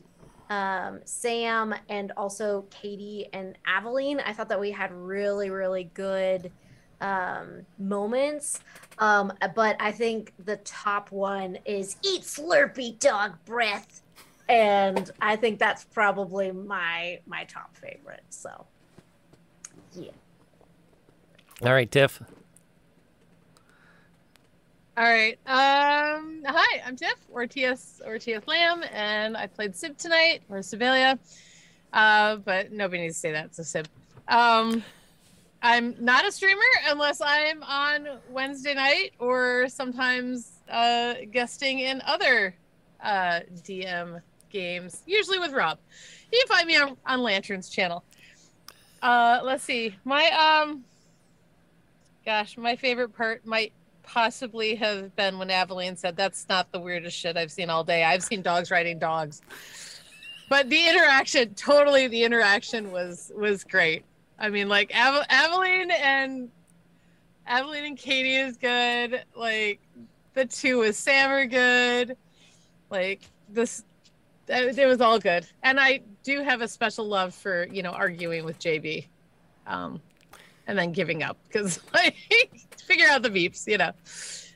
um 0.50 1.00
sam 1.06 1.76
and 1.88 2.11
also 2.18 2.66
katie 2.72 3.27
and 3.32 3.56
aveline 3.68 4.19
i 4.22 4.34
thought 4.34 4.50
that 4.50 4.60
we 4.60 4.72
had 4.72 4.92
really 4.92 5.52
really 5.52 5.90
good 5.93 6.52
um 7.00 7.61
moments. 7.77 8.60
Um 8.98 9.32
but 9.56 9.76
i 9.80 9.92
think 9.92 10.34
the 10.43 10.58
top 10.58 11.11
one 11.11 11.60
is 11.66 11.95
eat 12.03 12.24
slurpy 12.24 12.98
dog 13.00 13.34
breath. 13.45 14.02
And 14.50 15.11
i 15.22 15.35
think 15.35 15.60
that's 15.60 15.84
probably 15.84 16.52
my 16.52 17.19
my 17.27 17.43
top 17.43 17.77
favorite. 17.77 18.24
So 18.30 18.66
yeah. 19.93 20.11
All 21.61 21.74
right 21.74 21.90
tiff 21.92 22.19
All 24.96 25.04
right. 25.04 25.40
Um, 25.48 26.44
hi, 26.46 26.84
I'm 26.86 26.96
Tiff, 26.96 27.16
or 27.32 27.48
TS, 27.48 28.00
or 28.06 28.20
TS 28.20 28.46
Lamb, 28.46 28.84
and 28.94 29.36
I 29.36 29.48
played 29.48 29.74
Syb 29.74 29.98
tonight, 29.98 30.44
or 30.50 30.60
Sibelia. 30.60 31.18
Uh, 31.92 32.36
but 32.36 32.72
nobody 32.72 33.02
needs 33.02 33.16
to 33.16 33.20
say 33.20 33.32
that, 33.32 33.56
so 33.56 33.64
Syb. 33.64 33.88
Um, 34.28 34.84
I'm 35.64 35.96
not 36.00 36.28
a 36.28 36.32
streamer 36.32 36.62
unless 36.86 37.22
I'm 37.26 37.64
on 37.64 38.08
Wednesday 38.30 38.76
night 38.76 39.14
or 39.18 39.66
sometimes 39.68 40.52
uh, 40.70 41.16
guesting 41.32 41.80
in 41.80 42.00
other 42.06 42.54
uh, 43.04 43.40
DM 43.64 44.22
games, 44.52 45.02
usually 45.08 45.40
with 45.40 45.54
Rob. 45.54 45.80
You 46.32 46.40
can 46.46 46.56
find 46.56 46.68
me 46.68 46.78
on, 46.78 46.98
on 47.08 47.24
Lantern's 47.24 47.68
channel. 47.68 48.04
Uh, 49.02 49.40
let's 49.44 49.64
see. 49.64 49.96
My 50.06 50.62
um, 50.62 50.84
gosh, 52.28 52.60
my 52.60 52.76
favorite 52.76 53.18
part 53.18 53.44
might 53.44 53.74
possibly 54.03 54.75
have 54.75 55.15
been 55.15 55.38
when 55.38 55.49
Aveline 55.49 55.98
said, 55.98 56.15
"That's 56.15 56.48
not 56.49 56.72
the 56.72 56.80
weirdest 56.80 57.17
shit 57.17 57.38
I've 57.38 57.51
seen 57.51 57.69
all 57.69 57.83
day. 57.83 58.03
I've 58.03 58.23
seen 58.23 58.41
dogs 58.41 58.69
riding 58.69 58.99
dogs." 58.99 59.41
But 60.49 60.69
the 60.69 60.88
interaction, 60.88 61.53
totally, 61.56 62.07
the 62.07 62.23
interaction 62.23 62.91
was 62.91 63.32
was 63.35 63.64
great. 63.64 64.03
I 64.38 64.49
mean, 64.49 64.69
like 64.69 64.91
Ave- 64.93 65.25
Aveline 65.30 65.91
and 65.91 66.49
Evelyn 67.48 67.85
and 67.85 67.98
Katie 67.98 68.35
is 68.35 68.57
good. 68.57 69.23
Like 69.35 69.80
the 70.33 70.45
two 70.45 70.80
with 70.80 70.95
Sam 70.95 71.32
are 71.32 71.45
good. 71.45 72.17
Like 72.90 73.22
this, 73.49 73.83
it 74.48 74.77
it 74.77 74.85
was 74.85 75.01
all 75.01 75.19
good. 75.19 75.45
And 75.64 75.80
I 75.80 76.01
do 76.23 76.41
have 76.41 76.61
a 76.61 76.67
special 76.67 77.07
love 77.07 77.33
for 77.33 77.67
you 77.67 77.83
know 77.83 77.91
arguing 77.91 78.45
with 78.45 78.59
JB, 78.59 79.07
um, 79.67 80.01
and 80.67 80.77
then 80.77 80.91
giving 80.91 81.23
up 81.23 81.38
because 81.48 81.80
like 81.93 82.15
figure 82.88 83.08
out 83.10 83.22
the 83.24 83.30
beeps, 83.30 83.68
you 83.68 83.78
know. 83.78 83.92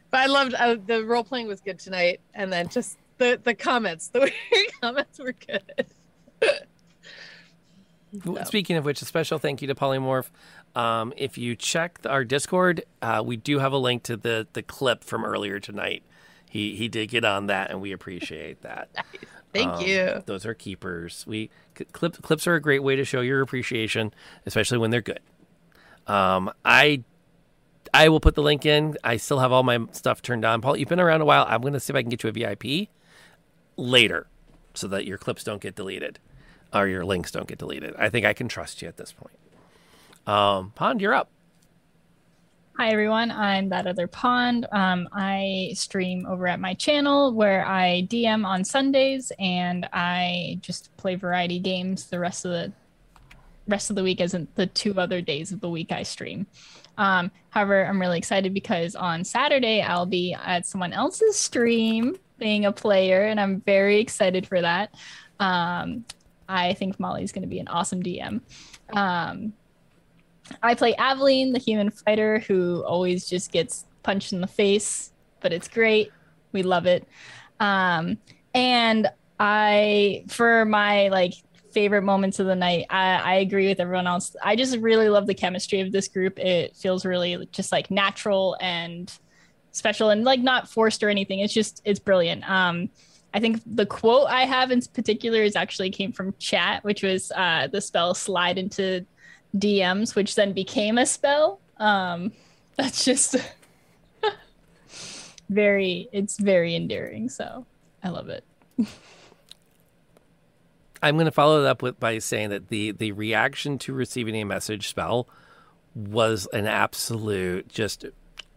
But 0.09 0.21
I 0.21 0.25
loved 0.27 0.53
uh, 0.53 0.77
the 0.85 1.03
role 1.05 1.23
playing 1.23 1.47
was 1.47 1.61
good 1.61 1.79
tonight, 1.79 2.21
and 2.33 2.51
then 2.51 2.69
just 2.69 2.97
the 3.17 3.39
the 3.43 3.53
comments, 3.53 4.07
the 4.09 4.19
weird 4.51 4.71
comments 4.81 5.19
were 5.19 5.33
good. 5.33 5.85
So. 6.41 6.49
Speaking 8.45 8.77
of 8.77 8.85
which, 8.85 9.01
a 9.01 9.05
special 9.05 9.37
thank 9.37 9.61
you 9.61 9.67
to 9.67 9.75
Polymorph. 9.75 10.29
Um, 10.75 11.13
if 11.17 11.37
you 11.37 11.55
check 11.55 11.99
our 12.05 12.23
Discord, 12.23 12.83
uh, 13.01 13.21
we 13.25 13.35
do 13.35 13.59
have 13.59 13.73
a 13.73 13.77
link 13.77 14.03
to 14.03 14.15
the 14.15 14.47
the 14.53 14.63
clip 14.63 15.03
from 15.03 15.25
earlier 15.25 15.59
tonight. 15.59 16.03
He 16.49 16.75
he 16.75 16.87
did 16.87 17.09
get 17.09 17.25
on 17.25 17.47
that, 17.47 17.69
and 17.69 17.81
we 17.81 17.91
appreciate 17.91 18.61
that. 18.61 18.89
Thank 19.53 19.73
Um, 19.73 19.81
you. 19.81 20.23
Those 20.25 20.45
are 20.45 20.53
keepers. 20.53 21.25
We 21.27 21.49
c- 21.77 21.85
clip, 21.85 22.21
clips 22.21 22.47
are 22.47 22.55
a 22.55 22.61
great 22.61 22.83
way 22.83 22.95
to 22.95 23.03
show 23.03 23.21
your 23.21 23.41
appreciation, 23.41 24.13
especially 24.45 24.77
when 24.77 24.91
they're 24.91 25.01
good. 25.01 25.19
Um, 26.05 26.51
I 26.63 27.03
I 27.93 28.09
will 28.09 28.19
put 28.19 28.35
the 28.35 28.41
link 28.41 28.65
in. 28.65 28.97
I 29.03 29.17
still 29.17 29.39
have 29.39 29.51
all 29.51 29.63
my 29.63 29.79
stuff 29.91 30.21
turned 30.21 30.45
on. 30.45 30.61
Paul, 30.61 30.77
you've 30.77 30.89
been 30.89 30.99
around 30.99 31.21
a 31.21 31.25
while. 31.25 31.45
I'm 31.47 31.61
going 31.61 31.73
to 31.73 31.79
see 31.79 31.91
if 31.91 31.95
I 31.95 32.01
can 32.01 32.09
get 32.09 32.23
you 32.23 32.29
a 32.29 32.31
VIP 32.31 32.89
later, 33.75 34.27
so 34.73 34.87
that 34.87 35.05
your 35.05 35.17
clips 35.17 35.43
don't 35.43 35.61
get 35.61 35.75
deleted 35.75 36.19
or 36.73 36.87
your 36.87 37.05
links 37.05 37.31
don't 37.31 37.47
get 37.47 37.57
deleted. 37.57 37.95
I 37.97 38.09
think 38.09 38.25
I 38.25 38.33
can 38.33 38.47
trust 38.47 38.81
you 38.81 38.87
at 38.87 38.97
this 38.97 39.13
point. 39.13 39.37
Um, 40.25 40.71
Pond, 40.75 41.01
you're 41.01 41.13
up. 41.13 41.29
Hi 42.77 42.91
everyone, 42.91 43.31
I'm 43.31 43.69
that 43.69 43.87
other 43.87 44.05
pond. 44.05 44.67
Um, 44.71 45.09
I 45.11 45.71
stream 45.73 46.27
over 46.27 46.45
at 46.45 46.59
my 46.59 46.75
channel 46.75 47.33
where 47.33 47.65
I 47.65 48.05
DM 48.07 48.45
on 48.45 48.63
Sundays 48.63 49.31
and 49.39 49.89
I 49.93 50.59
just 50.61 50.95
play 50.95 51.15
variety 51.15 51.57
games 51.57 52.05
the 52.05 52.19
rest 52.19 52.45
of 52.45 52.51
the 52.51 52.71
rest 53.67 53.89
of 53.89 53.95
the 53.95 54.03
week 54.03 54.21
isn't 54.21 54.55
the 54.55 54.67
two 54.67 54.93
other 54.99 55.21
days 55.21 55.51
of 55.51 55.59
the 55.59 55.69
week 55.69 55.91
I 55.91 56.03
stream. 56.03 56.45
Um, 56.97 57.31
however, 57.49 57.85
I'm 57.85 58.01
really 58.01 58.17
excited 58.17 58.53
because 58.53 58.95
on 58.95 59.23
Saturday 59.23 59.81
I'll 59.81 60.05
be 60.05 60.33
at 60.33 60.65
someone 60.65 60.93
else's 60.93 61.35
stream 61.37 62.17
being 62.37 62.65
a 62.65 62.71
player, 62.71 63.23
and 63.23 63.39
I'm 63.39 63.61
very 63.61 63.99
excited 63.99 64.47
for 64.47 64.61
that. 64.61 64.93
Um, 65.39 66.05
I 66.49 66.73
think 66.73 66.99
Molly's 66.99 67.31
going 67.31 67.43
to 67.43 67.47
be 67.47 67.59
an 67.59 67.67
awesome 67.67 68.01
DM. 68.01 68.41
Um, 68.93 69.53
I 70.63 70.75
play 70.75 70.95
Aveline, 70.95 71.51
the 71.51 71.59
human 71.59 71.89
fighter 71.89 72.39
who 72.39 72.83
always 72.85 73.27
just 73.27 73.51
gets 73.51 73.85
punched 74.03 74.33
in 74.33 74.41
the 74.41 74.47
face, 74.47 75.11
but 75.41 75.51
it's 75.51 75.67
great. 75.67 76.11
We 76.53 76.63
love 76.63 76.85
it. 76.85 77.07
Um, 77.59 78.17
and 78.53 79.07
I, 79.39 80.23
for 80.29 80.65
my 80.65 81.09
like 81.09 81.33
favorite 81.77 82.01
moments 82.01 82.39
of 82.39 82.47
the 82.47 82.55
night, 82.55 82.87
I, 82.89 83.17
I 83.17 83.33
agree 83.35 83.67
with 83.67 83.79
everyone 83.79 84.07
else. 84.07 84.35
I 84.43 84.55
just 84.55 84.75
really 84.77 85.09
love 85.09 85.27
the 85.27 85.35
chemistry 85.35 85.79
of 85.79 85.91
this 85.91 86.07
group. 86.07 86.39
It 86.39 86.75
feels 86.75 87.05
really 87.05 87.47
just 87.51 87.71
like 87.71 87.91
natural 87.91 88.57
and 88.59 89.13
special 89.73 90.09
and 90.09 90.23
like 90.23 90.39
not 90.39 90.67
forced 90.67 91.03
or 91.03 91.09
anything. 91.09 91.41
It's 91.41 91.53
just, 91.53 91.83
it's 91.85 91.99
brilliant. 91.99 92.49
Um, 92.49 92.89
I 93.31 93.39
think 93.39 93.61
the 93.63 93.85
quote 93.85 94.25
I 94.27 94.45
have 94.45 94.71
in 94.71 94.81
particular 94.81 95.43
is 95.43 95.55
actually 95.55 95.91
came 95.91 96.11
from 96.11 96.33
chat, 96.39 96.83
which 96.83 97.03
was 97.03 97.31
uh, 97.35 97.67
the 97.71 97.79
spell 97.79 98.15
slide 98.15 98.57
into 98.57 99.05
DMs, 99.55 100.15
which 100.15 100.33
then 100.33 100.53
became 100.53 100.97
a 100.97 101.05
spell. 101.05 101.59
Um, 101.77 102.31
that's 102.75 103.05
just 103.05 103.35
very, 105.49 106.09
it's 106.11 106.39
very 106.39 106.73
endearing. 106.73 107.29
So 107.29 107.67
I 108.03 108.09
love 108.09 108.29
it. 108.29 108.43
I'm 111.01 111.15
going 111.15 111.25
to 111.25 111.31
follow 111.31 111.63
it 111.63 111.67
up 111.67 111.81
with 111.81 111.99
by 111.99 112.17
saying 112.19 112.49
that 112.49 112.69
the 112.69 112.91
the 112.91 113.11
reaction 113.11 113.77
to 113.79 113.93
receiving 113.93 114.35
a 114.35 114.43
message 114.43 114.87
spell 114.89 115.27
was 115.95 116.47
an 116.53 116.65
absolute 116.67 117.67
just 117.69 118.05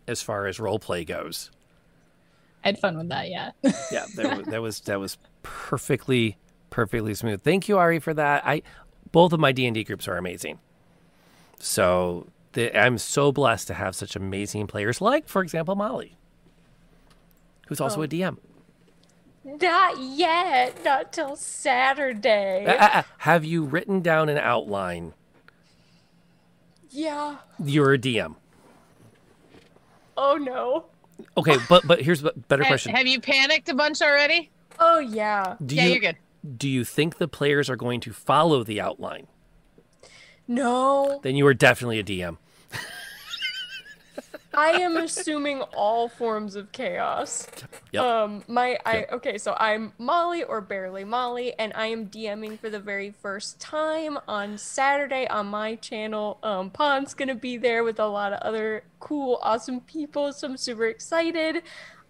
as 0.09 0.23
far 0.23 0.47
as 0.47 0.59
role 0.61 0.79
play 0.79 1.05
goes. 1.05 1.51
I 2.65 2.69
had 2.69 2.79
fun 2.79 2.97
with 2.99 3.09
that. 3.09 3.29
Yeah. 3.31 3.53
Yeah, 3.91 4.07
that, 4.17 4.37
was- 4.39 4.47
that 4.51 4.63
was 4.63 4.81
that 4.83 5.01
was 5.01 5.19
perfectly 5.43 6.37
perfectly 6.71 7.15
smooth. 7.15 7.43
Thank 7.43 7.69
you, 7.69 7.79
Ari, 7.79 7.99
for 8.01 8.15
that. 8.15 8.47
I 8.47 8.63
both 9.13 9.33
of 9.33 9.41
my 9.41 9.53
D 9.53 9.67
and 9.67 9.75
D 9.75 9.85
groups 9.85 10.07
are 10.09 10.17
amazing. 10.17 10.59
So 11.59 12.27
the, 12.53 12.77
I'm 12.79 12.99
so 12.99 13.33
blessed 13.33 13.67
to 13.69 13.75
have 13.75 13.95
such 13.95 14.17
amazing 14.17 14.67
players, 14.67 15.01
like 15.01 15.29
for 15.29 15.43
example 15.43 15.75
Molly, 15.77 16.17
who's 17.69 17.81
also 17.81 18.01
Oh. 18.01 18.05
a 18.05 18.09
DM. 18.09 18.39
Not 19.61 19.99
yet. 19.99 20.85
Not 20.85 21.13
till 21.13 21.37
Saturday. 21.37 22.67
Ah, 22.69 22.77
ah, 22.79 22.91
ah. 22.95 23.07
Have 23.19 23.45
you 23.45 23.65
written 23.65 24.01
down 24.01 24.29
an 24.29 24.39
outline? 24.39 25.15
yeah. 26.91 27.37
You're 27.65 27.95
a 27.95 27.99
DM. 27.99 28.37
Oh 30.17 30.37
no. 30.37 30.87
Okay, 31.37 31.57
but 31.69 31.87
but 31.87 32.03
here's 32.03 32.23
a 32.25 32.33
better 32.33 32.65
question. 32.65 32.95
Have 32.95 33.07
you 33.07 33.21
panicked 33.21 33.69
a 33.69 33.75
bunch 33.75 34.03
already? 34.03 34.51
Oh 34.79 34.99
yeah. 34.99 35.57
Do 35.65 35.75
yeah, 35.75 35.85
you 35.85 35.91
you're 35.91 36.01
good. 36.01 36.17
do 36.57 36.69
you 36.69 36.85
think 36.85 37.19
the 37.19 37.29
players 37.29 37.71
are 37.71 37.77
going 37.77 38.01
to 38.01 38.13
follow 38.13 38.65
the 38.65 38.81
outline? 38.81 39.27
No. 40.49 41.21
Then 41.23 41.37
you 41.37 41.47
are 41.47 41.55
definitely 41.55 42.01
a 42.01 42.05
DM. 42.05 42.39
I 44.55 44.71
am 44.73 44.97
assuming 44.97 45.63
all 45.75 46.09
forms 46.09 46.57
of 46.57 46.73
chaos. 46.73 47.47
Yep. 47.93 48.03
Um, 48.03 48.45
my 48.49 48.79
I 48.85 48.95
Yep. 48.99 49.13
okay, 49.13 49.39
so 49.39 49.57
I'm 49.59 49.93
Molly 49.99 50.43
or 50.43 50.61
Bearly 50.61 51.05
Molly, 51.05 51.55
and 51.59 51.73
I 51.75 51.87
am 51.87 52.09
DMing 52.09 52.59
for 52.59 52.71
the 52.71 52.81
very 52.81 53.11
first 53.11 53.61
time 53.61 54.19
on 54.27 54.59
Saturday 54.59 55.27
on 55.29 55.47
my 55.47 55.77
channel. 55.77 56.39
Um, 56.43 56.71
Pond's 56.71 57.15
gonna 57.15 57.35
be 57.35 57.57
there 57.57 57.85
with 57.85 58.01
a 58.01 58.07
lot 58.07 58.33
of 58.33 58.41
other 58.41 58.85
cool, 58.99 59.39
awesome 59.43 59.81
people, 59.81 60.33
so 60.33 60.49
I'm 60.49 60.57
super 60.57 60.87
excited. 60.87 61.63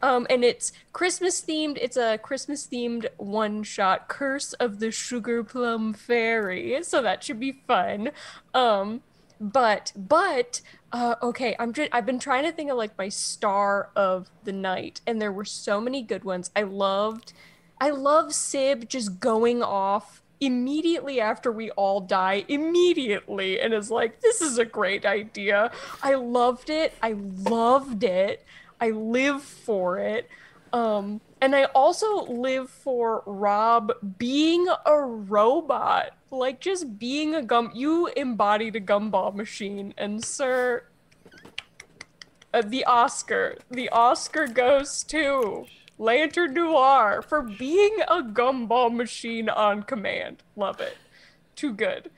Um, 0.02 0.26
and 0.30 0.42
it's 0.44 0.72
Christmas 0.92 1.42
themed. 1.42 1.76
It's 1.80 1.96
a 1.96 2.16
Christmas 2.18 2.66
themed 2.66 3.06
one 3.18 3.62
shot, 3.62 4.08
Curse 4.08 4.54
of 4.54 4.80
the 4.80 4.90
Sugar 4.90 5.44
Plum 5.44 5.92
Fairy. 5.92 6.82
So 6.82 7.02
that 7.02 7.22
should 7.22 7.38
be 7.38 7.60
fun. 7.66 8.10
Um, 8.54 9.02
but 9.40 9.92
but 9.96 10.60
uh, 10.92 11.14
okay, 11.22 11.54
I'm 11.58 11.72
just 11.72 11.88
I've 11.92 12.06
been 12.06 12.18
trying 12.18 12.44
to 12.44 12.52
think 12.52 12.70
of 12.70 12.76
like 12.76 12.96
my 12.98 13.08
star 13.08 13.90
of 13.94 14.30
the 14.44 14.52
night, 14.52 15.00
and 15.06 15.20
there 15.20 15.32
were 15.32 15.44
so 15.44 15.80
many 15.80 16.02
good 16.02 16.24
ones. 16.24 16.50
I 16.56 16.62
loved, 16.62 17.32
I 17.80 17.90
love 17.90 18.30
Syb 18.30 18.88
just 18.88 19.20
going 19.20 19.62
off 19.62 20.22
immediately 20.40 21.20
after 21.20 21.52
we 21.52 21.70
all 21.72 22.00
die 22.00 22.44
immediately 22.48 23.60
and 23.60 23.74
is 23.74 23.90
like 23.90 24.20
this 24.20 24.40
is 24.40 24.58
a 24.58 24.64
great 24.64 25.04
idea. 25.04 25.70
I 26.02 26.14
loved 26.14 26.70
it. 26.70 26.94
I 27.02 27.12
loved 27.12 28.04
it. 28.04 28.44
I 28.80 28.90
live 28.90 29.42
for 29.42 29.98
it. 29.98 30.28
Um 30.72 31.20
and 31.40 31.54
i 31.54 31.64
also 31.74 32.24
live 32.26 32.68
for 32.70 33.22
rob 33.26 33.92
being 34.18 34.66
a 34.86 35.00
robot 35.00 36.12
like 36.30 36.60
just 36.60 36.98
being 36.98 37.34
a 37.34 37.42
gum 37.42 37.70
you 37.74 38.06
embodied 38.08 38.76
a 38.76 38.80
gumball 38.80 39.34
machine. 39.34 39.94
And 39.98 40.24
sir 40.24 40.84
uh, 42.52 42.62
the 42.62 42.84
oscar 42.84 43.56
the 43.70 43.88
oscar 43.90 44.46
goes 44.46 45.02
to 45.04 45.66
lantern 45.98 46.54
noir 46.54 47.22
for 47.22 47.42
being 47.42 47.98
a 48.08 48.22
gumball 48.22 48.94
machine 48.94 49.48
on 49.48 49.82
command. 49.82 50.42
Love 50.56 50.80
it. 50.80 50.96
Too 51.56 51.72
good. 51.72 52.10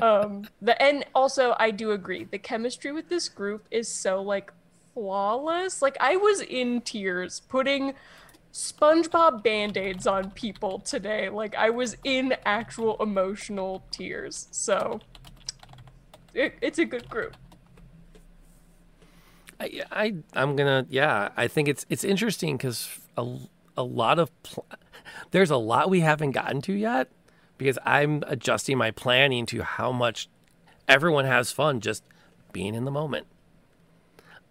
Um 0.00 0.48
the 0.60 0.80
and 0.82 1.04
also 1.14 1.54
i 1.58 1.70
do 1.70 1.92
agree 1.92 2.24
the 2.24 2.38
chemistry 2.38 2.92
with 2.92 3.08
this 3.08 3.28
group 3.28 3.66
is 3.70 3.88
so 3.88 4.22
like 4.22 4.52
flawless. 4.94 5.82
Like 5.82 5.96
i 6.00 6.16
was 6.16 6.40
in 6.40 6.80
tears 6.80 7.40
putting 7.48 7.94
spongebob 8.54 9.42
band-aids 9.42 10.06
on 10.06 10.30
people 10.30 10.78
today 10.78 11.28
like 11.28 11.56
i 11.56 11.68
was 11.68 11.96
in 12.04 12.32
actual 12.46 12.96
emotional 13.02 13.84
tears 13.90 14.46
so 14.52 15.00
it, 16.34 16.54
it's 16.62 16.78
a 16.78 16.84
good 16.84 17.08
group 17.10 17.36
I, 19.60 19.82
I 19.90 20.14
I'm 20.34 20.56
gonna 20.56 20.86
yeah. 20.88 21.30
I 21.36 21.48
think 21.48 21.68
it's 21.68 21.86
it's 21.88 22.04
interesting 22.04 22.56
because 22.56 22.88
a, 23.16 23.38
a 23.76 23.82
lot 23.82 24.18
of 24.18 24.30
pl- 24.42 24.66
there's 25.30 25.50
a 25.50 25.56
lot 25.56 25.90
we 25.90 26.00
haven't 26.00 26.32
gotten 26.32 26.60
to 26.62 26.72
yet 26.72 27.08
because 27.58 27.78
I'm 27.84 28.22
adjusting 28.26 28.78
my 28.78 28.90
planning 28.90 29.46
to 29.46 29.62
how 29.62 29.92
much 29.92 30.28
everyone 30.88 31.24
has 31.24 31.52
fun 31.52 31.80
just 31.80 32.02
being 32.52 32.74
in 32.74 32.84
the 32.84 32.90
moment, 32.90 33.26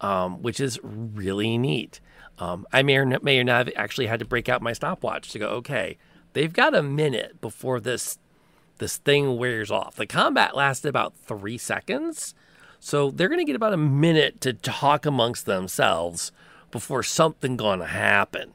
um, 0.02 0.42
which 0.42 0.60
is 0.60 0.80
really 0.84 1.58
neat. 1.58 2.00
Um, 2.40 2.66
I 2.74 2.82
may 2.82 2.98
or 2.98 3.06
may 3.22 3.40
or 3.40 3.44
not 3.44 3.68
have 3.68 3.76
actually 3.76 4.08
had 4.08 4.20
to 4.20 4.26
break 4.26 4.50
out 4.50 4.62
my 4.62 4.74
stopwatch 4.74 5.30
to 5.30 5.40
go. 5.40 5.48
Okay, 5.50 5.98
they've 6.34 6.52
got 6.52 6.76
a 6.76 6.84
minute 6.84 7.40
before 7.42 7.80
this 7.80 8.18
this 8.80 8.98
thing 8.98 9.38
wears 9.38 9.72
off. 9.72 9.96
The 9.96 10.08
combat 10.08 10.56
lasted 10.56 10.90
about 10.90 11.16
three 11.16 11.58
seconds. 11.58 12.34
So 12.80 13.12
they're 13.12 13.30
going 13.30 13.40
to 13.40 13.46
get 13.46 13.56
about 13.56 13.72
a 13.72 13.78
minute 13.78 14.42
to 14.42 14.52
talk 14.52 15.06
amongst 15.06 15.46
themselves 15.46 16.34
before 16.70 17.02
something 17.02 17.56
going 17.56 17.80
to 17.80 17.86
happen. 17.86 18.52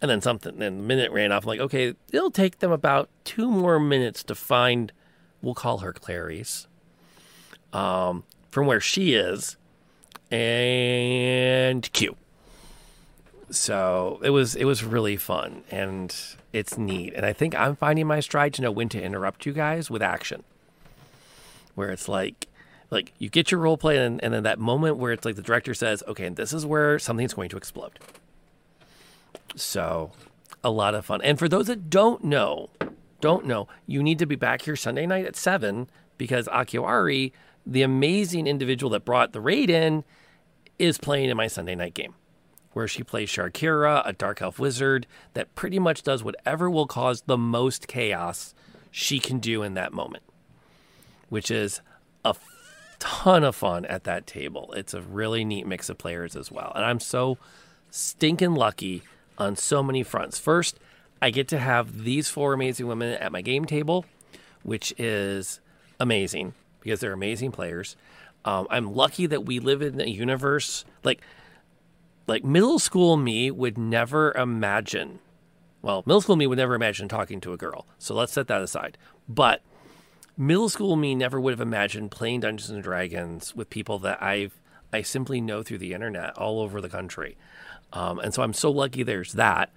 And 0.00 0.10
then 0.10 0.20
something, 0.20 0.58
then 0.58 0.78
the 0.78 0.82
minute 0.82 1.12
ran 1.12 1.30
off. 1.30 1.44
I'm 1.44 1.48
like, 1.48 1.60
okay, 1.60 1.94
it'll 2.10 2.32
take 2.32 2.58
them 2.58 2.72
about 2.72 3.08
two 3.22 3.48
more 3.48 3.78
minutes 3.78 4.24
to 4.24 4.34
find, 4.34 4.90
we'll 5.40 5.54
call 5.54 5.78
her 5.78 5.92
Clarice, 5.92 6.66
um, 7.72 8.24
from 8.50 8.66
where 8.66 8.80
she 8.80 9.14
is, 9.14 9.56
and 10.32 11.92
Q. 11.92 12.16
So 13.52 14.18
it 14.22 14.30
was 14.30 14.56
it 14.56 14.64
was 14.64 14.82
really 14.82 15.16
fun 15.16 15.62
and 15.70 16.14
it's 16.54 16.78
neat. 16.78 17.12
And 17.14 17.26
I 17.26 17.34
think 17.34 17.54
I'm 17.54 17.76
finding 17.76 18.06
my 18.06 18.20
stride 18.20 18.54
to 18.54 18.62
know 18.62 18.70
when 18.70 18.88
to 18.90 19.02
interrupt 19.02 19.44
you 19.44 19.52
guys 19.52 19.90
with 19.90 20.02
action. 20.02 20.42
Where 21.74 21.90
it's 21.90 22.08
like 22.08 22.48
like 22.90 23.12
you 23.18 23.28
get 23.28 23.50
your 23.50 23.60
role 23.60 23.76
play 23.76 23.98
and, 23.98 24.22
and 24.24 24.32
then 24.32 24.42
that 24.44 24.58
moment 24.58 24.96
where 24.96 25.12
it's 25.12 25.26
like 25.26 25.36
the 25.36 25.42
director 25.42 25.74
says, 25.74 26.02
okay, 26.08 26.26
and 26.26 26.36
this 26.36 26.54
is 26.54 26.64
where 26.64 26.98
something's 26.98 27.34
going 27.34 27.50
to 27.50 27.58
explode. 27.58 27.98
So 29.54 30.12
a 30.64 30.70
lot 30.70 30.94
of 30.94 31.04
fun. 31.04 31.20
And 31.22 31.38
for 31.38 31.48
those 31.48 31.66
that 31.66 31.90
don't 31.90 32.24
know, 32.24 32.70
don't 33.20 33.44
know, 33.44 33.68
you 33.86 34.02
need 34.02 34.18
to 34.18 34.26
be 34.26 34.36
back 34.36 34.62
here 34.62 34.76
Sunday 34.76 35.06
night 35.06 35.26
at 35.26 35.36
seven 35.36 35.90
because 36.16 36.48
Akiwari, 36.48 37.32
the 37.66 37.82
amazing 37.82 38.46
individual 38.46 38.90
that 38.90 39.04
brought 39.04 39.32
the 39.32 39.40
raid 39.40 39.68
in, 39.68 40.04
is 40.78 40.96
playing 40.96 41.28
in 41.28 41.36
my 41.36 41.48
Sunday 41.48 41.74
night 41.74 41.92
game 41.92 42.14
where 42.72 42.88
she 42.88 43.02
plays 43.02 43.28
Sharkira, 43.28 44.02
a 44.06 44.12
dark 44.12 44.40
elf 44.40 44.58
wizard 44.58 45.06
that 45.34 45.54
pretty 45.54 45.78
much 45.78 46.02
does 46.02 46.24
whatever 46.24 46.70
will 46.70 46.86
cause 46.86 47.22
the 47.22 47.38
most 47.38 47.86
chaos 47.86 48.54
she 48.90 49.18
can 49.18 49.38
do 49.38 49.62
in 49.62 49.74
that 49.74 49.92
moment, 49.92 50.22
which 51.28 51.50
is 51.50 51.80
a 52.24 52.34
ton 52.98 53.44
of 53.44 53.56
fun 53.56 53.84
at 53.86 54.04
that 54.04 54.26
table. 54.26 54.72
It's 54.76 54.94
a 54.94 55.00
really 55.00 55.44
neat 55.44 55.66
mix 55.66 55.88
of 55.88 55.98
players 55.98 56.36
as 56.36 56.50
well. 56.50 56.72
And 56.74 56.84
I'm 56.84 57.00
so 57.00 57.38
stinking 57.90 58.54
lucky 58.54 59.02
on 59.38 59.56
so 59.56 59.82
many 59.82 60.02
fronts. 60.02 60.38
First, 60.38 60.78
I 61.20 61.30
get 61.30 61.48
to 61.48 61.58
have 61.58 62.04
these 62.04 62.28
four 62.28 62.52
amazing 62.52 62.86
women 62.86 63.14
at 63.14 63.32
my 63.32 63.42
game 63.42 63.64
table, 63.64 64.04
which 64.62 64.92
is 64.98 65.60
amazing 66.00 66.54
because 66.80 67.00
they're 67.00 67.12
amazing 67.12 67.52
players. 67.52 67.96
Um, 68.44 68.66
I'm 68.70 68.94
lucky 68.94 69.26
that 69.26 69.44
we 69.44 69.60
live 69.60 69.82
in 69.82 70.00
a 70.00 70.06
universe 70.06 70.84
like 71.04 71.20
like 72.26 72.44
middle 72.44 72.78
school 72.78 73.16
me 73.16 73.50
would 73.50 73.76
never 73.76 74.32
imagine 74.32 75.18
well 75.82 76.02
middle 76.06 76.20
school 76.20 76.36
me 76.36 76.46
would 76.46 76.58
never 76.58 76.74
imagine 76.74 77.08
talking 77.08 77.40
to 77.40 77.52
a 77.52 77.56
girl. 77.56 77.86
So 77.98 78.14
let's 78.14 78.32
set 78.32 78.48
that 78.48 78.62
aside. 78.62 78.98
But 79.28 79.62
middle 80.36 80.68
school 80.68 80.96
me 80.96 81.14
never 81.14 81.40
would 81.40 81.52
have 81.52 81.60
imagined 81.60 82.10
playing 82.10 82.40
dungeons 82.40 82.70
and 82.70 82.82
dragons 82.82 83.54
with 83.54 83.68
people 83.68 83.98
that 83.98 84.22
i've 84.22 84.58
i 84.92 85.02
simply 85.02 85.40
know 85.40 85.62
through 85.62 85.78
the 85.78 85.92
internet 85.92 86.36
all 86.38 86.60
over 86.60 86.80
the 86.80 86.88
country. 86.88 87.36
Um, 87.92 88.18
and 88.18 88.32
so 88.32 88.42
i'm 88.42 88.54
so 88.54 88.70
lucky 88.70 89.02
there's 89.02 89.32
that. 89.32 89.70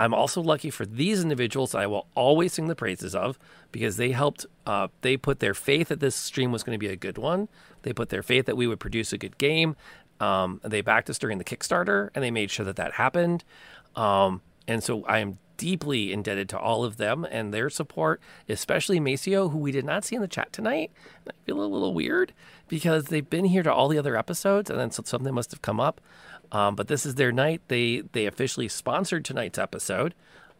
I'm 0.00 0.14
also 0.14 0.40
lucky 0.40 0.70
for 0.70 0.86
these 0.86 1.20
individuals 1.20 1.74
i 1.74 1.86
will 1.86 2.06
always 2.14 2.52
sing 2.52 2.68
the 2.68 2.76
praises 2.76 3.14
of 3.14 3.38
because 3.72 3.96
they 3.96 4.12
helped 4.12 4.46
uh, 4.66 4.88
they 5.00 5.16
put 5.16 5.40
their 5.40 5.54
faith 5.54 5.88
that 5.88 6.00
this 6.00 6.14
stream 6.14 6.52
was 6.52 6.62
going 6.62 6.74
to 6.74 6.78
be 6.78 6.92
a 6.92 6.96
good 6.96 7.18
one. 7.18 7.48
They 7.82 7.92
put 7.92 8.08
their 8.08 8.22
faith 8.22 8.46
that 8.46 8.56
we 8.56 8.66
would 8.66 8.80
produce 8.80 9.12
a 9.12 9.18
good 9.18 9.38
game 9.38 9.76
um, 10.20 10.60
they 10.64 10.80
backed 10.80 11.08
us 11.10 11.18
during 11.18 11.38
the 11.38 11.44
Kickstarter, 11.44 12.10
and 12.14 12.22
they 12.22 12.30
made 12.30 12.50
sure 12.50 12.64
that 12.64 12.76
that 12.76 12.94
happened. 12.94 13.44
Um, 13.96 14.42
and 14.66 14.82
so 14.82 15.04
I 15.04 15.18
am 15.18 15.38
deeply 15.56 16.12
indebted 16.12 16.48
to 16.48 16.58
all 16.58 16.84
of 16.84 16.96
them 16.96 17.26
and 17.30 17.52
their 17.52 17.68
support, 17.68 18.20
especially 18.48 19.00
Maceo, 19.00 19.48
who 19.48 19.58
we 19.58 19.72
did 19.72 19.84
not 19.84 20.04
see 20.04 20.16
in 20.16 20.22
the 20.22 20.28
chat 20.28 20.52
tonight. 20.52 20.92
I 21.28 21.32
feel 21.44 21.60
a 21.60 21.66
little 21.66 21.92
weird 21.92 22.32
because 22.68 23.06
they've 23.06 23.28
been 23.28 23.46
here 23.46 23.62
to 23.62 23.72
all 23.72 23.88
the 23.88 23.98
other 23.98 24.16
episodes, 24.16 24.70
and 24.70 24.78
then 24.78 24.90
something 24.90 25.34
must 25.34 25.50
have 25.50 25.62
come 25.62 25.80
up. 25.80 26.00
Um, 26.50 26.76
but 26.76 26.88
this 26.88 27.04
is 27.04 27.16
their 27.16 27.32
night. 27.32 27.60
They 27.68 28.02
they 28.12 28.24
officially 28.26 28.68
sponsored 28.68 29.24
tonight's 29.24 29.58
episode 29.58 30.14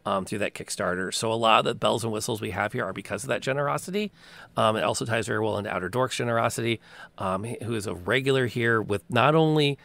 um, 0.05 0.25
through 0.25 0.39
that 0.39 0.53
Kickstarter. 0.53 1.13
So 1.13 1.31
a 1.31 1.35
lot 1.35 1.59
of 1.59 1.65
the 1.65 1.75
bells 1.75 2.03
and 2.03 2.13
whistles 2.13 2.41
we 2.41 2.51
have 2.51 2.73
here 2.73 2.85
are 2.85 2.93
because 2.93 3.23
of 3.23 3.29
that 3.29 3.41
generosity. 3.41 4.11
Um, 4.57 4.75
it 4.75 4.83
also 4.83 5.05
ties 5.05 5.27
very 5.27 5.39
well 5.39 5.57
into 5.57 5.73
Outer 5.73 5.89
Dork's 5.89 6.17
generosity, 6.17 6.79
um, 7.17 7.43
who 7.43 7.75
is 7.75 7.87
a 7.87 7.95
regular 7.95 8.47
here 8.47 8.81
with 8.81 9.03
not 9.09 9.35
only 9.35 9.77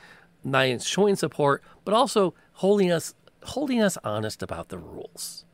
not 0.46 0.82
showing 0.82 1.16
support 1.16 1.62
but 1.84 1.94
also 1.94 2.34
holding 2.54 2.92
us 2.92 3.14
holding 3.44 3.80
us 3.80 3.98
honest 4.04 4.42
about 4.42 4.68
the 4.68 4.78
rules. 4.78 5.44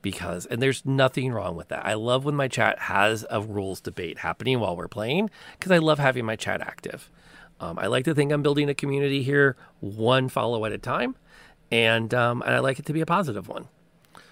Because 0.00 0.46
and 0.46 0.60
there's 0.60 0.84
nothing 0.84 1.32
wrong 1.32 1.54
with 1.54 1.68
that. 1.68 1.86
I 1.86 1.94
love 1.94 2.24
when 2.24 2.34
my 2.34 2.48
chat 2.48 2.78
has 2.80 3.24
a 3.30 3.40
rules 3.40 3.80
debate 3.80 4.18
happening 4.18 4.58
while 4.58 4.76
we're 4.76 4.88
playing 4.88 5.30
because 5.52 5.70
I 5.70 5.78
love 5.78 6.00
having 6.00 6.24
my 6.24 6.34
chat 6.34 6.60
active. 6.60 7.10
Um, 7.60 7.78
I 7.78 7.86
like 7.86 8.04
to 8.06 8.14
think 8.14 8.32
I'm 8.32 8.42
building 8.42 8.68
a 8.68 8.74
community 8.74 9.22
here, 9.22 9.56
one 9.78 10.28
follow 10.28 10.64
at 10.64 10.72
a 10.72 10.78
time 10.78 11.14
and 11.72 12.12
um, 12.12 12.42
and 12.42 12.54
I 12.54 12.58
like 12.60 12.78
it 12.78 12.86
to 12.86 12.92
be 12.92 13.00
a 13.00 13.06
positive 13.06 13.48
one. 13.48 13.66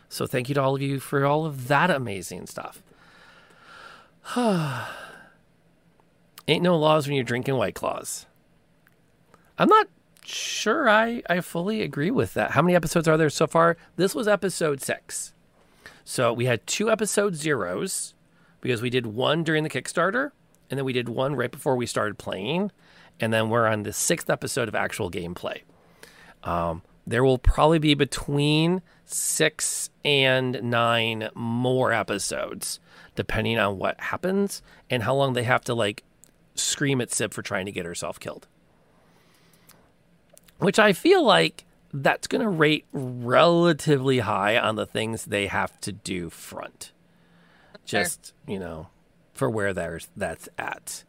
So 0.09 0.27
thank 0.27 0.49
you 0.49 0.55
to 0.57 0.63
all 0.63 0.77
of 0.77 0.83
you 0.83 1.01
for 1.01 1.25
all 1.25 1.47
of 1.47 1.69
that 1.69 1.91
amazing 1.91 2.47
stuff. 2.47 2.83
Ain't 6.47 6.63
no 6.63 6.77
laws 6.77 7.07
when 7.07 7.17
you're 7.17 7.25
drinking 7.25 7.57
White 7.57 7.75
Claws. 7.75 8.27
I'm 9.59 9.69
not 9.69 9.89
sure 10.25 10.89
I, 10.89 11.23
I 11.31 11.41
fully 11.41 11.81
agree 11.83 12.11
with 12.11 12.35
that. 12.35 12.51
How 12.53 12.63
many 12.63 12.75
episodes 12.75 13.09
are 13.09 13.17
there 13.17 13.31
so 13.31 13.47
far? 13.47 13.77
This 13.97 14.15
was 14.15 14.29
episode 14.29 14.83
six. 14.83 15.33
So 16.05 16.33
we 16.33 16.47
had 16.47 16.67
two 16.67 16.91
episode 16.91 17.37
zeros 17.37 18.15
because 18.61 18.83
we 18.83 18.91
did 18.91 19.07
one 19.07 19.45
during 19.45 19.63
the 19.65 19.71
Kickstarter 19.71 20.33
and 20.69 20.77
then 20.77 20.85
we 20.85 20.93
did 20.93 21.09
one 21.09 21.37
right 21.37 21.51
before 21.51 21.77
we 21.77 21.87
started 21.87 22.19
playing. 22.19 22.73
And 23.21 23.33
then 23.33 23.49
we're 23.49 23.67
on 23.67 23.85
the 23.85 23.93
sixth 23.93 24.29
episode 24.29 24.69
of 24.69 24.75
actual 24.75 25.11
gameplay. 25.11 25.61
Um, 26.43 26.83
there 27.07 27.25
will 27.25 27.39
probably 27.39 27.79
be 27.79 27.95
between 27.95 28.83
six 29.05 29.91
and 30.05 30.63
nine 30.63 31.29
more 31.35 31.93
episodes, 31.93 32.81
depending 33.15 33.59
on 33.59 33.79
what 33.79 34.01
happens 34.01 34.63
and 34.89 35.03
how 35.03 35.15
long 35.15 35.33
they 35.33 35.43
have 35.43 35.65
to 35.65 35.75
like 35.75 36.05
scream 36.55 37.01
at 37.01 37.09
Syb 37.11 37.33
for 37.33 37.43
trying 37.43 37.67
to 37.67 37.73
get 37.73 37.85
herself 37.85 38.21
killed. 38.21 38.47
Which 40.59 40.79
I 40.79 40.93
feel 40.93 41.25
like 41.25 41.65
that's 41.93 42.27
going 42.27 42.43
to 42.43 42.49
rate 42.49 42.87
relatively 42.93 44.21
high 44.21 44.57
on 44.59 44.77
the 44.77 44.87
things 44.87 45.25
they 45.25 45.47
have 45.47 45.81
to 45.81 45.93
do 45.93 46.31
front. 46.31 46.93
Just, 47.85 48.35
you 48.47 48.59
know, 48.59 48.89
for 49.33 49.51
where 49.51 49.73
there's 49.73 50.09
that's 50.17 50.49
at 50.59 51.03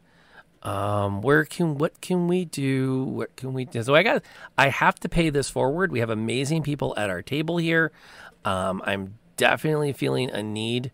um 0.62 1.22
where 1.22 1.44
can 1.44 1.76
what 1.76 2.00
can 2.00 2.28
we 2.28 2.44
do? 2.44 3.04
What 3.04 3.34
can 3.36 3.52
we 3.52 3.64
do? 3.64 3.82
So 3.82 3.94
i 3.94 4.02
got 4.02 4.22
i 4.56 4.68
have 4.68 4.98
to 5.00 5.08
pay 5.08 5.30
this 5.30 5.50
forward. 5.50 5.90
We 5.90 6.00
have 6.00 6.10
amazing 6.10 6.62
people 6.62 6.94
at 6.96 7.10
our 7.10 7.22
table 7.22 7.56
here. 7.56 7.92
Um 8.44 8.82
i'm 8.84 9.18
definitely 9.36 9.92
feeling 9.92 10.30
a 10.30 10.42
need 10.42 10.92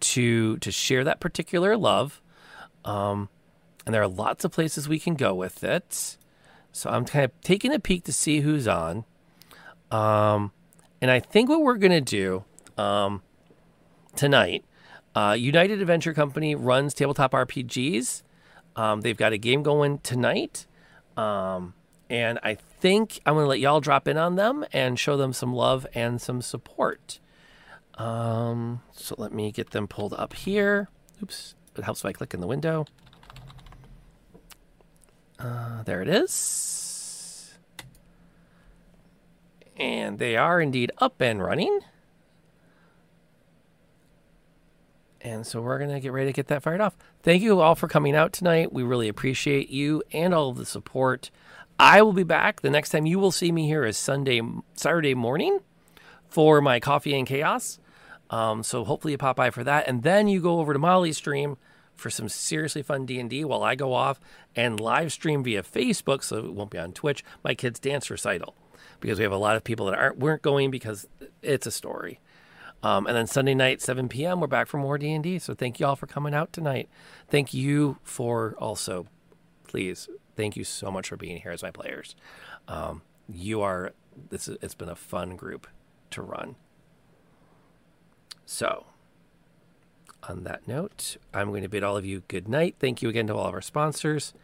to 0.00 0.56
to 0.58 0.70
share 0.72 1.04
that 1.04 1.20
particular 1.20 1.76
love. 1.76 2.22
Um 2.84 3.28
and 3.84 3.94
there 3.94 4.02
are 4.02 4.08
lots 4.08 4.44
of 4.44 4.52
places 4.52 4.88
we 4.88 4.98
can 4.98 5.14
go 5.14 5.34
with 5.34 5.62
it. 5.62 6.16
So 6.72 6.88
i'm 6.88 7.04
kind 7.04 7.26
of 7.26 7.32
taking 7.42 7.72
a 7.72 7.78
peek 7.78 8.04
to 8.04 8.12
see 8.12 8.40
who's 8.40 8.66
on. 8.66 9.04
Um 9.90 10.52
and 11.02 11.10
i 11.10 11.20
think 11.20 11.50
what 11.50 11.60
we're 11.60 11.76
gonna 11.76 12.00
do 12.00 12.44
um 12.78 13.20
tonight 14.16 14.64
uh 15.14 15.36
united 15.38 15.80
adventure 15.82 16.14
company 16.14 16.54
runs 16.54 16.94
tabletop 16.94 17.32
rpgs 17.32 18.22
um, 18.76 19.00
they've 19.02 19.16
got 19.16 19.32
a 19.32 19.38
game 19.38 19.62
going 19.62 19.98
tonight. 19.98 20.66
Um, 21.16 21.74
and 22.08 22.38
I 22.42 22.54
think 22.54 23.20
I'm 23.24 23.34
going 23.34 23.44
to 23.44 23.48
let 23.48 23.60
y'all 23.60 23.80
drop 23.80 24.08
in 24.08 24.16
on 24.16 24.36
them 24.36 24.64
and 24.72 24.98
show 24.98 25.16
them 25.16 25.32
some 25.32 25.54
love 25.54 25.86
and 25.94 26.20
some 26.20 26.42
support. 26.42 27.20
Um, 27.94 28.82
so 28.92 29.14
let 29.18 29.32
me 29.32 29.52
get 29.52 29.70
them 29.70 29.86
pulled 29.86 30.14
up 30.14 30.34
here. 30.34 30.88
Oops, 31.22 31.54
it 31.76 31.84
helps 31.84 32.00
if 32.00 32.06
I 32.06 32.12
click 32.12 32.34
in 32.34 32.40
the 32.40 32.46
window. 32.46 32.86
Uh, 35.38 35.82
there 35.82 36.02
it 36.02 36.08
is. 36.08 37.54
And 39.76 40.18
they 40.18 40.36
are 40.36 40.60
indeed 40.60 40.92
up 40.98 41.20
and 41.20 41.42
running. 41.42 41.80
And 45.24 45.46
so 45.46 45.60
we're 45.62 45.78
going 45.78 45.90
to 45.90 46.00
get 46.00 46.12
ready 46.12 46.28
to 46.28 46.32
get 46.32 46.48
that 46.48 46.62
fired 46.62 46.80
off. 46.80 46.96
Thank 47.22 47.42
you 47.42 47.60
all 47.60 47.76
for 47.76 47.86
coming 47.86 48.16
out 48.16 48.32
tonight. 48.32 48.72
We 48.72 48.82
really 48.82 49.08
appreciate 49.08 49.70
you 49.70 50.02
and 50.12 50.34
all 50.34 50.50
of 50.50 50.56
the 50.56 50.66
support. 50.66 51.30
I 51.78 52.02
will 52.02 52.12
be 52.12 52.24
back. 52.24 52.60
The 52.60 52.70
next 52.70 52.90
time 52.90 53.06
you 53.06 53.18
will 53.18 53.30
see 53.30 53.52
me 53.52 53.66
here 53.66 53.84
is 53.84 53.96
Sunday, 53.96 54.40
Saturday 54.74 55.14
morning 55.14 55.60
for 56.28 56.60
my 56.60 56.80
coffee 56.80 57.16
and 57.16 57.26
chaos. 57.26 57.78
Um, 58.30 58.62
so 58.62 58.84
hopefully 58.84 59.12
you 59.12 59.18
pop 59.18 59.36
by 59.36 59.50
for 59.50 59.62
that, 59.62 59.86
and 59.86 60.02
then 60.02 60.26
you 60.26 60.40
go 60.40 60.58
over 60.58 60.72
to 60.72 60.78
Molly's 60.78 61.18
stream 61.18 61.56
for 61.94 62.08
some 62.08 62.28
seriously 62.28 62.82
fun 62.82 63.04
D 63.04 63.20
and 63.20 63.28
D 63.28 63.44
while 63.44 63.62
I 63.62 63.74
go 63.74 63.92
off 63.92 64.18
and 64.56 64.80
live 64.80 65.12
stream 65.12 65.44
via 65.44 65.62
Facebook, 65.62 66.24
so 66.24 66.38
it 66.38 66.54
won't 66.54 66.70
be 66.70 66.78
on 66.78 66.92
Twitch. 66.92 67.22
My 67.44 67.54
kids' 67.54 67.78
dance 67.78 68.10
recital 68.10 68.54
because 69.00 69.18
we 69.18 69.24
have 69.24 69.32
a 69.32 69.36
lot 69.36 69.56
of 69.56 69.64
people 69.64 69.86
that 69.86 69.98
aren't 69.98 70.18
weren't 70.18 70.42
going 70.42 70.70
because 70.70 71.06
it's 71.42 71.66
a 71.66 71.70
story. 71.70 72.20
Um, 72.82 73.06
and 73.06 73.16
then 73.16 73.26
Sunday 73.26 73.54
night, 73.54 73.80
7 73.80 74.08
p.m., 74.08 74.40
we're 74.40 74.48
back 74.48 74.66
for 74.66 74.78
more 74.78 74.98
D&D. 74.98 75.38
So 75.38 75.54
thank 75.54 75.78
you 75.78 75.86
all 75.86 75.96
for 75.96 76.06
coming 76.06 76.34
out 76.34 76.52
tonight. 76.52 76.88
Thank 77.28 77.54
you 77.54 77.98
for 78.02 78.56
also, 78.58 79.06
please, 79.68 80.08
thank 80.36 80.56
you 80.56 80.64
so 80.64 80.90
much 80.90 81.08
for 81.08 81.16
being 81.16 81.40
here 81.40 81.52
as 81.52 81.62
my 81.62 81.70
players. 81.70 82.16
Um, 82.66 83.02
you 83.28 83.60
are, 83.60 83.92
this 84.30 84.48
is, 84.48 84.58
it's 84.60 84.74
been 84.74 84.88
a 84.88 84.96
fun 84.96 85.36
group 85.36 85.68
to 86.10 86.22
run. 86.22 86.56
So, 88.44 88.86
on 90.28 90.44
that 90.44 90.66
note, 90.66 91.16
I'm 91.32 91.48
going 91.48 91.62
to 91.62 91.68
bid 91.68 91.84
all 91.84 91.96
of 91.96 92.04
you 92.04 92.22
good 92.28 92.48
night. 92.48 92.76
Thank 92.78 93.00
you 93.00 93.08
again 93.08 93.28
to 93.28 93.34
all 93.34 93.46
of 93.46 93.54
our 93.54 93.62
sponsors. 93.62 94.34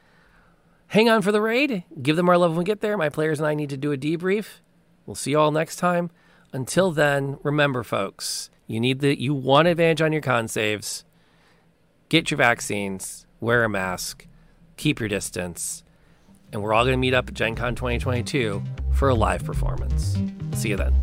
Hang 0.89 1.09
on 1.09 1.23
for 1.23 1.33
the 1.33 1.43
raid. 1.43 1.85
Give 2.01 2.17
them 2.17 2.29
our 2.29 2.39
love 2.39 2.53
when 2.53 2.59
we 2.59 2.65
get 2.65 2.81
there. 2.81 2.97
My 2.97 3.09
players 3.09 3.39
and 3.39 3.47
I 3.47 3.55
need 3.55 3.71
to 3.71 3.77
do 3.77 3.93
a 3.93 3.97
debrief. 3.97 4.61
We'll 5.07 5.15
see 5.15 5.33
you 5.33 5.39
all 5.39 5.51
next 5.51 5.77
time. 5.77 6.11
Until 6.53 6.93
then, 6.93 7.39
remember, 7.43 7.83
folks, 7.83 8.49
you 8.67 8.81
need 8.81 9.01
the 9.01 9.21
you 9.21 9.35
want 9.35 9.69
advantage 9.69 10.01
on 10.01 10.13
your 10.13 10.23
con 10.23 10.49
saves. 10.49 11.05
Get 12.09 12.31
your 12.31 12.39
vaccines. 12.39 13.27
Wear 13.41 13.65
a 13.65 13.69
mask. 13.69 14.27
Keep 14.77 15.01
your 15.01 15.09
distance. 15.09 15.85
And 16.53 16.63
we're 16.63 16.73
all 16.73 16.85
going 16.85 16.95
to 16.95 16.99
meet 16.99 17.13
up 17.13 17.29
at 17.29 17.35
Gen 17.35 17.55
Con 17.55 17.75
2022 17.75 18.63
for 18.93 19.11
a 19.11 19.15
live 19.15 19.45
performance. 19.45 20.17
See 20.55 20.71
you 20.71 20.77
then. 20.77 20.95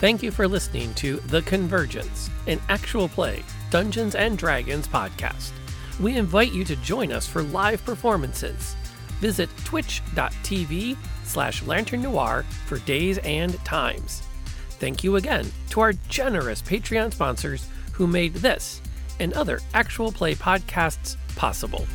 Thank 0.00 0.22
you 0.22 0.30
for 0.30 0.46
listening 0.46 0.94
to 0.94 1.16
The 1.16 1.42
Convergence, 1.42 2.30
an 2.46 2.60
actual 2.68 3.08
play 3.08 3.42
Dungeons 3.70 4.14
and 4.14 4.38
Dragons 4.38 4.86
podcast. 4.86 5.50
We 5.98 6.16
invite 6.16 6.52
you 6.52 6.64
to 6.64 6.76
join 6.76 7.10
us 7.10 7.26
for 7.26 7.42
live 7.42 7.84
performances. 7.84 8.76
Visit 9.20 9.50
twitch.tv 9.64 10.96
slash 11.24 11.62
lantern 11.62 12.02
noir 12.02 12.44
for 12.66 12.78
days 12.80 13.18
and 13.18 13.54
times. 13.64 14.22
Thank 14.78 15.02
you 15.02 15.16
again 15.16 15.50
to 15.70 15.80
our 15.80 15.92
generous 16.08 16.62
Patreon 16.62 17.12
sponsors 17.12 17.68
who 17.92 18.06
made 18.06 18.34
this 18.34 18.80
and 19.18 19.32
other 19.32 19.60
actual 19.74 20.12
play 20.12 20.34
podcasts 20.34 21.16
possible. 21.34 21.86